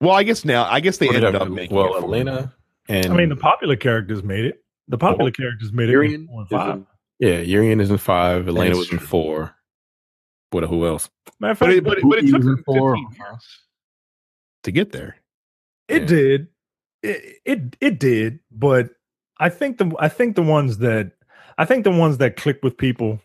Well, 0.00 0.12
I 0.12 0.22
guess 0.24 0.44
now 0.44 0.64
I 0.64 0.80
guess 0.80 0.98
they 0.98 1.06
What 1.06 1.12
did 1.14 1.24
ended 1.24 1.40
I- 1.42 1.44
up 1.44 1.50
making 1.50 1.76
well, 1.76 1.94
it 1.96 2.00
for- 2.00 2.04
Elena 2.06 2.54
and 2.88 3.12
I 3.12 3.16
mean, 3.16 3.28
the 3.28 3.36
popular 3.36 3.76
characters 3.76 4.22
made 4.22 4.44
it. 4.44 4.62
The 4.88 4.98
popular 4.98 5.30
characters 5.30 5.72
made 5.72 5.84
it. 5.84 5.92
in 5.92 5.92
Urien 5.92 6.26
four 6.26 6.40
and 6.40 6.48
five. 6.50 6.74
in- 6.76 6.86
yeah, 7.20 7.38
Urien 7.40 7.80
is 7.80 7.90
in 7.90 7.98
five. 7.98 8.48
Elena 8.48 8.70
That's 8.74 8.78
was 8.78 8.92
in 8.92 8.98
four. 8.98 9.54
What? 10.50 10.64
Who 10.64 10.84
else? 10.86 11.08
Matter 11.40 11.52
of 11.52 11.58
But 11.60 11.66
fact, 11.66 11.78
it, 11.78 11.84
but, 11.84 11.98
it, 11.98 12.04
but 12.04 12.18
it 12.18 12.22
took 12.22 12.28
Even 12.40 12.46
them 12.46 12.62
for- 12.64 12.94
15 12.96 13.08
years 13.16 13.58
to 14.64 14.72
get 14.72 14.92
there. 14.92 15.16
it 15.88 16.02
Yeah. 16.02 16.06
did. 16.08 16.48
It, 17.04 17.40
it 17.44 17.76
it 17.80 17.98
did, 18.00 18.40
but 18.50 18.90
I 19.38 19.48
think 19.48 19.78
the 19.78 19.92
I 19.98 20.08
think 20.08 20.36
the 20.36 20.42
ones 20.42 20.78
that 20.78 21.12
I 21.58 21.64
think 21.64 21.84
the 21.84 21.90
ones 21.90 22.18
that 22.18 22.36
click 22.36 22.60
with 22.62 22.76
people, 22.76 23.20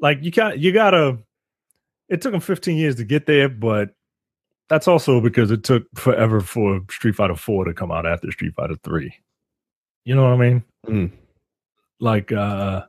like 0.00 0.18
you 0.22 0.30
got 0.30 0.58
you 0.58 0.72
gotta. 0.72 1.18
It 2.08 2.22
took 2.22 2.32
them 2.32 2.40
15 2.40 2.78
years 2.78 2.94
to 2.96 3.04
get 3.04 3.26
there, 3.26 3.50
but 3.50 3.90
that's 4.68 4.88
also 4.88 5.20
because 5.20 5.50
it 5.50 5.64
took 5.64 5.84
forever 5.94 6.40
for 6.40 6.80
Street 6.90 7.14
Fighter 7.14 7.34
4 7.36 7.66
to 7.66 7.74
come 7.74 7.90
out 7.90 8.06
after 8.06 8.30
Street 8.30 8.54
Fighter 8.54 8.76
3. 8.82 9.12
You 10.04 10.14
know 10.14 10.22
what 10.22 10.32
I 10.32 10.36
mean? 10.36 10.64
Mm. 10.86 11.12
Like 12.00 12.32
uh 12.32 12.82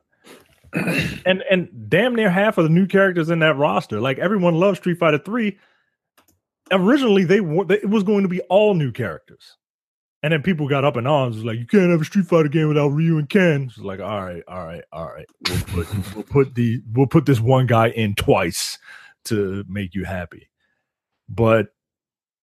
and 1.25 1.43
and 1.49 1.89
damn 1.89 2.15
near 2.15 2.29
half 2.29 2.57
of 2.57 2.63
the 2.63 2.69
new 2.69 2.85
characters 2.85 3.29
in 3.29 3.39
that 3.39 3.57
roster. 3.57 3.99
Like 3.99 4.19
everyone 4.19 4.55
loves 4.55 4.79
Street 4.79 4.99
Fighter 4.99 5.17
3. 5.17 5.57
Originally 6.71 7.23
they 7.23 7.39
were 7.39 7.65
it 7.71 7.89
was 7.89 8.03
going 8.03 8.23
to 8.23 8.29
be 8.29 8.41
all 8.41 8.73
new 8.73 8.91
characters. 8.91 9.57
And 10.21 10.33
then 10.33 10.41
people 10.41 10.67
got 10.67 10.83
up 10.83 10.97
in 10.97 11.07
arms, 11.07 11.37
was 11.37 11.45
like, 11.45 11.59
you 11.59 11.65
can't 11.65 11.91
have 11.91 12.01
a 12.01 12.05
Street 12.05 12.25
Fighter 12.25 12.49
game 12.49 12.67
without 12.67 12.89
Ryu 12.89 13.17
and 13.17 13.29
Ken. 13.29 13.63
It's 13.69 13.77
like, 13.77 14.01
all 14.01 14.21
right, 14.21 14.43
all 14.47 14.65
right, 14.65 14.83
all 14.91 15.05
right. 15.05 15.25
We'll 15.47 15.61
put 15.61 15.87
we'll 16.15 16.23
put 16.23 16.55
the 16.55 16.81
we'll 16.91 17.07
put 17.07 17.25
this 17.25 17.39
one 17.39 17.67
guy 17.67 17.89
in 17.89 18.15
twice 18.15 18.77
to 19.25 19.63
make 19.69 19.95
you 19.95 20.03
happy. 20.03 20.49
But 21.29 21.67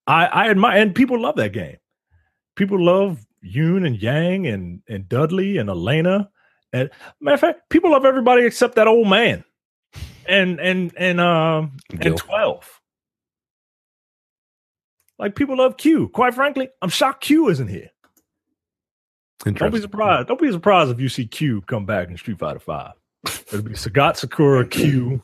I 0.07 0.27
I 0.27 0.51
admire 0.51 0.81
and 0.81 0.95
people 0.95 1.21
love 1.21 1.37
that 1.37 1.53
game. 1.53 1.77
People 2.55 2.83
love 2.83 3.27
Yun 3.43 3.85
and 3.85 4.01
Yang 4.01 4.47
and 4.47 4.83
and 4.89 5.09
Dudley 5.09 5.59
and 5.59 5.69
Elena. 5.69 6.31
And 6.73 6.91
matter 7.21 7.35
of 7.35 7.41
fact, 7.41 7.69
people 7.69 7.91
love 7.91 8.05
everybody 8.05 8.45
except 8.45 8.77
that 8.77 8.89
old 8.89 9.09
man. 9.09 9.45
And 10.27 10.59
and 10.61 10.93
and 10.97 11.21
um 11.21 11.77
Gill. 11.91 12.13
and 12.13 12.17
12. 12.17 12.81
Like 15.19 15.35
people 15.35 15.57
love 15.57 15.77
Q. 15.77 16.09
Quite 16.09 16.35
frankly, 16.35 16.69
I'm 16.83 16.89
shocked 16.89 17.25
Q 17.25 17.49
isn't 17.49 17.69
here. 17.69 17.91
Don't 19.45 19.73
be 19.73 19.81
surprised. 19.81 20.29
Don't 20.29 20.41
be 20.41 20.51
surprised 20.51 20.91
if 20.91 21.01
you 21.01 21.09
see 21.09 21.27
Q 21.27 21.63
come 21.63 21.87
back 21.87 22.09
in 22.09 22.17
Street 22.17 22.39
Fighter 22.39 22.59
Five. 22.59 22.93
It'll 23.25 23.63
be 23.63 23.73
Sagat 23.73 24.17
Sakura 24.17 24.67
Q 24.67 25.23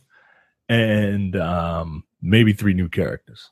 and 0.68 1.36
um 1.36 2.04
maybe 2.20 2.52
three 2.52 2.74
new 2.74 2.88
characters. 2.88 3.50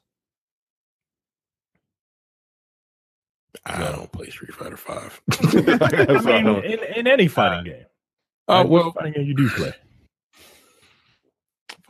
I 3.67 3.91
don't 3.91 4.11
play 4.13 4.31
Street 4.31 4.55
Fighter 4.55 4.77
Five. 4.77 5.21
I 5.43 6.21
mean, 6.25 6.47
in, 6.65 6.79
in 6.97 7.07
any 7.07 7.29
fighting 7.29 7.65
game. 7.65 7.87
Oh 8.49 8.63
what 8.63 8.71
well, 8.71 8.93
fighting 8.93 9.13
game 9.15 9.27
you 9.27 9.35
do 9.35 9.49
play. 9.51 9.73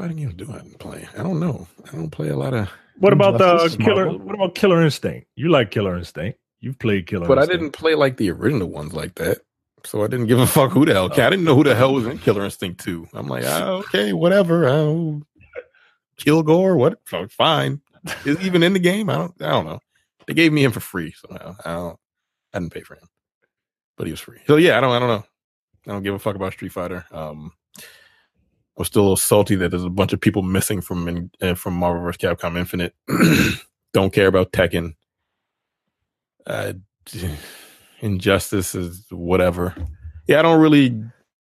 Fighting 0.01 0.17
games 0.17 0.35
do 0.35 0.51
I 0.51 0.61
play? 0.79 1.07
I 1.19 1.23
don't 1.23 1.39
know. 1.39 1.69
I 1.93 1.97
don't 1.97 2.11
play 2.11 2.29
a 2.29 2.37
lot 2.37 2.55
of. 2.55 2.71
What 2.99 3.13
about 3.13 3.39
the 3.39 3.59
Justice, 3.59 3.77
killer? 3.77 4.07
Marvel. 4.07 4.19
What 4.27 4.35
about 4.35 4.55
Killer 4.55 4.83
Instinct? 4.83 5.27
You 5.37 5.51
like 5.51 5.71
Killer 5.71 5.97
Instinct? 5.97 6.39
You've 6.61 6.79
played 6.79 7.07
Killer, 7.07 7.27
But 7.27 7.39
I 7.39 7.47
didn't 7.47 7.73
play 7.73 7.95
like 7.95 8.17
the 8.17 8.31
original 8.31 8.69
ones 8.69 8.93
like 8.93 9.15
that. 9.17 9.39
So 9.85 10.05
I 10.05 10.09
didn't 10.09 10.27
give 10.27 10.39
a 10.39 10.47
fuck 10.47 10.73
who 10.73 10.85
the 10.85 10.93
hell. 10.93 11.11
I 11.13 11.31
didn't 11.31 11.45
know 11.45 11.55
who 11.55 11.65
the 11.65 11.75
hell 11.75 11.95
was 11.95 12.07
in 12.07 12.19
Killer 12.19 12.45
Instinct 12.45 12.83
2. 12.85 13.09
I'm 13.15 13.29
like, 13.29 13.45
ah, 13.47 13.69
okay, 13.81 14.13
whatever. 14.13 14.69
Oh, 14.69 15.23
Kilgore, 16.17 16.77
what? 16.77 16.99
f- 17.11 17.31
Fine. 17.33 17.81
Is 18.25 18.39
he 18.39 18.47
even 18.47 18.63
in 18.63 18.73
the 18.75 18.79
game? 18.79 19.09
I 19.11 19.17
don't. 19.17 19.43
I 19.43 19.51
don't 19.51 19.67
know. 19.67 19.81
They 20.27 20.35
gave 20.35 20.53
me 20.53 20.65
him 20.65 20.73
for 20.73 20.81
free 20.81 21.13
somehow. 21.13 21.57
I 21.65 21.73
don't. 21.75 21.99
I 22.53 22.59
didn't 22.59 22.73
pay 22.73 22.81
for 22.83 22.95
him, 22.95 23.09
but 23.97 24.07
he 24.07 24.13
was 24.13 24.21
free. 24.21 24.41
So 24.47 24.57
yeah, 24.57 24.77
I 24.77 24.81
don't. 24.81 24.93
I 24.93 24.99
don't 24.99 25.09
know. 25.09 25.25
I 25.87 25.93
don't 25.93 26.03
give 26.03 26.15
a 26.15 26.19
fuck 26.19 26.37
about 26.37 26.53
Street 26.53 26.73
Fighter. 26.73 27.07
Um, 27.11 27.53
I 27.55 27.60
was 28.81 28.89
still 28.89 29.03
a 29.03 29.05
little 29.05 29.17
salty 29.17 29.57
that 29.57 29.69
there's 29.71 29.85
a 29.85 29.91
bunch 29.91 30.15
of 30.15 30.21
people 30.23 30.43
missing 30.43 30.81
from 30.81 31.07
in, 31.07 31.31
uh, 31.43 31.53
from 31.55 31.75
Marvel 31.75 32.03
vs. 32.03 32.17
Capcom 32.17 32.57
Infinite. 32.59 32.95
don't 33.93 34.13
care 34.13 34.27
about 34.27 34.53
Tekken. 34.53 34.95
Uh, 36.47 36.73
Injustice 38.01 38.75
is 38.75 39.05
whatever. 39.11 39.75
Yeah, 40.27 40.39
I 40.39 40.43
don't 40.43 40.61
really, 40.63 40.99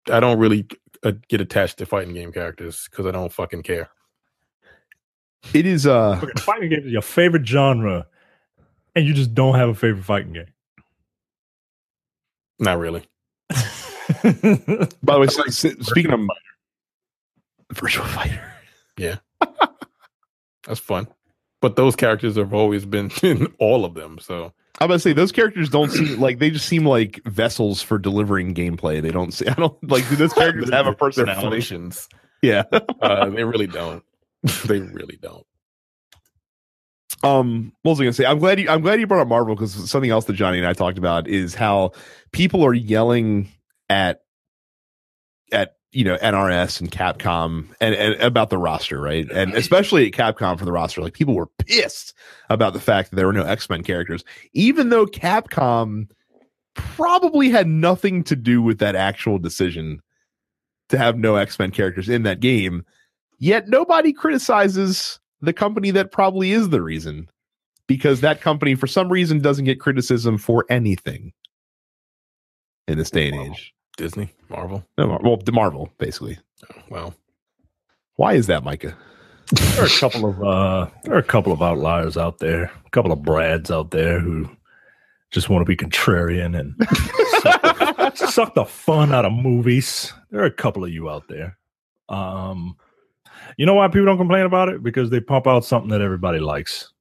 I 0.08 0.20
don't 0.20 0.38
really 0.38 0.68
uh, 1.02 1.12
get 1.28 1.40
attached 1.40 1.78
to 1.78 1.86
fighting 1.86 2.14
game 2.14 2.32
characters 2.32 2.86
because 2.88 3.06
I 3.06 3.10
don't 3.10 3.32
fucking 3.32 3.64
care. 3.64 3.90
It 5.52 5.66
is 5.66 5.84
uh 5.84 6.20
Okay, 6.22 6.32
fighting 6.38 6.70
game 6.70 6.86
is 6.86 6.92
your 6.92 7.02
favorite 7.02 7.44
genre, 7.46 8.06
and 8.94 9.04
you 9.04 9.14
just 9.14 9.34
don't 9.34 9.56
have 9.56 9.68
a 9.68 9.74
favorite 9.74 10.04
fighting 10.04 10.32
game. 10.32 10.46
Not 12.60 12.78
really. 12.78 13.02
by 13.50 13.56
the 14.22 15.18
way, 15.18 15.26
s- 15.26 15.64
s- 15.64 15.76
speaking 15.86 16.12
of 16.12 16.20
Virtua 17.72 18.06
fighter. 18.14 18.52
Yeah. 18.96 19.16
That's 20.66 20.80
fun. 20.80 21.08
But 21.60 21.76
those 21.76 21.96
characters 21.96 22.36
have 22.36 22.52
always 22.52 22.84
been 22.84 23.10
in 23.22 23.52
all 23.58 23.84
of 23.84 23.94
them. 23.94 24.18
So 24.20 24.52
I'm 24.80 24.88
gonna 24.88 24.98
say 24.98 25.12
those 25.12 25.32
characters 25.32 25.68
don't 25.68 25.90
seem 25.90 26.20
like 26.20 26.38
they 26.38 26.50
just 26.50 26.66
seem 26.66 26.84
like 26.84 27.20
vessels 27.24 27.82
for 27.82 27.98
delivering 27.98 28.54
gameplay. 28.54 29.00
They 29.00 29.10
don't 29.10 29.32
see 29.32 29.46
I 29.48 29.54
don't 29.54 29.76
like 29.90 30.08
do 30.08 30.16
those 30.16 30.32
characters 30.32 30.70
have 30.70 30.86
a 30.86 30.92
personality? 30.92 31.90
Yeah. 32.42 32.64
Uh, 33.00 33.30
they 33.30 33.44
really 33.44 33.66
don't. 33.66 34.02
they 34.66 34.80
really 34.80 35.18
don't. 35.20 35.46
Um, 37.22 37.72
what 37.82 37.92
was 37.92 38.00
I 38.00 38.04
gonna 38.04 38.12
say? 38.12 38.26
I'm 38.26 38.38
glad 38.38 38.60
you 38.60 38.68
I'm 38.68 38.82
glad 38.82 39.00
you 39.00 39.06
brought 39.06 39.22
up 39.22 39.28
Marvel 39.28 39.54
because 39.54 39.90
something 39.90 40.10
else 40.10 40.26
that 40.26 40.34
Johnny 40.34 40.58
and 40.58 40.66
I 40.66 40.74
talked 40.74 40.98
about 40.98 41.26
is 41.26 41.54
how 41.54 41.92
people 42.32 42.64
are 42.64 42.74
yelling 42.74 43.48
at 43.88 44.20
at 45.50 45.76
you 45.96 46.04
know 46.04 46.18
NRS 46.18 46.78
and 46.78 46.90
Capcom 46.90 47.68
and, 47.80 47.94
and 47.94 48.14
about 48.20 48.50
the 48.50 48.58
roster, 48.58 49.00
right? 49.00 49.26
And 49.32 49.54
especially 49.54 50.06
at 50.06 50.12
Capcom 50.12 50.58
for 50.58 50.66
the 50.66 50.72
roster. 50.72 51.00
Like 51.00 51.14
people 51.14 51.34
were 51.34 51.46
pissed 51.46 52.12
about 52.50 52.74
the 52.74 52.80
fact 52.80 53.08
that 53.08 53.16
there 53.16 53.26
were 53.26 53.32
no 53.32 53.44
X-Men 53.44 53.82
characters, 53.82 54.22
even 54.52 54.90
though 54.90 55.06
Capcom 55.06 56.10
probably 56.74 57.48
had 57.48 57.66
nothing 57.66 58.22
to 58.24 58.36
do 58.36 58.60
with 58.60 58.78
that 58.80 58.94
actual 58.94 59.38
decision 59.38 60.02
to 60.90 60.98
have 60.98 61.16
no 61.16 61.36
X-Men 61.36 61.70
characters 61.70 62.10
in 62.10 62.24
that 62.24 62.40
game. 62.40 62.84
Yet 63.38 63.68
nobody 63.68 64.12
criticizes 64.12 65.18
the 65.40 65.54
company 65.54 65.90
that 65.92 66.12
probably 66.12 66.52
is 66.52 66.68
the 66.68 66.82
reason 66.82 67.26
because 67.86 68.20
that 68.20 68.42
company 68.42 68.74
for 68.74 68.86
some 68.86 69.10
reason 69.10 69.40
doesn't 69.40 69.64
get 69.64 69.80
criticism 69.80 70.36
for 70.36 70.66
anything 70.68 71.32
in 72.86 72.98
this 72.98 73.10
day 73.10 73.28
and 73.28 73.50
age. 73.50 73.72
Disney, 73.96 74.30
Marvel. 74.48 74.84
No, 74.98 75.18
well, 75.22 75.36
the 75.38 75.52
Marvel 75.52 75.90
basically. 75.98 76.38
Oh, 76.64 76.82
well, 76.90 77.14
Why 78.16 78.34
is 78.34 78.46
that, 78.46 78.64
Micah? 78.64 78.96
there 79.52 79.82
are 79.84 79.86
a 79.86 79.90
couple 79.90 80.26
of 80.28 80.42
uh, 80.42 80.90
there 81.04 81.14
are 81.14 81.18
a 81.18 81.22
couple 81.22 81.52
of 81.52 81.62
outliers 81.62 82.16
out 82.16 82.38
there, 82.38 82.64
a 82.84 82.90
couple 82.90 83.12
of 83.12 83.22
Brads 83.22 83.70
out 83.70 83.90
there 83.92 84.18
who 84.18 84.48
just 85.30 85.48
want 85.48 85.60
to 85.60 85.66
be 85.66 85.76
contrarian 85.76 86.58
and 86.58 86.74
suck, 87.42 87.62
the, 87.62 88.26
suck 88.26 88.54
the 88.54 88.64
fun 88.64 89.12
out 89.12 89.24
of 89.24 89.32
movies. 89.32 90.12
There 90.30 90.40
are 90.40 90.46
a 90.46 90.50
couple 90.50 90.84
of 90.84 90.90
you 90.90 91.08
out 91.10 91.28
there. 91.28 91.56
Um, 92.08 92.76
you 93.56 93.66
know 93.66 93.74
why 93.74 93.88
people 93.88 94.06
don't 94.06 94.18
complain 94.18 94.46
about 94.46 94.68
it? 94.68 94.82
Because 94.82 95.10
they 95.10 95.20
pump 95.20 95.46
out 95.46 95.64
something 95.64 95.90
that 95.90 96.00
everybody 96.00 96.40
likes, 96.40 96.92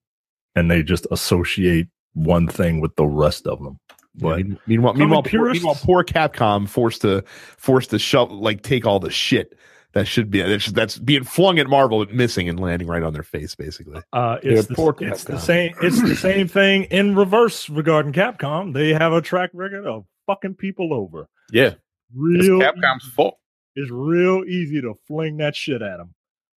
and 0.55 0.69
they 0.69 0.83
just 0.83 1.07
associate 1.11 1.87
one 2.13 2.47
thing 2.47 2.79
with 2.79 2.95
the 2.95 3.05
rest 3.05 3.47
of 3.47 3.61
them. 3.63 3.79
But 4.17 4.39
Yeah, 4.39 4.55
meanwhile, 4.65 4.93
meanwhile, 4.93 5.23
poor, 5.23 5.51
meanwhile, 5.51 5.75
poor 5.75 6.03
Capcom 6.03 6.67
forced 6.67 7.01
to 7.01 7.23
forced 7.57 7.89
to 7.89 7.99
shove 7.99 8.31
like 8.31 8.61
take 8.61 8.85
all 8.85 8.99
the 8.99 9.11
shit 9.11 9.57
that 9.95 10.07
should 10.07 10.29
be 10.29 10.41
that's, 10.41 10.67
that's 10.67 10.97
being 10.97 11.23
flung 11.23 11.57
at 11.57 11.67
Marvel, 11.67 11.99
but 11.99 12.13
missing 12.13 12.49
and 12.49 12.59
landing 12.59 12.87
right 12.87 13.01
on 13.01 13.13
their 13.13 13.23
face, 13.23 13.55
basically. 13.55 14.01
Uh, 14.11 14.37
Yeah, 14.43 14.51
it's, 14.59 14.67
the, 14.67 14.75
poor 14.75 14.93
it's 14.99 15.23
the 15.23 15.39
same. 15.39 15.73
It's 15.81 16.01
the 16.01 16.15
same 16.15 16.49
thing 16.49 16.83
in 16.85 17.15
reverse 17.15 17.69
regarding 17.69 18.11
Capcom. 18.11 18.73
They 18.73 18.93
have 18.93 19.13
a 19.13 19.21
track 19.21 19.51
record 19.53 19.87
of 19.87 20.05
fucking 20.27 20.55
people 20.55 20.93
over. 20.93 21.27
yeah, 21.51 21.67
it's 21.67 21.77
Real, 22.13 22.59
Capcom's 22.59 23.05
fault. 23.15 23.37
it's 23.75 23.89
real 23.89 24.43
easy 24.45 24.81
to 24.81 24.95
fling 25.07 25.37
that 25.37 25.55
shit 25.55 25.81
at 25.81 25.97
them 25.97 26.13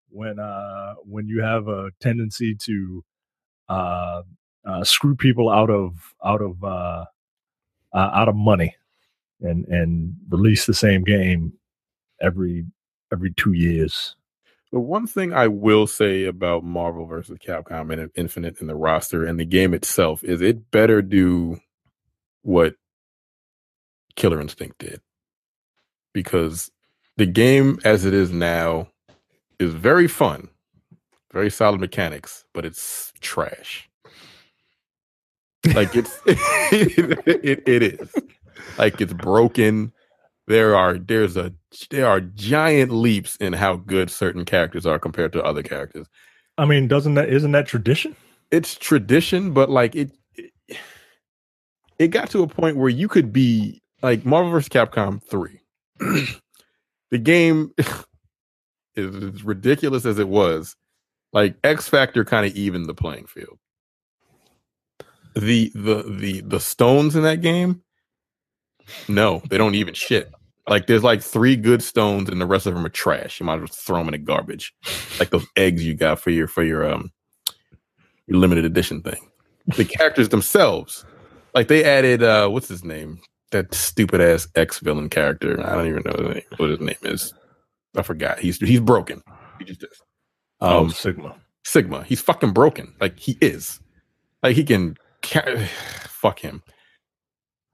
when 0.10 0.40
uh 0.40 0.94
when 1.04 1.28
you 1.28 1.42
have 1.42 1.68
a 1.68 1.90
tendency 2.00 2.56
to 2.56 3.04
uh, 3.68 4.22
uh 4.66 4.84
screw 4.86 5.16
people 5.16 5.50
out 5.50 5.70
of 5.70 5.94
out 6.24 6.42
of 6.42 6.64
uh, 6.64 7.04
uh 7.96 8.12
out 8.14 8.30
of 8.30 8.36
money 8.36 8.76
and 9.42 9.66
and 9.68 10.16
release 10.30 10.66
the 10.66 10.74
same 10.74 11.04
game 11.04 11.54
every 12.22 12.66
every 13.12 13.34
two 13.34 13.54
years. 13.54 14.16
The 14.72 14.80
one 14.80 15.08
thing 15.08 15.34
I 15.34 15.48
will 15.48 15.88
say 15.88 16.26
about 16.26 16.64
Marvel 16.64 17.06
versus 17.06 17.38
Capcom 17.38 17.94
and 17.94 18.12
Infinite 18.16 18.60
and 18.60 18.70
the 18.70 18.76
roster 18.76 19.24
and 19.24 19.40
the 19.40 19.46
game 19.46 19.74
itself 19.74 20.24
is 20.24 20.42
it 20.42 20.70
better 20.72 21.02
do 21.02 21.60
what 22.42 22.76
Killer 24.16 24.42
Instinct 24.42 24.80
did. 24.80 25.02
Because 26.14 26.72
the 27.18 27.26
game 27.26 27.80
as 27.86 28.06
it 28.06 28.14
is 28.14 28.32
now 28.32 28.90
is 29.60 29.74
very 29.74 30.08
fun, 30.08 30.50
very 31.32 31.50
solid 31.50 31.80
mechanics, 31.80 32.44
but 32.54 32.66
it's 32.66 33.14
trash. 33.22 33.90
Like 35.74 35.96
it's 35.96 36.20
it, 36.26 37.64
it 37.68 37.84
is. 37.84 38.14
Like 38.78 39.02
it's 39.02 39.14
broken. 39.14 39.92
There 40.48 40.76
are 40.76 40.98
there's 40.98 41.38
a 41.38 41.54
there 41.90 42.08
are 42.08 42.22
giant 42.22 42.92
leaps 42.92 43.36
in 43.38 43.54
how 43.54 43.78
good 43.78 44.12
certain 44.12 44.46
characters 44.46 44.86
are 44.86 45.00
compared 45.00 45.34
to 45.34 45.44
other 45.44 45.64
characters. 45.64 46.08
I 46.58 46.66
mean, 46.66 46.88
doesn't 46.88 47.16
that 47.16 47.30
isn't 47.30 47.52
that 47.52 47.68
tradition? 47.68 48.16
It's 48.52 48.76
tradition, 48.76 49.54
but 49.54 49.70
like 49.70 49.96
it 49.96 50.12
it, 50.36 50.52
it 51.98 52.08
got 52.10 52.30
to 52.32 52.44
a 52.44 52.48
point 52.48 52.78
where 52.78 52.90
you 52.90 53.08
could 53.08 53.34
be 53.34 53.82
like 54.02 54.26
Marvel 54.26 54.52
vs. 54.52 54.70
Capcom 54.70 55.24
3. 55.24 55.60
the 57.12 57.18
game 57.18 57.72
is 58.96 59.16
as 59.16 59.44
ridiculous 59.44 60.06
as 60.06 60.20
it 60.20 60.28
was. 60.28 60.76
Like 61.34 61.56
X 61.64 61.90
Factor 61.90 62.24
kind 62.24 62.46
of 62.46 62.56
evened 62.56 62.86
the 62.86 62.94
playing 62.94 63.26
field. 63.26 63.58
The 65.36 65.72
the 65.76 66.04
the 66.08 66.42
the 66.42 66.60
stones 66.60 67.16
in 67.16 67.24
that 67.24 67.42
game, 67.42 67.82
no, 69.08 69.42
they 69.50 69.58
don't 69.58 69.76
even 69.76 69.94
shit. 69.94 70.32
Like 70.68 70.88
there's 70.88 71.04
like 71.04 71.22
three 71.22 71.56
good 71.56 71.84
stones 71.84 72.30
and 72.30 72.42
the 72.42 72.46
rest 72.46 72.66
of 72.66 72.74
them 72.74 72.86
are 72.86 72.90
trash. 72.90 73.40
You 73.40 73.46
might 73.46 73.56
as 73.56 73.60
well 73.62 73.68
throw 73.68 73.98
them 74.00 74.08
in 74.08 74.14
the 74.14 74.18
garbage. 74.18 74.74
Like 75.20 75.30
those 75.30 75.46
eggs 75.56 75.86
you 75.86 75.94
got 75.94 76.20
for 76.20 76.30
your 76.32 76.48
for 76.48 76.64
your 76.64 76.90
um 76.90 77.12
your 78.28 78.40
limited 78.40 78.66
edition 78.66 79.02
thing. 79.02 79.30
The 79.76 79.86
characters 79.86 80.30
themselves, 80.30 81.06
like 81.54 81.68
they 81.68 81.84
added 81.84 82.24
uh 82.24 82.48
what's 82.50 82.68
his 82.68 82.84
name? 82.84 83.20
That 83.52 83.74
stupid 83.74 84.22
ass 84.22 84.48
ex 84.56 84.80
villain 84.80 85.10
character. 85.10 85.60
I 85.66 85.76
don't 85.76 85.88
even 85.88 86.04
know 86.06 86.42
what 86.58 86.70
his 86.70 86.80
name 86.80 86.96
is. 87.04 87.34
I 87.96 88.02
forgot. 88.02 88.40
He's 88.40 88.58
he's 88.58 88.80
broken. 88.80 89.22
He 89.60 89.66
just 89.66 89.84
is. 89.84 90.02
Oh, 90.62 90.80
Um, 90.86 90.90
Sigma. 90.92 91.36
Sigma. 91.64 92.04
He's 92.04 92.22
fucking 92.22 92.54
broken. 92.54 92.94
Like 93.00 93.20
he 93.20 93.38
is. 93.42 93.80
Like 94.42 94.56
he 94.56 94.64
can. 94.64 94.98
Fuck 96.08 96.40
him. 96.40 96.64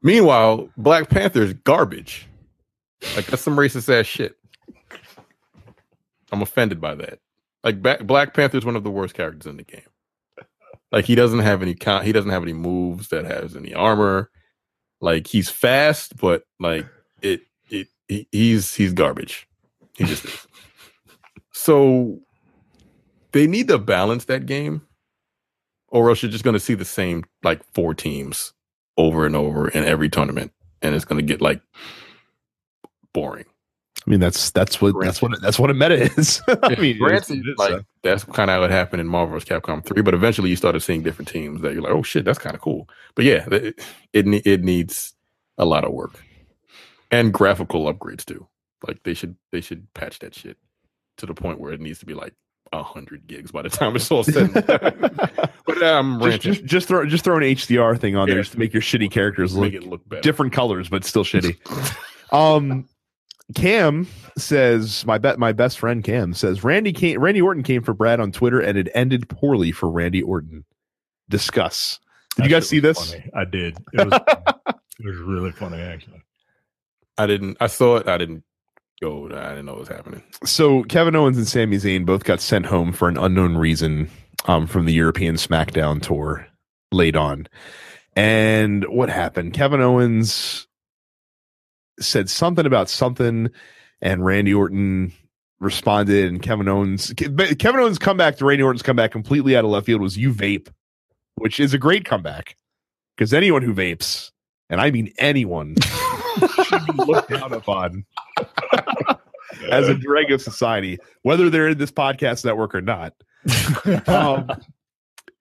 Meanwhile, 0.02 0.70
Black 0.78 1.10
Panther 1.10 1.44
is 1.44 1.54
garbage. 1.54 2.28
Like 3.16 3.26
that's 3.28 3.42
some 3.42 3.56
racist 3.56 3.90
ass 3.90 4.06
shit. 4.06 4.36
I'm 6.32 6.42
offended 6.42 6.80
by 6.80 6.96
that. 6.96 7.20
Like 7.64 7.82
ba- 7.82 8.04
Black 8.04 8.34
Panther 8.34 8.58
is 8.58 8.66
one 8.66 8.76
of 8.76 8.84
the 8.84 8.92
worst 8.92 9.14
characters 9.14 9.50
in 9.50 9.58
the 9.58 9.64
game. 9.64 9.82
Like 10.92 11.06
he 11.06 11.16
doesn't 11.16 11.40
have 11.40 11.62
any 11.62 11.74
count. 11.76 12.06
He 12.06 12.12
doesn't 12.12 12.32
have 12.32 12.44
any 12.44 12.54
moves 12.54 13.10
that 13.10 13.26
has 13.26 13.56
any 13.56 13.74
armor. 13.74 14.30
Like 15.00 15.28
he's 15.28 15.50
fast, 15.50 16.18
but 16.18 16.44
like 16.60 16.86
it, 17.22 17.42
it, 17.70 17.88
he, 18.08 18.28
he's 18.32 18.76
he's 18.76 18.94
garbage. 18.94 19.48
He 19.98 20.06
just 20.06 20.26
is. 20.26 20.48
So 21.54 22.18
they 23.34 23.46
need 23.46 23.68
to 23.68 23.78
balance 23.78 24.26
that 24.26 24.48
game, 24.48 24.82
or 25.92 26.10
else 26.10 26.24
you're 26.24 26.32
just 26.32 26.44
going 26.44 26.56
to 26.56 26.60
see 26.60 26.74
the 26.74 26.86
same 26.86 27.24
like 27.44 27.62
four 27.74 27.94
teams 27.94 28.54
over 28.98 29.26
and 29.26 29.36
over 29.36 29.68
in 29.70 29.84
every 29.86 30.10
tournament, 30.10 30.52
and 30.82 30.96
it's 30.96 31.06
going 31.06 31.20
to 31.20 31.26
get 31.26 31.42
like 31.42 31.62
boring. 33.14 33.46
I 34.06 34.10
mean, 34.10 34.20
that's 34.20 34.50
that's 34.52 34.82
what 34.82 34.96
that's 35.00 35.22
what 35.22 35.40
that's 35.42 35.60
what 35.60 35.70
a 35.70 35.76
meta 35.76 35.96
is. 36.18 36.42
I 36.48 36.76
mean, 36.80 36.98
Granted, 36.98 37.40
it's- 37.40 37.48
it's, 37.48 37.60
like 37.60 37.74
uh, 37.74 37.82
that's 38.02 38.24
kind 38.24 38.50
of 38.50 38.62
what 38.62 38.72
happened 38.72 39.00
in 39.02 39.08
Marvel 39.08 39.38
vs. 39.38 39.48
Capcom 39.48 39.86
three, 39.86 40.02
but 40.02 40.16
eventually 40.16 40.50
you 40.50 40.56
started 40.56 40.80
seeing 40.80 41.04
different 41.04 41.28
teams 41.30 41.62
that 41.62 41.74
you're 41.74 41.84
like, 41.84 41.92
oh 41.94 42.02
shit, 42.02 42.26
that's 42.26 42.40
kind 42.40 42.56
of 42.56 42.62
cool. 42.62 42.90
But 43.16 43.26
yeah, 43.26 43.46
it 43.52 43.80
it, 44.14 44.26
it 44.48 44.64
needs 44.64 45.14
a 45.58 45.66
lot 45.66 45.84
of 45.86 45.92
work 45.92 46.20
and 47.12 47.32
graphical 47.32 47.94
upgrades 47.94 48.26
too. 48.26 48.48
Like 48.88 49.04
they 49.04 49.14
should 49.14 49.36
they 49.52 49.62
should 49.62 49.94
patch 49.94 50.18
that 50.20 50.34
shit 50.34 50.58
to 51.18 51.28
the 51.28 51.36
point 51.36 51.60
where 51.60 51.72
it 51.74 51.82
needs 51.82 52.00
to 52.00 52.06
be 52.08 52.16
like 52.16 52.34
hundred 52.74 53.28
gigs 53.28 53.52
by 53.52 53.62
the 53.62 53.70
time 53.70 53.96
it's 53.96 54.10
all 54.10 54.24
said. 54.24 54.38
and 54.38 54.54
but 55.66 55.84
I'm 55.84 56.20
just, 56.20 56.24
ranting. 56.24 56.40
just 56.54 56.66
just 56.66 56.88
throw 56.88 57.06
just 57.06 57.24
throw 57.24 57.38
an 57.38 57.44
HDR 57.44 58.00
thing 58.00 58.16
on 58.16 58.30
there 58.30 58.40
just 58.40 58.54
to 58.54 58.60
make 58.60 58.74
your 58.74 58.82
shitty 58.82 59.12
characters 59.12 59.56
look 59.56 59.74
make 59.74 59.82
it 59.82 59.88
look 59.88 60.08
better. 60.08 60.22
different 60.22 60.54
colors, 60.54 60.90
but 60.90 61.04
still 61.04 61.24
shitty. 61.24 61.58
um, 62.32 62.88
Cam 63.56 64.08
says 64.38 65.06
my 65.06 65.18
bet 65.18 65.38
my 65.38 65.52
best 65.52 65.80
friend 65.80 66.04
Cam 66.04 66.34
says 66.34 66.64
Randy 66.64 66.94
came 66.94 67.20
Randy 67.20 67.42
Orton 67.42 67.64
came 67.64 67.84
for 67.84 67.94
Brad 67.94 68.20
on 68.20 68.32
Twitter 68.32 68.62
and 68.62 68.78
it 68.78 68.90
ended 68.94 69.28
poorly 69.28 69.72
for 69.72 69.90
Randy 69.90 70.24
Orton. 70.24 70.64
Discuss. 71.30 72.00
Did 72.38 72.46
you 72.46 72.52
guys 72.52 72.68
see 72.68 72.80
this? 72.80 73.12
funny. 73.12 73.30
I 73.34 73.46
did. 73.46 73.78
It 73.94 74.08
was 74.08 74.20
it 74.68 75.06
was 75.06 75.18
really 75.18 75.52
funny 75.52 75.82
actually. 75.82 76.22
I 77.18 77.28
didn't. 77.28 77.58
I 77.60 77.68
saw 77.68 77.98
it. 77.98 78.08
I 78.08 78.18
didn't 78.18 78.44
go. 79.02 79.26
I 79.26 79.50
didn't 79.50 79.66
know 79.66 79.74
what 79.74 79.82
was 79.82 79.90
happening. 79.90 80.24
So 80.46 80.84
Kevin 80.84 81.16
Owens 81.16 81.38
and 81.38 81.48
Sami 81.48 81.78
Zayn 81.78 82.06
both 82.06 82.24
got 82.24 82.40
sent 82.40 82.66
home 82.66 82.92
for 82.92 83.10
an 83.10 83.18
unknown 83.18 83.58
reason 83.58 84.10
um, 84.46 84.68
from 84.68 84.86
the 84.86 84.94
European 84.94 85.36
SmackDown 85.36 86.02
tour 86.02 86.48
late 86.92 87.16
on. 87.16 87.48
And 88.16 88.86
what 88.86 89.10
happened? 89.10 89.54
Kevin 89.54 89.82
Owens 89.82 90.68
said 92.00 92.30
something 92.30 92.66
about 92.66 92.90
something, 92.90 93.50
and 94.02 94.26
Randy 94.26 94.54
Orton 94.54 95.14
responded. 95.60 96.30
And 96.30 96.42
Kevin 96.42 96.68
Owens, 96.68 97.14
Kevin 97.16 97.80
Owens' 97.80 98.00
comeback 98.00 98.38
to 98.38 98.46
Randy 98.46 98.64
Orton's 98.64 98.84
comeback 98.84 99.12
completely 99.12 99.56
out 99.56 99.64
of 99.64 99.72
left 99.72 99.86
field 99.86 100.02
was 100.02 100.18
"You 100.18 100.34
vape," 100.34 100.68
which 101.36 101.60
is 101.60 101.74
a 101.74 101.78
great 101.78 102.04
comeback 102.04 102.58
because 103.16 103.34
anyone 103.34 103.62
who 103.62 103.74
vapes, 103.74 104.32
and 104.70 104.82
I 104.82 104.92
mean 104.92 105.14
anyone, 105.18 105.76
should 106.66 106.86
be 106.86 107.04
looked 107.06 107.30
down 107.30 107.54
upon 107.54 108.06
as 109.70 109.88
a 109.88 109.96
dreg 109.96 110.32
of 110.32 110.42
society, 110.42 110.98
whether 111.24 111.50
they're 111.50 111.70
in 111.70 111.78
this 111.78 111.92
podcast 111.92 112.46
network 112.46 112.76
or 112.76 112.82
not. 112.82 113.14
Um, 114.08 114.48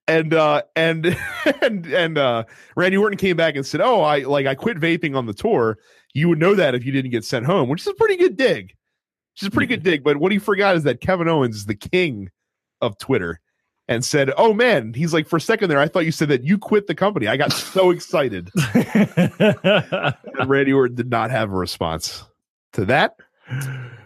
and 0.07 0.33
uh, 0.33 0.63
and 0.75 1.17
and 1.61 1.85
and 1.85 2.17
uh, 2.17 2.43
Randy 2.75 2.97
Orton 2.97 3.17
came 3.17 3.37
back 3.37 3.55
and 3.55 3.65
said, 3.65 3.81
"Oh, 3.81 4.01
I 4.01 4.19
like 4.19 4.45
I 4.45 4.55
quit 4.55 4.77
vaping 4.77 5.15
on 5.15 5.25
the 5.25 5.33
tour. 5.33 5.77
You 6.13 6.27
would 6.29 6.39
know 6.39 6.55
that 6.55 6.75
if 6.75 6.85
you 6.85 6.91
didn't 6.91 7.11
get 7.11 7.23
sent 7.23 7.45
home," 7.45 7.69
which 7.69 7.81
is 7.81 7.87
a 7.87 7.93
pretty 7.93 8.17
good 8.17 8.35
dig. 8.35 8.73
Which 9.33 9.43
is 9.43 9.47
a 9.47 9.51
pretty 9.51 9.67
good 9.67 9.83
dig. 9.83 10.03
But 10.03 10.17
what 10.17 10.31
he 10.31 10.39
forgot 10.39 10.75
is 10.75 10.83
that 10.83 11.01
Kevin 11.01 11.27
Owens 11.27 11.55
is 11.55 11.65
the 11.65 11.75
king 11.75 12.29
of 12.81 12.97
Twitter. 12.97 13.39
And 13.91 14.05
said, 14.05 14.31
"Oh 14.37 14.53
man," 14.53 14.93
he's 14.93 15.13
like, 15.13 15.27
for 15.27 15.35
a 15.35 15.41
second 15.41 15.69
there, 15.69 15.77
I 15.77 15.89
thought 15.89 16.05
you 16.05 16.13
said 16.13 16.29
that 16.29 16.45
you 16.45 16.57
quit 16.57 16.87
the 16.87 16.95
company. 16.95 17.27
I 17.27 17.35
got 17.35 17.51
so 17.51 17.91
excited. 17.95 18.49
And 18.73 20.49
Randy 20.49 20.71
Orton 20.71 20.95
did 20.95 21.09
not 21.09 21.29
have 21.29 21.51
a 21.51 21.55
response 21.55 22.23
to 22.71 22.85
that. 22.85 23.17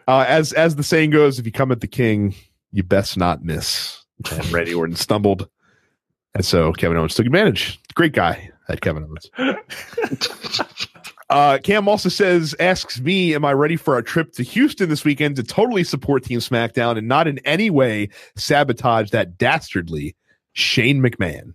Uh, 0.07 0.25
as 0.27 0.53
as 0.53 0.75
the 0.75 0.81
saying 0.81 1.11
goes, 1.11 1.37
if 1.37 1.45
you 1.45 1.51
come 1.51 1.71
at 1.71 1.81
the 1.81 1.87
king, 1.87 2.33
you 2.71 2.81
best 2.81 3.15
not 3.15 3.43
miss. 3.43 4.03
And 4.31 4.51
Randy 4.51 4.73
Orton 4.79 4.95
stumbled, 4.95 5.47
and 6.33 6.43
so 6.43 6.73
Kevin 6.73 6.97
Owens 6.97 7.13
took 7.13 7.27
advantage. 7.27 7.79
Great 7.93 8.13
guy, 8.13 8.49
that 8.67 8.81
Kevin 8.81 9.03
Owens. 9.03 9.29
Uh, 11.29 11.57
Cam 11.63 11.87
also 11.87 12.09
says, 12.09 12.55
asks 12.59 12.99
me, 12.99 13.33
am 13.33 13.43
I 13.43 13.53
ready 13.53 13.75
for 13.75 13.97
a 13.97 14.03
trip 14.03 14.33
to 14.33 14.43
Houston 14.43 14.89
this 14.89 15.03
weekend 15.03 15.35
to 15.37 15.43
totally 15.43 15.83
support 15.83 16.23
Team 16.23 16.39
SmackDown 16.39 16.97
and 16.97 17.07
not 17.07 17.27
in 17.27 17.39
any 17.39 17.69
way 17.69 18.09
sabotage 18.35 19.09
that 19.09 19.37
dastardly 19.37 20.15
Shane 20.53 21.01
McMahon? 21.01 21.53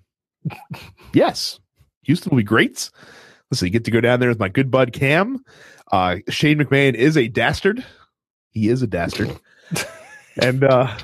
yes, 1.12 1.60
Houston 2.02 2.30
will 2.30 2.38
be 2.38 2.42
great. 2.42 2.90
Listen, 3.50 3.66
you 3.66 3.72
get 3.72 3.84
to 3.84 3.90
go 3.90 4.00
down 4.00 4.20
there 4.20 4.28
with 4.28 4.40
my 4.40 4.48
good 4.48 4.70
bud 4.70 4.92
Cam. 4.92 5.44
Uh, 5.92 6.16
Shane 6.28 6.58
McMahon 6.58 6.94
is 6.94 7.16
a 7.16 7.28
dastard. 7.28 7.84
He 8.50 8.68
is 8.68 8.82
a 8.82 8.86
dastard. 8.86 9.38
and 10.42 10.64
uh 10.64 10.96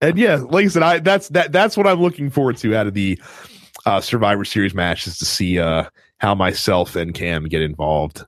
and 0.00 0.18
yeah, 0.18 0.36
like 0.36 0.64
I 0.64 0.68
said, 0.68 0.82
I 0.82 0.98
that's 0.98 1.28
that 1.28 1.52
that's 1.52 1.76
what 1.76 1.86
I'm 1.86 2.00
looking 2.00 2.30
forward 2.30 2.56
to 2.58 2.76
out 2.76 2.86
of 2.86 2.94
the 2.94 3.20
uh 3.86 4.00
Survivor 4.00 4.44
Series 4.44 4.74
match 4.74 5.06
is 5.06 5.18
to 5.18 5.24
see 5.24 5.58
uh 5.58 5.84
how 6.22 6.36
myself 6.36 6.94
and 6.94 7.12
Cam 7.12 7.44
get 7.44 7.60
involved 7.60 8.24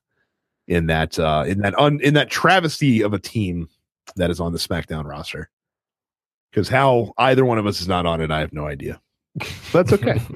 in 0.67 0.87
that 0.87 1.19
uh 1.19 1.45
in 1.47 1.61
that 1.61 1.79
un, 1.79 2.01
in 2.03 2.15
that 2.15 2.29
travesty 2.29 3.01
of 3.03 3.15
a 3.15 3.19
team 3.19 3.69
that 4.17 4.31
is 4.31 4.41
on 4.41 4.53
the 4.53 4.59
SmackDown 4.59 5.05
roster. 5.05 5.49
Because 6.51 6.69
how 6.69 7.13
either 7.19 7.45
one 7.45 7.59
of 7.59 7.67
us 7.67 7.81
is 7.81 7.89
not 7.89 8.05
on 8.05 8.21
it, 8.21 8.31
I 8.31 8.41
have 8.41 8.53
no 8.53 8.67
idea. 8.67 9.01
That's 9.73 9.93
okay. 9.93 10.21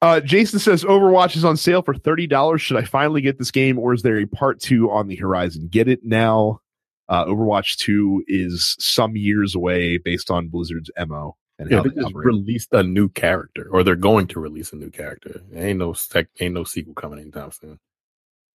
Uh, 0.00 0.18
Jason 0.18 0.58
says 0.58 0.82
Overwatch 0.82 1.36
is 1.36 1.44
on 1.44 1.56
sale 1.56 1.80
for 1.80 1.94
thirty 1.94 2.26
dollars. 2.26 2.60
Should 2.60 2.76
I 2.76 2.82
finally 2.82 3.20
get 3.20 3.38
this 3.38 3.52
game, 3.52 3.78
or 3.78 3.94
is 3.94 4.02
there 4.02 4.18
a 4.18 4.26
part 4.26 4.58
two 4.58 4.90
on 4.90 5.06
the 5.06 5.14
horizon? 5.14 5.68
Get 5.68 5.86
it 5.86 6.00
now. 6.02 6.60
Uh, 7.08 7.24
Overwatch 7.26 7.76
two 7.76 8.24
is 8.26 8.74
some 8.80 9.16
years 9.16 9.54
away, 9.54 9.98
based 9.98 10.28
on 10.28 10.48
Blizzard's 10.48 10.90
mo 11.06 11.36
and 11.62 11.70
Yeah, 11.70 11.80
they 11.82 11.88
they 11.90 12.02
just 12.02 12.14
released 12.14 12.68
a 12.72 12.82
new 12.82 13.08
character, 13.08 13.68
or 13.70 13.82
they're 13.82 13.96
going 13.96 14.26
to 14.28 14.40
release 14.40 14.72
a 14.72 14.76
new 14.76 14.90
character. 14.90 15.40
Ain't 15.54 15.78
no 15.78 15.92
sec- 15.92 16.28
ain't 16.40 16.54
no 16.54 16.64
sequel 16.64 16.94
coming 16.94 17.18
anytime 17.18 17.50
soon. 17.52 17.78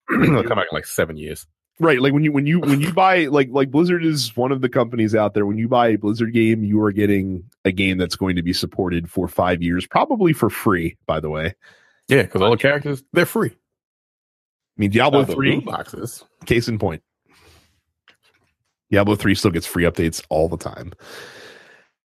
It'll 0.11 0.43
come 0.43 0.59
out 0.59 0.65
in 0.71 0.75
like 0.75 0.85
seven 0.85 1.17
years. 1.17 1.45
right 1.79 2.01
like 2.01 2.13
when 2.13 2.23
you 2.23 2.31
when 2.31 2.45
you 2.47 2.59
when 2.59 2.79
you 2.81 2.91
buy 2.93 3.25
like 3.25 3.49
like 3.51 3.69
blizzard 3.69 4.03
is 4.05 4.35
one 4.37 4.51
of 4.51 4.61
the 4.61 4.69
companies 4.69 5.13
out 5.13 5.33
there 5.33 5.45
when 5.45 5.57
you 5.57 5.67
buy 5.67 5.89
a 5.89 5.97
blizzard 5.97 6.33
game 6.33 6.63
you 6.63 6.81
are 6.81 6.91
getting 6.91 7.43
a 7.65 7.71
game 7.71 7.97
that's 7.97 8.15
going 8.15 8.35
to 8.35 8.41
be 8.41 8.53
supported 8.53 9.11
for 9.11 9.27
five 9.27 9.61
years 9.61 9.85
probably 9.85 10.33
for 10.33 10.49
free 10.49 10.97
by 11.05 11.19
the 11.19 11.29
way 11.29 11.53
Yeah, 12.07 12.23
because 12.23 12.41
all 12.41 12.49
the 12.51 12.57
characters 12.57 13.03
they're 13.13 13.25
free. 13.27 13.49
I 13.51 14.77
mean 14.77 14.89
diablo 14.91 15.25
3 15.25 15.59
boxes. 15.59 16.23
case 16.45 16.67
in 16.67 16.79
point 16.79 17.03
diablo 18.89 19.15
3 19.15 19.35
still 19.35 19.51
gets 19.51 19.67
free 19.67 19.83
updates 19.83 20.23
all 20.29 20.47
the 20.47 20.57
time 20.57 20.93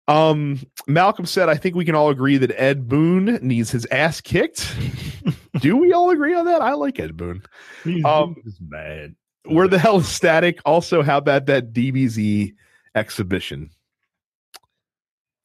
um 0.10 0.60
malcolm 0.88 1.26
said 1.26 1.48
i 1.50 1.56
think 1.56 1.76
we 1.76 1.86
can 1.86 1.96
all 1.96 2.10
agree 2.10 2.38
that 2.38 2.52
ed 2.60 2.88
boon 2.90 3.38
needs 3.42 3.70
his 3.72 3.86
ass 3.92 4.20
kicked 4.20 4.76
do 5.62 5.78
we 5.78 5.94
all 5.94 6.10
agree 6.10 6.34
on 6.34 6.46
that 6.46 6.62
i 6.62 6.74
like 6.74 7.00
ed 7.00 7.16
boon 7.16 7.42
He's, 7.84 8.04
Um, 8.04 8.36
he's 8.44 8.60
mad. 8.60 9.16
where 9.46 9.68
the 9.68 9.80
hell 9.80 10.00
is 10.00 10.08
static 10.08 10.60
also 10.66 11.02
how 11.04 11.18
about 11.18 11.46
that 11.46 11.72
dbz 11.74 12.54
exhibition 12.96 13.70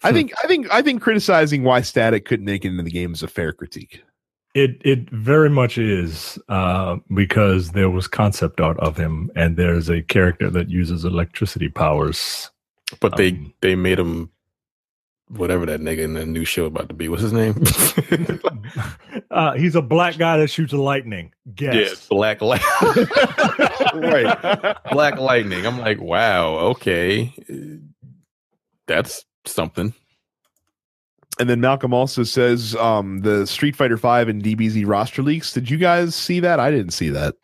I 0.03 0.13
think 0.13 0.33
I 0.43 0.47
think 0.47 0.67
I 0.71 0.83
think 0.83 1.01
criticizing 1.01 1.63
why 1.63 1.81
Static 1.81 2.27
couldn't 2.27 2.45
make 2.45 2.67
it 2.67 2.69
into 2.69 2.83
the 2.83 2.91
game 2.91 3.15
is 3.15 3.23
a 3.23 3.27
fair 3.29 3.55
critique. 3.55 4.03
It 4.55 4.77
it 4.85 5.09
very 5.11 5.49
much 5.49 5.79
is 5.79 6.39
uh, 6.51 6.97
because 7.15 7.71
there 7.73 7.89
was 7.89 8.07
concept 8.07 8.61
art 8.61 8.79
of 8.81 8.99
him, 8.99 9.31
and 9.35 9.57
there's 9.57 9.89
a 9.89 10.03
character 10.03 10.51
that 10.51 10.69
uses 10.69 11.07
electricity 11.07 11.71
powers. 11.71 12.51
But 13.01 13.17
they 13.17 13.31
Um, 13.31 13.55
they 13.63 13.75
made 13.77 13.99
him 13.99 14.29
whatever 15.29 15.67
that 15.67 15.81
nigga 15.81 16.01
in 16.01 16.15
the 16.15 16.27
new 16.27 16.45
show 16.45 16.67
about 16.67 16.89
to 16.89 16.95
be. 16.95 17.09
What's 17.09 17.23
his 17.23 17.33
name? 17.33 17.63
uh, 19.31 19.53
he's 19.55 19.75
a 19.75 19.83
black 19.83 20.19
guy 20.19 20.37
that 20.39 20.49
shoots 20.49 20.73
lightning. 20.73 21.33
yeah, 21.59 21.89
Black 22.09 22.41
Light. 22.41 22.63
right, 23.95 24.77
Black 24.91 25.19
Lightning. 25.19 25.67
I'm 25.67 25.79
like, 25.79 26.01
wow, 26.01 26.55
okay, 26.57 27.33
that's 28.87 29.25
something. 29.47 29.95
And 31.41 31.51
then 31.51 31.61
Malcolm 31.61 31.93
also 31.93 32.23
says 32.23 32.77
um, 32.77 33.21
the 33.23 33.47
Street 33.47 33.75
Fighter 33.75 33.97
Five 33.97 34.29
and 34.29 34.43
DBZ 34.43 34.87
roster 34.87 35.23
leaks. 35.23 35.53
Did 35.53 35.69
you 35.69 35.79
guys 35.79 36.15
see 36.15 36.39
that? 36.41 36.61
I 36.61 36.71
didn't 36.71 36.93
see 36.93 37.09
that. 37.11 37.35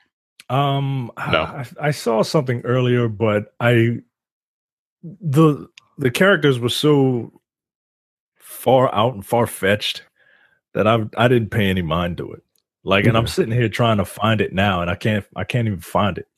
Um, 0.49 1.11
No. 1.31 1.43
I, 1.43 1.67
I 1.81 1.91
saw 1.91 2.23
something 2.23 2.61
earlier, 2.63 3.09
but 3.09 3.55
I 3.59 3.99
the 5.03 5.67
the 5.99 6.11
characters 6.11 6.59
were 6.59 6.69
so 6.69 7.40
far 8.61 8.95
out 8.95 9.15
and 9.15 9.25
far 9.25 9.47
fetched 9.47 10.03
that 10.75 10.87
I 10.87 11.05
I 11.17 11.29
didn't 11.29 11.51
pay 11.51 11.69
any 11.69 11.83
mind 11.83 12.19
to 12.19 12.33
it. 12.33 12.43
Like, 12.83 13.05
and 13.07 13.17
I'm 13.17 13.27
sitting 13.27 13.53
here 13.53 13.69
trying 13.69 13.99
to 13.99 14.05
find 14.05 14.41
it 14.41 14.53
now, 14.53 14.81
and 14.81 14.91
I 14.91 14.95
can't 14.95 15.25
I 15.37 15.45
can't 15.45 15.67
even 15.67 15.81
find 15.81 16.19
it. 16.19 16.29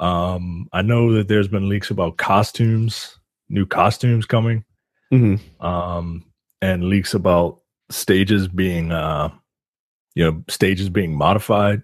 Um, 0.00 0.68
I 0.72 0.82
know 0.82 1.12
that 1.14 1.28
there's 1.28 1.48
been 1.48 1.68
leaks 1.68 1.90
about 1.90 2.16
costumes, 2.16 3.18
new 3.48 3.66
costumes 3.66 4.26
coming. 4.26 4.64
Mm-hmm. 5.12 5.66
um, 5.66 6.22
and 6.60 6.84
leaks 6.84 7.14
about 7.14 7.60
stages 7.90 8.46
being, 8.46 8.92
uh, 8.92 9.30
you 10.14 10.22
know, 10.22 10.44
stages 10.48 10.90
being 10.90 11.16
modified. 11.16 11.82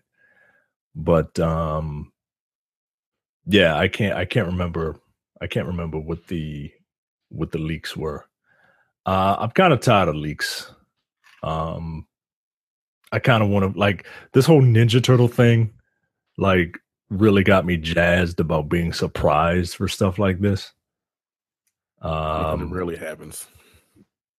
But 0.95 1.39
um, 1.41 2.13
yeah, 3.47 3.77
I 3.77 3.89
can't, 3.89 4.15
I 4.15 4.27
can't 4.27 4.49
remember, 4.49 4.97
I 5.41 5.47
can't 5.47 5.67
remember 5.67 5.99
what 5.99 6.27
the 6.27 6.71
what 7.31 7.51
the 7.53 7.59
leaks 7.59 7.97
were. 7.97 8.27
Uh, 9.07 9.37
I'm 9.39 9.51
kind 9.51 9.73
of 9.73 9.81
tired 9.81 10.09
of 10.09 10.17
leaks. 10.17 10.73
Um, 11.43 12.07
I 13.13 13.19
kind 13.19 13.43
of 13.43 13.49
want 13.51 13.73
to 13.73 13.79
like 13.79 14.07
this 14.33 14.47
whole 14.47 14.63
Ninja 14.63 15.03
Turtle 15.03 15.29
thing, 15.29 15.73
like 16.39 16.79
really 17.11 17.45
got 17.45 17.67
me 17.67 17.77
jazzed 17.77 18.41
about 18.41 18.69
being 18.69 18.93
surprised 18.93 19.77
for 19.77 19.89
stuff 19.89 20.19
like 20.19 20.41
this. 20.41 20.73
Um, 22.01 22.63
it 22.63 22.75
really 22.75 22.97
happens. 22.97 23.47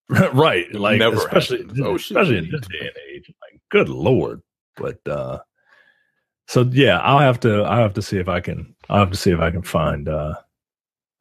right 0.33 0.71
like 0.75 0.99
Never 0.99 1.17
especially 1.17 1.61
happens. 1.63 1.81
Oh, 1.81 1.95
especially 1.95 2.37
in 2.37 2.51
this 2.51 2.61
day 2.61 2.79
and 2.81 2.91
age 3.11 3.33
like 3.41 3.59
good 3.71 3.89
lord 3.89 4.39
but 4.77 4.99
uh 5.07 5.39
so 6.47 6.61
yeah 6.71 6.99
i'll 6.99 7.17
have 7.17 7.39
to 7.39 7.63
i'll 7.63 7.81
have 7.81 7.95
to 7.95 8.03
see 8.03 8.19
if 8.19 8.29
i 8.29 8.39
can 8.39 8.75
i'll 8.87 8.99
have 8.99 9.09
to 9.09 9.17
see 9.17 9.31
if 9.31 9.39
i 9.39 9.49
can 9.49 9.63
find 9.63 10.07
uh 10.07 10.35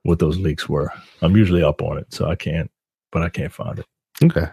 what 0.02 0.18
those 0.18 0.36
leaks 0.36 0.68
were 0.68 0.92
i'm 1.22 1.34
usually 1.34 1.62
up 1.62 1.80
on 1.80 1.96
it 1.96 2.06
so 2.12 2.26
i 2.26 2.34
can't 2.34 2.70
but 3.14 3.22
i 3.22 3.30
can't 3.30 3.52
find 3.52 3.78
it 3.78 3.86
Okay. 4.22 4.46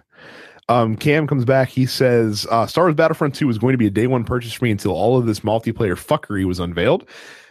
Um, 0.69 0.95
Cam 0.95 1.27
comes 1.27 1.45
back. 1.45 1.69
He 1.69 1.85
says, 1.85 2.47
uh, 2.49 2.65
Star 2.65 2.85
Wars 2.85 2.95
Battlefront 2.95 3.35
2 3.35 3.47
was 3.47 3.57
going 3.57 3.73
to 3.73 3.77
be 3.77 3.87
a 3.87 3.91
day 3.91 4.07
one 4.07 4.23
purchase 4.23 4.53
for 4.53 4.65
me 4.65 4.71
until 4.71 4.93
all 4.93 5.17
of 5.17 5.25
this 5.25 5.41
multiplayer 5.41 5.95
fuckery 5.95 6.45
was 6.45 6.59
unveiled. 6.59 7.07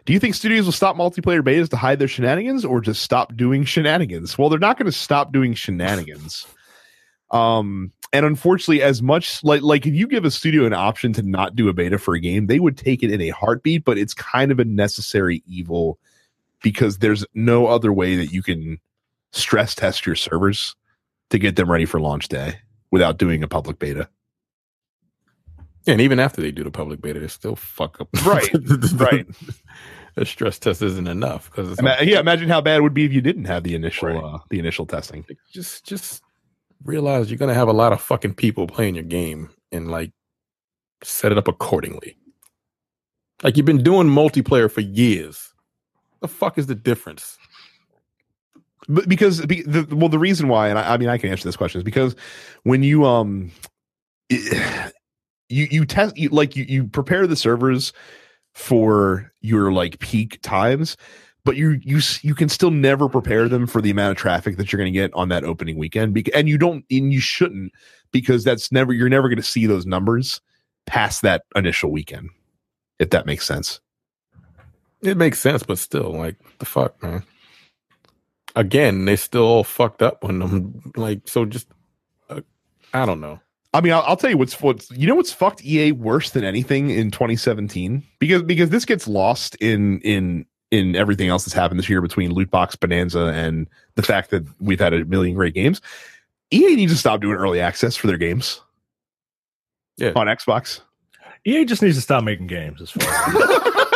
Do 0.07 0.15
you 0.15 0.19
think 0.20 0.35
studios 0.35 0.65
will 0.65 0.73
stop 0.73 0.97
multiplayer 0.97 1.43
betas 1.43 1.69
to 1.70 1.77
hide 1.77 1.99
their 1.99 2.09
shenanigans 2.09 2.65
or 2.65 2.81
just 2.81 3.03
stop 3.03 3.37
doing 3.37 3.65
shenanigans? 3.65 4.39
Well, 4.39 4.49
they're 4.49 4.59
not 4.59 4.78
going 4.78 4.87
to 4.87 4.93
stop 4.93 5.32
doing 5.32 5.55
shenanigans. 5.55 6.47
Um, 7.31 7.93
and 8.12 8.24
unfortunately, 8.24 8.82
as 8.82 9.03
much 9.03 9.45
like 9.45 9.62
like 9.62 9.87
if 9.87 9.95
you 9.95 10.09
give 10.09 10.24
a 10.24 10.32
studio 10.32 10.65
an 10.65 10.73
option 10.73 11.12
to 11.12 11.23
not 11.23 11.55
do 11.55 11.69
a 11.69 11.73
beta 11.73 11.97
for 11.97 12.15
a 12.15 12.20
game, 12.20 12.47
they 12.47 12.59
would 12.59 12.77
take 12.77 13.05
it 13.05 13.12
in 13.12 13.20
a 13.20 13.28
heartbeat, 13.28 13.85
but 13.85 13.99
it's 13.99 14.15
kind 14.15 14.51
of 14.51 14.59
a 14.59 14.65
necessary 14.65 15.45
evil 15.47 15.97
because 16.61 16.99
there's 16.99 17.24
no 17.35 17.66
other 17.66 17.93
way 17.93 18.16
that 18.16 18.32
you 18.32 18.43
can 18.43 18.81
stress 19.31 19.77
test 19.77 20.07
your 20.07 20.16
servers 20.16 20.74
to 21.31 21.39
get 21.39 21.57
them 21.57 21.70
ready 21.70 21.85
for 21.85 22.01
launch 22.01 22.28
day 22.28 22.57
without 22.90 23.19
doing 23.19 23.43
a 23.43 23.48
public 23.48 23.78
beta. 23.78 24.09
And 25.86 26.01
even 26.01 26.20
after 26.20 26.43
they 26.43 26.51
do 26.51 26.62
the 26.62 26.70
public 26.70 27.01
beta, 27.01 27.20
they 27.20 27.28
still 27.28 27.57
fuck 27.57 28.01
up. 28.01 28.09
Right, 28.24 28.48
right. 29.01 29.27
The 30.16 30.27
stress 30.27 30.59
test 30.59 30.82
isn't 30.82 31.07
enough 31.07 31.51
because 31.51 31.78
Ima- 31.78 31.97
yeah, 32.02 32.19
imagine 32.20 32.48
how 32.48 32.61
bad 32.61 32.78
it 32.78 32.82
would 32.82 32.93
be 32.94 33.05
if 33.05 33.12
you 33.12 33.20
didn't 33.20 33.44
have 33.44 33.62
the 33.62 33.74
initial 33.74 34.09
Right. 34.09 34.23
uh, 34.23 34.39
the 34.51 34.59
initial 34.59 34.85
testing. 34.85 35.24
just 35.52 35.86
just 35.86 36.23
realize 36.85 37.31
you're 37.31 37.39
gonna 37.39 37.55
have 37.55 37.69
a 37.69 37.73
lot 37.73 37.93
of 37.93 38.01
fucking 38.01 38.35
people 38.35 38.66
playing 38.66 38.97
your 38.97 39.05
game 39.05 39.51
and 39.70 39.89
like 39.90 40.11
set 41.05 41.31
it 41.32 41.39
up 41.39 41.47
accordingly. 41.48 42.16
Like 43.43 43.57
you've 43.57 43.66
been 43.66 43.82
doing 43.85 44.09
multiplayer 44.09 44.70
for 44.70 44.81
years. 44.81 45.55
The 46.20 46.28
fuck 46.28 46.59
is 46.59 46.66
the 46.66 46.74
difference? 46.74 47.39
But 48.92 49.08
because 49.08 49.44
be, 49.46 49.62
the, 49.62 49.86
well, 49.94 50.08
the 50.08 50.18
reason 50.18 50.48
why, 50.48 50.68
and 50.68 50.78
I, 50.78 50.94
I 50.94 50.96
mean, 50.96 51.08
I 51.08 51.16
can 51.16 51.30
answer 51.30 51.44
this 51.44 51.56
question 51.56 51.78
is 51.78 51.84
because 51.84 52.16
when 52.64 52.82
you 52.82 53.06
um, 53.06 53.52
it- 54.28 54.92
you 55.48 55.66
you 55.70 55.84
test 55.84 56.16
you 56.16 56.28
like 56.28 56.56
you 56.56 56.64
you 56.68 56.84
prepare 56.84 57.26
the 57.26 57.36
servers 57.36 57.92
for 58.54 59.32
your 59.40 59.72
like 59.72 59.98
peak 60.00 60.40
times, 60.42 60.96
but 61.44 61.56
you 61.56 61.80
you 61.82 62.00
you 62.22 62.34
can 62.34 62.48
still 62.48 62.70
never 62.70 63.08
prepare 63.08 63.48
them 63.48 63.66
for 63.66 63.80
the 63.80 63.90
amount 63.90 64.12
of 64.12 64.16
traffic 64.16 64.56
that 64.56 64.72
you're 64.72 64.78
going 64.78 64.92
to 64.92 64.98
get 64.98 65.12
on 65.14 65.28
that 65.28 65.44
opening 65.44 65.76
weekend, 65.76 66.14
bec- 66.14 66.34
and 66.34 66.48
you 66.48 66.58
don't 66.58 66.84
and 66.90 67.12
you 67.12 67.20
shouldn't 67.20 67.72
because 68.12 68.44
that's 68.44 68.72
never 68.72 68.92
you're 68.92 69.08
never 69.08 69.28
going 69.28 69.36
to 69.36 69.42
see 69.42 69.66
those 69.66 69.86
numbers 69.86 70.40
past 70.86 71.22
that 71.22 71.42
initial 71.54 71.90
weekend, 71.92 72.30
if 72.98 73.10
that 73.10 73.26
makes 73.26 73.46
sense. 73.46 73.80
It 75.02 75.16
makes 75.16 75.38
sense, 75.38 75.62
but 75.62 75.78
still, 75.78 76.12
like 76.12 76.36
the 76.58 76.64
fuck, 76.66 77.00
man. 77.02 77.22
Again, 78.56 79.05
they 79.05 79.16
still 79.16 79.44
all 79.44 79.64
fucked 79.64 80.02
up 80.02 80.24
when 80.24 80.39
them 80.40 80.93
like 80.97 81.20
so. 81.27 81.44
Just 81.44 81.68
uh, 82.28 82.40
I 82.93 83.06
don't 83.06 83.20
know. 83.20 83.40
I 83.72 83.81
mean, 83.81 83.93
I'll, 83.93 84.02
I'll 84.02 84.16
tell 84.16 84.31
you 84.31 84.36
what's 84.36 84.60
what's 84.60 84.90
you 84.90 85.06
know 85.06 85.14
what's 85.14 85.32
fucked 85.32 85.64
EA 85.64 85.93
worse 85.93 86.31
than 86.31 86.44
anything 86.44 86.90
in 86.90 87.10
2017 87.10 88.02
because 88.18 88.43
because 88.43 88.70
this 88.70 88.85
gets 88.85 89.06
lost 89.06 89.55
in 89.56 90.01
in 90.01 90.47
in 90.70 90.97
everything 90.97 91.28
else 91.28 91.44
that's 91.44 91.55
happened 91.55 91.78
this 91.78 91.89
year 91.89 92.01
between 92.01 92.32
loot 92.32 92.51
box 92.51 92.77
bonanza 92.77 93.27
and 93.27 93.68
the 93.97 94.02
fact 94.02 94.31
that 94.31 94.44
we've 94.60 94.81
had 94.81 94.93
a 94.93 95.05
million 95.05 95.35
great 95.35 95.55
games. 95.55 95.81
EA 96.52 96.74
needs 96.74 96.93
to 96.93 96.98
stop 96.98 97.20
doing 97.20 97.36
early 97.36 97.60
access 97.60 97.94
for 97.94 98.06
their 98.09 98.18
games. 98.18 98.60
Yeah. 99.97 100.12
on 100.16 100.27
Xbox. 100.28 100.81
ea 101.44 101.64
just 101.66 101.82
needs 101.82 101.97
to 101.97 102.01
stop 102.01 102.24
making 102.24 102.47
games 102.47 102.81
as 102.81 102.90
far 102.90 103.06
as 103.06 103.35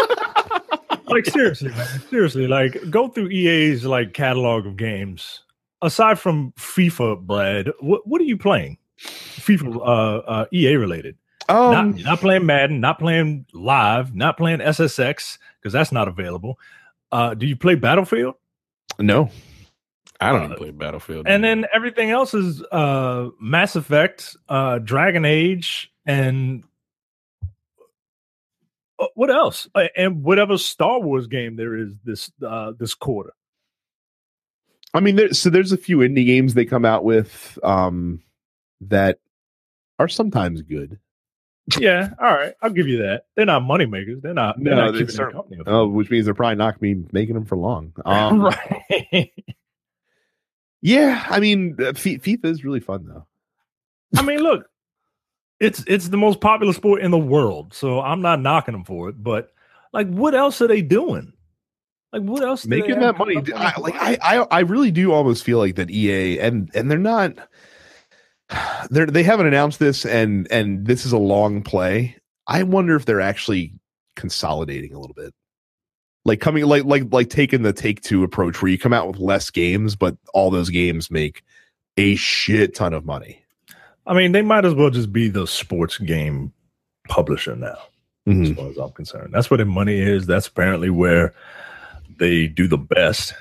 like 1.08 1.26
seriously 1.26 1.70
man. 1.70 1.86
Seriously 2.10 2.46
like 2.46 2.78
go 2.90 3.08
through 3.08 3.28
ea's 3.28 3.84
like 3.84 4.12
catalog 4.14 4.66
of 4.66 4.76
games. 4.76 5.42
Aside 5.82 6.18
from 6.18 6.52
fifa 6.58 7.20
brad 7.20 7.70
what, 7.80 8.06
what 8.06 8.20
are 8.20 8.24
you 8.24 8.36
playing? 8.38 8.78
Fifa 8.98 9.76
uh, 9.76 10.18
uh 10.28 10.46
ea 10.52 10.76
related. 10.76 11.16
Um, 11.48 11.90
not, 11.90 11.96
not 12.04 12.20
playing 12.20 12.46
madden 12.46 12.80
not 12.80 12.98
playing 12.98 13.44
live 13.52 14.14
not 14.14 14.36
playing 14.38 14.60
ssx 14.60 15.38
because 15.60 15.72
that's 15.72 15.92
not 15.92 16.08
available. 16.08 16.58
Uh 17.12 17.34
do 17.34 17.46
you 17.46 17.56
play 17.56 17.74
battlefield? 17.74 18.34
No, 18.98 19.28
I 20.20 20.30
don't 20.32 20.42
Uh, 20.42 20.44
even 20.46 20.56
play 20.56 20.70
Battlefield. 20.70 21.26
and 21.26 21.44
anymore. 21.44 21.64
then 21.64 21.70
everything 21.74 22.10
else 22.10 22.32
is 22.32 22.62
uh 22.72 23.28
mass 23.40 23.76
effect 23.76 24.36
uh 24.48 24.78
dragon 24.78 25.24
age 25.24 25.92
and 26.06 26.64
what 29.14 29.30
else 29.30 29.68
Uh, 29.74 29.88
and 29.96 30.22
whatever 30.22 30.56
star 30.58 31.00
wars 31.00 31.26
game 31.26 31.56
there 31.56 31.76
is 31.76 31.92
this 32.04 32.30
uh 32.46 32.72
this 32.78 32.94
quarter 32.94 33.32
I 34.96 35.00
mean, 35.00 35.16
there, 35.16 35.32
so 35.34 35.50
there's 35.50 35.72
a 35.72 35.76
few 35.76 35.98
indie 35.98 36.24
games 36.24 36.54
they 36.54 36.64
come 36.64 36.84
out 36.84 37.04
with 37.04 37.58
um 37.64 38.22
that 38.82 39.18
are 39.98 40.06
sometimes 40.08 40.62
good. 40.62 40.98
yeah 41.80 42.10
all 42.20 42.32
right 42.32 42.54
i'll 42.62 42.70
give 42.70 42.86
you 42.86 42.98
that 42.98 43.24
they're 43.34 43.46
not 43.46 43.62
money 43.64 43.86
makers 43.86 44.20
they're 44.22 44.34
not 44.34 44.62
they're 44.62 44.74
No, 44.76 44.90
not 44.90 44.92
they 44.92 45.04
company. 45.32 45.62
Oh, 45.66 45.86
which 45.88 46.10
means 46.10 46.26
they're 46.26 46.34
probably 46.34 46.56
not 46.56 46.78
going 46.78 46.94
to 46.94 47.02
be 47.02 47.08
making 47.12 47.34
them 47.34 47.44
for 47.46 47.56
long. 47.56 47.92
Um, 48.04 48.40
right 48.42 49.32
Yeah, 50.82 51.24
I 51.30 51.40
mean, 51.40 51.76
uh, 51.78 51.92
FIFA 51.92 52.44
is 52.46 52.64
really 52.64 52.80
fun 52.80 53.06
though. 53.06 53.26
i 54.16 54.22
mean 54.22 54.40
look 54.40 54.68
it's 55.60 55.84
it's 55.86 56.08
the 56.08 56.16
most 56.16 56.40
popular 56.40 56.72
sport 56.72 57.02
in 57.02 57.10
the 57.10 57.18
world 57.18 57.72
so 57.72 58.00
i'm 58.00 58.20
not 58.20 58.40
knocking 58.40 58.72
them 58.72 58.84
for 58.84 59.08
it 59.08 59.22
but 59.22 59.52
like 59.92 60.08
what 60.08 60.34
else 60.34 60.60
are 60.60 60.66
they 60.66 60.82
doing 60.82 61.32
like 62.14 62.22
what 62.22 62.44
else 62.44 62.64
making 62.64 63.00
that 63.00 63.18
money. 63.18 63.34
coming 63.34 63.52
up 63.52 63.60
on 63.60 63.66
I, 63.66 63.80
like? 63.80 63.94
I, 63.96 64.18
I, 64.22 64.46
I 64.52 64.60
really 64.60 64.92
do 64.92 65.12
almost 65.12 65.42
feel 65.42 65.58
like 65.58 65.74
that 65.74 65.90
EA 65.90 66.38
and 66.38 66.70
and 66.72 66.88
they're 66.88 66.96
not. 66.96 67.32
They're 68.90 69.06
they 69.06 69.24
haven't 69.24 69.48
announced 69.48 69.80
this, 69.80 70.06
and 70.06 70.46
and 70.52 70.86
this 70.86 71.04
is 71.04 71.10
a 71.10 71.18
long 71.18 71.62
play. 71.62 72.16
I 72.46 72.62
wonder 72.62 72.94
if 72.94 73.04
they're 73.04 73.20
actually 73.20 73.72
consolidating 74.14 74.94
a 74.94 75.00
little 75.00 75.14
bit, 75.14 75.34
like 76.24 76.40
coming 76.40 76.64
like 76.66 76.84
like 76.84 77.04
like 77.10 77.30
taking 77.30 77.62
the 77.62 77.72
take 77.72 78.00
two 78.02 78.22
approach, 78.22 78.62
where 78.62 78.70
you 78.70 78.78
come 78.78 78.92
out 78.92 79.08
with 79.08 79.18
less 79.18 79.50
games, 79.50 79.96
but 79.96 80.16
all 80.34 80.50
those 80.50 80.70
games 80.70 81.10
make 81.10 81.42
a 81.96 82.14
shit 82.14 82.76
ton 82.76 82.92
of 82.92 83.04
money. 83.04 83.43
I 84.06 84.14
mean, 84.14 84.32
they 84.32 84.42
might 84.42 84.64
as 84.64 84.74
well 84.74 84.90
just 84.90 85.12
be 85.12 85.28
the 85.28 85.46
sports 85.46 85.98
game 85.98 86.52
publisher 87.08 87.56
now, 87.56 87.78
Mhm. 88.28 88.50
as 88.50 88.56
far 88.56 88.68
as 88.70 88.76
I'm 88.76 88.90
concerned. 88.92 89.32
That's 89.32 89.50
where 89.50 89.56
their 89.58 89.66
money 89.66 89.98
is. 89.98 90.26
That's 90.26 90.46
apparently 90.48 90.90
where 90.90 91.34
they 92.18 92.46
do 92.46 92.66
the 92.68 92.78
best. 92.78 93.34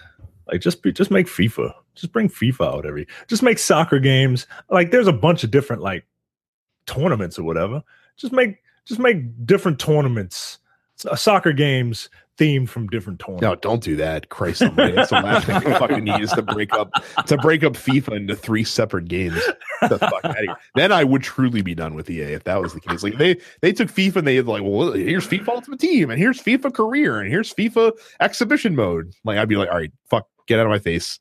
Like, 0.52 0.62
just 0.62 0.82
be, 0.82 0.92
just 0.92 1.12
make 1.12 1.28
FIFA. 1.28 1.74
Just 1.96 2.12
bring 2.12 2.30
FIFA 2.30 2.78
out 2.78 2.86
every. 2.86 3.08
Just 3.28 3.44
make 3.44 3.60
soccer 3.60 4.00
games. 4.00 4.48
Like, 4.70 4.92
there's 4.92 5.08
a 5.08 5.14
bunch 5.14 5.44
of 5.44 5.52
different 5.52 5.82
like 5.82 6.06
tournaments 6.86 7.38
or 7.38 7.44
whatever. 7.44 7.84
Just 8.18 8.34
make 8.34 8.58
just 8.86 9.00
make 9.00 9.46
different 9.46 9.80
tournaments, 9.80 10.58
soccer 10.96 11.54
games 11.54 12.10
themed 12.38 12.68
from 12.68 12.88
different 12.88 13.20
tournaments. 13.20 13.44
No, 13.44 13.56
don't 13.56 13.84
do 13.84 13.96
that. 13.98 14.30
Christ. 14.30 14.62
That's 14.76 15.10
the 15.10 15.22
last 15.22 15.46
thing 15.46 15.62
we 15.64 15.72
fucking 15.74 16.04
need 16.04 16.22
is 16.22 16.32
to 16.32 16.42
break 16.42 16.74
up 16.74 16.92
to 17.28 17.38
break 17.38 17.64
up 17.64 17.74
FIFA 17.74 18.18
into 18.18 18.36
three 18.36 18.64
separate 18.64 19.08
games. 19.08 19.42
The 19.82 20.00
fuck 20.00 20.26
out 20.26 20.32
of 20.32 20.38
here. 20.38 20.56
Then 20.76 20.92
I 20.92 21.04
would 21.04 21.22
truly 21.22 21.62
be 21.62 21.76
done 21.76 21.96
with 21.96 22.10
EA 22.10 22.34
if 22.34 22.46
that 22.46 22.62
was 22.62 22.74
the 22.74 22.80
case. 22.80 23.04
Like 23.04 23.18
they 23.18 23.38
they 23.62 23.72
took 23.72 23.90
FIFA 23.90 24.18
and 24.18 24.28
they 24.28 24.36
had 24.36 24.48
like, 24.48 24.64
well, 24.64 24.94
here's 24.94 25.28
FIFA 25.28 25.50
Ultimate 25.50 25.80
Team 25.80 26.10
and 26.10 26.20
here's 26.20 26.42
FIFA 26.42 26.74
Career 26.74 27.20
and 27.20 27.30
here's 27.30 27.54
FIFA 27.54 27.92
Exhibition 28.20 28.76
Mode. 28.76 29.14
Like 29.24 29.38
I'd 29.38 29.50
be 29.50 29.56
like, 29.56 29.70
all 29.70 29.78
right, 29.78 29.92
fuck, 30.10 30.28
get 30.48 30.60
out 30.60 30.66
of 30.66 30.72
my 30.72 30.80
face. 30.80 31.20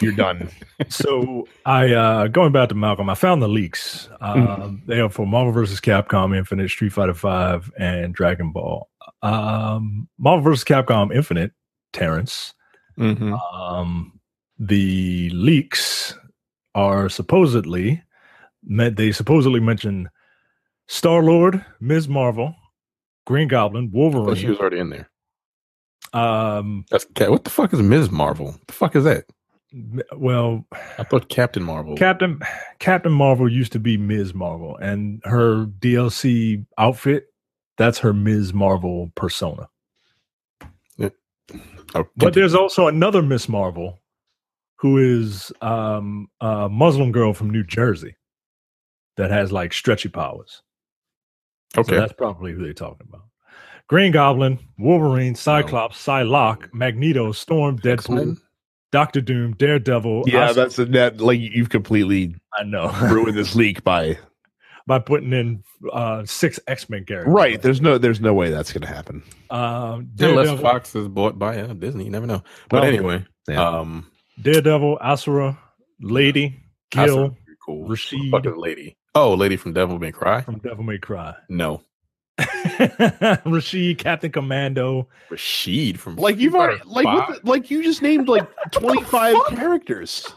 You're 0.00 0.12
done. 0.12 0.50
so 0.88 1.46
I 1.64 1.92
uh 1.92 2.26
going 2.26 2.52
back 2.52 2.68
to 2.70 2.74
Malcolm, 2.74 3.08
I 3.08 3.14
found 3.14 3.40
the 3.40 3.48
leaks. 3.48 4.08
Um 4.20 4.82
they 4.86 5.00
are 5.00 5.08
for 5.08 5.26
Marvel 5.26 5.52
vs. 5.52 5.80
Capcom 5.80 6.36
Infinite, 6.36 6.68
Street 6.68 6.92
Fighter 6.92 7.14
Five, 7.14 7.72
and 7.78 8.12
Dragon 8.12 8.52
Ball. 8.52 8.88
Um 9.22 10.08
Marvel 10.18 10.42
vs. 10.52 10.64
Capcom 10.64 11.14
Infinite, 11.14 11.52
Terrence. 11.92 12.52
Mhm. 12.98 13.38
Um 13.52 14.20
the 14.58 15.30
leaks 15.30 16.16
are 16.74 17.08
supposedly 17.08 18.02
meant 18.64 18.96
they 18.96 19.12
supposedly 19.12 19.60
mention 19.60 20.08
Star 20.88 21.22
Lord, 21.22 21.64
Ms. 21.80 22.08
Marvel, 22.08 22.54
Green 23.26 23.48
Goblin, 23.48 23.88
But 23.88 23.92
she 23.94 23.98
Wolverine. 23.98 24.48
was 24.50 24.58
already 24.58 24.78
in 24.78 24.90
there. 24.90 25.10
Um 26.12 26.84
That's 26.90 27.06
what 27.18 27.44
the 27.44 27.50
fuck 27.50 27.72
is 27.72 27.80
Ms. 27.80 28.10
Marvel? 28.10 28.54
The 28.66 28.72
fuck 28.72 28.94
is 28.96 29.04
that? 29.04 29.24
well 30.16 30.64
I 30.98 31.02
thought 31.02 31.28
Captain 31.28 31.62
Marvel. 31.64 31.96
Captain 31.96 32.38
Captain 32.78 33.10
Marvel 33.10 33.50
used 33.50 33.72
to 33.72 33.80
be 33.80 33.96
Ms. 33.96 34.32
Marvel, 34.32 34.76
and 34.76 35.20
her 35.24 35.66
DLC 35.66 36.64
outfit 36.78 37.24
that's 37.76 37.98
her 37.98 38.12
Ms. 38.12 38.52
Marvel 38.52 39.12
persona. 39.14 39.68
Oh, 41.94 42.04
But 42.16 42.34
there's 42.34 42.54
also 42.54 42.88
another 42.88 43.22
Miss 43.22 43.48
Marvel 43.48 44.00
who 44.76 44.98
is 44.98 45.52
um, 45.60 46.28
a 46.40 46.68
Muslim 46.68 47.12
girl 47.12 47.32
from 47.32 47.50
New 47.50 47.62
Jersey 47.62 48.16
that 49.16 49.30
has 49.30 49.52
like 49.52 49.72
stretchy 49.72 50.08
powers. 50.08 50.62
So 51.74 51.82
okay. 51.82 51.96
that's 51.96 52.12
probably 52.12 52.52
who 52.52 52.62
they're 52.64 52.72
talking 52.72 53.06
about. 53.08 53.24
Green 53.88 54.12
Goblin, 54.12 54.58
Wolverine, 54.78 55.34
Cyclops, 55.34 56.04
Psylocke, 56.04 56.72
Magneto, 56.72 57.32
Storm, 57.32 57.78
Deadpool? 57.78 58.38
Doctor 58.90 59.20
Doom, 59.20 59.54
Daredevil. 59.54 60.24
Yeah, 60.26 60.52
that's 60.52 60.78
a 60.78 60.86
net 60.86 61.20
like 61.20 61.40
you've 61.40 61.68
completely 61.68 62.36
I 62.56 62.62
know. 62.62 62.92
ruined 63.02 63.36
this 63.36 63.56
leak 63.56 63.82
by 63.82 64.18
By 64.86 64.98
putting 64.98 65.32
in 65.32 65.62
uh, 65.92 66.26
six 66.26 66.60
X 66.68 66.90
Men 66.90 67.04
characters. 67.06 67.32
right. 67.32 67.60
There's 67.60 67.80
no 67.80 67.96
there's 67.96 68.20
no 68.20 68.34
way 68.34 68.50
that's 68.50 68.70
gonna 68.72 68.86
happen. 68.86 69.22
Um, 69.50 70.10
Unless 70.20 70.46
Daredevil, 70.46 70.58
Fox 70.58 70.94
is 70.94 71.08
bought 71.08 71.38
by 71.38 71.58
uh, 71.58 71.72
Disney, 71.72 72.04
you 72.04 72.10
never 72.10 72.26
know. 72.26 72.42
But 72.68 72.82
Well, 72.82 72.84
anyway, 72.90 73.24
yeah. 73.48 73.66
um, 73.66 74.10
Daredevil, 74.42 74.98
Asura, 75.00 75.58
Lady, 76.00 76.60
that's 76.94 77.10
Gil 77.12 77.30
pretty 77.30 77.58
cool. 77.64 77.86
Rashid. 77.88 78.30
fucking 78.30 78.58
lady. 78.58 78.98
Oh, 79.14 79.32
lady 79.32 79.56
from 79.56 79.72
Devil 79.72 79.98
May 79.98 80.12
Cry. 80.12 80.42
from 80.42 80.58
Devil 80.58 80.84
May 80.84 80.98
Cry, 80.98 81.34
No, 81.48 81.80
Rashid, 83.46 83.98
Captain 83.98 84.32
Commando. 84.32 85.08
Rashid 85.30 85.98
from 86.00 86.16
Like 86.16 86.38
you've 86.38 86.54
already 86.54 86.82
like 86.84 87.06
what 87.06 87.42
the, 87.42 87.48
like 87.50 87.70
you 87.70 87.82
just 87.82 88.02
named 88.02 88.28
like 88.28 88.46
25 88.72 89.36
characters. 89.48 90.32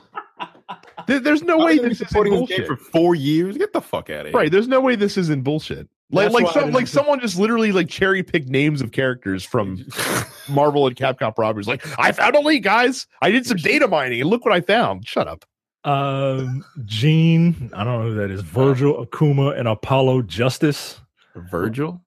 There- 1.07 1.19
there's 1.19 1.43
no 1.43 1.57
way 1.57 1.77
this 1.77 2.01
is 2.01 2.07
supporting 2.09 2.33
this 2.33 2.39
bullshit. 2.41 2.57
game 2.57 2.67
for 2.67 2.75
four 2.75 3.15
years. 3.15 3.57
Get 3.57 3.71
the 3.73 3.81
fuck 3.81 4.09
out 4.09 4.21
of 4.21 4.31
here. 4.31 4.35
Right, 4.37 4.51
there's 4.51 4.67
no 4.67 4.81
way 4.81 4.95
this 4.95 5.17
isn't 5.17 5.43
bullshit. 5.43 5.87
Like 6.09 6.31
That's 6.31 6.33
like 6.43 6.53
some 6.53 6.71
like 6.71 6.87
someone 6.87 7.19
just 7.19 7.37
literally 7.37 7.71
like 7.73 7.89
cherry 7.89 8.23
picked 8.23 8.47
names 8.47 8.81
of 8.81 8.91
characters 8.93 9.43
from 9.43 9.85
Marvel 10.49 10.87
and 10.87 10.95
Capcom 10.95 11.35
properties. 11.35 11.67
Like 11.67 11.85
I 11.99 12.11
found 12.13 12.35
a 12.35 12.39
leak, 12.39 12.63
guys. 12.63 13.07
I 13.21 13.29
did 13.31 13.45
some 13.45 13.57
data 13.57 13.87
mining 13.89 14.21
and 14.21 14.29
look 14.29 14.45
what 14.45 14.53
I 14.53 14.61
found. 14.61 15.05
Shut 15.07 15.27
up. 15.27 15.43
Um, 15.83 16.63
Gene, 16.85 17.69
I 17.73 17.83
don't 17.83 17.99
know 18.03 18.09
who 18.11 18.15
that 18.15 18.31
is. 18.31 18.41
Virgil, 18.41 19.05
Akuma, 19.05 19.57
and 19.57 19.67
Apollo 19.67 20.23
Justice. 20.23 20.99
Virgil. 21.35 22.01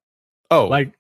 Oh, 0.51 0.67
Like 0.67 0.93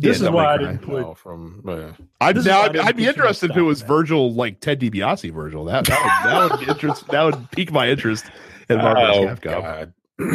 Yeah, 0.00 0.08
this 0.08 0.20
is 0.20 0.22
Devil 0.22 0.38
why 0.38 0.54
I 0.54 0.58
Cry. 0.58 0.72
didn't 0.72 0.82
put. 0.82 1.18
from 1.18 1.62
uh, 1.68 1.92
I'd 2.20 2.42
now 2.44 2.62
I 2.62 2.68
I'd, 2.68 2.76
I'd 2.78 2.96
be 2.96 3.06
put 3.06 3.16
you 3.18 3.22
on 3.22 3.26
interested 3.26 3.50
if 3.50 3.56
it 3.56 3.62
was 3.62 3.82
now. 3.82 3.88
Virgil 3.88 4.32
like 4.34 4.60
Ted 4.60 4.80
DiBiase 4.80 5.32
Virgil. 5.32 5.64
That 5.66 5.86
that 5.86 6.00
would, 6.02 6.32
that 6.32 6.50
would 6.50 6.60
be 6.60 6.66
interest 6.72 7.06
that 7.08 7.22
would 7.22 7.50
pique 7.50 7.70
my 7.72 7.88
interest 7.90 8.24
in 8.70 8.78
Marvel 8.78 9.04
oh, 9.04 9.28
and 9.28 9.40
God. 9.40 9.92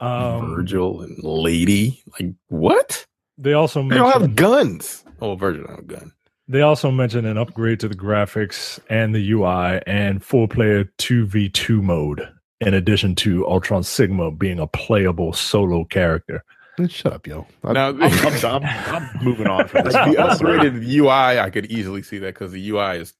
Um, 0.00 0.54
Virgil 0.54 1.00
and 1.02 1.18
Lady. 1.24 2.00
Like 2.20 2.32
what? 2.48 3.04
They 3.36 3.52
also 3.52 3.82
They 3.88 3.96
don't 3.96 4.12
have 4.12 4.36
guns. 4.36 5.04
Oh, 5.20 5.34
Virgil 5.34 5.64
don't 5.64 5.74
have 5.74 5.78
a 5.80 5.82
gun. 5.82 6.12
they 6.46 6.60
also 6.62 6.92
mentioned 6.92 7.26
an 7.26 7.36
upgrade 7.36 7.80
to 7.80 7.88
the 7.88 7.96
graphics 7.96 8.78
and 8.88 9.12
the 9.12 9.32
UI 9.32 9.80
and 9.88 10.22
four 10.24 10.46
player 10.46 10.84
two 10.98 11.26
v 11.26 11.48
two 11.48 11.82
mode. 11.82 12.28
In 12.60 12.74
addition 12.74 13.14
to 13.16 13.44
Ultron 13.48 13.82
Sigma 13.82 14.30
being 14.30 14.60
a 14.60 14.68
playable 14.68 15.32
solo 15.32 15.84
character. 15.84 16.44
Shut 16.88 17.12
up, 17.12 17.26
yo. 17.26 17.46
I'm, 17.64 17.72
Now- 17.74 17.88
I'm, 17.88 18.02
I'm, 18.02 18.44
I'm, 18.44 18.64
I'm 18.64 19.24
moving 19.24 19.46
on 19.46 19.66
from 19.68 19.84
this. 19.84 19.94
The 19.94 20.00
upgraded 20.18 20.86
UI, 20.86 21.38
I 21.40 21.50
could 21.50 21.66
easily 21.66 22.02
see 22.02 22.18
that 22.18 22.34
because 22.34 22.52
the 22.52 22.70
UI 22.70 22.98
is 22.98 23.14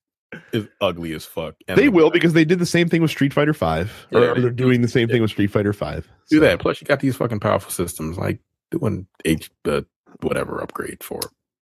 is 0.53 0.69
ugly 0.83 1.15
as 1.15 1.25
fuck. 1.25 1.55
And 1.67 1.79
They 1.79 1.85
the- 1.85 1.89
will 1.89 2.11
because 2.11 2.35
they 2.35 2.45
did 2.45 2.59
the 2.59 2.67
same 2.67 2.89
thing 2.89 3.01
with 3.03 3.11
Street 3.11 3.33
Fighter 3.33 3.55
Five, 3.55 4.07
or 4.13 4.21
Yeah, 4.21 4.35
they- 4.35 4.41
they're 4.43 4.51
doing 4.51 4.83
the 4.83 4.89
same 4.89 5.09
thing 5.09 5.23
with 5.23 5.31
Street 5.31 5.51
Fighter 5.51 5.73
Five. 5.73 6.07
do 6.31 6.37
So- 6.37 6.41
that. 6.43 6.61
Plus, 6.61 6.81
you 6.81 6.87
got 6.87 7.01
these 7.01 7.17
fucking 7.17 7.41
powerful 7.41 7.71
systems 7.71 8.17
like 8.19 8.41
doing 8.71 9.07
H 9.25 9.51
the 9.65 9.87
whatever 10.21 10.61
upgrade 10.63 11.03
for. 11.03 11.21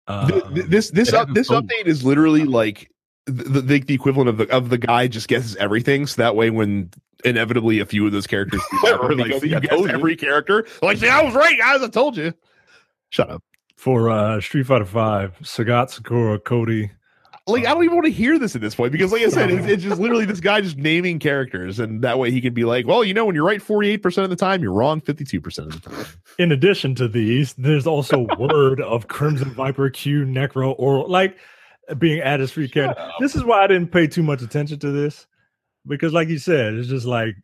Uh, 0.07 0.27
Th- 0.27 0.43
th- 0.53 0.65
this 0.65 0.89
this 0.91 1.09
it 1.09 1.13
up, 1.13 1.29
this 1.33 1.49
update 1.49 1.85
is 1.85 2.03
literally 2.03 2.43
like 2.43 2.91
the, 3.25 3.61
the 3.61 3.79
the 3.79 3.93
equivalent 3.93 4.29
of 4.29 4.37
the 4.37 4.49
of 4.55 4.69
the 4.69 4.77
guy 4.77 5.07
just 5.07 5.27
guesses 5.27 5.55
everything. 5.57 6.07
So 6.07 6.21
that 6.21 6.35
way, 6.35 6.49
when 6.49 6.89
inevitably 7.23 7.79
a 7.79 7.85
few 7.85 8.05
of 8.05 8.11
those 8.11 8.27
characters, 8.27 8.61
Right, 8.83 9.17
like, 9.17 9.31
like, 9.31 9.41
see, 9.41 9.53
I 9.53 9.57
you 9.57 9.61
guess 9.61 9.79
you. 9.79 9.87
every 9.89 10.15
character, 10.15 10.65
like, 10.81 10.97
see, 10.97 11.07
I 11.09 11.21
was 11.23 11.35
right, 11.35 11.57
guys. 11.57 11.81
I 11.81 11.87
told 11.87 12.17
you. 12.17 12.33
Shut 13.09 13.29
up. 13.29 13.43
for 13.75 14.09
uh, 14.09 14.39
Street 14.41 14.65
Fighter 14.65 14.85
Five, 14.85 15.37
Sagat, 15.43 15.89
Sakura, 15.91 16.39
Cody. 16.39 16.91
Like, 17.47 17.65
I 17.65 17.73
don't 17.73 17.83
even 17.83 17.95
want 17.95 18.05
to 18.05 18.11
hear 18.11 18.37
this 18.39 18.55
at 18.55 18.61
this 18.61 18.75
point 18.75 18.91
because, 18.91 19.11
like 19.11 19.23
I 19.23 19.29
said, 19.29 19.49
it's, 19.51 19.65
it's 19.71 19.83
just 19.83 19.99
literally 19.99 20.25
this 20.25 20.39
guy 20.39 20.61
just 20.61 20.77
naming 20.77 21.19
characters, 21.19 21.79
and 21.79 22.01
that 22.03 22.17
way 22.19 22.31
he 22.31 22.39
can 22.39 22.53
be 22.53 22.63
like, 22.63 22.87
well, 22.87 23.03
you 23.03 23.13
know, 23.13 23.25
when 23.25 23.35
you're 23.35 23.45
right 23.45 23.61
48 23.61 23.97
percent 23.97 24.23
of 24.23 24.29
the 24.29 24.35
time, 24.35 24.61
you're 24.63 24.71
wrong 24.73 25.01
52 25.01 25.41
percent 25.41 25.73
of 25.73 25.81
the 25.81 25.89
time. 25.89 26.05
In 26.37 26.51
addition 26.51 26.95
to 26.95 27.07
these, 27.07 27.53
there's 27.53 27.85
also 27.87 28.27
word 28.39 28.79
of 28.81 29.07
Crimson 29.09 29.51
Viper, 29.53 29.89
Q, 29.89 30.25
Necro, 30.25 30.73
or 30.77 31.07
like 31.07 31.35
being 31.97 32.21
added 32.21 32.43
as 32.43 32.51
free 32.51 32.69
character. 32.69 33.09
This 33.19 33.35
is 33.35 33.43
why 33.43 33.63
I 33.63 33.67
didn't 33.67 33.91
pay 33.91 34.07
too 34.07 34.23
much 34.23 34.41
attention 34.41 34.79
to 34.79 34.91
this 34.91 35.27
because, 35.87 36.13
like 36.13 36.29
you 36.29 36.37
said, 36.39 36.73
it's 36.75 36.87
just 36.89 37.05
like 37.05 37.35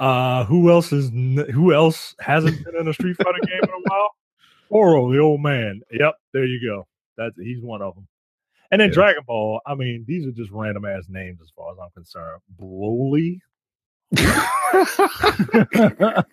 uh 0.00 0.44
who 0.44 0.70
else 0.70 0.92
is 0.92 1.10
who 1.52 1.72
else 1.74 2.14
hasn't 2.20 2.64
been 2.64 2.76
in 2.76 2.88
a 2.88 2.92
Street 2.94 3.16
Fighter 3.18 3.38
game 3.46 3.60
in 3.62 3.68
a 3.70 3.82
while? 3.90 4.08
Oro, 4.70 5.12
the 5.12 5.18
old 5.18 5.40
man. 5.42 5.80
Yep, 5.92 6.14
there 6.32 6.44
you 6.44 6.60
go. 6.66 6.86
That's 7.16 7.36
he's 7.38 7.62
one 7.62 7.82
of 7.82 7.94
them. 7.94 8.06
And 8.70 8.80
then 8.80 8.90
Yeah. 8.90 8.92
Dragon 8.94 9.22
Ball. 9.26 9.60
I 9.66 9.74
mean, 9.74 10.04
these 10.06 10.26
are 10.26 10.30
just 10.32 10.50
random 10.52 10.84
ass 10.84 11.06
names 11.08 11.40
as 11.42 11.50
far 11.56 11.72
as 11.72 11.78
I'm 11.82 11.90
concerned. 11.90 12.40
Broly, 12.60 13.40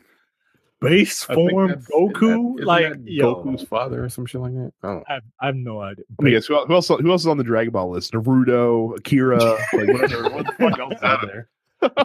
base 0.80 1.24
form 1.24 1.74
Goku, 1.92 2.58
that- 2.58 2.66
like 2.66 2.86
Goku's 3.04 3.64
father 3.64 4.04
or 4.04 4.10
some 4.10 4.26
shit 4.26 4.42
like 4.42 4.54
that. 4.54 4.72
I, 4.84 5.20
I 5.40 5.46
have 5.48 5.56
no 5.56 5.82
idea. 5.82 6.06
Me 6.20 6.32
guess, 6.32 6.46
who, 6.46 6.64
who 6.66 6.74
else? 6.74 6.88
Who 6.88 7.12
else 7.12 7.22
is 7.22 7.28
on 7.28 7.38
the 7.38 7.44
Dragon 7.44 7.72
Ball 7.72 7.90
list? 7.92 8.14
Naruto, 8.14 8.98
Akira, 8.98 9.38
like 9.44 9.88
whatever. 9.88 10.30
what 10.30 10.46
the 10.46 10.54
fuck 10.60 10.80
else 10.80 10.94
is 10.96 11.04
out 11.04 11.22
there? 11.26 11.50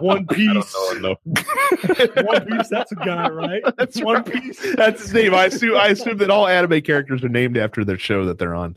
One 0.00 0.26
Piece, 0.30 0.76
no. 1.00 1.16
One 1.24 2.44
Piece. 2.46 2.68
That's 2.68 2.92
a 2.92 2.96
guy, 2.96 3.28
right? 3.30 3.62
That's 3.78 4.02
One 4.02 4.16
right. 4.22 4.26
Piece. 4.26 4.74
That's 4.74 5.00
his 5.02 5.14
name. 5.14 5.34
I 5.34 5.46
assume. 5.46 5.76
I 5.76 5.88
assume 5.88 6.18
that 6.18 6.30
all 6.30 6.46
anime 6.46 6.82
characters 6.82 7.24
are 7.24 7.30
named 7.30 7.56
after 7.56 7.84
their 7.84 7.98
show 7.98 8.26
that 8.26 8.38
they're 8.38 8.54
on. 8.54 8.76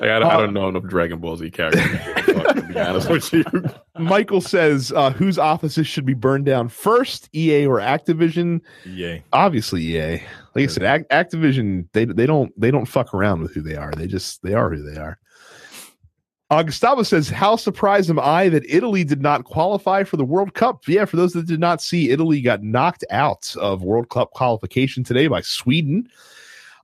Like, 0.00 0.10
I, 0.10 0.16
I 0.18 0.34
uh, 0.34 0.40
don't 0.40 0.54
know 0.54 0.68
enough 0.68 0.84
Dragon 0.84 1.20
Ball 1.20 1.36
Z 1.36 1.50
characters. 1.52 2.35
To 2.56 2.62
be 2.62 2.78
honest 2.78 3.10
with 3.10 3.32
you. 3.32 3.44
Michael 3.98 4.40
says, 4.40 4.92
uh, 4.94 5.10
"Whose 5.10 5.38
offices 5.38 5.86
should 5.86 6.06
be 6.06 6.14
burned 6.14 6.46
down 6.46 6.68
first, 6.68 7.28
EA 7.34 7.66
or 7.66 7.78
Activision?" 7.78 8.60
Yay. 8.84 9.22
Obviously, 9.32 9.82
EA. 9.82 10.22
Like 10.54 10.64
I 10.64 10.66
said, 10.66 10.82
Ac- 10.82 11.04
Activision 11.10 11.86
they 11.92 12.04
they 12.04 12.26
don't 12.26 12.58
they 12.60 12.70
don't 12.70 12.86
fuck 12.86 13.14
around 13.14 13.42
with 13.42 13.54
who 13.54 13.60
they 13.60 13.76
are. 13.76 13.92
They 13.92 14.06
just 14.06 14.42
they 14.42 14.54
are 14.54 14.70
who 14.70 14.82
they 14.82 14.98
are. 14.98 15.18
Uh, 16.48 16.62
Gustavo 16.62 17.02
says, 17.02 17.28
How 17.28 17.56
surprised 17.56 18.08
am 18.08 18.20
I 18.20 18.48
that 18.50 18.64
Italy 18.68 19.02
did 19.02 19.20
not 19.20 19.44
qualify 19.44 20.04
for 20.04 20.16
the 20.16 20.24
World 20.24 20.54
Cup? 20.54 20.86
Yeah, 20.86 21.04
for 21.04 21.16
those 21.16 21.32
that 21.32 21.46
did 21.46 21.58
not 21.58 21.82
see, 21.82 22.10
Italy 22.10 22.40
got 22.40 22.62
knocked 22.62 23.04
out 23.10 23.54
of 23.60 23.82
World 23.82 24.10
Cup 24.10 24.30
qualification 24.30 25.02
today 25.02 25.26
by 25.26 25.40
Sweden. 25.40 26.08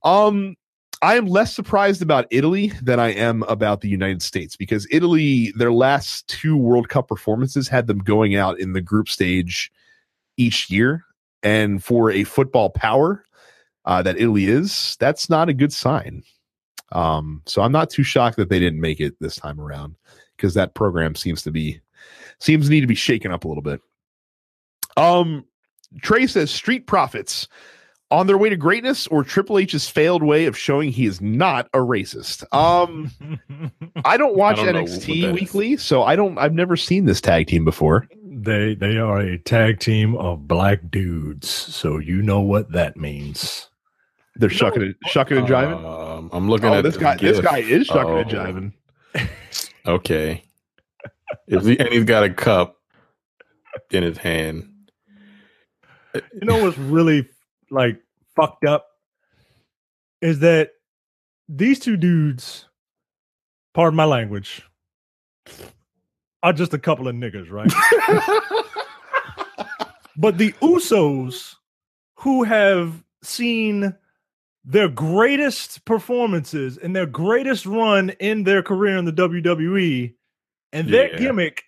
Um, 0.02 0.56
I 1.02 1.16
am 1.16 1.26
less 1.26 1.52
surprised 1.52 2.00
about 2.00 2.28
Italy 2.30 2.72
than 2.80 3.00
I 3.00 3.08
am 3.08 3.42
about 3.44 3.80
the 3.80 3.88
United 3.88 4.22
States 4.22 4.54
because 4.54 4.86
Italy, 4.88 5.52
their 5.56 5.72
last 5.72 6.28
two 6.28 6.56
World 6.56 6.88
Cup 6.88 7.08
performances 7.08 7.66
had 7.66 7.88
them 7.88 7.98
going 7.98 8.36
out 8.36 8.60
in 8.60 8.72
the 8.72 8.80
group 8.80 9.08
stage 9.08 9.72
each 10.36 10.70
year. 10.70 11.04
And 11.42 11.82
for 11.82 12.12
a 12.12 12.22
football 12.22 12.70
power 12.70 13.24
uh, 13.84 14.00
that 14.02 14.16
Italy 14.16 14.46
is, 14.46 14.96
that's 15.00 15.28
not 15.28 15.48
a 15.48 15.54
good 15.54 15.72
sign. 15.72 16.22
Um, 16.92 17.42
so 17.46 17.62
I'm 17.62 17.72
not 17.72 17.90
too 17.90 18.04
shocked 18.04 18.36
that 18.36 18.48
they 18.48 18.60
didn't 18.60 18.80
make 18.80 19.00
it 19.00 19.16
this 19.18 19.34
time 19.34 19.60
around 19.60 19.96
because 20.36 20.54
that 20.54 20.74
program 20.74 21.16
seems 21.16 21.42
to 21.42 21.50
be 21.50 21.80
seems 22.38 22.66
to 22.66 22.70
need 22.70 22.82
to 22.82 22.86
be 22.86 22.94
shaken 22.94 23.32
up 23.32 23.44
a 23.44 23.48
little 23.48 23.62
bit. 23.62 23.80
Um, 24.96 25.46
Trey 26.00 26.26
says 26.28 26.50
Street 26.50 26.86
Profits 26.86 27.48
on 28.12 28.26
their 28.28 28.38
way 28.38 28.48
to 28.50 28.56
greatness 28.56 29.06
or 29.08 29.24
Triple 29.24 29.58
H's 29.58 29.88
failed 29.88 30.22
way 30.22 30.44
of 30.44 30.56
showing 30.56 30.92
he 30.92 31.06
is 31.06 31.20
not 31.20 31.66
a 31.74 31.78
racist. 31.78 32.44
Um, 32.54 33.10
I 34.04 34.16
don't 34.16 34.36
watch 34.36 34.58
I 34.58 34.70
don't 34.70 34.84
NXT 34.86 35.22
that 35.22 35.28
is. 35.28 35.32
weekly, 35.34 35.76
so 35.78 36.02
I 36.04 36.14
don't. 36.14 36.38
I've 36.38 36.52
never 36.54 36.76
seen 36.76 37.06
this 37.06 37.20
tag 37.20 37.46
team 37.48 37.64
before. 37.64 38.06
they 38.24 38.74
they 38.74 38.98
are 38.98 39.18
a 39.18 39.38
tag 39.38 39.80
team 39.80 40.14
of 40.16 40.46
black 40.46 40.80
dudes, 40.90 41.48
so 41.48 41.98
you 41.98 42.22
know 42.22 42.40
what 42.40 42.70
that 42.72 42.96
means. 42.96 43.68
They're 44.36 44.48
shucking 44.50 44.82
it, 44.82 44.96
shucking 45.06 45.36
and 45.38 45.46
jiving. 45.48 45.84
Um, 45.84 46.30
I'm 46.32 46.48
looking 46.48 46.68
Oh, 46.70 46.74
at 46.74 46.82
this 46.84 46.96
guy, 46.96 47.16
this 47.16 47.40
guy 47.40 47.58
is 47.58 47.86
shucking 47.86 48.18
and 48.18 48.32
Oh, 48.34 48.36
jiving. 49.20 49.28
Okay. 49.86 50.44
Is 51.48 51.66
he, 51.66 51.78
and 51.78 51.88
he's 51.88 52.04
got 52.04 52.22
a 52.22 52.30
cup 52.30 52.76
in 53.90 54.02
his 54.04 54.16
hand. 54.16 54.68
You 56.14 56.20
know 56.46 56.62
what's 56.62 56.78
really 56.78 57.28
like 57.72 58.00
fucked 58.36 58.64
up 58.64 58.86
is 60.20 60.38
that 60.40 60.70
these 61.48 61.78
two 61.80 61.96
dudes, 61.96 62.66
pardon 63.74 63.96
my 63.96 64.04
language, 64.04 64.62
are 66.42 66.52
just 66.52 66.74
a 66.74 66.78
couple 66.78 67.08
of 67.08 67.14
niggas, 67.16 67.50
right? 67.50 67.72
but 70.16 70.38
the 70.38 70.52
Usos, 70.62 71.56
who 72.16 72.44
have 72.44 73.02
seen 73.22 73.94
their 74.64 74.88
greatest 74.88 75.84
performances 75.84 76.78
and 76.78 76.94
their 76.94 77.06
greatest 77.06 77.66
run 77.66 78.10
in 78.20 78.44
their 78.44 78.62
career 78.62 78.96
in 78.96 79.04
the 79.04 79.12
WWE, 79.12 80.14
and 80.72 80.88
their 80.88 81.10
Yeah. 81.12 81.18
gimmick, 81.18 81.64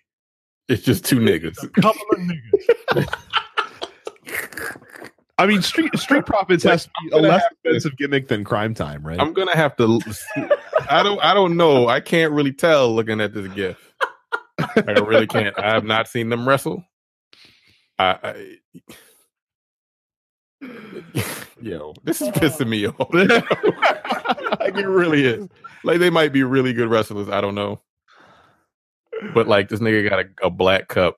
It's 0.69 0.81
just 0.83 1.03
two 1.03 1.19
niggas. 1.19 1.61
a 1.63 1.67
couple 1.81 2.01
of 2.13 2.19
niggas. 2.19 3.13
I 5.37 5.45
mean, 5.45 5.61
Street 5.61 5.97
Street 5.97 6.25
Profits 6.27 6.63
has 6.63 6.85
to 6.85 6.91
be 7.03 7.09
a 7.11 7.17
less 7.17 7.43
have 7.65 7.83
to- 7.83 7.89
gimmick 7.97 8.27
than 8.27 8.43
Cryme 8.43 8.73
Tyme, 8.73 9.05
right? 9.05 9.19
I'm 9.19 9.33
gonna 9.33 9.55
have 9.55 9.75
to. 9.77 9.99
I 10.89 11.03
don't. 11.03 11.19
I 11.23 11.33
don't 11.33 11.57
know. 11.57 11.87
I 11.87 11.99
can't 11.99 12.31
really 12.31 12.53
tell 12.53 12.93
looking 12.93 13.19
at 13.21 13.33
this 13.33 13.47
gif. 13.53 13.93
I 14.59 14.91
really 14.99 15.27
can't. 15.27 15.57
I 15.59 15.73
have 15.73 15.83
not 15.83 16.07
seen 16.07 16.29
them 16.29 16.47
wrestle. 16.47 16.83
I. 17.99 18.17
I 18.23 18.57
Yo, 21.61 21.93
this 22.03 22.21
is 22.21 22.29
pissing 22.29 22.67
me 22.69 22.87
off. 22.87 23.13
like 24.59 24.75
it 24.77 24.87
really 24.87 25.25
is. 25.25 25.47
Like 25.83 25.99
they 25.99 26.09
might 26.09 26.33
be 26.33 26.43
really 26.43 26.73
good 26.73 26.89
wrestlers. 26.89 27.29
I 27.29 27.41
don't 27.41 27.55
know. 27.55 27.81
But 29.33 29.47
like 29.47 29.69
this 29.69 29.79
nigga 29.79 30.09
got 30.09 30.19
a, 30.19 30.47
a 30.47 30.49
black 30.49 30.87
cup, 30.87 31.17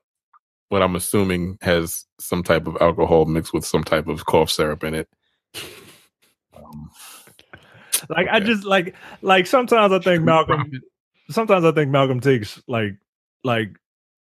what 0.68 0.82
I'm 0.82 0.96
assuming 0.96 1.58
has 1.62 2.04
some 2.20 2.42
type 2.42 2.66
of 2.66 2.76
alcohol 2.80 3.24
mixed 3.24 3.52
with 3.52 3.64
some 3.64 3.84
type 3.84 4.06
of 4.06 4.26
cough 4.26 4.50
syrup 4.50 4.84
in 4.84 4.94
it. 4.94 5.08
Um, 6.56 6.90
Like 8.08 8.28
I 8.30 8.40
just 8.40 8.64
like 8.64 8.94
like 9.22 9.46
sometimes 9.46 9.92
I 9.92 9.98
think 9.98 10.22
Malcolm 10.24 10.70
sometimes 11.30 11.64
I 11.64 11.72
think 11.72 11.90
Malcolm 11.90 12.20
takes 12.20 12.62
like 12.68 12.94
like 13.44 13.70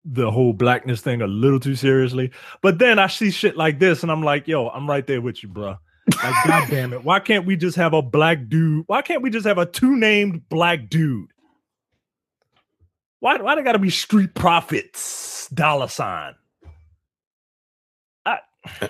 the 0.05 0.31
whole 0.31 0.53
blackness 0.53 1.01
thing 1.01 1.23
a 1.23 1.27
little 1.27 1.61
too 1.61 1.75
seriously. 1.75 2.31
But 2.63 2.79
then 2.79 2.99
I 2.99 3.07
see 3.07 3.31
shit 3.31 3.57
like 3.57 3.79
this 3.79 4.03
and 4.03 4.13
I'm 4.13 4.23
like, 4.23 4.47
yo, 4.47 4.69
I'm 4.69 4.89
right 4.89 5.07
there 5.07 5.23
with 5.23 5.43
you, 5.43 5.49
bro. 5.49 5.77
Like, 6.23 6.35
god 6.47 6.69
damn 6.69 6.93
it. 6.93 7.05
Why 7.05 7.21
can't 7.21 7.47
we 7.47 7.57
just 7.57 7.77
have 7.77 7.95
a 7.95 8.03
black 8.03 8.49
dude? 8.49 8.85
Why 8.87 9.01
can't 9.01 9.23
we 9.23 9.31
just 9.31 9.47
have 9.47 9.59
a 9.59 9.67
two 9.67 9.97
named 9.97 10.47
black 10.51 10.91
dude? 10.91 11.31
Why 13.25 13.39
why 13.39 13.55
they 13.55 13.63
gotta 13.63 13.79
be 13.79 13.89
street 13.89 14.35
profits 14.35 15.49
dollar 15.49 15.89
sign? 15.89 16.35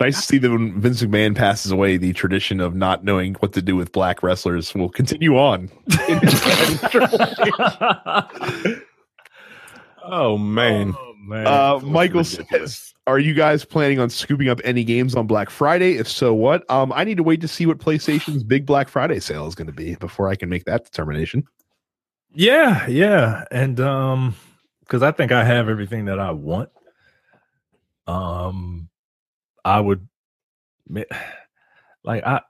nice 0.00 0.14
to 0.14 0.22
see 0.22 0.38
that 0.38 0.48
when 0.48 0.80
Vince 0.80 1.02
McMahon 1.02 1.34
passes 1.34 1.72
away, 1.72 1.96
the 1.96 2.12
tradition 2.12 2.60
of 2.60 2.76
not 2.76 3.02
knowing 3.02 3.34
what 3.40 3.52
to 3.54 3.60
do 3.60 3.74
with 3.74 3.90
black 3.90 4.22
wrestlers 4.22 4.72
will 4.76 4.90
continue 4.90 5.36
on. 5.36 5.68
oh 10.04 10.38
man. 10.38 10.94
Oh, 10.96 11.14
man. 11.26 11.46
Uh, 11.48 11.80
Michael 11.82 12.20
ridiculous. 12.20 12.38
says, 12.52 12.94
"Are 13.08 13.18
you 13.18 13.34
guys 13.34 13.64
planning 13.64 13.98
on 13.98 14.08
scooping 14.08 14.48
up 14.48 14.60
any 14.62 14.84
games 14.84 15.16
on 15.16 15.26
Black 15.26 15.50
Friday? 15.50 15.96
If 15.96 16.08
so, 16.08 16.32
what? 16.32 16.62
Um, 16.70 16.92
I 16.92 17.02
need 17.02 17.16
to 17.16 17.24
wait 17.24 17.40
to 17.40 17.48
see 17.48 17.66
what 17.66 17.78
PlayStation's 17.78 18.44
big 18.44 18.66
Black 18.66 18.88
Friday 18.88 19.18
sale 19.18 19.48
is 19.48 19.56
going 19.56 19.66
to 19.66 19.72
be 19.72 19.96
before 19.96 20.28
I 20.28 20.36
can 20.36 20.48
make 20.48 20.64
that 20.66 20.84
determination." 20.84 21.42
Yeah, 22.34 22.86
yeah, 22.88 23.44
and 23.50 23.78
um, 23.80 24.34
because 24.80 25.02
I 25.02 25.12
think 25.12 25.32
I 25.32 25.44
have 25.44 25.68
everything 25.68 26.06
that 26.06 26.18
I 26.18 26.32
want. 26.32 26.70
Um, 28.06 28.88
I 29.64 29.80
would, 29.80 30.06
like, 32.04 32.24
I 32.24 32.40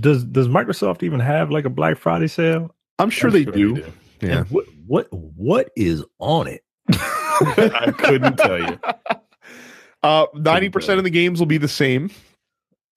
does 0.00 0.24
does 0.24 0.48
Microsoft 0.48 1.02
even 1.02 1.20
have 1.20 1.50
like 1.50 1.64
a 1.64 1.70
Black 1.70 1.98
Friday 1.98 2.28
sale? 2.28 2.74
I'm 2.98 3.10
sure 3.10 3.28
I'm 3.28 3.34
they 3.34 3.44
do. 3.44 3.84
Yeah. 4.20 4.38
And 4.38 4.50
what 4.50 4.66
what 4.86 5.08
what 5.12 5.70
is 5.76 6.04
on 6.18 6.46
it? 6.46 6.64
I 6.92 7.92
couldn't 7.96 8.36
tell 8.36 8.58
you. 8.58 8.78
Uh, 10.04 10.26
ninety 10.32 10.68
percent 10.68 10.98
of 10.98 11.02
the 11.02 11.10
games 11.10 11.40
will 11.40 11.46
be 11.46 11.58
the 11.58 11.66
same 11.66 12.08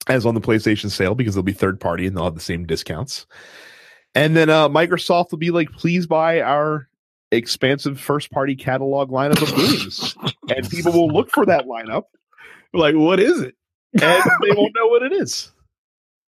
as 0.07 0.23
on 0.23 0.35
the 0.35 0.39
PlayStation 0.39 0.91
sale 0.91 1.15
because 1.15 1.33
they'll 1.33 1.41
be 1.41 1.51
third 1.51 1.79
party 1.79 2.05
and 2.05 2.15
they'll 2.15 2.25
have 2.25 2.35
the 2.35 2.39
same 2.39 2.63
discounts. 2.63 3.25
And 4.15 4.35
then 4.35 4.49
uh, 4.49 4.67
Microsoft 4.69 5.31
will 5.31 5.37
be 5.37 5.51
like, 5.51 5.71
"Please 5.71 6.05
buy 6.07 6.41
our 6.41 6.87
expansive 7.31 7.99
first 7.99 8.29
party 8.31 8.55
catalog 8.55 9.09
lineup 9.09 9.41
of 9.41 9.55
games," 9.55 10.15
and 10.55 10.69
people 10.69 10.91
will 10.91 11.07
look 11.07 11.31
for 11.31 11.45
that 11.45 11.65
lineup, 11.65 12.03
Like, 12.73 12.95
what 12.95 13.19
is 13.19 13.39
it? 13.39 13.55
and 14.01 14.23
they 14.43 14.51
won't 14.51 14.73
know 14.75 14.87
what 14.87 15.03
it 15.03 15.13
is. 15.13 15.51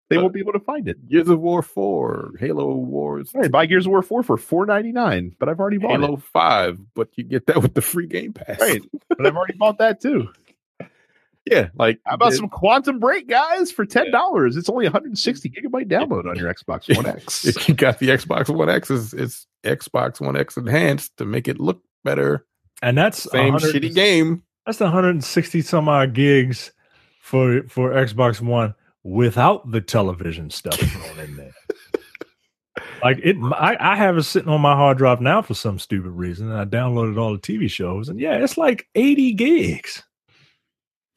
They 0.09 0.17
won't 0.19 0.33
be 0.33 0.39
able 0.39 0.53
to 0.53 0.59
find 0.59 0.87
it. 0.87 1.09
Gears 1.09 1.27
of 1.29 1.39
War 1.39 1.63
4, 1.63 2.33
Halo 2.39 2.75
Wars, 2.75 3.31
right, 3.33 3.49
buy 3.51 3.65
Gears 3.65 3.87
of 3.87 3.89
War 3.89 4.03
four 4.03 4.21
for 4.21 4.37
four 4.37 4.65
ninety 4.67 4.91
nine, 4.91 5.35
but 5.39 5.49
I've 5.49 5.59
already 5.59 5.77
bought 5.79 5.99
Halo 5.99 6.13
it. 6.17 6.21
5, 6.21 6.79
but 6.93 7.09
you 7.15 7.23
get 7.23 7.47
that 7.47 7.61
with 7.61 7.73
the 7.73 7.81
free 7.81 8.05
Game 8.07 8.31
Pass. 8.31 8.59
Right, 8.61 8.81
but 9.09 9.25
I've 9.25 9.35
already 9.35 9.57
bought 9.57 9.79
that 9.79 9.99
too. 9.99 10.29
Yeah, 11.49 11.69
like 11.77 11.99
How 12.05 12.15
about 12.15 12.33
it- 12.33 12.37
some 12.37 12.49
Quantum 12.49 12.99
Break, 12.99 13.27
guys, 13.27 13.71
for 13.71 13.85
ten 13.85 14.09
dollars? 14.11 14.57
It's 14.57 14.67
only 14.69 14.85
160 14.85 15.49
gigabyte 15.49 15.87
download 15.89 16.27
on 16.29 16.35
your 16.37 16.51
Xbox 16.53 16.93
One 16.95 17.05
X. 17.05 17.45
If 17.45 17.67
you 17.69 17.75
got 17.75 17.99
the 17.99 18.07
Xbox 18.09 18.49
One 18.53 18.69
X, 18.69 18.89
it's, 18.89 19.13
it's 19.13 19.45
Xbox 19.63 20.19
One 20.19 20.35
X 20.35 20.57
enhanced 20.57 21.15
to 21.17 21.25
make 21.25 21.47
it 21.47 21.59
look 21.59 21.81
better. 22.03 22.45
And 22.81 22.97
that's 22.97 23.29
Same 23.31 23.53
100 23.53 23.75
shitty 23.75 23.93
game. 23.93 24.43
That's 24.65 24.79
160 24.79 25.61
some 25.61 25.87
odd 25.87 26.13
gigs 26.13 26.71
for 27.21 27.61
for 27.69 27.91
Xbox 27.91 28.41
One 28.41 28.73
without 29.03 29.69
the 29.69 29.81
television 29.81 30.49
stuff 30.49 30.73
thrown 30.79 31.19
in 31.19 31.37
there. 31.37 31.53
Like 33.03 33.19
it, 33.23 33.37
I, 33.53 33.77
I 33.79 33.95
have 33.95 34.17
it 34.17 34.23
sitting 34.23 34.49
on 34.49 34.61
my 34.61 34.75
hard 34.75 34.97
drive 34.97 35.21
now 35.21 35.41
for 35.43 35.53
some 35.53 35.77
stupid 35.77 36.09
reason. 36.09 36.51
And 36.51 36.59
I 36.59 36.65
downloaded 36.65 37.19
all 37.19 37.33
the 37.33 37.39
TV 37.39 37.69
shows, 37.69 38.09
and 38.09 38.19
yeah, 38.19 38.35
it's 38.37 38.57
like 38.57 38.87
80 38.95 39.33
gigs, 39.33 40.03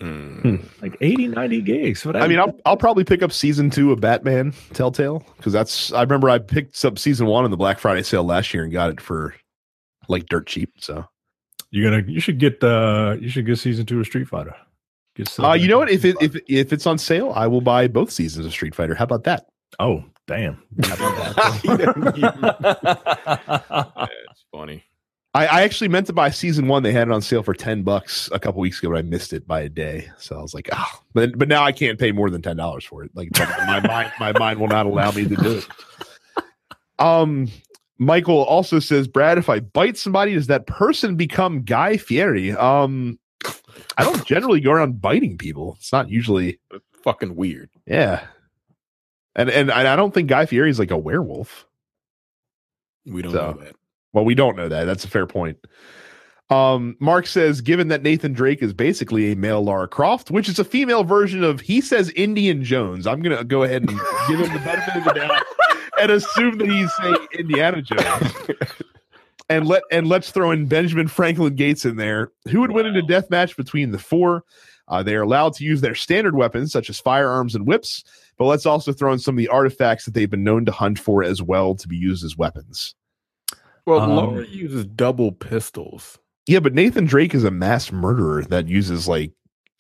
Mm. 0.00 0.64
like 0.80 0.96
80, 1.00 1.28
90 1.28 1.60
gigs 1.62 2.02
for 2.02 2.12
that. 2.12 2.22
I 2.22 2.28
mean, 2.28 2.38
I'll, 2.38 2.56
I'll 2.64 2.76
probably 2.76 3.02
pick 3.02 3.22
up 3.22 3.32
season 3.32 3.68
two 3.68 3.90
of 3.90 4.00
Batman 4.00 4.52
Telltale 4.72 5.24
because 5.36 5.52
that's. 5.52 5.92
I 5.92 6.02
remember 6.02 6.30
I 6.30 6.38
picked 6.38 6.84
up 6.84 6.98
season 6.98 7.26
one 7.26 7.44
in 7.44 7.50
the 7.50 7.56
Black 7.56 7.80
Friday 7.80 8.02
sale 8.02 8.24
last 8.24 8.54
year 8.54 8.62
and 8.62 8.72
got 8.72 8.90
it 8.90 9.00
for 9.00 9.34
like 10.08 10.26
dirt 10.26 10.46
cheap. 10.46 10.72
So, 10.78 11.04
you're 11.70 11.90
gonna, 11.90 12.04
you 12.06 12.20
should 12.20 12.38
get 12.38 12.60
the, 12.60 13.18
you 13.20 13.28
should 13.28 13.46
get 13.46 13.58
season 13.58 13.86
two 13.86 13.98
of 13.98 14.06
Street 14.06 14.28
Fighter. 14.28 14.54
Get 15.16 15.36
uh, 15.40 15.54
you 15.54 15.66
know 15.66 15.78
what? 15.78 15.90
If 15.90 16.04
it 16.04 16.14
if 16.20 16.36
if 16.48 16.72
it's 16.72 16.86
on 16.86 16.96
sale, 16.96 17.32
I 17.34 17.48
will 17.48 17.60
buy 17.60 17.88
both 17.88 18.12
seasons 18.12 18.46
of 18.46 18.52
Street 18.52 18.76
Fighter. 18.76 18.94
How 18.94 19.04
about 19.04 19.24
that? 19.24 19.46
oh 19.80 20.02
damn, 20.26 20.62
That's 20.76 21.00
funny. 24.52 24.84
I, 25.34 25.46
I 25.46 25.62
actually 25.62 25.88
meant 25.88 26.06
to 26.06 26.12
buy 26.12 26.30
season 26.30 26.68
one. 26.68 26.82
They 26.82 26.92
had 26.92 27.08
it 27.08 27.12
on 27.12 27.20
sale 27.22 27.42
for 27.42 27.54
ten 27.54 27.82
bucks 27.82 28.28
a 28.32 28.38
couple 28.40 28.60
weeks 28.60 28.78
ago, 28.78 28.90
but 28.90 28.98
I 28.98 29.02
missed 29.02 29.32
it 29.32 29.46
by 29.46 29.60
a 29.60 29.68
day. 29.68 30.10
So 30.18 30.38
I 30.38 30.42
was 30.42 30.54
like, 30.54 30.68
oh, 30.72 31.00
but 31.14 31.36
but 31.38 31.48
now 31.48 31.64
I 31.64 31.72
can't 31.72 31.98
pay 31.98 32.12
more 32.12 32.30
than 32.30 32.40
ten 32.42 32.56
dollars 32.56 32.84
for 32.84 33.04
it. 33.04 33.10
Like 33.14 33.28
my 33.38 33.80
mind, 33.86 34.12
my 34.18 34.32
mind 34.38 34.58
will 34.60 34.68
not 34.68 34.86
allow 34.86 35.10
me 35.12 35.26
to 35.28 35.36
do 35.36 35.58
it. 35.58 35.66
Um, 36.98 37.48
Michael 37.98 38.42
also 38.44 38.78
says, 38.78 39.06
Brad, 39.06 39.38
if 39.38 39.48
I 39.48 39.60
bite 39.60 39.96
somebody, 39.96 40.34
does 40.34 40.46
that 40.48 40.66
person 40.66 41.16
become 41.16 41.62
Guy 41.62 41.96
Fieri? 41.96 42.52
Um, 42.52 43.18
I 43.96 44.04
don't 44.04 44.24
generally 44.24 44.60
go 44.60 44.72
around 44.72 45.00
biting 45.00 45.36
people. 45.38 45.76
It's 45.78 45.92
not 45.92 46.08
usually, 46.08 46.58
Fucking 47.04 47.36
weird. 47.36 47.70
yeah. 47.86 48.24
And 49.36 49.50
and 49.50 49.70
I 49.70 49.92
I 49.92 49.96
don't 49.96 50.12
think 50.12 50.28
Guy 50.28 50.46
Fieri 50.46 50.70
is 50.70 50.78
like 50.80 50.90
a 50.90 50.96
werewolf. 50.98 51.66
We 53.06 53.22
don't 53.22 53.32
So- 53.32 53.52
know 53.52 53.64
that. 53.64 53.74
Well, 54.12 54.24
we 54.24 54.34
don't 54.34 54.56
know 54.56 54.68
that. 54.68 54.84
That's 54.84 55.04
a 55.04 55.08
fair 55.08 55.26
point. 55.26 55.58
Um, 56.50 56.96
Mark 56.98 57.26
says, 57.26 57.60
given 57.60 57.88
that 57.88 58.02
Nathan 58.02 58.32
Drake 58.32 58.62
is 58.62 58.72
basically 58.72 59.32
a 59.32 59.36
male 59.36 59.62
Lara 59.62 59.86
Croft, 59.86 60.30
which 60.30 60.48
is 60.48 60.58
a 60.58 60.64
female 60.64 61.04
version 61.04 61.44
of 61.44 61.60
he 61.60 61.80
says 61.82 62.10
Indian 62.10 62.64
Jones, 62.64 63.06
I'm 63.06 63.20
gonna 63.20 63.44
go 63.44 63.64
ahead 63.64 63.82
and 63.82 64.00
give 64.28 64.40
him 64.40 64.52
the 64.52 64.60
benefit 64.60 64.96
of 64.96 65.04
the 65.04 65.12
doubt 65.12 65.44
and 66.00 66.10
assume 66.10 66.56
that 66.58 66.68
he's 66.68 66.90
saying 66.96 67.16
Indiana 67.38 67.82
Jones. 67.82 68.32
and 69.50 69.66
let 69.66 69.82
and 69.90 70.08
let's 70.08 70.30
throw 70.30 70.50
in 70.50 70.66
Benjamin 70.66 71.08
Franklin 71.08 71.54
Gates 71.54 71.84
in 71.84 71.96
there. 71.96 72.32
Who 72.48 72.60
would 72.60 72.72
win 72.72 72.86
in 72.86 72.96
a 72.96 73.02
death 73.02 73.28
match 73.28 73.56
between 73.56 73.90
the 73.90 73.98
four? 73.98 74.44
Uh, 74.88 75.02
they 75.02 75.14
are 75.16 75.22
allowed 75.22 75.52
to 75.52 75.64
use 75.64 75.82
their 75.82 75.94
standard 75.94 76.34
weapons 76.34 76.72
such 76.72 76.88
as 76.88 76.98
firearms 76.98 77.54
and 77.54 77.66
whips, 77.66 78.04
but 78.38 78.46
let's 78.46 78.64
also 78.64 78.90
throw 78.90 79.12
in 79.12 79.18
some 79.18 79.34
of 79.34 79.38
the 79.38 79.48
artifacts 79.48 80.06
that 80.06 80.14
they've 80.14 80.30
been 80.30 80.44
known 80.44 80.64
to 80.64 80.72
hunt 80.72 80.98
for 80.98 81.22
as 81.22 81.42
well 81.42 81.74
to 81.74 81.86
be 81.86 81.96
used 81.96 82.24
as 82.24 82.38
weapons. 82.38 82.94
Well, 83.88 84.00
Um, 84.00 84.10
Laura 84.16 84.46
uses 84.46 84.84
double 84.84 85.32
pistols. 85.32 86.18
Yeah, 86.46 86.60
but 86.60 86.74
Nathan 86.74 87.06
Drake 87.06 87.34
is 87.34 87.44
a 87.44 87.50
mass 87.50 87.90
murderer 87.90 88.42
that 88.44 88.68
uses 88.68 89.08
like 89.08 89.32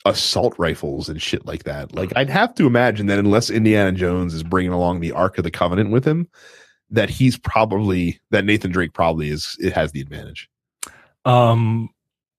assault 0.04 0.54
rifles 0.58 1.08
and 1.08 1.20
shit 1.20 1.44
like 1.44 1.64
that. 1.64 1.94
Like 1.94 2.12
I'd 2.16 2.30
have 2.30 2.54
to 2.54 2.66
imagine 2.66 3.06
that 3.06 3.18
unless 3.18 3.50
Indiana 3.50 3.92
Jones 3.92 4.32
is 4.32 4.42
bringing 4.42 4.72
along 4.72 5.00
the 5.00 5.12
Ark 5.12 5.36
of 5.38 5.44
the 5.44 5.50
Covenant 5.50 5.90
with 5.90 6.04
him, 6.06 6.26
that 6.90 7.10
he's 7.10 7.36
probably 7.36 8.18
that 8.30 8.44
Nathan 8.46 8.70
Drake 8.70 8.94
probably 8.94 9.28
is 9.28 9.56
it 9.60 9.72
has 9.74 9.92
the 9.92 10.00
advantage. 10.00 10.48
Um, 11.26 11.90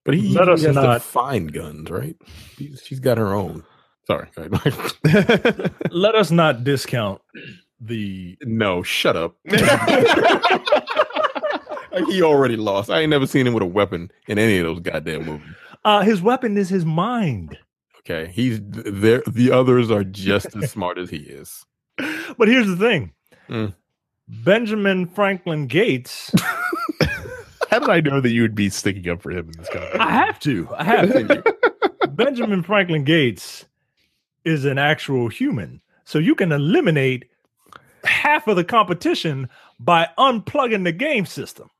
But 0.04 0.14
he 0.14 0.22
Let 0.34 0.48
usually 0.48 0.52
us 0.54 0.62
has 0.62 0.74
to 0.76 0.82
not- 0.82 1.02
find 1.02 1.52
guns, 1.52 1.88
right? 1.90 2.16
She's, 2.56 2.82
she's 2.84 2.98
got 3.00 3.16
her 3.18 3.32
own. 3.32 3.62
Sorry. 4.08 4.26
let 5.90 6.14
us 6.16 6.32
not 6.32 6.64
discount 6.64 7.20
the 7.80 8.36
no, 8.42 8.82
shut 8.82 9.16
up. 9.16 9.36
he 12.08 12.22
already 12.22 12.56
lost. 12.56 12.90
I 12.90 13.00
ain't 13.00 13.10
never 13.10 13.26
seen 13.26 13.46
him 13.46 13.54
with 13.54 13.62
a 13.62 13.66
weapon 13.66 14.10
in 14.28 14.38
any 14.38 14.58
of 14.58 14.64
those 14.64 14.80
goddamn 14.80 15.24
movies. 15.24 15.48
uh 15.84 16.02
his 16.02 16.22
weapon 16.22 16.56
is 16.56 16.68
his 16.68 16.84
mind. 16.84 17.56
Okay, 18.00 18.30
he's 18.32 18.60
there. 18.62 19.22
The 19.26 19.50
others 19.52 19.90
are 19.90 20.04
just 20.04 20.56
as 20.56 20.70
smart 20.72 20.98
as 20.98 21.10
he 21.10 21.18
is. 21.18 21.64
But 22.38 22.48
here's 22.48 22.66
the 22.66 22.76
thing. 22.76 23.12
Mm. 23.48 23.74
Benjamin 24.28 25.06
Franklin 25.06 25.66
Gates. 25.66 26.32
How 27.70 27.78
did 27.78 27.90
I 27.90 28.00
know 28.00 28.20
that 28.20 28.30
you 28.30 28.42
would 28.42 28.54
be 28.54 28.68
sticking 28.68 29.08
up 29.08 29.22
for 29.22 29.30
him 29.30 29.48
in 29.50 29.52
this 29.58 29.68
conversation? 29.68 30.00
I 30.00 30.10
have 30.10 30.40
to. 30.40 30.68
I 30.76 30.84
have 30.84 31.12
to. 31.12 31.56
Benjamin 32.10 32.62
Franklin 32.62 33.04
Gates 33.04 33.66
is 34.44 34.64
an 34.64 34.78
actual 34.78 35.28
human. 35.28 35.80
So 36.04 36.18
you 36.18 36.34
can 36.34 36.50
eliminate 36.50 37.26
half 38.02 38.48
of 38.48 38.56
the 38.56 38.64
competition 38.64 39.48
by 39.80 40.08
unplugging 40.18 40.84
the 40.84 40.92
game 40.92 41.26
system. 41.26 41.70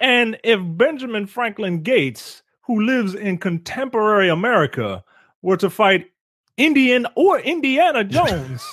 and 0.00 0.38
if 0.42 0.58
Benjamin 0.62 1.26
Franklin 1.26 1.82
Gates, 1.82 2.42
who 2.62 2.80
lives 2.80 3.14
in 3.14 3.38
contemporary 3.38 4.30
America, 4.30 5.04
were 5.42 5.58
to 5.58 5.68
fight 5.68 6.10
Indian 6.56 7.06
or 7.14 7.38
Indiana 7.38 8.02
Jones, 8.04 8.66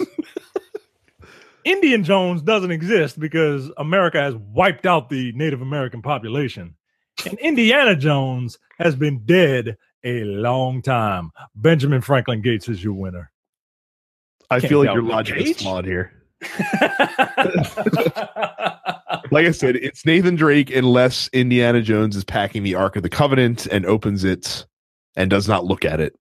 Indian 1.66 2.06
Jones 2.06 2.42
doesn't 2.42 2.72
exist 2.72 3.20
because 3.20 3.70
America 3.78 4.22
has 4.22 4.36
wiped 4.36 4.86
out 4.86 5.10
the 5.10 5.34
Native 5.34 5.62
American 5.62 6.02
population. 6.02 6.76
And 7.26 7.38
Indiana 7.40 7.96
Jones 7.96 8.58
has 8.80 8.96
been 8.96 9.26
dead 9.26 9.78
a 10.04 10.24
long 10.24 10.82
time. 10.82 11.32
Benjamin 11.56 12.00
Franklin 12.00 12.42
Gates 12.42 12.70
is 12.70 12.82
your 12.82 12.94
winner. 12.94 13.32
I 14.50 14.62
Can't 14.62 14.70
feel 14.70 14.80
like 14.80 14.94
your 14.94 15.04
logic 15.04 15.38
is 15.42 15.58
flawed 15.58 15.84
here. 15.84 16.17
Like 19.30 19.46
I 19.46 19.52
said, 19.52 19.76
it's 19.76 20.06
Nathan 20.06 20.36
Drake 20.36 20.74
unless 20.74 21.30
Indiana 21.34 21.82
Jones 21.82 22.16
is 22.16 22.24
packing 22.24 22.64
the 22.64 22.76
Ark 22.76 22.96
of 22.96 23.04
the 23.04 23.10
Covenant 23.10 23.66
and 23.68 23.86
opens 23.86 24.24
it 24.24 24.66
and 25.18 25.30
does 25.30 25.48
not 25.50 25.66
look 25.66 25.84
at 25.84 26.00
it. 26.00 26.16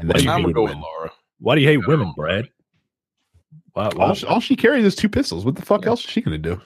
And 0.00 0.08
then 0.08 0.22
you 0.22 0.30
I'm 0.30 0.42
gonna 0.42 0.54
go 0.54 0.62
with. 0.64 0.74
Laura. 0.76 1.10
Why 1.40 1.54
do 1.56 1.60
you 1.60 1.68
hate 1.68 1.86
women, 1.86 2.12
Brad? 2.16 2.48
Why, 3.72 3.88
why- 3.94 4.06
All, 4.08 4.14
she- 4.14 4.26
all 4.26 4.40
she 4.40 4.56
carries 4.56 4.84
is 4.84 4.94
two 4.96 5.08
pistols. 5.08 5.44
What 5.44 5.56
the 5.56 5.62
fuck 5.62 5.84
else 5.86 6.02
is 6.04 6.10
she 6.10 6.20
gonna 6.22 6.38
do? 6.38 6.60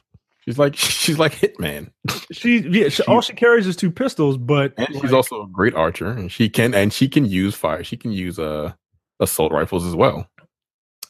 She's 0.45 0.59
like 0.59 0.77
she's 0.77 1.19
like 1.19 1.33
Hitman, 1.33 1.91
she, 2.31 2.59
yeah, 2.69 2.89
she, 2.91 3.03
all 3.05 3.21
she 3.23 3.33
carries 3.33 3.67
is 3.67 3.77
two 3.77 3.91
pistols, 3.91 4.37
but 4.37 4.73
and 4.77 4.89
she's 5.01 5.13
also 5.13 5.43
a 5.43 5.49
great 5.49 5.75
archer, 5.75 6.11
and 6.11 6.31
she 6.31 6.49
can 6.49 6.75
and 6.75 6.93
she 6.93 7.09
can 7.09 7.25
use 7.25 7.55
fire. 7.55 7.83
She 7.83 7.97
can 7.97 8.13
use 8.13 8.39
uh 8.39 8.73
assault 9.21 9.53
rifles 9.53 9.85
as 9.87 9.95
well. 9.97 10.29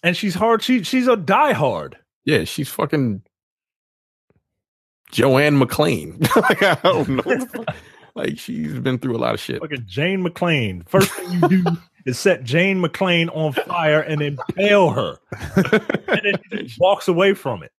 And 0.04 0.14
she's 0.14 0.34
hard. 0.34 0.62
She 0.62 0.82
she's 0.82 1.08
a 1.08 1.16
diehard. 1.16 1.94
Yeah, 2.26 2.44
she's 2.44 2.68
fucking 2.68 3.22
Joanne 5.10 5.58
McClane. 5.58 6.20
like 6.42 6.62
I 6.62 6.74
don't 6.82 7.08
know. 7.08 7.64
like 8.14 8.38
she's 8.38 8.78
been 8.80 8.98
through 8.98 9.16
a 9.16 9.18
lot 9.18 9.32
of 9.32 9.40
shit. 9.40 9.62
Look 9.62 9.72
at 9.72 9.86
Jane 9.86 10.22
McClane. 10.22 10.86
First 10.86 11.10
thing 11.10 11.32
you 11.32 11.48
do 11.48 11.64
is 12.06 12.18
set 12.18 12.44
Jane 12.44 12.82
McClane 12.82 13.34
on 13.34 13.54
fire 13.54 14.00
and 14.00 14.20
impale 14.20 14.90
her, 14.90 15.16
and 15.56 16.38
then 16.50 16.68
she 16.68 16.76
walks 16.78 17.08
away 17.08 17.32
from 17.32 17.62
it. 17.62 17.72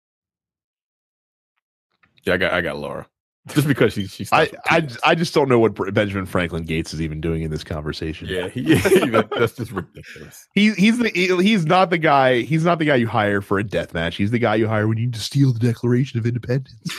Yeah, 2.22 2.34
I 2.34 2.36
got 2.38 2.52
I 2.55 2.62
got 2.62 2.78
Laura. 2.78 3.06
Just 3.48 3.68
because 3.68 3.92
she 3.92 4.06
she's 4.06 4.32
I, 4.32 4.50
I 4.70 4.88
I 5.04 5.14
just 5.14 5.34
don't 5.34 5.50
know 5.50 5.58
what 5.58 5.74
Benjamin 5.92 6.24
Franklin 6.24 6.64
Gates 6.64 6.94
is 6.94 7.02
even 7.02 7.20
doing 7.20 7.42
in 7.42 7.50
this 7.50 7.62
conversation. 7.62 8.26
yeah, 8.28 8.48
he, 8.48 8.62
that- 8.64 9.28
that's 9.36 9.52
just 9.52 9.70
ridiculous. 9.70 10.48
He, 10.54 10.72
he's 10.72 10.96
the 10.98 11.10
he's 11.10 11.66
not 11.66 11.90
the 11.90 11.98
guy 11.98 12.40
he's 12.40 12.64
not 12.64 12.78
the 12.78 12.86
guy 12.86 12.94
you 12.96 13.06
hire 13.06 13.42
for 13.42 13.58
a 13.58 13.64
death 13.64 13.92
match. 13.92 14.16
He's 14.16 14.30
the 14.30 14.38
guy 14.38 14.54
you 14.54 14.66
hire 14.66 14.88
when 14.88 14.96
you 14.96 15.04
need 15.04 15.14
to 15.14 15.20
steal 15.20 15.52
the 15.52 15.58
Declaration 15.58 16.18
of 16.18 16.24
Independence. 16.26 16.80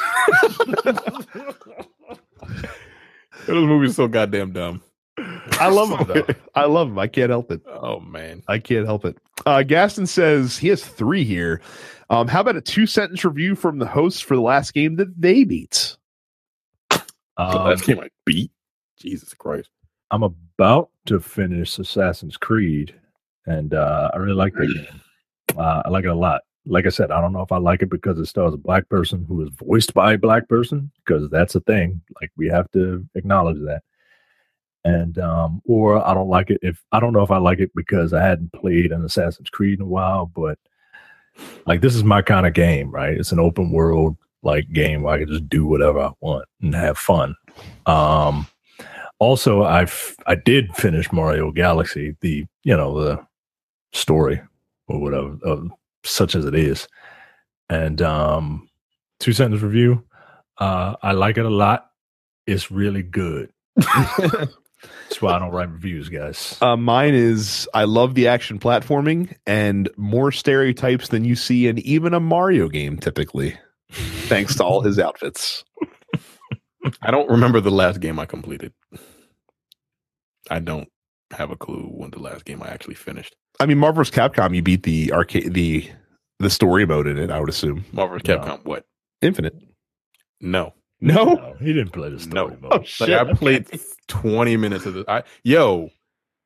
Those 3.48 3.66
movies 3.68 3.96
so 3.96 4.08
goddamn 4.08 4.54
dumb. 4.54 4.82
I 5.18 5.70
love 5.70 5.90
him 6.00 6.08
though. 6.08 6.26
I 6.56 6.66
love 6.66 6.90
him. 6.90 7.00
I 7.00 7.08
can't 7.08 7.30
help 7.30 7.52
it. 7.52 7.62
Oh 7.68 8.00
man. 8.00 8.44
I 8.48 8.60
can't 8.60 8.86
help 8.86 9.06
it. 9.06 9.18
Uh, 9.46 9.64
Gaston 9.64 10.08
says 10.08 10.58
he 10.58 10.68
has 10.70 10.84
three 10.86 11.24
here. 11.24 11.62
Um, 12.10 12.28
how 12.28 12.42
about 12.42 12.56
a 12.56 12.62
two 12.62 12.86
sentence 12.86 13.24
review 13.26 13.56
from 13.56 13.80
the 13.80 13.86
hosts 13.88 14.20
for 14.22 14.36
the 14.36 14.42
last 14.42 14.74
game 14.74 14.98
that 14.98 15.20
they 15.20 15.44
beat? 15.44 15.98
Um, 17.38 17.70
that 17.70 17.84
game 17.84 18.00
I 18.00 18.10
beat. 18.26 18.52
Jesus 18.98 19.34
Christ. 19.34 19.70
I'm 20.12 20.24
about 20.24 20.90
to 21.08 21.20
finish 21.20 21.78
Assassin's 21.80 22.38
Creed, 22.38 22.96
and 23.46 23.74
uh, 23.74 24.12
I 24.14 24.18
really 24.18 24.36
like 24.36 24.54
that 24.54 24.74
game. 24.74 25.02
Uh, 25.58 25.82
I 25.86 25.90
like 25.90 26.06
it 26.06 26.10
a 26.10 26.16
lot. 26.16 26.42
Like 26.66 26.86
I 26.86 26.90
said, 26.90 27.12
I 27.12 27.22
don't 27.22 27.34
know 27.34 27.42
if 27.42 27.52
I 27.52 27.58
like 27.58 27.82
it 27.82 27.90
because 27.90 28.18
it 28.18 28.26
stars 28.26 28.54
a 28.54 28.58
black 28.58 28.90
person 28.90 29.26
who 29.28 29.42
is 29.44 29.50
voiced 29.50 29.94
by 29.94 30.14
a 30.14 30.18
black 30.18 30.48
person, 30.48 30.92
because 31.04 31.30
that's 31.30 31.56
a 31.56 31.60
thing. 31.62 32.02
Like 32.22 32.32
we 32.38 32.48
have 32.48 32.72
to 32.72 33.06
acknowledge 33.16 33.60
that. 33.66 33.84
And 34.84 35.18
um, 35.18 35.62
or 35.66 36.08
I 36.08 36.14
don't 36.14 36.30
like 36.30 36.52
it 36.52 36.60
if 36.62 36.84
I 36.92 37.00
don't 37.00 37.14
know 37.14 37.24
if 37.24 37.32
I 37.32 37.38
like 37.38 37.60
it 37.60 37.72
because 37.76 38.14
I 38.14 38.22
hadn't 38.22 38.54
played 38.54 38.92
an 38.92 39.04
Assassin's 39.04 39.50
Creed 39.50 39.80
in 39.80 39.86
a 39.86 39.88
while, 39.88 40.28
but 40.28 40.58
like 41.66 41.82
this 41.82 41.96
is 41.96 42.04
my 42.04 42.22
kind 42.22 42.46
of 42.46 42.54
game, 42.54 42.92
right? 42.92 43.18
It's 43.18 43.32
an 43.32 43.40
open 43.40 43.72
world 43.72 44.16
like 44.46 44.72
game 44.72 45.02
where 45.02 45.16
I 45.16 45.20
can 45.20 45.28
just 45.28 45.50
do 45.50 45.66
whatever 45.66 46.00
I 46.00 46.12
want 46.22 46.46
and 46.62 46.74
have 46.74 46.98
fun. 46.98 47.36
Um, 47.86 48.48
also, 49.20 49.64
I've 49.64 50.16
I 50.28 50.36
did 50.36 50.76
finish 50.76 51.12
Mario 51.12 51.52
Galaxy, 51.52 52.16
the 52.22 52.46
you 52.64 52.78
know 52.78 53.02
the 53.02 53.26
story 53.94 54.42
or 54.88 55.02
whatever, 55.02 55.38
of, 55.44 55.72
such 56.04 56.36
as 56.36 56.46
it 56.46 56.54
is, 56.54 56.88
and 57.70 58.02
um, 58.02 58.70
two 59.20 59.34
sentence 59.34 59.62
review. 59.62 60.04
Uh, 60.58 60.96
I 61.02 61.14
like 61.14 61.38
it 61.38 61.46
a 61.46 61.50
lot. 61.50 61.90
It's 62.48 62.72
really 62.72 63.04
good. 63.04 63.52
That's 63.76 65.22
why 65.22 65.34
I 65.34 65.40
don't 65.40 65.52
write 65.52 65.72
reviews, 65.72 66.10
guys. 66.10 66.58
Uh, 66.62 66.78
mine 66.78 67.14
is 67.14 67.68
I 67.74 67.86
love 67.86 68.16
the 68.16 68.28
action 68.28 68.60
platforming 68.60 69.36
and 69.48 69.90
more 69.98 70.32
stereotypes 70.32 71.08
than 71.08 71.26
you 71.26 71.36
see 71.36 71.68
in 71.68 71.80
even 71.80 72.14
a 72.14 72.20
Mario 72.20 72.70
game 72.70 72.98
typically. 72.98 73.58
Thanks 74.28 74.56
to 74.56 74.64
all 74.64 74.82
his 74.82 75.00
outfits. 75.00 75.64
I 77.02 77.12
don't 77.12 77.30
remember 77.30 77.62
the 77.62 77.72
last 77.72 78.00
game 78.00 78.20
I 78.20 78.26
completed. 78.26 78.74
I 80.50 80.60
don't 80.60 80.88
have 81.32 81.50
a 81.52 81.56
clue 81.56 81.90
when 81.92 82.12
the 82.12 82.20
last 82.20 82.46
game 82.46 82.62
I 82.62 82.68
actually 82.68 82.96
finished. 82.96 83.36
I 83.60 83.66
mean, 83.66 83.78
Marvel's 83.80 84.12
Capcom, 84.12 84.56
you 84.56 84.62
beat 84.62 84.84
the 84.84 85.12
arcade, 85.14 85.54
the 85.54 85.90
the 86.40 86.50
story 86.50 86.86
mode 86.86 87.08
in 87.08 87.18
it. 87.18 87.32
I 87.32 87.40
would 87.40 87.50
assume 87.50 87.86
Marvel 87.94 88.18
No. 88.18 88.38
Capcom, 88.38 88.66
what? 88.66 88.86
Infinite. 89.22 89.56
No. 90.42 90.74
No, 91.02 91.56
he 91.60 91.74
didn't 91.74 91.92
play 91.92 92.10
the 92.10 92.20
story 92.20 92.34
No. 92.54 92.58
mode. 92.62 92.72
Oh, 92.74 92.84
shit. 92.84 93.10
Like 93.10 93.28
I 93.28 93.34
played 93.34 93.68
20 94.08 94.58
minutes 94.58 94.86
of 94.86 94.94
this. 94.96 95.06
I 95.08 95.24
yo, 95.44 95.90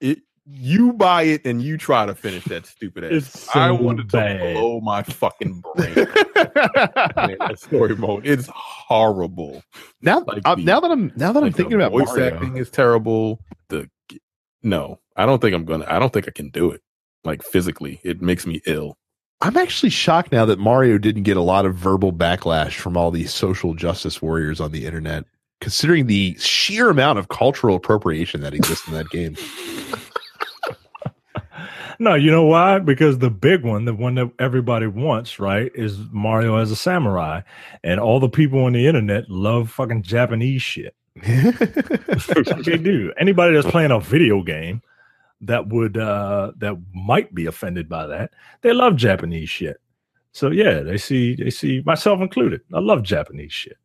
it 0.01 0.19
you 0.51 0.93
buy 0.93 1.23
it 1.23 1.45
and 1.45 1.61
you 1.61 1.77
try 1.77 2.05
to 2.05 2.15
finish 2.15 2.43
that 2.45 2.65
stupid 2.65 3.03
ass. 3.03 3.30
So 3.30 3.59
I 3.59 3.71
wanted 3.71 4.11
bad. 4.11 4.39
to 4.39 4.53
blow 4.53 4.81
my 4.81 5.03
fucking 5.03 5.61
brain. 5.76 5.93
That 5.95 7.55
story 7.57 7.95
mode 7.95 8.26
it's 8.26 8.47
horrible. 8.53 9.61
now, 10.01 10.21
Like 10.21 10.41
uh, 10.45 10.55
the- 10.55 10.63
now 10.63 10.80
that 10.80 10.91
I'm 10.91 11.11
now 11.15 11.31
that 11.34 11.39
I'm 11.39 11.43
Like, 11.45 11.53
the 11.53 11.57
thinking 11.57 11.76
about 11.76 11.91
voice 11.91 12.07
Mario, 12.07 12.34
acting 12.35 12.57
is 12.57 12.69
terrible. 12.69 13.39
The 13.69 13.89
no, 14.63 14.99
I 15.15 15.26
don't 15.26 15.39
think 15.41 15.53
I'm 15.55 15.65
gonna. 15.65 15.85
I 15.88 15.99
don't 15.99 16.11
think 16.11 16.27
I 16.27 16.31
can 16.31 16.49
do 16.49 16.71
it. 16.71 16.81
Like 17.23 17.43
physically, 17.43 17.99
it 18.03 18.21
makes 18.21 18.45
me 18.47 18.61
ill. 18.65 18.97
I'm 19.41 19.55
actually 19.55 19.89
shocked 19.91 20.31
now 20.34 20.45
that 20.45 20.59
Mario 20.59 20.97
didn't 20.97 21.23
get 21.23 21.38
a 21.38 21.41
lot 21.41 21.65
of 21.65 21.76
verbal 21.76 22.11
backlash 22.11 22.73
from 22.73 22.97
all 22.97 23.09
these 23.11 23.34
social 23.34 23.73
justice 23.73 24.21
warriors 24.21 24.59
on 24.59 24.71
the 24.73 24.85
internet, 24.85 25.23
considering 25.61 26.07
the 26.07 26.35
sheer 26.39 26.89
amount 26.89 27.19
of 27.19 27.30
cultural 27.30 27.76
appropriation 27.77 28.41
that 28.41 28.53
exists 28.53 28.85
in 28.88 28.93
that 28.95 29.09
game. 29.11 29.38
No, 32.01 32.15
you 32.15 32.31
know 32.31 32.45
why? 32.45 32.80
Because 32.80 33.17
the 33.17 33.30
big 33.30 33.63
one, 33.65 33.84
the 33.84 33.93
one 33.93 34.15
that 34.15 34.31
everybody 34.39 34.88
wants, 34.88 35.38
right, 35.38 35.69
is 35.76 35.97
Mario 36.11 36.55
as 36.55 36.71
a 36.71 36.76
samurai, 36.76 37.41
and 37.84 37.99
all 37.99 38.21
the 38.21 38.30
people 38.30 38.63
on 38.63 38.71
the 38.71 38.88
internet 38.88 39.30
love 39.30 39.69
fucking 39.69 40.03
Japanese 40.03 40.61
shit. 40.61 40.95
they 41.15 42.77
do. 42.77 43.11
Anybody 43.19 43.53
that's 43.53 43.69
playing 43.69 43.91
a 43.91 43.99
video 43.99 44.41
game 44.41 44.81
that 45.41 45.67
would 45.67 45.97
uh 45.97 46.51
that 46.57 46.77
might 46.93 47.35
be 47.35 47.45
offended 47.45 47.89
by 47.89 48.07
that, 48.07 48.31
they 48.61 48.71
love 48.71 48.95
Japanese 48.95 49.49
shit. 49.49 49.81
So 50.31 50.51
yeah, 50.51 50.80
they 50.80 50.97
see 50.97 51.35
they 51.35 51.49
see 51.49 51.84
myself 51.85 52.21
included. 52.21 52.61
I 52.73 52.80
love 52.80 53.03
Japanese 53.03 53.51
shit. 53.51 53.77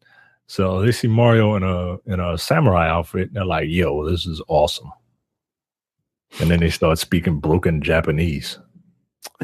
So 0.46 0.82
they 0.82 0.92
see 0.92 1.08
Mario 1.08 1.56
in 1.56 1.64
a 1.64 1.96
in 2.12 2.20
a 2.20 2.38
samurai 2.38 2.88
outfit, 2.88 3.28
and 3.28 3.36
they're 3.36 3.44
like, 3.44 3.68
"Yo, 3.68 4.08
this 4.08 4.26
is 4.26 4.40
awesome." 4.46 4.92
And 6.40 6.50
then 6.50 6.60
they 6.60 6.70
start 6.70 6.98
speaking 6.98 7.38
broken 7.38 7.80
Japanese. 7.80 8.58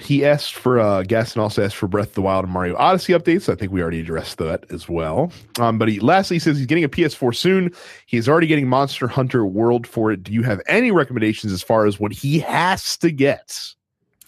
he 0.01 0.25
asked 0.25 0.55
for 0.55 0.79
uh 0.79 1.03
Gaston 1.03 1.41
also 1.41 1.65
asked 1.65 1.77
for 1.77 1.89
Breath 1.89 2.09
of 2.09 2.15
the 2.15 2.23
Wild 2.23 2.45
and 2.45 2.53
Mario 2.53 2.77
Odyssey 2.77 3.13
updates. 3.13 3.49
I 3.51 3.55
think 3.55 3.73
we 3.73 3.83
already 3.83 4.01
addressed 4.01 4.39
that 4.39 4.65
as 4.71 4.89
well. 4.89 5.33
Um, 5.59 5.79
but 5.79 5.89
he 5.89 6.01
lastly 6.01 6.37
he 6.37 6.39
says 6.41 6.57
he's 6.57 6.67
getting 6.67 6.85
a 6.85 6.89
PS4 6.89 7.35
soon. 7.35 7.73
He's 8.07 8.29
already 8.29 8.47
getting 8.47 8.69
Monster 8.69 9.09
Hunter 9.09 9.47
World 9.47 9.87
for 9.87 10.13
it. 10.13 10.23
Do 10.23 10.33
you 10.33 10.43
have 10.43 10.61
any 10.67 10.91
recommendations 10.91 11.53
as 11.53 11.63
far 11.63 11.87
as 11.87 11.99
what 11.99 12.13
he 12.13 12.39
has 12.41 12.97
to 12.99 13.11
get? 13.11 13.75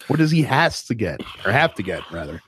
What 0.08 0.18
does 0.18 0.30
he 0.30 0.42
has 0.42 0.84
to 0.84 0.94
get 0.94 1.20
or 1.44 1.52
have 1.52 1.74
to 1.74 1.82
get 1.82 2.02
rather? 2.10 2.42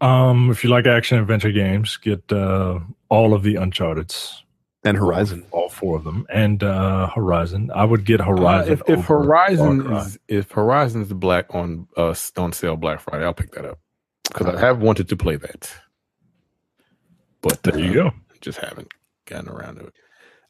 Um, 0.00 0.50
if 0.50 0.64
you 0.64 0.70
like 0.70 0.86
action 0.86 1.18
adventure 1.18 1.52
games, 1.52 1.96
get 1.96 2.30
uh, 2.32 2.80
all 3.08 3.34
of 3.34 3.44
the 3.44 3.56
Uncharted's, 3.56 4.41
And 4.84 4.96
Horizon. 4.96 5.44
all 5.52 5.68
four 5.68 5.96
of 5.96 6.02
them, 6.04 6.26
and 6.28 6.60
uh, 6.62 7.06
Horizon. 7.08 7.70
I 7.72 7.84
would 7.84 8.04
get 8.04 8.20
Uh, 8.20 8.24
Horizon. 8.24 8.72
if, 8.72 8.82
if 8.88 9.04
Horizon 9.06 9.92
is 9.92 10.18
if 10.26 10.50
Horizon's 10.50 11.08
the 11.08 11.14
black 11.14 11.54
on 11.54 11.86
uh 11.96 12.14
on 12.36 12.52
sale 12.52 12.76
Black 12.76 12.98
Friday, 13.00 13.24
I'll 13.24 13.32
pick 13.32 13.52
that 13.52 13.64
up 13.64 13.78
because 14.24 14.48
I 14.48 14.58
have 14.58 14.80
wanted 14.82 15.08
to 15.10 15.16
play 15.16 15.36
that, 15.36 15.72
but 17.42 17.62
there 17.62 17.78
you 17.78 17.90
uh, 17.90 18.10
go. 18.10 18.10
Just 18.40 18.58
haven't 18.58 18.88
gotten 19.26 19.48
around 19.48 19.76
to 19.76 19.86
it. 19.86 19.94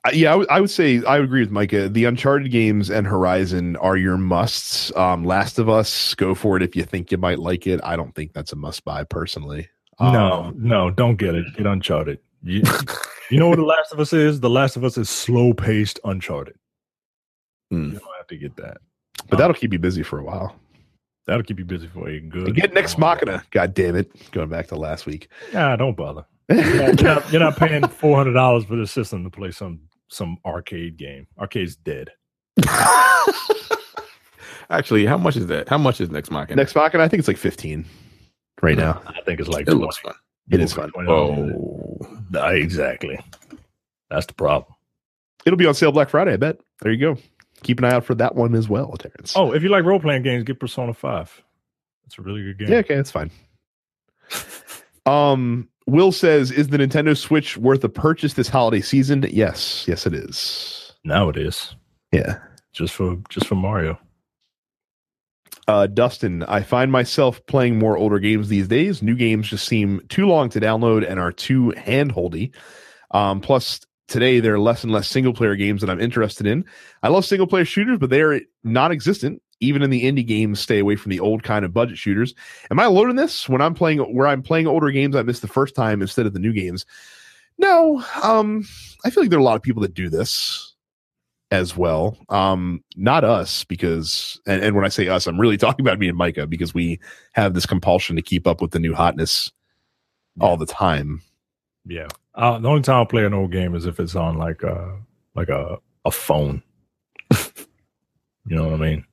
Uh, 0.05 0.11
yeah, 0.15 0.35
I 0.51 0.61
would- 0.61 0.71
say 0.71 1.03
I 1.05 1.19
would 1.19 1.27
agree 1.27 1.41
with 1.43 1.51
Micah. 1.51 1.89
The 1.89 2.07
Uncharted 2.07 2.51
games 2.51 2.91
and 2.91 3.07
Horizon 3.07 3.77
are 3.77 3.97
your 3.97 4.17
musts. 4.17 4.91
Um, 4.97 5.25
Last 5.25 5.59
of 5.59 5.69
Us, 5.69 6.15
go 6.15 6.35
for 6.35 6.57
it 6.57 6.63
if 6.63 6.75
you 6.75 6.83
think 6.85 7.13
you 7.13 7.19
might 7.19 7.39
like 7.39 7.67
it. 7.67 7.81
I 7.85 7.97
don't 7.97 8.15
think 8.15 8.33
that's 8.33 8.53
a 8.53 8.57
must 8.57 8.85
buy 8.85 9.05
personally. 9.05 9.69
no, 10.01 10.45
Um, 10.47 10.55
no, 10.59 10.91
don't 10.91 11.17
get 11.17 11.35
it. 11.35 11.45
Get 11.57 11.67
Uncharted. 11.67 12.19
You, 12.43 12.63
you 13.31 13.39
know 13.39 13.49
what 13.49 13.57
The 13.57 13.65
Last 13.65 13.93
of 13.93 14.01
Us 14.01 14.13
is? 14.13 14.41
The 14.41 14.51
Last 14.51 14.77
of 14.77 14.85
Us 14.85 14.99
is 14.99 15.09
slow 15.09 15.53
paced 15.55 16.01
Uncharted. 16.05 16.57
Hmm. 17.71 17.85
You 17.93 17.99
don't 18.01 18.17
have 18.19 18.27
to 18.29 18.37
get 18.37 18.57
that. 18.57 18.79
but 19.29 19.39
that'll 19.39 19.55
keep 19.55 19.73
you 19.73 19.79
busy 19.79 20.03
for 20.03 20.19
a 20.19 20.25
while. 20.25 20.57
That'll 21.27 21.45
keep 21.45 21.59
you 21.61 21.65
busy 21.65 21.87
for 21.87 22.09
a 22.09 22.19
good. 22.21 22.49
And 22.49 22.57
get 22.57 22.75
Next 22.75 22.99
long- 22.99 23.15
Machina. 23.17 23.45
God 23.53 23.75
damn 23.75 23.95
it. 23.95 24.11
Going 24.33 24.49
back 24.49 24.67
to 24.69 24.77
last 24.77 25.07
week. 25.07 25.29
Nah, 25.53 25.77
don't 25.77 25.97
bother. 25.97 26.25
You're 26.51 26.93
not, 26.95 27.33
you're 27.33 27.41
not 27.41 27.57
paying 27.57 27.87
four 27.87 28.17
hundred 28.17 28.33
dollars 28.33 28.65
for 28.65 28.75
the 28.77 28.87
system 28.87 29.23
to 29.25 29.31
play 29.31 29.53
some 29.53 29.81
some 30.09 30.37
arcade 30.45 30.97
game. 30.99 31.27
Arcade's 31.39 31.77
dead. 31.77 32.11
Actually, 34.71 35.07
how 35.07 35.17
much 35.17 35.37
is 35.37 35.47
that? 35.47 35.69
How 35.69 35.79
much 35.79 36.01
is 36.01 36.11
Nex 36.11 36.31
Machina? 36.31 36.57
Nex 36.57 36.75
Machina, 36.75 37.03
I 37.05 37.09
think 37.09 37.19
it's 37.21 37.29
like 37.29 37.37
15 37.37 37.85
right 38.63 38.77
now. 38.77 39.01
I 39.07 39.21
think 39.25 39.39
it's 39.41 39.49
like 39.49 39.69
it 39.69 39.75
looks 39.75 39.99
fun. 39.99 40.15
It 40.51 40.61
is 40.61 40.73
fun. 40.73 40.91
Oh, 40.99 41.99
exactly. 42.51 43.19
That's 44.11 44.27
the 44.27 44.35
problem. 44.35 44.75
It'll 45.47 45.57
be 45.57 45.67
on 45.67 45.75
sale 45.75 45.93
Black 45.93 46.09
Friday, 46.11 46.35
I 46.35 46.37
bet. 46.37 46.59
There 46.81 46.93
you 46.93 46.99
go. 47.15 47.21
Keep 47.63 47.79
an 47.79 47.85
eye 47.85 47.93
out 47.95 48.05
for 48.05 48.15
that 48.17 48.35
one 48.35 48.55
as 48.55 48.69
well, 48.69 48.93
Terrence. 48.97 49.35
Oh, 49.37 49.53
if 49.53 49.63
you 49.63 49.69
like 49.69 49.85
role 49.85 50.01
playing 50.01 50.23
games, 50.23 50.45
get 50.45 50.59
Persona 50.61 50.93
Five. 50.93 51.43
It's 52.07 52.19
a 52.19 52.23
really 52.23 52.43
good 52.43 52.59
game. 52.59 52.69
yeah, 52.71 52.79
okay, 52.79 52.97
that's 52.97 53.11
fine. 53.11 53.31
Um, 55.07 55.69
Will 55.87 56.13
says, 56.13 56.51
"Is 56.51 56.69
the 56.69 56.79
Nintendo 56.79 57.17
Switch 57.17 57.57
worth 57.57 57.83
a 57.85 57.89
purchase 57.89 58.35
this 58.35 58.49
holiday 58.49 58.81
season?" 58.81 59.25
Yes, 59.31 59.85
yes, 59.89 60.07
it 60.07 60.15
is. 60.15 60.93
Now 61.05 61.29
it 61.29 61.37
is 61.37 61.75
Yeah. 62.13 62.39
just 62.73 62.95
for 62.95 63.17
just 63.29 63.47
for 63.47 63.55
Mario. 63.57 63.99
Uh, 65.73 65.87
Dustin, 65.87 66.43
I 66.43 66.61
find 66.61 66.93
myself 66.93 67.41
playing 67.47 67.79
more 67.79 67.97
older 67.97 68.19
games 68.19 68.51
these 68.51 68.69
days. 68.69 69.03
New 69.03 69.17
games 69.17 69.49
just 69.49 69.67
seem 69.67 70.03
too 70.11 70.27
long 70.27 70.51
to 70.51 70.61
download 70.61 71.11
and 71.11 71.19
are 71.19 71.33
too 71.33 71.73
handholdy. 71.79 72.55
Um, 73.13 73.41
plus, 73.41 73.81
today 74.07 74.39
there 74.39 74.53
are 74.53 74.61
less 74.61 74.85
and 74.85 74.93
less 74.93 75.09
single 75.09 75.33
player 75.33 75.57
games 75.57 75.81
that 75.81 75.89
I'm 75.89 75.99
interested 75.99 76.47
in. 76.47 76.67
I 77.03 77.09
love 77.09 77.25
single 77.25 77.47
player 77.47 77.65
shooters, 77.65 77.97
but 77.99 78.11
they 78.11 78.21
are 78.21 78.39
non 78.65 78.93
existent. 78.93 79.41
Even 79.61 79.81
in 79.81 79.89
the 79.89 80.03
indie 80.05 80.27
games, 80.27 80.61
stay 80.61 80.79
away 80.79 80.95
from 80.95 81.09
the 81.09 81.21
old 81.21 81.43
kind 81.43 81.65
of 81.65 81.73
budget 81.73 81.97
shooters. 81.97 82.35
Am 82.71 82.79
I 82.79 82.85
alone 82.85 83.09
in 83.09 83.17
this? 83.17 83.49
When 83.49 83.63
I'm 83.63 83.73
playing, 83.73 84.01
where 84.01 84.27
I'm 84.27 84.43
playing 84.43 84.67
older 84.67 84.91
games, 84.91 85.17
I 85.17 85.23
miss 85.23 85.41
the 85.41 85.49
first 85.49 85.75
time 85.75 86.03
instead 86.03 86.27
of 86.27 86.35
the 86.35 86.39
new 86.39 86.53
games. 86.53 86.85
No, 87.57 88.05
um, 88.23 88.67
I 89.07 89.11
feel 89.11 89.23
like 89.23 89.31
there 89.31 89.39
are 89.39 89.41
a 89.41 89.45
lot 89.45 89.57
of 89.57 89.63
people 89.63 89.81
that 89.81 89.95
do 89.95 90.11
this 90.11 90.72
as 91.53 91.77
well. 91.77 92.17
Um, 92.31 92.83
not 92.97 93.25
us 93.25 93.63
because, 93.63 94.41
and, 94.47 94.65
and 94.65 94.75
when 94.75 94.87
I 94.87 94.89
say 94.89 95.07
us, 95.09 95.27
I'm 95.27 95.39
really 95.39 95.57
talking 95.59 95.87
about 95.87 95.99
me 95.99 96.09
and 96.09 96.17
Micah 96.17 96.47
because 96.47 96.75
we 96.75 96.99
have 97.33 97.55
this 97.55 97.67
compulsion 97.67 98.17
to 98.17 98.23
keep 98.23 98.47
up 98.47 98.61
with 98.61 98.73
the 98.73 98.81
new 98.81 98.95
hotness 98.95 99.53
all 100.41 100.57
the 100.57 100.67
time. 100.67 101.21
Yeah. 101.85 102.09
Uh, 102.35 102.59
the 102.59 102.69
only 102.69 102.81
time 102.81 102.97
I'll 102.97 103.07
play 103.07 103.27
an 103.27 103.35
old 103.35 103.53
game 103.53 103.75
is 103.75 103.85
if 103.85 104.01
it's 104.01 104.17
on 104.17 104.39
like 104.39 104.63
a 104.63 104.99
like 105.35 105.51
a 105.51 105.79
a 106.07 106.11
phone. 106.11 106.63
you 107.31 108.57
know 108.57 108.65
what 108.65 108.81
I 108.81 108.91
mean? 108.91 109.05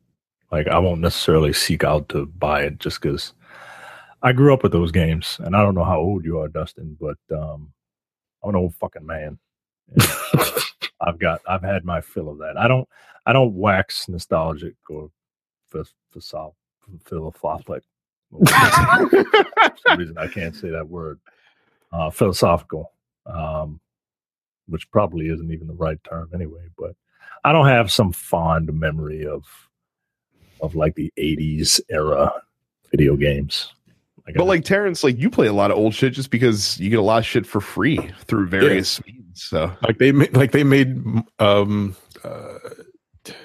Like 0.49 0.67
I 0.67 0.79
won't 0.79 1.01
necessarily 1.01 1.51
seek 1.51 1.83
out 1.83 2.07
to 2.09 2.25
buy 2.25 2.63
it 2.63 2.79
just 2.79 3.01
because 3.01 3.33
I 4.21 4.31
grew 4.31 4.53
up 4.53 4.63
with 4.63 4.71
those 4.71 4.91
games, 4.91 5.37
and 5.43 5.55
I 5.55 5.61
don't 5.61 5.75
know 5.75 5.83
how 5.83 5.99
old 5.99 6.23
you 6.23 6.39
are, 6.39 6.47
Dustin, 6.47 6.97
but 6.99 7.17
um, 7.35 7.73
I'm 8.43 8.51
an 8.51 8.55
old 8.55 8.75
fucking 8.75 9.05
man. 9.05 9.39
And, 9.97 10.07
uh, 10.39 10.59
I've 11.01 11.19
got 11.19 11.41
I've 11.47 11.63
had 11.63 11.85
my 11.85 12.01
fill 12.01 12.29
of 12.29 12.39
that. 12.39 12.57
I 12.57 12.67
don't 12.67 12.87
I 13.25 13.33
don't 13.33 13.53
wax 13.53 14.07
nostalgic 14.09 14.75
or 14.89 15.09
philosophic. 15.69 16.53
some 18.47 19.97
reason 19.97 20.17
I 20.17 20.27
can't 20.27 20.55
say 20.55 20.69
that 20.69 20.87
word. 20.87 21.19
Uh, 21.91 22.11
philosophical, 22.11 22.91
um, 23.25 23.79
which 24.67 24.89
probably 24.91 25.29
isn't 25.29 25.51
even 25.51 25.65
the 25.67 25.73
right 25.73 25.97
term 26.03 26.29
anyway. 26.35 26.67
But 26.77 26.91
I 27.43 27.51
don't 27.51 27.67
have 27.67 27.91
some 27.91 28.11
fond 28.11 28.71
memory 28.71 29.25
of 29.25 29.43
of 30.61 30.75
like 30.75 30.93
the 30.95 31.11
'80s 31.17 31.79
era 31.89 32.31
video 32.91 33.15
games. 33.15 33.73
Like 34.27 34.35
But 34.35 34.43
I- 34.43 34.47
like 34.47 34.63
Terrence, 34.63 35.03
like 35.03 35.17
you 35.17 35.31
play 35.31 35.47
a 35.47 35.53
lot 35.53 35.71
of 35.71 35.77
old 35.77 35.95
shit 35.95 36.13
just 36.13 36.29
because 36.29 36.79
you 36.79 36.91
get 36.91 36.99
a 36.99 37.03
lot 37.03 37.19
of 37.19 37.25
shit 37.25 37.47
for 37.47 37.61
free 37.61 37.97
through 38.25 38.47
various 38.47 39.03
means. 39.05 39.18
So 39.39 39.71
like 39.83 39.97
they 39.97 40.11
made 40.11 40.35
like 40.35 40.51
they 40.51 40.63
made 40.63 41.01
um 41.39 41.95
uh 42.23 42.59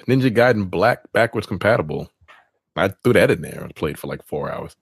Ninja 0.07 0.33
Gaiden 0.33 0.69
Black 0.69 1.11
backwards 1.13 1.47
compatible. 1.47 2.11
I 2.75 2.89
threw 2.89 3.13
that 3.13 3.31
in 3.31 3.41
there 3.41 3.63
and 3.63 3.75
played 3.75 3.97
for 3.97 4.07
like 4.07 4.23
four 4.23 4.51
hours. 4.51 4.75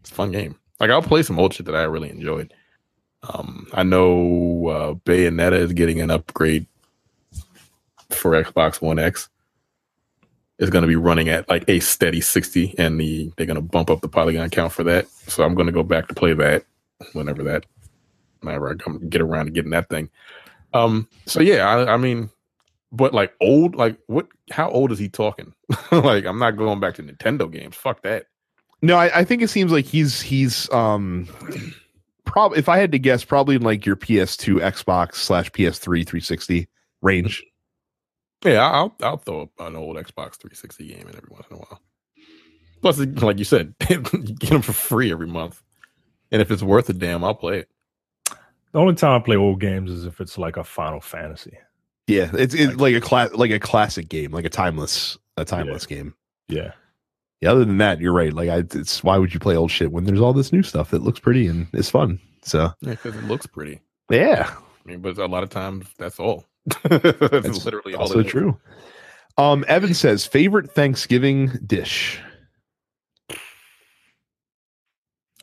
It's 0.00 0.10
a 0.10 0.14
fun 0.14 0.32
game. 0.32 0.56
Like 0.80 0.90
I'll 0.90 1.02
play 1.02 1.22
some 1.22 1.38
old 1.38 1.54
shit 1.54 1.66
that 1.66 1.76
I 1.76 1.82
really 1.82 2.10
enjoyed. 2.10 2.52
Um, 3.22 3.68
I 3.72 3.82
know 3.82 4.66
uh, 4.66 4.94
Bayonetta 4.94 5.52
is 5.52 5.72
getting 5.72 6.00
an 6.00 6.10
upgrade 6.10 6.66
for 8.10 8.32
Xbox 8.32 8.80
One 8.80 8.98
X. 8.98 9.28
It's 10.58 10.70
going 10.70 10.82
to 10.82 10.88
be 10.88 10.96
running 10.96 11.28
at 11.28 11.48
like 11.48 11.64
a 11.68 11.80
steady 11.80 12.20
sixty, 12.20 12.74
and 12.78 12.98
the 12.98 13.32
they're 13.36 13.46
going 13.46 13.56
to 13.56 13.60
bump 13.60 13.90
up 13.90 14.00
the 14.00 14.08
polygon 14.08 14.50
count 14.50 14.72
for 14.72 14.82
that. 14.84 15.08
So 15.28 15.44
I'm 15.44 15.54
going 15.54 15.66
to 15.66 15.72
go 15.72 15.82
back 15.82 16.08
to 16.08 16.14
play 16.14 16.34
that 16.34 16.64
whenever 17.12 17.42
that, 17.44 17.66
whenever 18.42 18.70
I 18.70 18.74
come 18.74 19.08
get 19.08 19.20
around 19.20 19.46
to 19.46 19.52
getting 19.52 19.70
that 19.70 19.88
thing. 19.88 20.10
Um. 20.74 21.08
So 21.26 21.40
yeah, 21.40 21.68
I, 21.68 21.94
I 21.94 21.96
mean, 21.96 22.30
but 22.92 23.14
like 23.14 23.34
old, 23.40 23.74
like 23.74 23.98
what? 24.06 24.26
How 24.50 24.70
old 24.70 24.92
is 24.92 24.98
he 24.98 25.08
talking? 25.08 25.54
like 25.92 26.24
I'm 26.24 26.38
not 26.38 26.56
going 26.56 26.80
back 26.80 26.94
to 26.96 27.02
Nintendo 27.02 27.50
games. 27.50 27.76
Fuck 27.76 28.02
that. 28.02 28.26
no, 28.82 28.96
I, 28.96 29.20
I 29.20 29.24
think 29.24 29.42
it 29.42 29.48
seems 29.48 29.72
like 29.72 29.84
he's 29.84 30.20
he's 30.20 30.70
um 30.72 31.28
probably 32.24 32.58
if 32.58 32.68
I 32.68 32.78
had 32.78 32.92
to 32.92 32.98
guess, 32.98 33.24
probably 33.24 33.56
in 33.56 33.62
like 33.62 33.86
your 33.86 33.96
PS2, 33.96 34.60
Xbox 34.60 35.16
slash 35.16 35.50
PS3, 35.50 36.06
360 36.06 36.68
range. 37.02 37.42
Yeah, 38.44 38.68
I'll 38.68 38.94
I'll 39.02 39.18
throw 39.18 39.50
an 39.58 39.76
old 39.76 39.96
Xbox 39.96 40.36
360 40.36 40.86
game 40.88 41.08
in 41.08 41.16
every 41.16 41.28
once 41.30 41.46
in 41.50 41.56
a 41.56 41.60
while. 41.60 41.80
Plus, 42.80 42.98
like 42.98 43.38
you 43.38 43.44
said, 43.44 43.74
you 43.90 44.00
get 44.00 44.50
them 44.50 44.62
for 44.62 44.72
free 44.72 45.12
every 45.12 45.28
month, 45.28 45.62
and 46.32 46.42
if 46.42 46.50
it's 46.50 46.62
worth 46.62 46.88
a 46.88 46.92
damn, 46.92 47.22
I'll 47.22 47.34
play 47.34 47.60
it. 47.60 47.68
The 48.72 48.78
only 48.78 48.94
time 48.94 49.20
I 49.20 49.24
play 49.24 49.36
old 49.36 49.60
games 49.60 49.90
is 49.90 50.06
if 50.06 50.20
it's 50.20 50.38
like 50.38 50.56
a 50.56 50.64
Final 50.64 51.00
Fantasy. 51.00 51.58
Yeah, 52.06 52.30
it's, 52.34 52.54
it's 52.54 52.74
like 52.76 52.94
a 52.94 53.00
class, 53.00 53.32
like 53.32 53.50
a 53.50 53.60
classic 53.60 54.08
game, 54.08 54.32
like 54.32 54.44
a 54.44 54.50
timeless, 54.50 55.16
a 55.36 55.44
timeless 55.44 55.86
game. 55.86 56.14
Yeah. 56.48 56.72
Yeah. 57.40 57.52
Other 57.52 57.64
than 57.64 57.78
that, 57.78 58.00
you're 58.00 58.12
right. 58.12 58.32
Like, 58.32 58.48
I, 58.48 58.58
it's 58.58 59.04
why 59.04 59.18
would 59.18 59.32
you 59.34 59.40
play 59.40 59.56
old 59.56 59.70
shit 59.70 59.92
when 59.92 60.04
there's 60.04 60.20
all 60.20 60.32
this 60.32 60.52
new 60.52 60.62
stuff 60.62 60.90
that 60.90 61.02
looks 61.02 61.20
pretty 61.20 61.46
and 61.46 61.66
is 61.72 61.90
fun? 61.90 62.18
So 62.42 62.72
Yeah, 62.80 62.90
because 62.92 63.14
it 63.16 63.24
looks 63.24 63.46
pretty. 63.46 63.80
yeah, 64.10 64.52
I 64.52 64.88
mean, 64.88 65.00
but 65.00 65.16
a 65.18 65.26
lot 65.26 65.42
of 65.44 65.50
times 65.50 65.86
that's 65.98 66.18
all. 66.18 66.44
that's 66.84 67.18
That's 67.30 67.64
literally 67.64 67.94
all. 67.94 68.02
also 68.02 68.20
it 68.20 68.26
is. 68.26 68.32
true. 68.32 68.58
Um, 69.38 69.64
Evan 69.68 69.94
says 69.94 70.26
favorite 70.26 70.70
Thanksgiving 70.72 71.48
dish. 71.66 72.20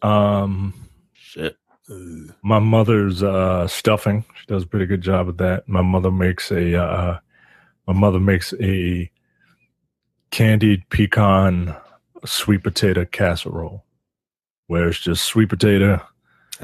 Um, 0.02 0.74
Shit. 0.74 0.74
Ugh. 0.74 0.89
My 2.42 2.60
mother's 2.60 3.24
uh 3.24 3.68
stuffing. 3.68 4.24
She 4.40 4.46
does 4.48 4.64
a 4.64 4.68
pretty 4.68 4.86
good 4.86 5.02
job 5.02 5.28
of 5.30 5.38
that. 5.38 5.68
My 5.68 5.82
mother 5.82 6.12
makes 6.12 6.52
a 6.52 6.80
uh 6.82 7.20
my 7.88 7.94
mother 7.94 8.20
makes 8.20 8.54
a 8.62 9.10
candied 10.32 10.88
pecan 10.90 11.76
sweet 12.26 12.64
potato 12.64 13.06
casserole 13.06 13.84
where 14.68 14.90
it's 14.90 15.00
just 15.00 15.26
sweet 15.26 15.50
potato 15.50 16.00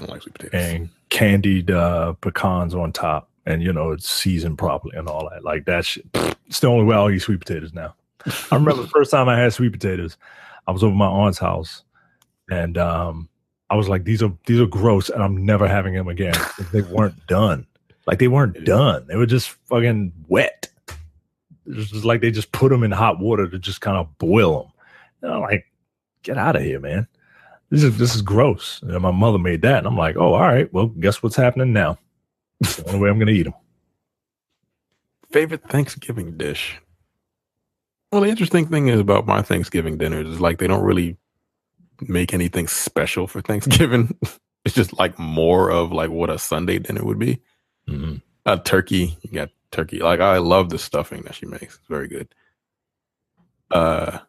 like 0.02 0.22
sweet 0.22 0.36
potatoes. 0.36 0.54
and 0.54 0.90
candied 1.10 1.72
uh 1.72 2.14
pecans 2.22 2.76
on 2.76 2.92
top 2.92 3.30
and 3.46 3.64
you 3.64 3.72
know 3.74 3.92
it's 3.92 4.10
seasoned 4.10 4.58
properly 4.58 4.96
and 4.98 5.08
all 5.08 5.30
that. 5.32 5.44
Like 5.44 5.66
that 5.66 5.86
shit. 5.86 6.06
It's 6.48 6.60
the 6.60 6.68
only 6.68 6.86
way 6.86 6.96
I'll 6.96 7.10
eat 7.10 7.24
sweet 7.24 7.40
potatoes 7.40 7.74
now. 7.74 7.96
I 8.52 8.56
remember 8.56 8.84
the 8.84 8.88
first 8.94 9.10
time 9.10 9.28
I 9.28 9.40
had 9.40 9.52
sweet 9.52 9.72
potatoes, 9.72 10.16
I 10.68 10.72
was 10.72 10.84
over 10.84 10.94
my 10.94 11.08
aunt's 11.08 11.40
house 11.40 11.84
and 12.52 12.78
um 12.78 13.30
I 13.70 13.76
was 13.76 13.90
like, 13.90 14.04
these 14.04 14.22
are 14.22 14.32
these 14.46 14.60
are 14.60 14.68
gross, 14.68 15.10
and 15.10 15.24
I'm 15.24 15.46
never 15.46 15.68
having 15.68 15.94
them 15.94 16.08
again. 16.08 16.36
they 16.72 16.82
weren't 16.82 17.26
done. 17.28 17.66
Like 18.06 18.20
they 18.20 18.28
weren't 18.28 18.64
done. 18.66 19.06
They 19.08 19.16
were 19.16 19.26
just 19.26 19.50
fucking 19.50 20.14
wet. 20.28 20.68
It 21.68 21.76
was 21.76 21.90
just 21.90 22.06
like 22.06 22.22
they 22.22 22.30
just 22.30 22.52
put 22.52 22.70
them 22.70 22.84
in 22.84 22.92
hot 22.92 23.20
water 23.20 23.48
to 23.48 23.58
just 23.58 23.82
kind 23.82 23.98
of 23.98 24.16
boil 24.20 24.62
them. 24.62 24.72
And 25.24 25.34
I'm 25.34 25.42
like, 25.42 25.66
get 26.22 26.38
out 26.38 26.56
of 26.56 26.62
here, 26.62 26.80
man. 26.80 27.08
This 27.72 27.82
is 27.84 27.98
this 27.98 28.16
is 28.16 28.22
gross. 28.22 28.82
And 28.84 29.02
my 29.02 29.12
mother 29.12 29.40
made 29.40 29.64
that, 29.64 29.80
and 29.80 29.88
I'm 29.88 29.98
like, 29.98 30.16
oh, 30.18 30.34
all 30.34 30.42
right. 30.42 30.72
Well, 30.72 30.88
guess 30.88 31.24
what's 31.24 31.36
happening 31.36 31.74
now? 31.74 31.98
It's 32.62 32.78
the 32.78 32.88
only 32.88 33.00
way 33.00 33.10
I'm 33.10 33.18
gonna 33.18 33.32
eat 33.32 33.44
them. 33.44 33.54
Favorite 35.32 35.64
Thanksgiving 35.68 36.38
dish. 36.38 36.78
Well, 38.12 38.22
the 38.22 38.30
interesting 38.30 38.68
thing 38.68 38.88
is 38.88 39.00
about 39.00 39.26
my 39.26 39.42
Thanksgiving 39.42 39.98
dinners 39.98 40.30
is 40.30 40.40
like 40.40 40.60
they 40.60 40.68
don't 40.68 40.84
really 40.84 41.18
make 42.02 42.34
anything 42.34 42.68
special 42.68 43.28
for 43.28 43.42
Thanksgiving. 43.42 44.18
it's 44.66 44.76
just 44.76 44.98
like 44.98 45.18
more 45.20 45.72
of 45.72 45.92
like 45.92 46.10
what 46.10 46.30
a 46.30 46.40
Sunday 46.40 46.80
dinner 46.80 47.04
would 47.04 47.20
be. 47.20 47.42
Mhm. 47.90 48.22
A 48.46 48.58
turkey, 48.58 49.18
you 49.22 49.32
got 49.32 49.50
turkey. 49.72 50.00
Like 50.00 50.20
I 50.20 50.38
love 50.38 50.70
the 50.70 50.78
stuffing 50.78 51.24
that 51.24 51.36
she 51.36 51.46
makes. 51.46 51.76
It's 51.76 51.88
very 51.90 52.08
good. 52.08 52.34
Uh, 53.72 54.20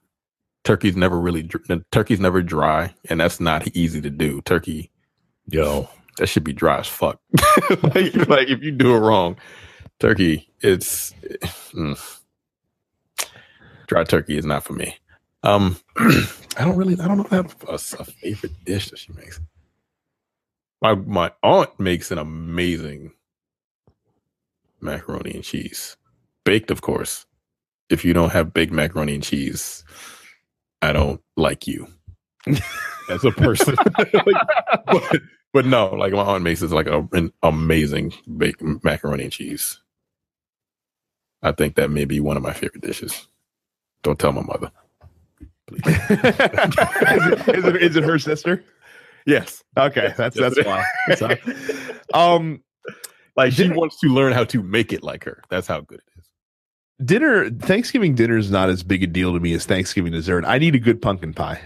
turkey's 0.65 0.97
never 0.97 1.21
really 1.21 1.43
dr- 1.43 1.85
turkey's 1.93 2.21
never 2.21 2.43
dry, 2.43 2.95
and 3.09 3.21
that's 3.21 3.41
not 3.41 3.69
easy 3.77 4.01
to 4.01 4.11
do. 4.11 4.41
Turkey, 4.43 4.91
Yo, 5.49 5.89
that 6.19 6.27
should 6.27 6.45
be 6.45 6.53
dry 6.53 6.81
as 6.81 6.89
fuck. 6.89 7.21
like, 7.83 8.15
like 8.29 8.49
if 8.49 8.63
you 8.63 8.73
do 8.73 8.95
it 8.95 8.99
wrong, 8.99 9.37
turkey, 10.01 10.49
it's 10.61 11.13
mm. 11.73 12.19
dry 13.87 14.05
turkey 14.05 14.37
is 14.37 14.45
not 14.45 14.65
for 14.65 14.73
me. 14.73 14.97
Um, 15.47 15.79
I 15.99 16.65
don't 16.65 16.77
really, 16.77 17.01
I 17.01 17.07
don't 17.07 17.19
know 17.19 17.25
if 17.25 17.33
I 17.33 17.37
have 17.37 17.57
a, 17.69 17.75
a 17.75 18.05
favorite 18.05 18.65
dish 18.65 18.91
that 18.91 18.99
she 18.99 19.13
makes. 19.13 19.41
My 20.83 20.95
my 20.97 21.33
aunt 21.43 21.79
makes 21.79 22.11
an 22.11 22.19
amazing 22.19 23.13
macaroni 24.81 25.33
and 25.35 25.45
cheese, 25.45 25.97
baked, 26.45 26.71
of 26.73 26.83
course. 26.83 27.27
If 27.91 28.05
you 28.05 28.13
don't 28.13 28.33
have 28.33 28.53
baked 28.53 28.73
macaroni 28.73 29.15
and 29.15 29.23
cheese, 29.23 29.85
I 30.83 30.93
don't 30.93 31.23
like 31.37 31.67
you 31.69 31.87
as 33.09 33.25
a 33.25 33.31
person. 33.33 33.77
Like, 34.13 34.37
but, 34.87 35.23
but 35.53 35.67
no, 35.67 35.89
like 35.95 36.13
my 36.13 36.23
aunt 36.23 36.45
makes 36.45 36.63
is 36.63 36.73
like 36.73 36.89
a, 36.89 37.09
an 37.13 37.33
amazing 37.43 38.13
baked 38.37 38.63
macaroni 38.85 39.25
and 39.25 39.33
cheese. 39.33 39.81
I 41.43 41.53
think 41.53 41.77
that 41.77 41.91
may 41.91 42.05
be 42.05 42.21
one 42.21 42.37
of 42.37 42.43
my 42.43 42.53
favorite 42.53 42.83
dishes. 42.83 43.29
Don't 44.03 44.19
tell 44.19 44.33
my 44.33 44.43
mother. 44.43 44.71
Is, 45.73 45.81
it, 45.87 47.59
is, 47.59 47.65
it, 47.65 47.77
is 47.83 47.97
it 47.97 48.05
her 48.05 48.19
sister? 48.19 48.65
Yes, 49.27 49.65
Okay, 49.77 50.15
that's 50.17 50.37
Yes, 50.37 50.55
that's 50.55 50.59
it 50.59 50.67
why. 50.67 50.85
That's 51.09 51.21
why. 51.21 51.39
Um, 52.15 52.63
like 53.37 53.53
she 53.53 53.65
Dinner- 53.65 53.75
wants 53.75 53.99
to 54.01 54.09
learn 54.09 54.33
how 54.33 54.45
to 54.45 54.63
make 54.63 54.93
it 54.93 55.03
like 55.03 55.25
her. 55.25 55.43
That's 55.51 55.67
how 55.67 55.81
good 55.81 55.99
it 55.99 56.21
is. 56.21 56.27
dinner 57.05 57.51
Thanksgiving 57.51 58.15
dinner 58.15 58.37
is 58.39 58.51
not 58.51 58.69
as 58.71 58.83
big 58.85 59.03
a 59.03 59.07
deal 59.09 59.33
to 59.35 59.41
me 59.41 59.53
as 59.55 59.67
Thanksgiving 59.67 60.13
dessert. 60.13 60.45
I 60.47 60.59
need 60.59 60.75
a 60.77 60.79
good 60.79 61.03
pumpkin 61.03 61.35
pie 61.35 61.61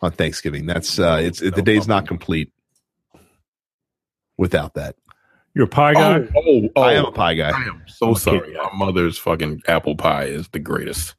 on 0.00 0.12
Thanksgiving. 0.12 0.64
That's 0.66 0.98
uh, 0.98 1.20
it's 1.22 1.40
the 1.40 1.50
day's 1.62 1.86
not 1.86 2.06
complete 2.08 2.50
without 4.38 4.74
that. 4.74 4.96
you're 5.54 5.66
a 5.66 5.68
pie 5.68 5.92
guy. 5.92 6.20
Oh, 6.20 6.28
oh, 6.36 6.68
oh, 6.74 6.82
I 6.82 6.94
am 6.94 7.04
a 7.04 7.12
pie 7.12 7.34
guy. 7.34 7.50
I 7.50 7.62
am 7.64 7.82
so 7.86 8.08
I'm 8.08 8.14
sorry. 8.14 8.54
My 8.54 8.70
mother's 8.74 9.18
fucking 9.18 9.62
apple 9.68 9.94
pie 9.96 10.24
is 10.24 10.48
the 10.48 10.58
greatest. 10.58 11.14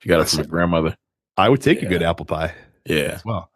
She 0.00 0.08
got 0.08 0.20
it 0.20 0.28
from 0.28 0.40
her 0.40 0.44
grandmother. 0.46 0.96
I 1.36 1.48
would 1.48 1.60
take 1.62 1.82
a 1.82 1.86
good 1.86 2.02
apple 2.02 2.26
pie 2.26 2.54
Yeah. 2.86 3.12
as 3.14 3.24
well. 3.24 3.50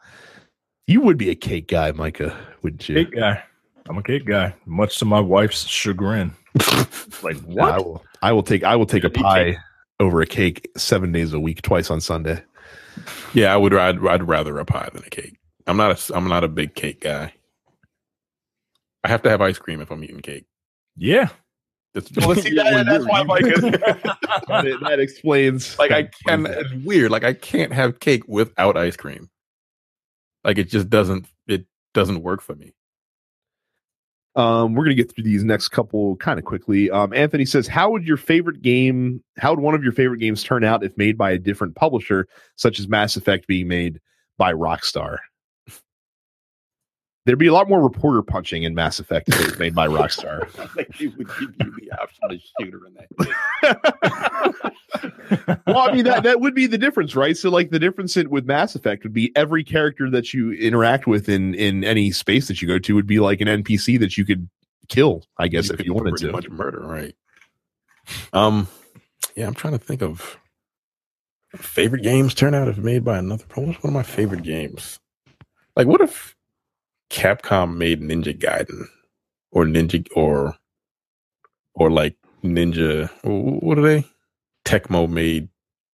You 0.86 1.00
would 1.02 1.16
be 1.18 1.30
a 1.30 1.34
cake 1.34 1.68
guy, 1.68 1.92
Micah, 1.92 2.36
wouldn't 2.62 2.88
you? 2.88 2.96
Cake 3.04 3.14
guy. 3.14 3.42
I'm 3.88 3.96
a 3.98 4.02
cake 4.02 4.24
guy, 4.24 4.54
much 4.66 4.98
to 4.98 5.04
my 5.04 5.20
wife's 5.20 5.66
chagrin. 5.66 6.32
like 7.22 7.36
Yeah, 7.48 7.66
I 7.66 7.78
will. 7.78 8.04
I 8.22 8.32
will 8.32 8.42
take. 8.42 8.62
I 8.64 8.76
will 8.76 8.86
take 8.86 9.04
a 9.04 9.10
Yeah, 9.14 9.22
pie 9.22 9.56
over 9.98 10.20
a 10.20 10.26
cake 10.26 10.68
seven 10.76 11.12
days 11.12 11.32
a 11.32 11.40
week, 11.40 11.62
twice 11.62 11.90
on 11.90 12.00
Sunday. 12.00 12.42
Yeah, 13.34 13.52
I 13.52 13.56
would. 13.56 13.72
I'd, 13.74 14.04
I'd 14.06 14.22
rather 14.24 14.58
a 14.58 14.64
pie 14.64 14.88
than 14.92 15.02
a 15.04 15.10
cake. 15.10 15.38
I'm 15.66 15.76
not 15.76 16.10
a. 16.10 16.16
I'm 16.16 16.28
not 16.28 16.44
a 16.44 16.48
big 16.48 16.74
cake 16.74 17.00
guy. 17.00 17.32
I 19.04 19.08
have 19.08 19.22
to 19.22 19.30
have 19.30 19.40
ice 19.40 19.58
cream 19.58 19.80
if 19.80 19.90
I'm 19.90 20.04
eating 20.04 20.20
cake. 20.20 20.44
Yeah. 20.96 21.28
That's, 21.94 22.10
Well, 22.12 22.34
see, 22.36 22.54
that- 22.54 22.86
that's 22.86 23.04
you- 23.04 23.10
why 23.10 23.20
you- 23.20 23.24
Micah. 23.26 23.60
that, 23.60 24.78
that 24.82 25.00
explains. 25.00 25.78
like 25.78 25.90
I 25.90 26.02
can. 26.26 26.46
explains. 26.46 26.72
It's 26.72 26.84
weird. 26.86 27.10
Like 27.10 27.24
I 27.24 27.32
can't 27.34 27.72
have 27.72 27.98
cake 28.00 28.22
without 28.28 28.76
ice 28.76 28.96
cream. 28.96 29.28
Like 30.44 30.58
it 30.58 30.68
just 30.70 30.88
doesn't. 30.88 31.26
It 31.48 31.66
doesn't 31.94 32.22
work 32.22 32.40
for 32.42 32.54
me. 32.54 32.74
Um, 34.36 34.74
we're 34.74 34.84
gonna 34.84 34.94
get 34.94 35.12
through 35.12 35.24
these 35.24 35.42
next 35.42 35.70
couple 35.70 36.14
kind 36.16 36.38
of 36.38 36.44
quickly. 36.44 36.88
Um, 36.90 37.12
Anthony 37.12 37.44
says, 37.44 37.66
"How 37.66 37.90
would 37.90 38.06
your 38.06 38.16
favorite 38.16 38.62
game? 38.62 39.22
How 39.38 39.50
would 39.50 39.58
one 39.60 39.74
of 39.74 39.82
your 39.82 39.92
favorite 39.92 40.18
games 40.18 40.44
turn 40.44 40.62
out 40.62 40.84
if 40.84 40.96
made 40.96 41.18
by 41.18 41.32
a 41.32 41.38
different 41.38 41.74
publisher, 41.74 42.28
such 42.54 42.78
as 42.78 42.86
Mass 42.88 43.16
Effect 43.16 43.48
being 43.48 43.66
made 43.66 43.98
by 44.38 44.52
Rockstar?" 44.52 45.18
There'd 47.30 47.38
be 47.38 47.46
a 47.46 47.52
lot 47.52 47.68
more 47.68 47.80
reporter 47.80 48.22
punching 48.22 48.64
in 48.64 48.74
Mass 48.74 48.98
Effect 48.98 49.28
if 49.28 49.40
it 49.40 49.46
was 49.46 49.58
made 49.60 49.72
by 49.72 49.86
Rockstar. 49.86 50.48
like 50.76 50.88
they 50.98 51.06
would 51.06 51.28
give 51.28 51.54
you 51.60 51.76
the 51.76 51.92
option 51.92 52.28
to 52.28 52.40
shoot 52.58 52.72
her 52.72 52.84
in 52.88 52.94
that. 52.94 53.06
well, 55.68 55.88
I 55.88 55.92
mean 55.92 56.02
that 56.06 56.24
that 56.24 56.40
would 56.40 56.56
be 56.56 56.66
the 56.66 56.76
difference, 56.76 57.14
right? 57.14 57.36
So, 57.36 57.48
like 57.48 57.70
the 57.70 57.78
difference 57.78 58.16
in, 58.16 58.30
with 58.30 58.46
Mass 58.46 58.74
Effect 58.74 59.04
would 59.04 59.12
be 59.12 59.30
every 59.36 59.62
character 59.62 60.10
that 60.10 60.34
you 60.34 60.50
interact 60.54 61.06
with 61.06 61.28
in 61.28 61.54
in 61.54 61.84
any 61.84 62.10
space 62.10 62.48
that 62.48 62.60
you 62.60 62.66
go 62.66 62.80
to 62.80 62.96
would 62.96 63.06
be 63.06 63.20
like 63.20 63.40
an 63.40 63.46
NPC 63.46 64.00
that 64.00 64.18
you 64.18 64.24
could 64.24 64.50
kill, 64.88 65.22
I 65.38 65.46
guess, 65.46 65.70
if 65.70 65.84
you 65.84 65.94
wanted 65.94 66.16
to. 66.16 66.32
much 66.32 66.48
murder, 66.48 66.80
right? 66.80 67.14
Um, 68.32 68.66
yeah, 69.36 69.46
I'm 69.46 69.54
trying 69.54 69.74
to 69.74 69.78
think 69.78 70.02
of 70.02 70.36
favorite 71.54 72.02
games 72.02 72.34
turn 72.34 72.56
out 72.56 72.66
if 72.66 72.76
made 72.76 73.04
by 73.04 73.18
another. 73.18 73.44
What's 73.54 73.80
one 73.84 73.90
of 73.90 73.92
my 73.92 74.02
favorite 74.02 74.42
games? 74.42 74.98
Like, 75.76 75.86
what 75.86 76.00
if 76.00 76.34
Capcom 77.10 77.76
made 77.76 78.00
Ninja 78.00 78.36
Gaiden 78.36 78.86
or 79.50 79.64
Ninja 79.64 80.06
or 80.14 80.56
or 81.74 81.90
like 81.90 82.16
Ninja? 82.42 83.10
What 83.22 83.78
are 83.78 83.82
they? 83.82 84.04
Tecmo 84.64 85.08
made 85.08 85.48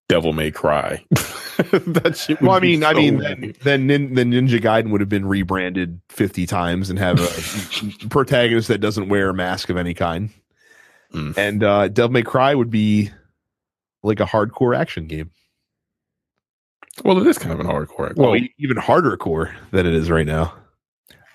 Devil 0.08 0.34
May 0.34 0.52
Cry. 0.52 1.04
that 1.12 2.18
shit. 2.18 2.42
Well, 2.42 2.52
I 2.52 2.60
mean, 2.60 2.84
I 2.84 2.94
mean, 2.94 3.18
then 3.64 3.88
then 3.88 4.14
then 4.14 4.32
Ninja 4.32 4.60
Gaiden 4.60 4.92
would 4.92 5.02
have 5.02 5.10
been 5.10 5.26
rebranded 5.26 6.02
fifty 6.10 6.46
times 6.46 6.90
and 6.90 6.98
have 7.00 7.20
a 7.20 8.08
protagonist 8.10 8.68
that 8.70 8.80
doesn't 8.80 9.10
wear 9.10 9.30
a 9.30 9.34
mask 9.34 9.70
of 9.70 9.78
any 9.78 9.94
kind. 9.94 10.30
Mm. 11.14 11.38
And 11.38 11.64
uh, 11.64 11.88
Devil 11.90 12.12
May 12.14 12.24
Cry 12.24 12.56
would 12.56 12.70
be 12.70 13.12
like 14.04 14.20
a 14.22 14.26
hardcore 14.26 14.76
action 14.78 15.08
game. 15.08 15.30
well, 17.04 17.20
it 17.20 17.28
is 17.28 17.38
kind 17.38 17.54
of 17.54 17.60
an 17.60 17.68
hardcore. 17.68 18.16
Well, 18.16 18.32
Well, 18.32 18.42
even 18.58 18.78
harder 18.78 19.18
core 19.18 19.54
than 19.72 19.86
it 19.86 19.94
is 19.94 20.10
right 20.10 20.26
now. 20.26 20.54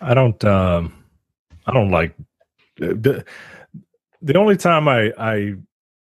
I 0.07 0.15
don't 0.15 0.43
um 0.45 0.95
I 1.67 1.73
don't 1.73 1.91
like 1.91 2.15
the 2.77 3.25
the 4.23 4.39
only 4.39 4.57
time 4.57 4.87
I 4.89 5.13
I 5.19 5.55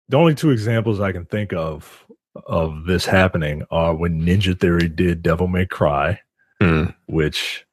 the 0.09 0.17
only 0.17 0.35
two 0.35 0.51
examples 0.51 0.99
I 0.99 1.11
can 1.11 1.25
think 1.25 1.53
of 1.53 2.05
of 2.45 2.85
this 2.85 3.05
happening 3.05 3.63
are 3.71 3.95
when 3.95 4.21
Ninja 4.21 4.59
Theory 4.59 4.87
did 4.89 5.23
Devil 5.23 5.47
May 5.47 5.65
Cry, 5.65 6.19
Hmm. 6.61 6.85
which 7.07 7.65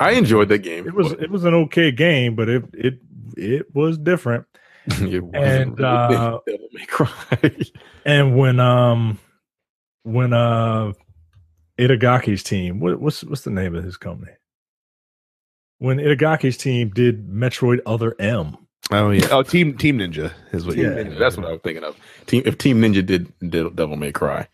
I 0.00 0.12
enjoyed 0.12 0.48
that 0.48 0.60
game. 0.60 0.86
it 0.86 0.94
was 0.94 1.12
it 1.12 1.30
was 1.30 1.44
an 1.44 1.54
okay 1.54 1.90
game, 1.92 2.34
but 2.36 2.48
it 2.48 2.64
it 2.72 2.98
it 3.36 3.74
was 3.74 3.98
different. 3.98 4.46
it 4.86 5.22
and, 5.34 5.78
uh, 5.80 6.40
Devil 6.46 6.68
May 6.72 6.86
Cry. 6.86 7.56
And 8.06 8.36
when 8.36 8.60
um 8.60 9.18
when 10.04 10.32
uh 10.32 10.92
Itagaki's 11.78 12.42
team, 12.42 12.80
what, 12.80 13.00
what's 13.00 13.22
what's 13.24 13.42
the 13.42 13.50
name 13.50 13.74
of 13.74 13.84
his 13.84 13.96
company? 13.98 14.32
When 15.78 15.98
Itagaki's 15.98 16.56
team 16.56 16.90
did 16.90 17.28
Metroid 17.28 17.80
Other 17.86 18.14
M, 18.18 18.56
Oh 18.90 19.10
yeah. 19.10 19.28
Oh, 19.30 19.42
Team 19.42 19.76
Team 19.76 19.98
Ninja 19.98 20.32
is 20.52 20.66
what. 20.66 20.74
Team 20.74 20.84
you 20.84 20.90
Ninja, 20.90 21.18
that's 21.18 21.36
what 21.36 21.46
I 21.46 21.52
was 21.52 21.60
thinking 21.64 21.84
of. 21.84 21.96
Team 22.26 22.42
if 22.44 22.58
Team 22.58 22.80
Ninja 22.82 23.04
did, 23.04 23.32
did 23.48 23.74
Devil 23.76 23.96
May 23.96 24.12
Cry 24.12 24.46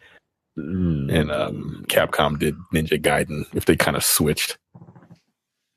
Mm. 0.59 1.12
and 1.14 1.30
um, 1.30 1.84
Capcom 1.88 2.36
did 2.38 2.56
Ninja 2.74 3.01
Gaiden, 3.01 3.44
if 3.55 3.66
they 3.66 3.76
kind 3.76 3.97
of 3.97 4.05
switched, 4.05 4.59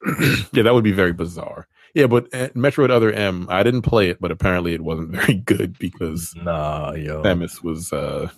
yeah, 0.52 0.64
that 0.64 0.74
would 0.74 0.84
be 0.84 0.91
very 0.91 1.14
bizarre. 1.14 1.68
Yeah, 1.94 2.07
but 2.07 2.26
uh, 2.34 2.49
Metroid 2.49 2.90
Other 2.90 3.14
M, 3.14 3.45
I 3.49 3.61
didn't 3.61 3.84
play 3.84 4.10
it, 4.10 4.20
but 4.20 4.32
apparently 4.32 4.74
it 4.74 4.82
wasn't 4.82 5.10
very 5.15 5.36
good 5.36 5.78
because 5.78 6.34
nah, 6.36 6.94
yo, 6.94 7.22
Samus 7.22 7.64
was. 7.64 7.94
uh 7.94 8.30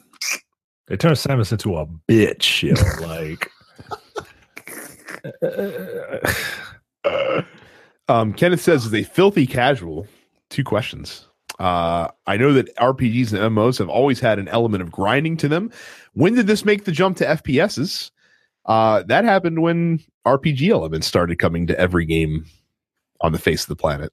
they 0.87 0.97
turned 0.97 1.15
Samus 1.15 1.51
into 1.53 1.77
a 1.77 1.87
bitch, 1.87 2.61
yo, 2.63 2.75
like. 3.07 3.49
Um, 8.07 8.33
Kenneth 8.33 8.61
says, 8.61 8.85
"Is 8.85 8.93
a 8.93 9.01
filthy 9.01 9.47
casual." 9.47 10.07
Two 10.51 10.63
questions. 10.63 11.27
Uh, 11.59 12.09
I 12.27 12.37
know 12.37 12.53
that 12.53 12.75
RPGs 12.77 13.33
and 13.33 13.55
MMOs 13.55 13.79
have 13.79 13.89
always 13.89 14.19
had 14.19 14.37
an 14.37 14.47
element 14.47 14.83
of 14.83 14.91
grinding 14.91 15.37
to 15.37 15.47
them. 15.47 15.71
When 16.13 16.35
did 16.35 16.47
this 16.47 16.65
make 16.65 16.85
the 16.85 16.91
jump 16.91 17.17
to 17.17 17.25
FPSs? 17.25 18.11
Uh, 18.65 19.03
that 19.07 19.23
happened 19.23 19.61
when 19.61 20.03
RPG 20.25 20.69
elements 20.69 21.07
started 21.07 21.39
coming 21.39 21.67
to 21.67 21.79
every 21.79 22.05
game 22.05 22.45
on 23.21 23.31
the 23.31 23.39
face 23.39 23.63
of 23.63 23.69
the 23.69 23.75
planet. 23.75 24.11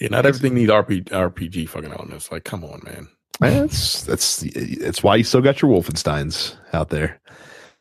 Yeah, 0.00 0.08
not 0.08 0.26
everything 0.26 0.54
needs 0.54 0.70
RPG, 0.70 1.04
RPG 1.04 1.68
fucking 1.68 1.92
elements. 1.92 2.32
Like, 2.32 2.44
come 2.44 2.64
on, 2.64 2.82
man. 2.84 3.08
That's 3.40 4.02
that's 4.04 4.44
that's 4.80 5.02
why 5.02 5.16
you 5.16 5.24
still 5.24 5.40
got 5.40 5.60
your 5.60 5.70
Wolfensteins 5.70 6.56
out 6.72 6.90
there. 6.90 7.20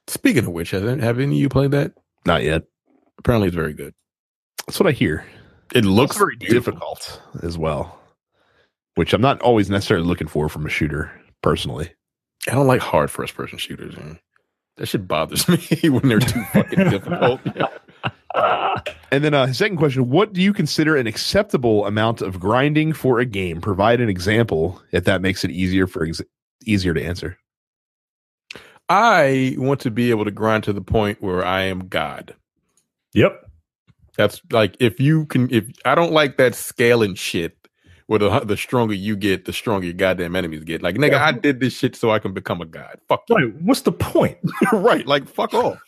Speaking 0.07 0.45
of 0.45 0.52
which, 0.52 0.72
have, 0.72 0.84
have 0.99 1.19
any 1.19 1.35
of 1.35 1.41
you 1.41 1.49
played 1.49 1.72
that? 1.72 1.94
Not 2.26 2.44
yet. 2.44 2.64
Apparently, 3.19 3.48
it's 3.48 3.56
very 3.56 3.73
good. 3.73 3.94
That's 4.68 4.80
what 4.80 4.88
I 4.88 4.91
hear. 4.91 5.26
It 5.73 5.85
looks 5.85 6.11
Looks 6.11 6.18
very 6.18 6.35
beautiful. 6.35 6.73
difficult 6.73 7.22
as 7.41 7.57
well, 7.57 7.99
which 8.95 9.14
I'm 9.14 9.22
not 9.22 9.41
always 9.41 9.69
necessarily 9.69 10.06
looking 10.06 10.27
for 10.27 10.49
from 10.49 10.65
a 10.65 10.69
shooter 10.69 11.11
personally. 11.41 11.91
I 12.49 12.53
don't 12.53 12.68
like 12.68 12.81
hard 12.81 13.10
first 13.10 13.35
person 13.35 13.57
shooters. 13.57 13.95
Man. 13.98 14.19
That 14.77 14.88
shit 14.88 15.07
bothers 15.07 15.48
me 15.84 15.90
when 15.90 16.07
they're 16.07 16.19
too 16.19 16.44
fucking 16.53 16.90
difficult. 16.90 17.40
And 19.11 19.23
then 19.23 19.35
uh, 19.35 19.53
second 19.53 19.77
question: 19.77 20.10
What 20.10 20.34
do 20.34 20.41
you 20.41 20.53
consider 20.53 20.95
an 20.98 21.06
acceptable 21.06 21.85
amount 21.85 22.23
of 22.23 22.40
grinding 22.40 22.91
for 22.94 23.19
a 23.19 23.26
game? 23.26 23.61
Provide 23.61 24.02
an 24.02 24.10
example 24.10 24.81
if 24.91 25.03
that 25.03 25.22
makes 25.22 25.44
it 25.44 25.52
easier 25.52 25.85
for 25.85 26.03
ex- 26.03 26.19
easier 26.65 26.95
to 26.95 27.03
answer. 27.03 27.38
I 28.90 29.56
want 29.60 29.81
to 29.81 29.91
be 29.91 30.10
able 30.10 30.26
to 30.26 30.31
grind 30.31 30.64
to 30.64 30.73
the 30.73 30.81
point 30.81 31.22
where 31.22 31.45
I 31.45 31.61
am 31.64 31.88
God. 31.88 32.34
Yep. 33.14 33.49
That's 34.18 34.41
like 34.52 34.77
if 34.80 34.99
you 34.99 35.26
can. 35.26 35.49
If 35.52 35.65
I 35.85 35.95
don't 35.95 36.11
like 36.11 36.38
that 36.38 36.56
scaling 36.56 37.15
shit, 37.15 37.57
where 38.07 38.19
the 38.19 38.41
the 38.41 38.57
stronger 38.57 38.94
you 38.94 39.15
get, 39.15 39.45
the 39.45 39.53
stronger 39.53 39.85
your 39.85 39.94
goddamn 39.94 40.35
enemies 40.35 40.64
get. 40.64 40.84
Like 40.84 40.95
nigga, 40.95 41.15
I 41.15 41.31
did 41.31 41.60
this 41.60 41.73
shit 41.73 41.95
so 41.95 42.11
I 42.11 42.19
can 42.19 42.34
become 42.34 42.61
a 42.61 42.65
god. 42.65 42.99
Fuck 43.07 43.23
you. 43.30 43.56
What's 43.61 43.81
the 43.81 43.91
point? 43.91 44.38
right. 44.73 45.06
Like 45.07 45.27
fuck 45.27 45.53
off. 45.53 45.80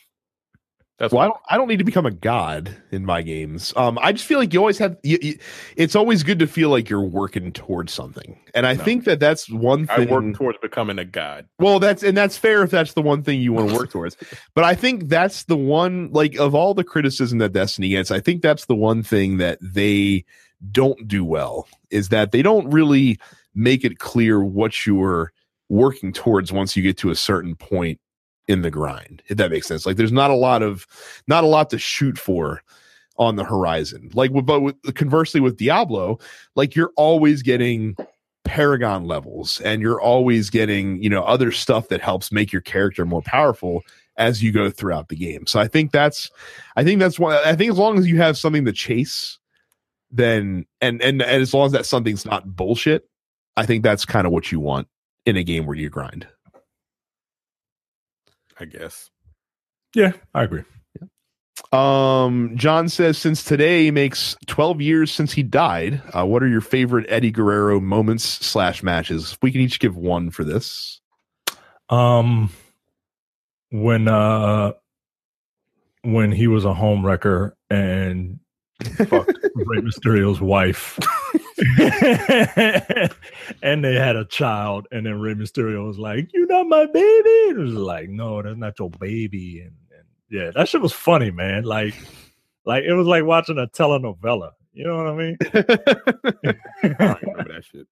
That's 0.97 1.13
Well, 1.13 1.22
I 1.23 1.26
don't. 1.27 1.39
I 1.49 1.57
don't 1.57 1.67
need 1.67 1.80
to 1.80 1.84
become 1.84 2.05
a 2.05 2.11
god 2.11 2.73
in 2.91 3.05
my 3.05 3.22
games. 3.22 3.73
Um, 3.76 3.99
I 4.01 4.13
just 4.13 4.23
feel 4.26 4.39
like 4.39 4.53
you 4.53 4.59
always 4.59 4.77
have. 4.77 4.95
You, 5.03 5.17
you, 5.22 5.38
it's 5.76 5.93
always 5.93 6.23
good 6.23 6.39
to 6.39 6.47
feel 6.47 6.69
like 6.69 6.89
you're 6.89 7.01
working 7.01 7.51
towards 7.51 7.91
something, 7.91 8.39
and 8.53 8.65
I 8.65 8.76
No. 8.76 8.84
think 8.84 9.03
that 9.03 9.19
that's 9.19 9.49
one 9.49 9.88
thing. 9.88 10.07
I 10.07 10.11
work 10.11 10.35
towards 10.35 10.57
becoming 10.59 10.97
a 10.97 11.03
god. 11.03 11.47
Well, 11.59 11.80
that's 11.80 12.01
and 12.01 12.15
that's 12.15 12.38
fair 12.38 12.63
if 12.63 12.72
that's 12.72 12.93
the 12.93 13.01
one 13.01 13.23
thing 13.23 13.41
you 13.41 13.51
want 13.51 13.69
to 13.69 13.76
work 13.76 13.91
towards. 13.91 14.15
But 14.55 14.63
I 14.63 14.73
think 14.73 15.09
that's 15.09 15.43
the 15.43 15.57
one 15.57 16.11
like 16.13 16.35
of 16.39 16.55
all 16.55 16.73
the 16.73 16.85
criticism 16.85 17.39
that 17.39 17.51
Destiny 17.51 17.89
gets, 17.89 18.09
I 18.09 18.22
think 18.22 18.41
that's 18.41 18.65
the 18.65 18.76
one 18.76 19.03
thing 19.03 19.38
that 19.38 19.57
they 19.61 20.23
don't 20.72 21.07
do 21.09 21.26
well 21.26 21.67
is 21.89 22.07
that 22.09 22.31
they 22.31 22.41
don't 22.41 22.69
really 22.69 23.19
make 23.53 23.84
it 23.84 23.99
clear 23.99 24.41
what 24.41 24.85
you're 24.85 25.34
working 25.67 26.13
towards 26.13 26.53
once 26.53 26.77
you 26.77 26.84
get 26.84 26.97
to 26.99 27.09
a 27.09 27.15
certain 27.15 27.55
point 27.55 27.99
in 28.47 28.61
the 28.61 28.72
grind. 28.72 29.23
If 29.27 29.38
that 29.38 29.51
makes 29.51 29.67
sense. 29.67 29.85
Like 29.85 29.97
there's 29.97 30.11
not 30.11 30.31
a 30.31 30.35
lot 30.35 30.61
of 30.61 30.85
not 31.27 31.43
a 31.43 31.47
lot 31.47 31.69
to 31.72 31.80
shoot 31.80 32.17
for 32.17 32.61
on 33.17 33.35
the 33.35 33.43
horizon. 33.43 34.09
Like 34.13 34.31
but 34.45 34.61
with 34.61 34.95
conversely 34.95 35.39
with 35.39 35.57
Diablo, 35.57 36.19
like 36.55 36.76
you're 36.76 36.91
always 36.95 37.41
getting 37.41 37.95
paragon 38.45 39.05
levels 39.05 39.59
and 39.61 39.81
you're 39.81 39.99
always 39.99 40.49
getting 40.49 41.01
you 41.01 41.09
know 41.09 41.23
other 41.23 41.51
stuff 41.51 41.89
that 41.89 41.99
helps 41.99 42.31
make 42.31 42.53
your 42.53 42.61
character 42.61 43.03
more 43.03 43.23
powerful 43.23 43.81
as 44.17 44.41
you 44.41 44.51
go 44.51 44.69
throughout 44.69 45.09
the 45.09 45.15
game 45.15 45.47
so 45.47 45.59
i 45.59 45.67
think 45.67 45.91
that's 45.91 46.30
i 46.76 46.84
think 46.84 46.99
that's 46.99 47.19
why 47.19 47.41
i 47.43 47.55
think 47.55 47.72
as 47.72 47.77
long 47.77 47.97
as 47.97 48.07
you 48.07 48.17
have 48.17 48.38
something 48.38 48.63
to 48.63 48.72
chase 48.72 49.39
then 50.11 50.63
and 50.80 51.01
and, 51.01 51.23
and 51.23 51.41
as 51.41 51.55
long 51.55 51.65
as 51.65 51.72
that 51.72 51.88
something's 51.88 52.23
not 52.23 52.55
bullshit 52.55 53.09
i 53.57 53.65
think 53.65 53.84
that's 53.84 54.05
kind 54.05 54.27
of 54.27 54.31
what 54.31 54.51
you 54.51 54.59
want 54.59 54.88
in 55.26 55.35
a 55.35 55.43
game 55.43 55.65
where 55.65 55.76
you 55.76 55.89
grind 55.89 56.27
I 58.60 58.65
guess. 58.65 59.10
Yeah, 59.95 60.14
I 60.34 60.44
agree. 60.44 60.64
um 61.72 62.52
john 62.57 62.90
says 62.90 63.18
since 63.18 63.41
today 63.44 63.90
makes 63.90 64.36
12 64.48 64.82
years 64.82 65.10
since 65.11 65.32
he 65.32 65.41
died 65.41 66.02
uh, 66.14 66.26
what 66.26 66.44
are 66.44 66.48
your 66.49 66.60
favorite 66.61 67.06
eddie 67.07 67.32
guerrero 67.32 67.80
moments 67.80 68.23
slash 68.26 68.84
matches 68.84 69.38
we 69.41 69.52
can 69.53 69.61
each 69.61 69.80
give 69.80 69.95
one 69.95 70.30
for 70.30 70.44
this 70.44 70.99
Um, 71.90 72.49
when 73.72 74.07
uh, 74.10 74.73
when 76.02 76.32
he 76.34 76.48
was 76.48 76.65
a 76.65 76.73
home 76.73 77.06
wrecker 77.06 77.56
and 77.69 78.40
fucked 79.07 79.38
Rey 79.56 79.80
Mysterio's 79.82 80.41
wife, 80.41 80.99
and 83.61 83.84
they 83.84 83.95
had 83.95 84.15
a 84.18 84.26
child, 84.26 84.88
and 84.91 85.06
then 85.06 85.19
Rey 85.19 85.36
Mysterio 85.36 85.88
was 85.88 85.98
like, 85.98 86.30
"You're 86.34 86.48
not 86.48 86.68
my 86.68 86.86
baby." 86.86 86.99
It 86.99 87.57
was 87.57 87.73
like, 87.73 88.10
"No, 88.10 88.41
that's 88.41 88.57
not 88.57 88.77
your 88.77 88.90
baby." 88.90 89.61
And, 89.61 89.72
and 89.91 90.06
yeah, 90.30 90.52
that 90.56 90.68
shit 90.68 90.82
was 90.82 90.91
funny, 90.91 91.32
man. 91.32 91.64
Like, 91.64 91.95
like 92.65 92.84
it 92.84 92.94
was 92.94 93.07
like 93.07 93.23
watching 93.23 93.57
a 93.57 93.68
telenovela. 93.68 94.52
You 94.73 94.84
know 94.84 94.98
what 94.98 95.07
I 95.07 95.15
mean? 95.15 95.38
I 96.99 97.18
remember 97.22 97.53
that 97.53 97.64
shit. 97.72 97.88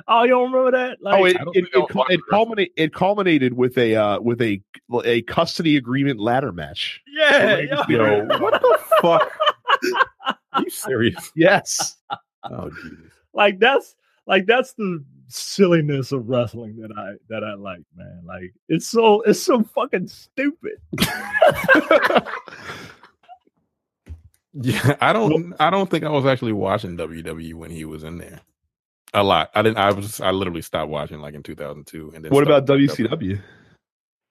oh, 0.08 0.24
you 0.24 0.30
don't 0.30 0.52
remember 0.52 0.76
that? 0.76 0.98
Like, 1.00 1.20
oh, 1.20 1.24
it 1.24 1.36
I 1.36 1.44
it, 1.54 1.64
it, 1.72 1.88
cul- 1.88 2.06
it 2.08 2.20
culminated 2.28 2.72
it 2.76 2.92
culminated 2.92 3.54
with 3.54 3.78
a 3.78 3.94
uh, 3.94 4.20
with 4.20 4.42
a 4.42 4.60
a 5.04 5.22
custody 5.22 5.76
agreement 5.76 6.18
ladder 6.18 6.50
match. 6.50 7.00
yeah, 7.06 7.54
Rey 7.54 7.68
yeah. 7.68 7.76
Mysterio. 7.76 8.40
What 8.40 8.60
the 8.60 8.78
fuck? 9.00 9.32
Are 10.54 10.62
you 10.62 10.70
serious? 10.70 11.30
Yes. 11.36 11.96
Oh 12.44 12.70
like 13.34 13.58
that's 13.58 13.96
like 14.26 14.46
that's 14.46 14.74
the 14.74 15.04
silliness 15.28 16.12
of 16.12 16.28
wrestling 16.28 16.76
that 16.80 16.92
I 16.96 17.14
that 17.28 17.44
I 17.44 17.54
like, 17.54 17.82
man. 17.96 18.22
Like 18.26 18.52
it's 18.68 18.86
so 18.88 19.22
it's 19.22 19.42
so 19.42 19.62
fucking 19.62 20.08
stupid. 20.08 20.80
Yeah, 24.54 24.96
I 25.00 25.12
don't. 25.12 25.54
I 25.60 25.70
don't 25.70 25.90
think 25.90 26.04
I 26.04 26.10
was 26.10 26.26
actually 26.26 26.52
watching 26.52 26.96
WWE 26.96 27.54
when 27.54 27.70
he 27.70 27.84
was 27.84 28.04
in 28.04 28.18
there. 28.18 28.40
A 29.14 29.22
lot. 29.22 29.50
I 29.54 29.62
didn't. 29.62 29.78
I 29.78 29.92
was. 29.92 30.20
I 30.20 30.30
literally 30.30 30.62
stopped 30.62 30.90
watching 30.90 31.20
like 31.20 31.34
in 31.34 31.42
2002. 31.42 32.12
And 32.14 32.24
then 32.24 32.32
What 32.32 32.44
about 32.44 32.66
WCW? 32.66 33.40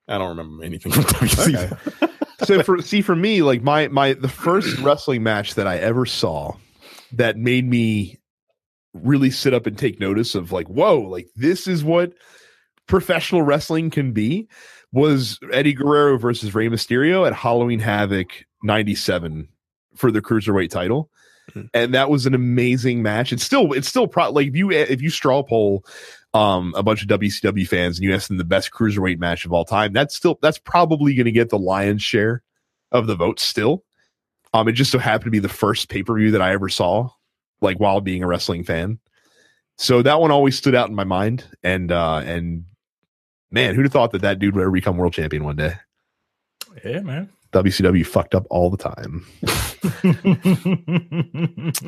I 0.08 0.18
don't 0.18 0.30
remember 0.30 0.64
anything 0.64 0.92
from 0.92 1.04
WCW. 1.04 2.10
so 2.46 2.64
for 2.64 2.82
see 2.82 3.02
for 3.02 3.16
me, 3.16 3.42
like 3.42 3.62
my 3.62 3.88
my 3.88 4.14
the 4.14 4.28
first 4.28 4.78
wrestling 4.80 5.24
match 5.24 5.56
that 5.56 5.68
I 5.68 5.78
ever 5.78 6.06
saw 6.06 6.56
that 7.14 7.38
made 7.38 7.68
me 7.68 8.20
really 8.94 9.32
sit 9.32 9.54
up 9.54 9.66
and 9.68 9.78
take 9.78 10.00
notice 10.00 10.36
of 10.36 10.52
like, 10.52 10.68
whoa, 10.68 11.00
like 11.00 11.30
this 11.36 11.68
is 11.68 11.84
what 11.84 12.14
professional 12.88 13.42
wrestling 13.42 13.90
can 13.90 14.12
be 14.12 14.48
was 14.92 15.40
Eddie 15.54 15.74
Guerrero 15.74 16.18
versus 16.18 16.54
Rey 16.54 16.68
Mysterio 16.68 17.26
at 17.26 17.34
Halloween 17.34 17.80
Havoc 17.80 18.46
97 18.64 19.48
for 19.96 20.12
the 20.12 20.22
cruiserweight 20.22 20.70
title. 20.70 21.10
Mhm. 21.52 21.70
And 21.74 21.94
that 21.94 22.10
was 22.10 22.26
an 22.26 22.34
amazing 22.34 23.02
match. 23.02 23.32
It's 23.34 23.44
still 23.44 23.72
it's 23.74 23.88
still 23.88 24.08
pro 24.08 24.30
like 24.30 24.48
if 24.48 24.56
you 24.56 24.72
if 24.72 25.02
you 25.02 25.10
straw 25.10 25.42
poll 25.42 25.86
um 26.34 26.74
a 26.78 26.84
bunch 26.84 27.02
of 27.02 27.08
WCW 27.08 27.68
fans 27.68 27.98
and 27.98 28.04
you 28.04 28.14
ask 28.14 28.28
them 28.28 28.38
the 28.38 28.44
best 28.46 28.72
cruiserweight 28.72 29.20
match 29.20 29.46
of 29.46 29.52
all 29.54 29.66
time, 29.66 29.94
that's 29.94 30.16
still 30.16 30.38
that's 30.42 30.60
probably 30.60 31.16
going 31.16 31.26
to 31.26 31.32
get 31.32 31.50
the 31.50 31.58
lion's 31.60 32.04
share 32.04 32.44
of 32.92 33.08
the 33.08 33.16
votes 33.16 33.44
still. 33.44 33.84
Um 34.54 34.68
it 34.68 34.74
just 34.74 34.92
so 34.92 35.00
happened 35.00 35.26
to 35.26 35.32
be 35.32 35.40
the 35.40 35.50
first 35.50 35.90
pay-per-view 35.90 36.32
that 36.32 36.42
I 36.42 36.52
ever 36.54 36.70
saw 36.70 37.10
like 37.62 37.80
while 37.80 38.02
being 38.02 38.24
a 38.24 38.28
wrestling 38.28 38.64
fan. 38.64 39.00
So 39.78 40.02
that 40.02 40.20
one 40.20 40.32
always 40.32 40.58
stood 40.58 40.76
out 40.76 40.90
in 40.90 40.96
my 40.96 41.04
mind, 41.06 41.46
and 41.64 41.92
uh 41.92 42.22
and 42.26 42.66
man, 43.52 43.76
who'd 43.76 43.86
have 43.86 43.94
thought 43.94 44.12
that 44.12 44.22
that 44.24 44.40
dude 44.40 44.56
would 44.56 44.62
ever 44.62 44.72
become 44.72 44.98
world 44.98 45.14
champion 45.14 45.44
one 45.44 45.56
day? 45.56 45.76
Yeah, 46.86 47.00
man. 47.02 47.30
WCW 47.54 48.06
fucked 48.06 48.34
up 48.34 48.46
all 48.50 48.70
the 48.70 48.78
time. 48.78 49.26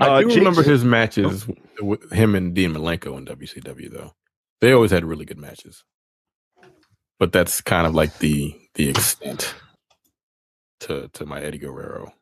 I 0.01 0.07
Uh, 0.07 0.19
do 0.19 0.25
Jake's- 0.25 0.35
remember 0.37 0.63
his 0.63 0.83
matches 0.83 1.47
with 1.81 2.11
him 2.11 2.35
and 2.35 2.53
Dean 2.53 2.73
Malenko 2.73 3.17
in 3.17 3.25
WCW 3.25 3.91
though. 3.91 4.13
They 4.61 4.71
always 4.73 4.91
had 4.91 5.05
really 5.05 5.25
good 5.25 5.37
matches. 5.39 5.83
But 7.19 7.31
that's 7.31 7.61
kind 7.61 7.87
of 7.87 7.93
like 7.95 8.17
the 8.19 8.55
the 8.75 8.89
extent 8.89 9.53
to 10.81 11.07
to 11.13 11.25
my 11.25 11.41
Eddie 11.41 11.59
Guerrero. 11.59 12.13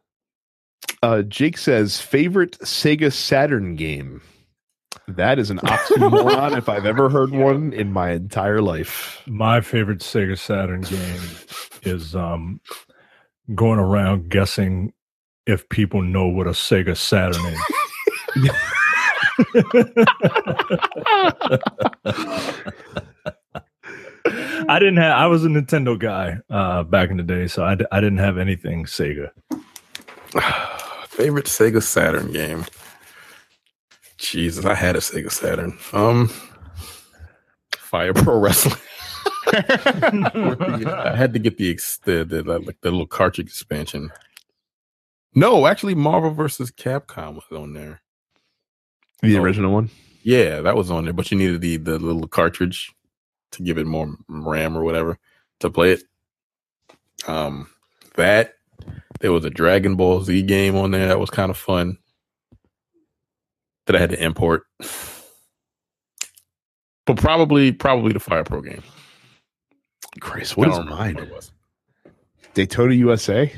Uh, 1.03 1.23
Jake 1.23 1.57
says 1.57 1.99
favorite 1.99 2.57
Sega 2.59 3.11
Saturn 3.11 3.75
game. 3.75 4.21
That 5.07 5.39
is 5.39 5.49
an 5.49 5.57
oxymoron 5.59 6.57
if 6.57 6.69
I've 6.69 6.85
ever 6.85 7.09
heard 7.09 7.31
one 7.33 7.73
in 7.73 7.91
my 7.91 8.11
entire 8.11 8.61
life. 8.61 9.21
My 9.25 9.61
favorite 9.61 9.99
Sega 9.99 10.37
Saturn 10.37 10.81
game 10.81 11.21
is 11.83 12.15
um 12.15 12.61
going 13.55 13.79
around 13.79 14.29
guessing 14.29 14.93
if 15.47 15.67
people 15.69 16.01
know 16.01 16.27
what 16.27 16.47
a 16.47 16.51
Sega 16.51 16.95
Saturn 16.95 17.45
is. 17.45 17.59
I 24.69 24.79
didn't 24.79 24.97
have. 24.97 25.17
I 25.17 25.25
was 25.27 25.43
a 25.43 25.47
Nintendo 25.47 25.97
guy 25.97 26.37
uh, 26.49 26.83
back 26.83 27.09
in 27.09 27.17
the 27.17 27.23
day, 27.23 27.47
so 27.47 27.65
I, 27.65 27.75
d- 27.75 27.85
I 27.91 27.99
didn't 27.99 28.19
have 28.19 28.37
anything 28.37 28.85
Sega. 28.85 29.31
Favorite 31.21 31.45
Sega 31.45 31.83
Saturn 31.83 32.31
game. 32.31 32.65
Jesus, 34.17 34.65
I 34.65 34.73
had 34.73 34.95
a 34.95 34.99
Sega 34.99 35.31
Saturn. 35.31 35.77
Um 35.93 36.29
Fire 37.77 38.13
Pro 38.13 38.39
Wrestling. 38.39 38.79
I 39.53 41.13
had 41.15 41.33
to 41.33 41.39
get 41.39 41.57
the 41.57 41.73
the, 42.05 42.23
the, 42.23 42.41
like 42.41 42.81
the 42.81 42.89
little 42.89 43.05
cartridge 43.05 43.47
expansion. 43.47 44.11
No, 45.35 45.67
actually, 45.67 45.93
Marvel 45.93 46.31
versus 46.31 46.71
Capcom 46.71 47.35
was 47.35 47.43
on 47.51 47.73
there. 47.73 48.01
The 49.21 49.37
original 49.37 49.73
one. 49.73 49.91
Yeah, 50.23 50.61
that 50.61 50.75
was 50.75 50.89
on 50.89 51.03
there, 51.03 51.13
but 51.13 51.29
you 51.29 51.37
needed 51.37 51.61
the 51.61 51.77
the 51.77 51.99
little 51.99 52.27
cartridge 52.27 52.91
to 53.51 53.61
give 53.61 53.77
it 53.77 53.85
more 53.85 54.15
RAM 54.27 54.75
or 54.75 54.83
whatever 54.83 55.19
to 55.59 55.69
play 55.69 55.91
it. 55.91 56.03
Um, 57.27 57.69
that 58.15 58.55
there 59.19 59.31
was 59.31 59.45
a 59.45 59.49
Dragon 59.49 59.95
Ball 59.95 60.23
Z 60.23 60.41
game 60.43 60.75
on 60.75 60.91
there 60.91 61.07
that 61.07 61.19
was 61.19 61.29
kind 61.29 61.49
of 61.49 61.57
fun 61.57 61.97
that 63.85 63.95
I 63.95 63.99
had 63.99 64.11
to 64.11 64.23
import. 64.23 64.63
But 67.05 67.17
probably, 67.17 67.71
probably 67.71 68.13
the 68.13 68.19
Fire 68.19 68.43
Pro 68.43 68.61
game. 68.61 68.83
Christ, 70.19 70.57
what 70.57 70.69
is 70.69 70.79
mine? 70.79 71.15
what 71.15 71.23
it 71.23 71.33
was. 71.33 71.51
Daytona 72.53 72.93
USA. 72.93 73.51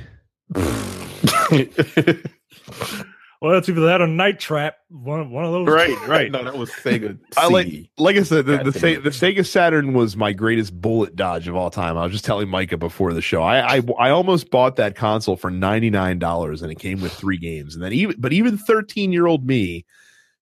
well, 3.44 3.52
that's 3.52 3.68
either 3.68 3.82
that 3.82 4.00
or 4.00 4.08
Night 4.08 4.40
Trap. 4.40 4.78
One, 4.88 5.30
one 5.30 5.44
of 5.44 5.52
those. 5.52 5.68
Right, 5.68 6.08
right. 6.08 6.32
no, 6.32 6.46
that 6.46 6.58
was 6.58 6.72
Sega. 6.72 7.20
I 7.38 7.50
like, 7.50 7.90
like 7.98 8.16
I 8.16 8.24
said, 8.24 8.46
the, 8.46 8.60
the, 8.60 8.72
the, 8.72 9.10
Sega 9.10 9.46
Saturn 9.46 9.92
was 9.92 10.16
my 10.16 10.32
greatest 10.32 10.80
bullet 10.80 11.18
dodge 11.18 11.50
of 11.50 11.56
all 11.58 11.70
time. 11.70 11.98
I 11.98 12.04
was 12.04 12.14
just 12.14 12.24
telling 12.24 12.48
Micah 12.48 12.78
before 12.78 13.12
the 13.12 13.22
show. 13.22 13.44
I, 13.44 13.80
I, 13.80 13.82
I 14.00 14.10
almost 14.12 14.50
bought 14.50 14.78
that 14.78 14.96
console 14.96 15.36
for 15.36 15.52
ninety 15.52 15.90
nine 15.90 16.20
dollars, 16.20 16.62
and 16.62 16.72
it 16.72 16.80
came 16.80 17.02
with 17.02 17.12
three 17.12 17.36
games. 17.38 17.76
And 17.76 17.84
then 17.84 17.92
even, 17.92 18.16
but 18.18 18.32
even 18.32 18.58
thirteen 18.58 19.12
year 19.12 19.28
old 19.28 19.46
me, 19.46 19.86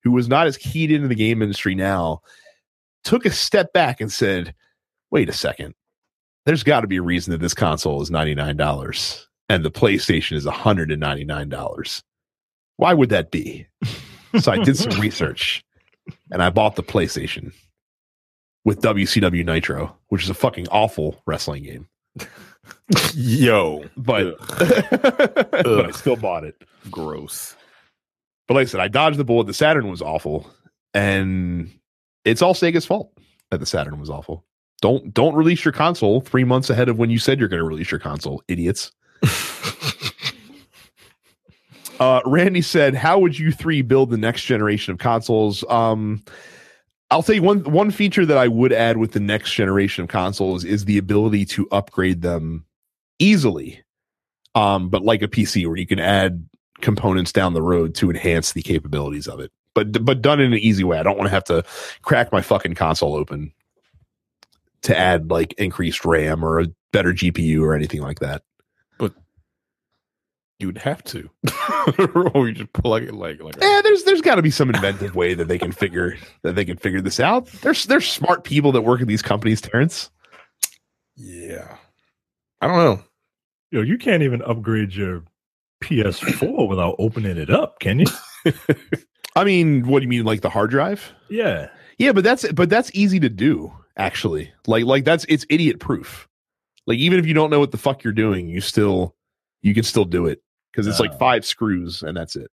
who 0.04 0.12
was 0.12 0.28
not 0.28 0.46
as 0.46 0.56
keyed 0.56 0.92
into 0.92 1.08
the 1.08 1.16
game 1.16 1.42
industry 1.42 1.74
now, 1.74 2.22
took 3.04 3.26
a 3.26 3.32
step 3.32 3.74
back 3.74 4.00
and 4.00 4.12
said, 4.12 4.54
"Wait 5.10 5.28
a 5.28 5.34
second. 5.34 5.74
There's 6.46 6.62
got 6.62 6.82
to 6.82 6.88
be 6.88 6.98
a 6.98 7.02
reason 7.02 7.32
that 7.32 7.42
this 7.42 7.56
console 7.56 8.00
is 8.04 8.12
ninety 8.12 8.36
nine 8.36 8.58
dollars." 8.58 9.28
And 9.50 9.66
the 9.66 9.72
PlayStation 9.72 10.38
is 10.38 10.46
$199 10.46 12.04
why 12.78 12.94
would 12.94 13.10
that 13.10 13.32
be?" 13.32 13.68
so 14.40 14.52
I 14.52 14.58
did 14.64 14.78
some 14.78 15.00
research 15.02 15.64
and 16.32 16.42
I 16.42 16.50
bought 16.50 16.76
the 16.76 16.84
PlayStation 16.84 17.54
with 18.66 18.82
WCW 18.82 19.46
Nitro, 19.46 19.96
which 20.10 20.24
is 20.24 20.30
a 20.30 20.34
fucking 20.36 20.68
awful 20.70 21.22
wrestling 21.26 21.64
game. 21.64 21.88
Yo, 23.16 23.84
But 23.98 24.38
but 24.60 25.86
I 25.86 25.92
still 25.92 26.16
bought 26.16 26.44
it. 26.44 26.62
gross. 26.90 27.56
But 28.48 28.56
like 28.56 28.64
I 28.64 28.66
said, 28.70 28.80
I 28.82 28.88
dodged 28.88 29.18
the 29.18 29.24
bullet. 29.24 29.48
The 29.48 29.54
Saturn 29.54 29.90
was 29.90 30.02
awful, 30.02 30.48
and 30.94 31.72
it's 32.26 32.42
all 32.42 32.54
Sega's 32.54 32.86
fault 32.86 33.12
that 33.50 33.60
the 33.60 33.66
Saturn 33.66 34.00
was 34.00 34.10
awful. 34.10 34.46
Don't 34.82 35.14
don't 35.14 35.36
release 35.36 35.64
your 35.64 35.72
console 35.72 36.22
three 36.22 36.44
months 36.44 36.70
ahead 36.70 36.90
of 36.90 36.98
when 36.98 37.10
you 37.10 37.18
said 37.20 37.40
you're 37.40 37.48
going 37.50 37.62
to 37.62 37.68
release 37.68 37.92
your 37.92 38.00
console, 38.00 38.42
idiots. 38.48 38.92
Uh, 42.02 42.20
Randy 42.26 42.64
said, 42.64 42.96
"How 42.96 43.20
would 43.20 43.38
you 43.38 43.52
three 43.52 43.84
build 43.84 44.10
the 44.10 44.18
next 44.18 44.46
generation 44.46 44.92
of 44.92 44.98
consoles?" 44.98 45.64
Um, 45.70 46.24
I'll 47.12 47.22
you 47.22 47.44
one 47.44 47.60
one 47.60 47.92
feature 47.92 48.26
that 48.26 48.40
I 48.40 48.48
would 48.48 48.74
add 48.74 48.98
with 48.98 49.12
the 49.12 49.20
next 49.20 49.54
generation 49.54 50.04
of 50.04 50.10
consoles 50.10 50.64
is 50.64 50.86
the 50.86 50.98
ability 50.98 51.46
to 51.46 51.68
upgrade 51.72 52.24
them 52.24 52.66
easily. 53.20 53.84
Um, 54.56 54.90
but 54.90 55.04
like 55.04 55.22
a 55.22 55.28
PC, 55.28 55.68
where 55.68 55.78
you 55.78 55.86
can 55.86 56.00
add 56.00 56.44
components 56.82 57.32
down 57.32 57.54
the 57.54 57.62
road 57.62 57.94
to 57.96 58.10
enhance 58.10 58.54
the 58.54 58.64
capabilities 58.64 59.28
of 59.28 59.40
it, 59.40 59.52
but 59.76 60.04
but 60.04 60.24
done 60.24 60.40
in 60.40 60.54
an 60.54 60.60
easy 60.60 60.84
way. 60.84 60.98
I 60.98 61.04
don't 61.04 61.20
want 61.20 61.28
to 61.28 61.36
have 61.36 61.44
to 61.46 61.64
crack 62.02 62.32
my 62.32 62.42
fucking 62.42 62.74
console 62.74 63.14
open 63.14 63.54
to 64.82 64.98
add 64.98 65.30
like 65.30 65.54
increased 65.60 66.04
RAM 66.04 66.44
or 66.44 66.62
a 66.62 66.68
better 66.92 67.14
GPU 67.14 67.62
or 67.62 67.76
anything 67.76 68.02
like 68.02 68.22
that. 68.22 68.42
You'd 70.62 70.78
have 70.78 71.04
to, 71.06 71.30
or 72.34 72.48
you 72.48 72.54
just 72.54 72.72
plug 72.74 73.04
it 73.04 73.14
like 73.16 73.42
like. 73.42 73.58
a- 73.58 73.64
Eh, 73.64 73.82
there's 73.82 74.04
there's 74.04 74.22
got 74.22 74.36
to 74.36 74.42
be 74.42 74.52
some 74.52 74.70
inventive 74.70 75.16
way 75.16 75.34
that 75.34 75.48
they 75.48 75.58
can 75.58 75.72
figure 75.72 76.16
that 76.44 76.54
they 76.56 76.64
can 76.66 76.78
figure 76.78 77.02
this 77.02 77.20
out. 77.20 77.48
There's 77.62 77.86
there's 77.86 78.08
smart 78.08 78.44
people 78.44 78.72
that 78.74 78.82
work 78.82 79.02
at 79.02 79.08
these 79.08 79.22
companies, 79.22 79.60
Terrence. 79.62 80.12
Yeah, 81.16 81.78
I 82.62 82.68
don't 82.68 82.78
know. 82.78 83.04
Yo, 83.72 83.82
you 83.82 83.98
can't 83.98 84.24
even 84.24 84.42
upgrade 84.44 84.94
your 84.94 85.24
PS4 85.84 86.68
without 86.68 86.96
opening 87.00 87.38
it 87.38 87.50
up, 87.50 87.80
can 87.80 88.00
you? 88.00 88.06
I 89.36 89.44
mean, 89.44 89.88
what 89.88 90.00
do 90.00 90.04
you 90.04 90.10
mean, 90.10 90.26
like 90.26 90.42
the 90.42 90.50
hard 90.50 90.70
drive? 90.72 91.12
Yeah. 91.30 91.70
Yeah, 91.98 92.12
but 92.12 92.24
that's 92.24 92.50
but 92.52 92.70
that's 92.70 92.92
easy 92.94 93.20
to 93.20 93.30
do 93.30 93.72
actually. 93.98 94.52
Like 94.68 94.86
like 94.86 95.06
that's 95.06 95.26
it's 95.30 95.46
idiot 95.50 95.80
proof. 95.80 96.28
Like 96.88 96.98
even 96.98 97.20
if 97.20 97.26
you 97.26 97.34
don't 97.34 97.50
know 97.50 97.60
what 97.60 97.72
the 97.72 97.78
fuck 97.78 98.04
you're 98.04 98.14
doing, 98.14 98.48
you 98.50 98.60
still 98.62 99.16
you 99.62 99.74
can 99.76 99.84
still 99.84 100.06
do 100.06 100.26
it 100.26 100.42
because 100.72 100.88
it's 100.88 101.00
like 101.00 101.12
Oh. 101.14 101.18
five 101.18 101.46
screws 101.46 102.04
and 102.04 102.16
that's 102.16 102.36
it. 102.36 102.50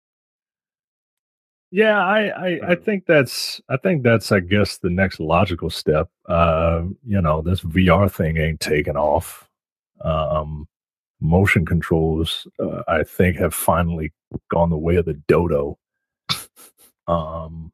Yeah, 1.72 2.00
I, 2.00 2.28
I 2.28 2.60
I 2.72 2.76
think 2.76 3.06
that's 3.06 3.60
I 3.70 3.76
think 3.78 4.04
that's 4.04 4.32
I 4.32 4.40
guess 4.40 4.78
the 4.78 4.90
next 4.90 5.20
logical 5.20 5.70
step. 5.70 6.10
Uh, 6.28 6.84
you 7.06 7.22
know, 7.22 7.42
this 7.42 7.62
VR 7.62 8.10
thing 8.10 8.38
ain't 8.38 8.60
taken 8.62 8.96
off. 8.96 9.50
Um, 10.02 10.68
motion 11.20 11.66
controls, 11.66 12.48
uh, 12.60 12.84
I 12.88 13.04
think, 13.04 13.38
have 13.38 13.54
finally 13.54 14.14
gone 14.52 14.70
the 14.70 14.78
way 14.78 14.96
of 14.98 15.06
the 15.06 15.16
dodo. 15.28 15.78
Um, 17.08 17.72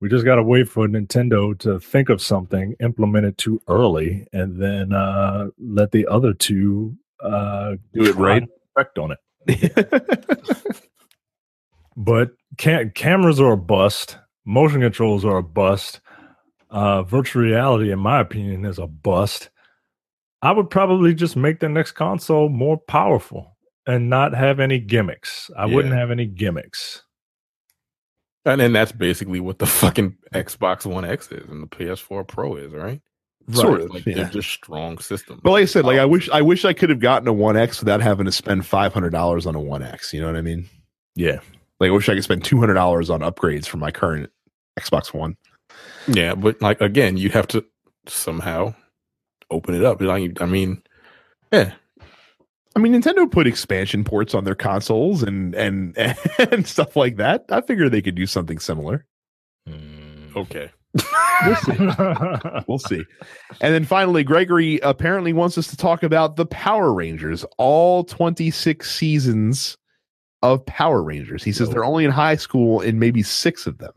we 0.00 0.08
just 0.08 0.24
got 0.24 0.36
to 0.36 0.42
wait 0.42 0.68
for 0.68 0.86
Nintendo 0.86 1.58
to 1.58 1.80
think 1.80 2.08
of 2.10 2.22
something, 2.22 2.74
implement 2.80 3.26
it 3.26 3.36
too 3.38 3.60
early, 3.68 4.26
and 4.32 4.60
then 4.62 4.92
uh, 4.92 5.48
let 5.58 5.90
the 5.90 6.06
other 6.06 6.32
two 6.34 6.96
uh, 7.20 7.74
Do 7.94 8.04
it 8.04 8.14
right. 8.14 8.46
Effect 8.76 8.98
on 8.98 9.10
it. 9.12 9.18
but 11.96 12.30
ca- 12.58 12.90
cameras 12.94 13.40
are 13.40 13.52
a 13.52 13.56
bust. 13.56 14.18
Motion 14.44 14.80
controls 14.80 15.24
are 15.24 15.38
a 15.38 15.42
bust. 15.42 16.00
Uh, 16.70 17.02
virtual 17.02 17.42
reality, 17.42 17.90
in 17.90 17.98
my 17.98 18.20
opinion, 18.20 18.64
is 18.64 18.78
a 18.78 18.86
bust. 18.86 19.50
I 20.42 20.52
would 20.52 20.70
probably 20.70 21.14
just 21.14 21.36
make 21.36 21.60
the 21.60 21.68
next 21.68 21.92
console 21.92 22.48
more 22.48 22.78
powerful 22.78 23.56
and 23.86 24.10
not 24.10 24.34
have 24.34 24.60
any 24.60 24.78
gimmicks. 24.78 25.50
I 25.56 25.66
wouldn't 25.66 25.94
have 25.94 26.10
any 26.10 26.26
gimmicks. 26.26 27.02
And 28.44 28.60
then 28.60 28.72
that's 28.72 28.92
basically 28.92 29.40
what 29.40 29.58
the 29.58 29.66
fucking 29.66 30.16
Xbox 30.32 30.86
One 30.86 31.04
X 31.04 31.32
is 31.32 31.48
and 31.48 31.62
the 31.62 31.66
PS4 31.66 32.26
Pro 32.26 32.56
is, 32.56 32.72
right? 32.72 33.00
Sort 33.52 33.80
of, 33.80 33.90
Like 33.90 34.04
yeah. 34.04 34.14
they're 34.14 34.24
just 34.26 34.50
strong 34.50 34.98
systems. 34.98 35.40
But 35.42 35.52
like 35.52 35.62
I 35.62 35.66
said, 35.66 35.84
like 35.84 35.98
I 35.98 36.04
wish 36.04 36.28
I 36.30 36.42
wish 36.42 36.64
I 36.64 36.72
could 36.72 36.90
have 36.90 37.00
gotten 37.00 37.26
a 37.28 37.32
One 37.32 37.56
X 37.56 37.80
without 37.80 38.00
having 38.00 38.26
to 38.26 38.32
spend 38.32 38.66
five 38.66 38.92
hundred 38.92 39.10
dollars 39.10 39.46
on 39.46 39.54
a 39.54 39.60
One 39.60 39.82
X. 39.82 40.12
You 40.12 40.20
know 40.20 40.26
what 40.26 40.36
I 40.36 40.42
mean? 40.42 40.68
Yeah. 41.14 41.40
Like 41.80 41.88
I 41.88 41.92
wish 41.92 42.08
I 42.08 42.14
could 42.14 42.24
spend 42.24 42.44
two 42.44 42.58
hundred 42.58 42.74
dollars 42.74 43.08
on 43.08 43.20
upgrades 43.20 43.66
for 43.66 43.78
my 43.78 43.90
current 43.90 44.30
Xbox 44.78 45.14
One. 45.14 45.36
yeah, 46.06 46.34
but 46.34 46.60
like 46.60 46.80
again, 46.80 47.16
you 47.16 47.30
have 47.30 47.46
to 47.48 47.64
somehow 48.06 48.74
open 49.50 49.74
it 49.74 49.84
up. 49.84 50.00
Like, 50.00 50.42
I 50.42 50.46
mean, 50.46 50.82
yeah, 51.52 51.72
I 52.76 52.80
mean, 52.80 52.92
Nintendo 52.92 53.30
put 53.30 53.46
expansion 53.46 54.04
ports 54.04 54.34
on 54.34 54.44
their 54.44 54.54
consoles 54.54 55.22
and 55.22 55.54
and 55.54 55.96
and 56.38 56.66
stuff 56.66 56.96
like 56.96 57.16
that. 57.16 57.44
I 57.50 57.60
figure 57.60 57.88
they 57.88 58.02
could 58.02 58.14
do 58.14 58.26
something 58.26 58.58
similar. 58.58 59.04
Hmm. 59.66 60.28
Okay. 60.36 60.70
We'll 61.46 61.56
see. 61.56 62.62
we'll 62.66 62.78
see. 62.78 63.04
And 63.60 63.72
then 63.74 63.84
finally, 63.84 64.24
Gregory 64.24 64.78
apparently 64.82 65.32
wants 65.32 65.56
us 65.58 65.68
to 65.68 65.76
talk 65.76 66.02
about 66.02 66.36
the 66.36 66.46
Power 66.46 66.92
Rangers, 66.92 67.44
all 67.58 68.04
26 68.04 68.90
seasons 68.90 69.76
of 70.42 70.64
Power 70.66 71.02
Rangers. 71.02 71.42
He 71.44 71.52
says 71.52 71.68
Yo. 71.68 71.74
they're 71.74 71.84
only 71.84 72.04
in 72.04 72.10
high 72.10 72.36
school 72.36 72.80
in 72.80 72.98
maybe 72.98 73.22
six 73.22 73.66
of 73.66 73.78
them. 73.78 73.92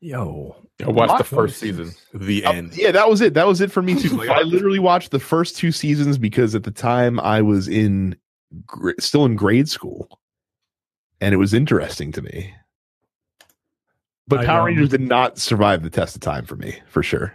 Yo, 0.00 0.54
I 0.84 0.88
watched 0.90 1.10
What? 1.12 1.18
the 1.18 1.24
first 1.24 1.58
season. 1.58 1.90
The 2.14 2.44
Uh, 2.44 2.52
end. 2.52 2.76
yeah, 2.76 2.92
that 2.92 3.08
was 3.08 3.20
it. 3.20 3.34
That 3.34 3.46
was 3.48 3.60
it 3.60 3.70
for 3.72 3.82
me 3.82 4.00
too. 4.00 4.08
Like 4.16 4.28
I 4.28 4.42
literally 4.42 4.78
watched 4.78 5.10
the 5.10 5.18
first 5.18 5.56
two 5.56 5.72
seasons 5.72 6.18
because 6.18 6.54
at 6.54 6.62
the 6.62 6.70
time 6.70 7.18
I 7.20 7.42
was 7.42 7.66
in 7.68 8.16
gr- 8.66 8.92
still 9.00 9.24
in 9.24 9.34
grade 9.34 9.68
school, 9.68 10.20
and 11.20 11.34
it 11.34 11.38
was 11.38 11.52
interesting 11.54 12.12
to 12.12 12.22
me. 12.22 12.54
But 14.28 14.40
I, 14.40 14.46
Power 14.46 14.66
Rangers 14.66 14.90
did 14.90 15.00
not 15.00 15.38
survive 15.38 15.82
the 15.82 15.90
test 15.90 16.14
of 16.14 16.20
time 16.20 16.44
for 16.44 16.56
me, 16.56 16.78
for 16.86 17.02
sure. 17.02 17.34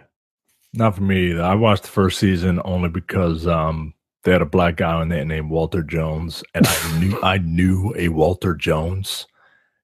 not 0.73 0.95
for 0.95 1.01
me 1.03 1.31
either. 1.31 1.41
I 1.43 1.55
watched 1.55 1.83
the 1.83 1.89
first 1.89 2.19
season 2.19 2.61
only 2.65 2.89
because 2.89 3.47
um 3.47 3.93
they 4.23 4.31
had 4.31 4.41
a 4.41 4.45
black 4.45 4.77
guy 4.77 5.01
in 5.01 5.09
there 5.09 5.25
named 5.25 5.49
Walter 5.49 5.83
Jones, 5.83 6.43
and 6.53 6.65
I 6.67 6.99
knew 6.99 7.19
I 7.23 7.37
knew 7.39 7.93
a 7.97 8.09
Walter 8.09 8.53
Jones, 8.55 9.27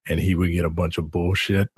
and 0.08 0.20
he 0.20 0.36
would 0.36 0.52
get 0.52 0.66
a 0.66 0.70
bunch 0.70 0.98
of 0.98 1.12
bullshit 1.12 1.70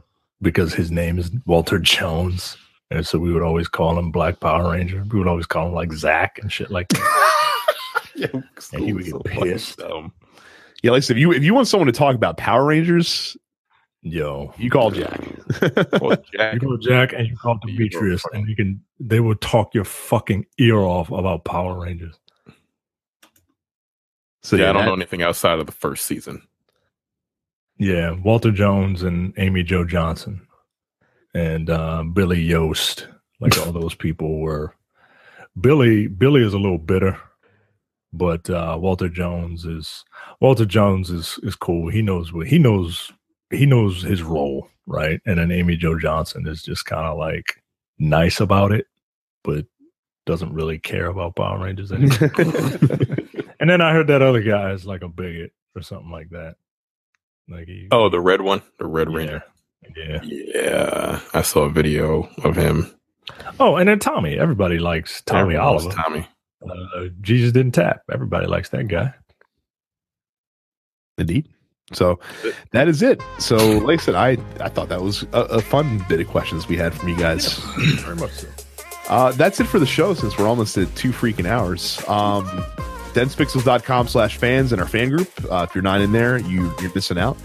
because 0.42 0.74
his 0.74 0.92
name 0.92 1.18
is 1.18 1.32
Walter 1.46 1.80
Jones. 1.80 2.58
And 2.90 3.08
so 3.08 3.18
we 3.18 3.32
would 3.32 3.42
always 3.44 3.70
call 3.70 3.98
him 3.98 4.12
Black 4.12 4.42
Power 4.42 4.72
Ranger. 4.74 5.06
We 5.12 5.18
would 5.20 5.28
always 5.28 5.46
call 5.46 5.68
him 5.70 5.74
like 5.74 5.94
Zach 5.94 6.40
and 6.42 6.52
shit 6.52 6.70
like 6.70 6.90
that. 6.90 7.74
yeah, 8.16 8.28
And 8.74 8.84
he 8.84 8.92
would 8.92 9.06
get 9.06 9.12
so 9.14 9.20
pissed. 9.20 9.78
dumb. 9.78 10.12
Yeah, 10.84 10.92
like 10.92 10.98
I 10.98 11.00
said, 11.02 11.16
if 11.16 11.22
you 11.22 11.32
if 11.32 11.42
you 11.44 11.54
want 11.54 11.70
someone 11.70 11.88
to 11.88 11.94
talk 11.94 12.16
about 12.16 12.36
Power 12.38 12.66
Rangers, 12.66 13.38
Yo, 14.04 14.52
you 14.58 14.70
call 14.70 14.90
Jack. 14.90 15.22
Jack, 16.34 16.54
you 16.56 16.60
call 16.60 16.78
Jack 16.78 17.14
and 17.14 17.28
you 17.28 17.38
call 17.38 17.60
Demetrius, 17.66 18.24
and 18.34 18.48
you 18.48 18.56
can 18.56 18.82
they 19.00 19.20
will 19.20 19.36
talk 19.36 19.74
your 19.76 19.84
fucking 19.86 20.46
ear 20.58 20.78
off 20.80 21.12
about 21.12 21.46
Power 21.46 21.80
Rangers. 21.80 22.18
so 24.42 24.56
yeah, 24.56 24.70
I 24.70 24.74
don't 24.74 24.82
that- 24.82 24.88
know 24.88 24.94
anything 24.94 25.22
outside 25.22 25.60
of 25.60 25.66
the 25.68 25.72
first 25.72 26.06
season. 26.06 26.42
Yeah, 27.78 28.12
Walter 28.12 28.52
Jones 28.52 29.04
and 29.04 29.34
Amy 29.38 29.64
Jo 29.64 29.86
Johnson 29.86 30.48
and 31.34 31.70
uh, 31.70 32.04
Billy 32.04 32.42
Yost. 32.42 33.08
Like 33.40 33.58
all 33.60 33.72
those 33.72 33.96
people 33.96 34.40
were. 34.40 34.76
Billy 35.60 36.08
Billy 36.08 36.44
is 36.44 36.54
a 36.54 36.60
little 36.60 36.78
bitter, 36.78 37.20
but 38.14 38.50
uh, 38.50 38.78
Walter 38.80 39.10
Jones 39.10 39.66
is 39.66 40.06
Walter 40.40 40.66
Jones 40.66 41.10
is 41.10 41.40
is 41.44 41.56
cool. 41.56 41.90
He 41.90 42.02
knows 42.02 42.32
what 42.34 42.48
he 42.48 42.58
knows. 42.58 43.12
He 43.52 43.66
knows 43.66 44.02
his 44.02 44.24
role, 44.24 44.70
right? 44.88 45.20
And 45.26 45.38
then 45.38 45.52
Amy 45.52 45.76
Jo 45.78 45.98
Johnson 46.00 46.48
is 46.48 46.62
just 46.64 46.86
kind 46.86 47.06
of 47.06 47.18
like 47.18 47.62
nice 48.00 48.40
about 48.40 48.72
it, 48.72 48.88
but 49.44 49.66
doesn't 50.26 50.54
really 50.54 50.80
care 50.80 51.08
about 51.08 51.36
Power 51.36 51.64
Rangers 51.64 51.92
anymore. 51.92 52.30
and 53.60 53.70
then 53.70 53.82
I 53.82 53.92
heard 53.94 54.08
that 54.08 54.22
other 54.22 54.42
guy 54.42 54.72
is 54.72 54.86
like 54.86 55.02
a 55.02 55.08
bigot 55.10 55.52
or 55.76 55.82
something 55.82 56.12
like 56.12 56.30
that. 56.30 56.56
Like 57.50 57.68
he, 57.68 57.88
Oh, 57.92 58.08
the 58.10 58.22
red 58.22 58.42
one, 58.42 58.62
the 58.80 58.86
Red 58.88 59.10
yeah, 59.10 59.16
Ranger. 59.18 59.44
Yeah. 59.98 60.20
Yeah, 60.24 61.20
I 61.34 61.42
saw 61.42 61.64
a 61.64 61.70
video 61.70 62.30
of 62.44 62.56
him. 62.56 62.90
Oh, 63.60 63.76
and 63.78 63.90
then 63.90 64.00
Tommy. 64.00 64.38
Everybody 64.38 64.78
likes 64.80 65.22
Tommy 65.24 65.56
Everyone 65.56 65.66
loves 65.74 65.86
Oliver. 65.86 66.02
Tommy. 66.02 66.28
Uh, 66.70 67.06
Jesus 67.22 67.52
didn't 67.52 67.72
tap. 67.74 68.02
Everybody 68.12 68.46
likes 68.46 68.70
that 68.70 68.88
guy. 68.88 69.14
Indeed. 71.18 71.48
So 71.94 72.20
that 72.72 72.88
is 72.88 73.02
it. 73.02 73.22
So, 73.40 73.58
like 73.80 74.00
I 74.00 74.04
said, 74.04 74.16
I, 74.16 74.38
I 74.60 74.70
thought 74.70 74.90
that 74.90 75.02
was 75.02 75.24
a, 75.34 75.42
a 75.42 75.62
fun 75.62 76.04
bit 76.08 76.20
of 76.20 76.28
questions 76.28 76.68
we 76.68 76.78
had 76.78 76.94
from 76.94 77.10
you 77.10 77.18
guys. 77.18 77.58
Very 78.02 78.16
much 78.16 78.32
so. 78.32 78.48
Uh, 79.10 79.32
that's 79.34 79.60
it 79.60 79.66
for 79.66 79.80
the 79.80 79.86
show 79.86 80.14
since 80.14 80.38
we're 80.38 80.48
almost 80.48 80.78
at 80.78 80.94
two 80.96 81.12
freaking 81.12 81.46
hours. 81.46 81.98
Um, 82.08 82.46
denspixels.com 83.14 84.08
slash 84.08 84.38
fans 84.38 84.72
and 84.72 84.82
our 84.82 84.88
fan 84.88 85.10
group. 85.10 85.30
Uh, 85.52 85.66
if 85.68 85.76
you're 85.76 85.82
not 85.82 86.00
in 86.02 86.12
there, 86.14 86.38
you, 86.38 86.74
you're 86.82 86.94
missing 86.94 87.18
out. 87.18 87.38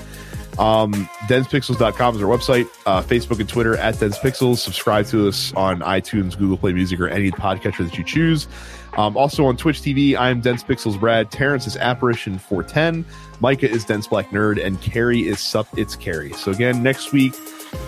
Um, 0.58 0.92
denspixels.com 1.28 2.16
is 2.16 2.22
our 2.22 2.28
website, 2.28 2.68
uh, 2.86 3.02
Facebook 3.02 3.40
and 3.40 3.48
Twitter 3.48 3.76
at 3.76 3.96
denspixels. 3.96 4.58
Subscribe 4.58 5.06
to 5.06 5.28
us 5.28 5.52
on 5.54 5.80
iTunes, 5.80 6.38
Google 6.38 6.56
Play 6.56 6.72
Music, 6.72 6.98
or 7.00 7.08
any 7.08 7.30
podcatcher 7.30 7.84
that 7.84 7.98
you 7.98 8.04
choose. 8.04 8.48
Um, 8.96 9.16
also 9.16 9.44
on 9.44 9.56
Twitch 9.56 9.82
TV, 9.82 10.16
I'm 10.16 10.40
Dense 10.40 10.64
Pixels 10.64 10.98
Brad. 10.98 11.30
Terrence 11.30 11.66
is 11.66 11.76
Apparition 11.76 12.38
410. 12.38 13.04
Micah 13.40 13.70
is 13.70 13.84
Dense 13.84 14.06
Black 14.06 14.30
Nerd. 14.30 14.64
And 14.64 14.80
Carrie 14.80 15.28
is 15.28 15.38
Sup 15.38 15.68
It's 15.76 15.94
Carrie. 15.94 16.32
So 16.32 16.50
again, 16.50 16.82
next 16.82 17.12
week, 17.12 17.34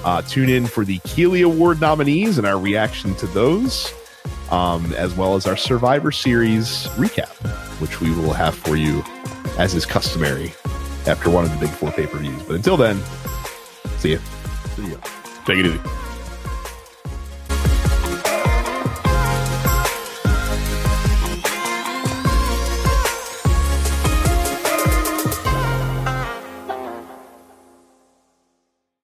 uh, 0.05 0.22
tune 0.22 0.51
in 0.51 0.66
for 0.66 0.85
the 0.85 0.98
Keighley 1.01 1.43
Award 1.43 1.80
nominees 1.80 2.36
and 2.36 2.47
our 2.47 2.59
reaction 2.59 3.14
to 3.16 3.26
those, 3.28 3.93
um, 4.51 4.93
as 4.94 5.14
well 5.14 5.35
as 5.35 5.47
our 5.47 5.56
Survivor 5.56 6.12
Series 6.12 6.86
recap, 6.97 7.32
which 7.80 8.01
we 8.01 8.10
will 8.10 8.35
have 8.35 8.55
for 8.55 8.76
you 8.76 9.02
as 9.59 9.74
is 9.74 9.86
customary 9.86 10.52
after 11.06 11.30
one 11.30 11.44
of 11.44 11.51
the 11.51 11.59
big 11.59 11.70
four 11.70 11.90
pay 11.90 12.06
per 12.06 12.18
views. 12.18 12.43
But 12.43 12.56
until 12.56 12.76
then, 12.76 13.01
see 13.97 14.10
you. 14.10 14.20
See 14.76 14.90
ya. 14.90 14.98
Take 15.47 15.59
it 15.59 15.66
easy. 15.66 16.07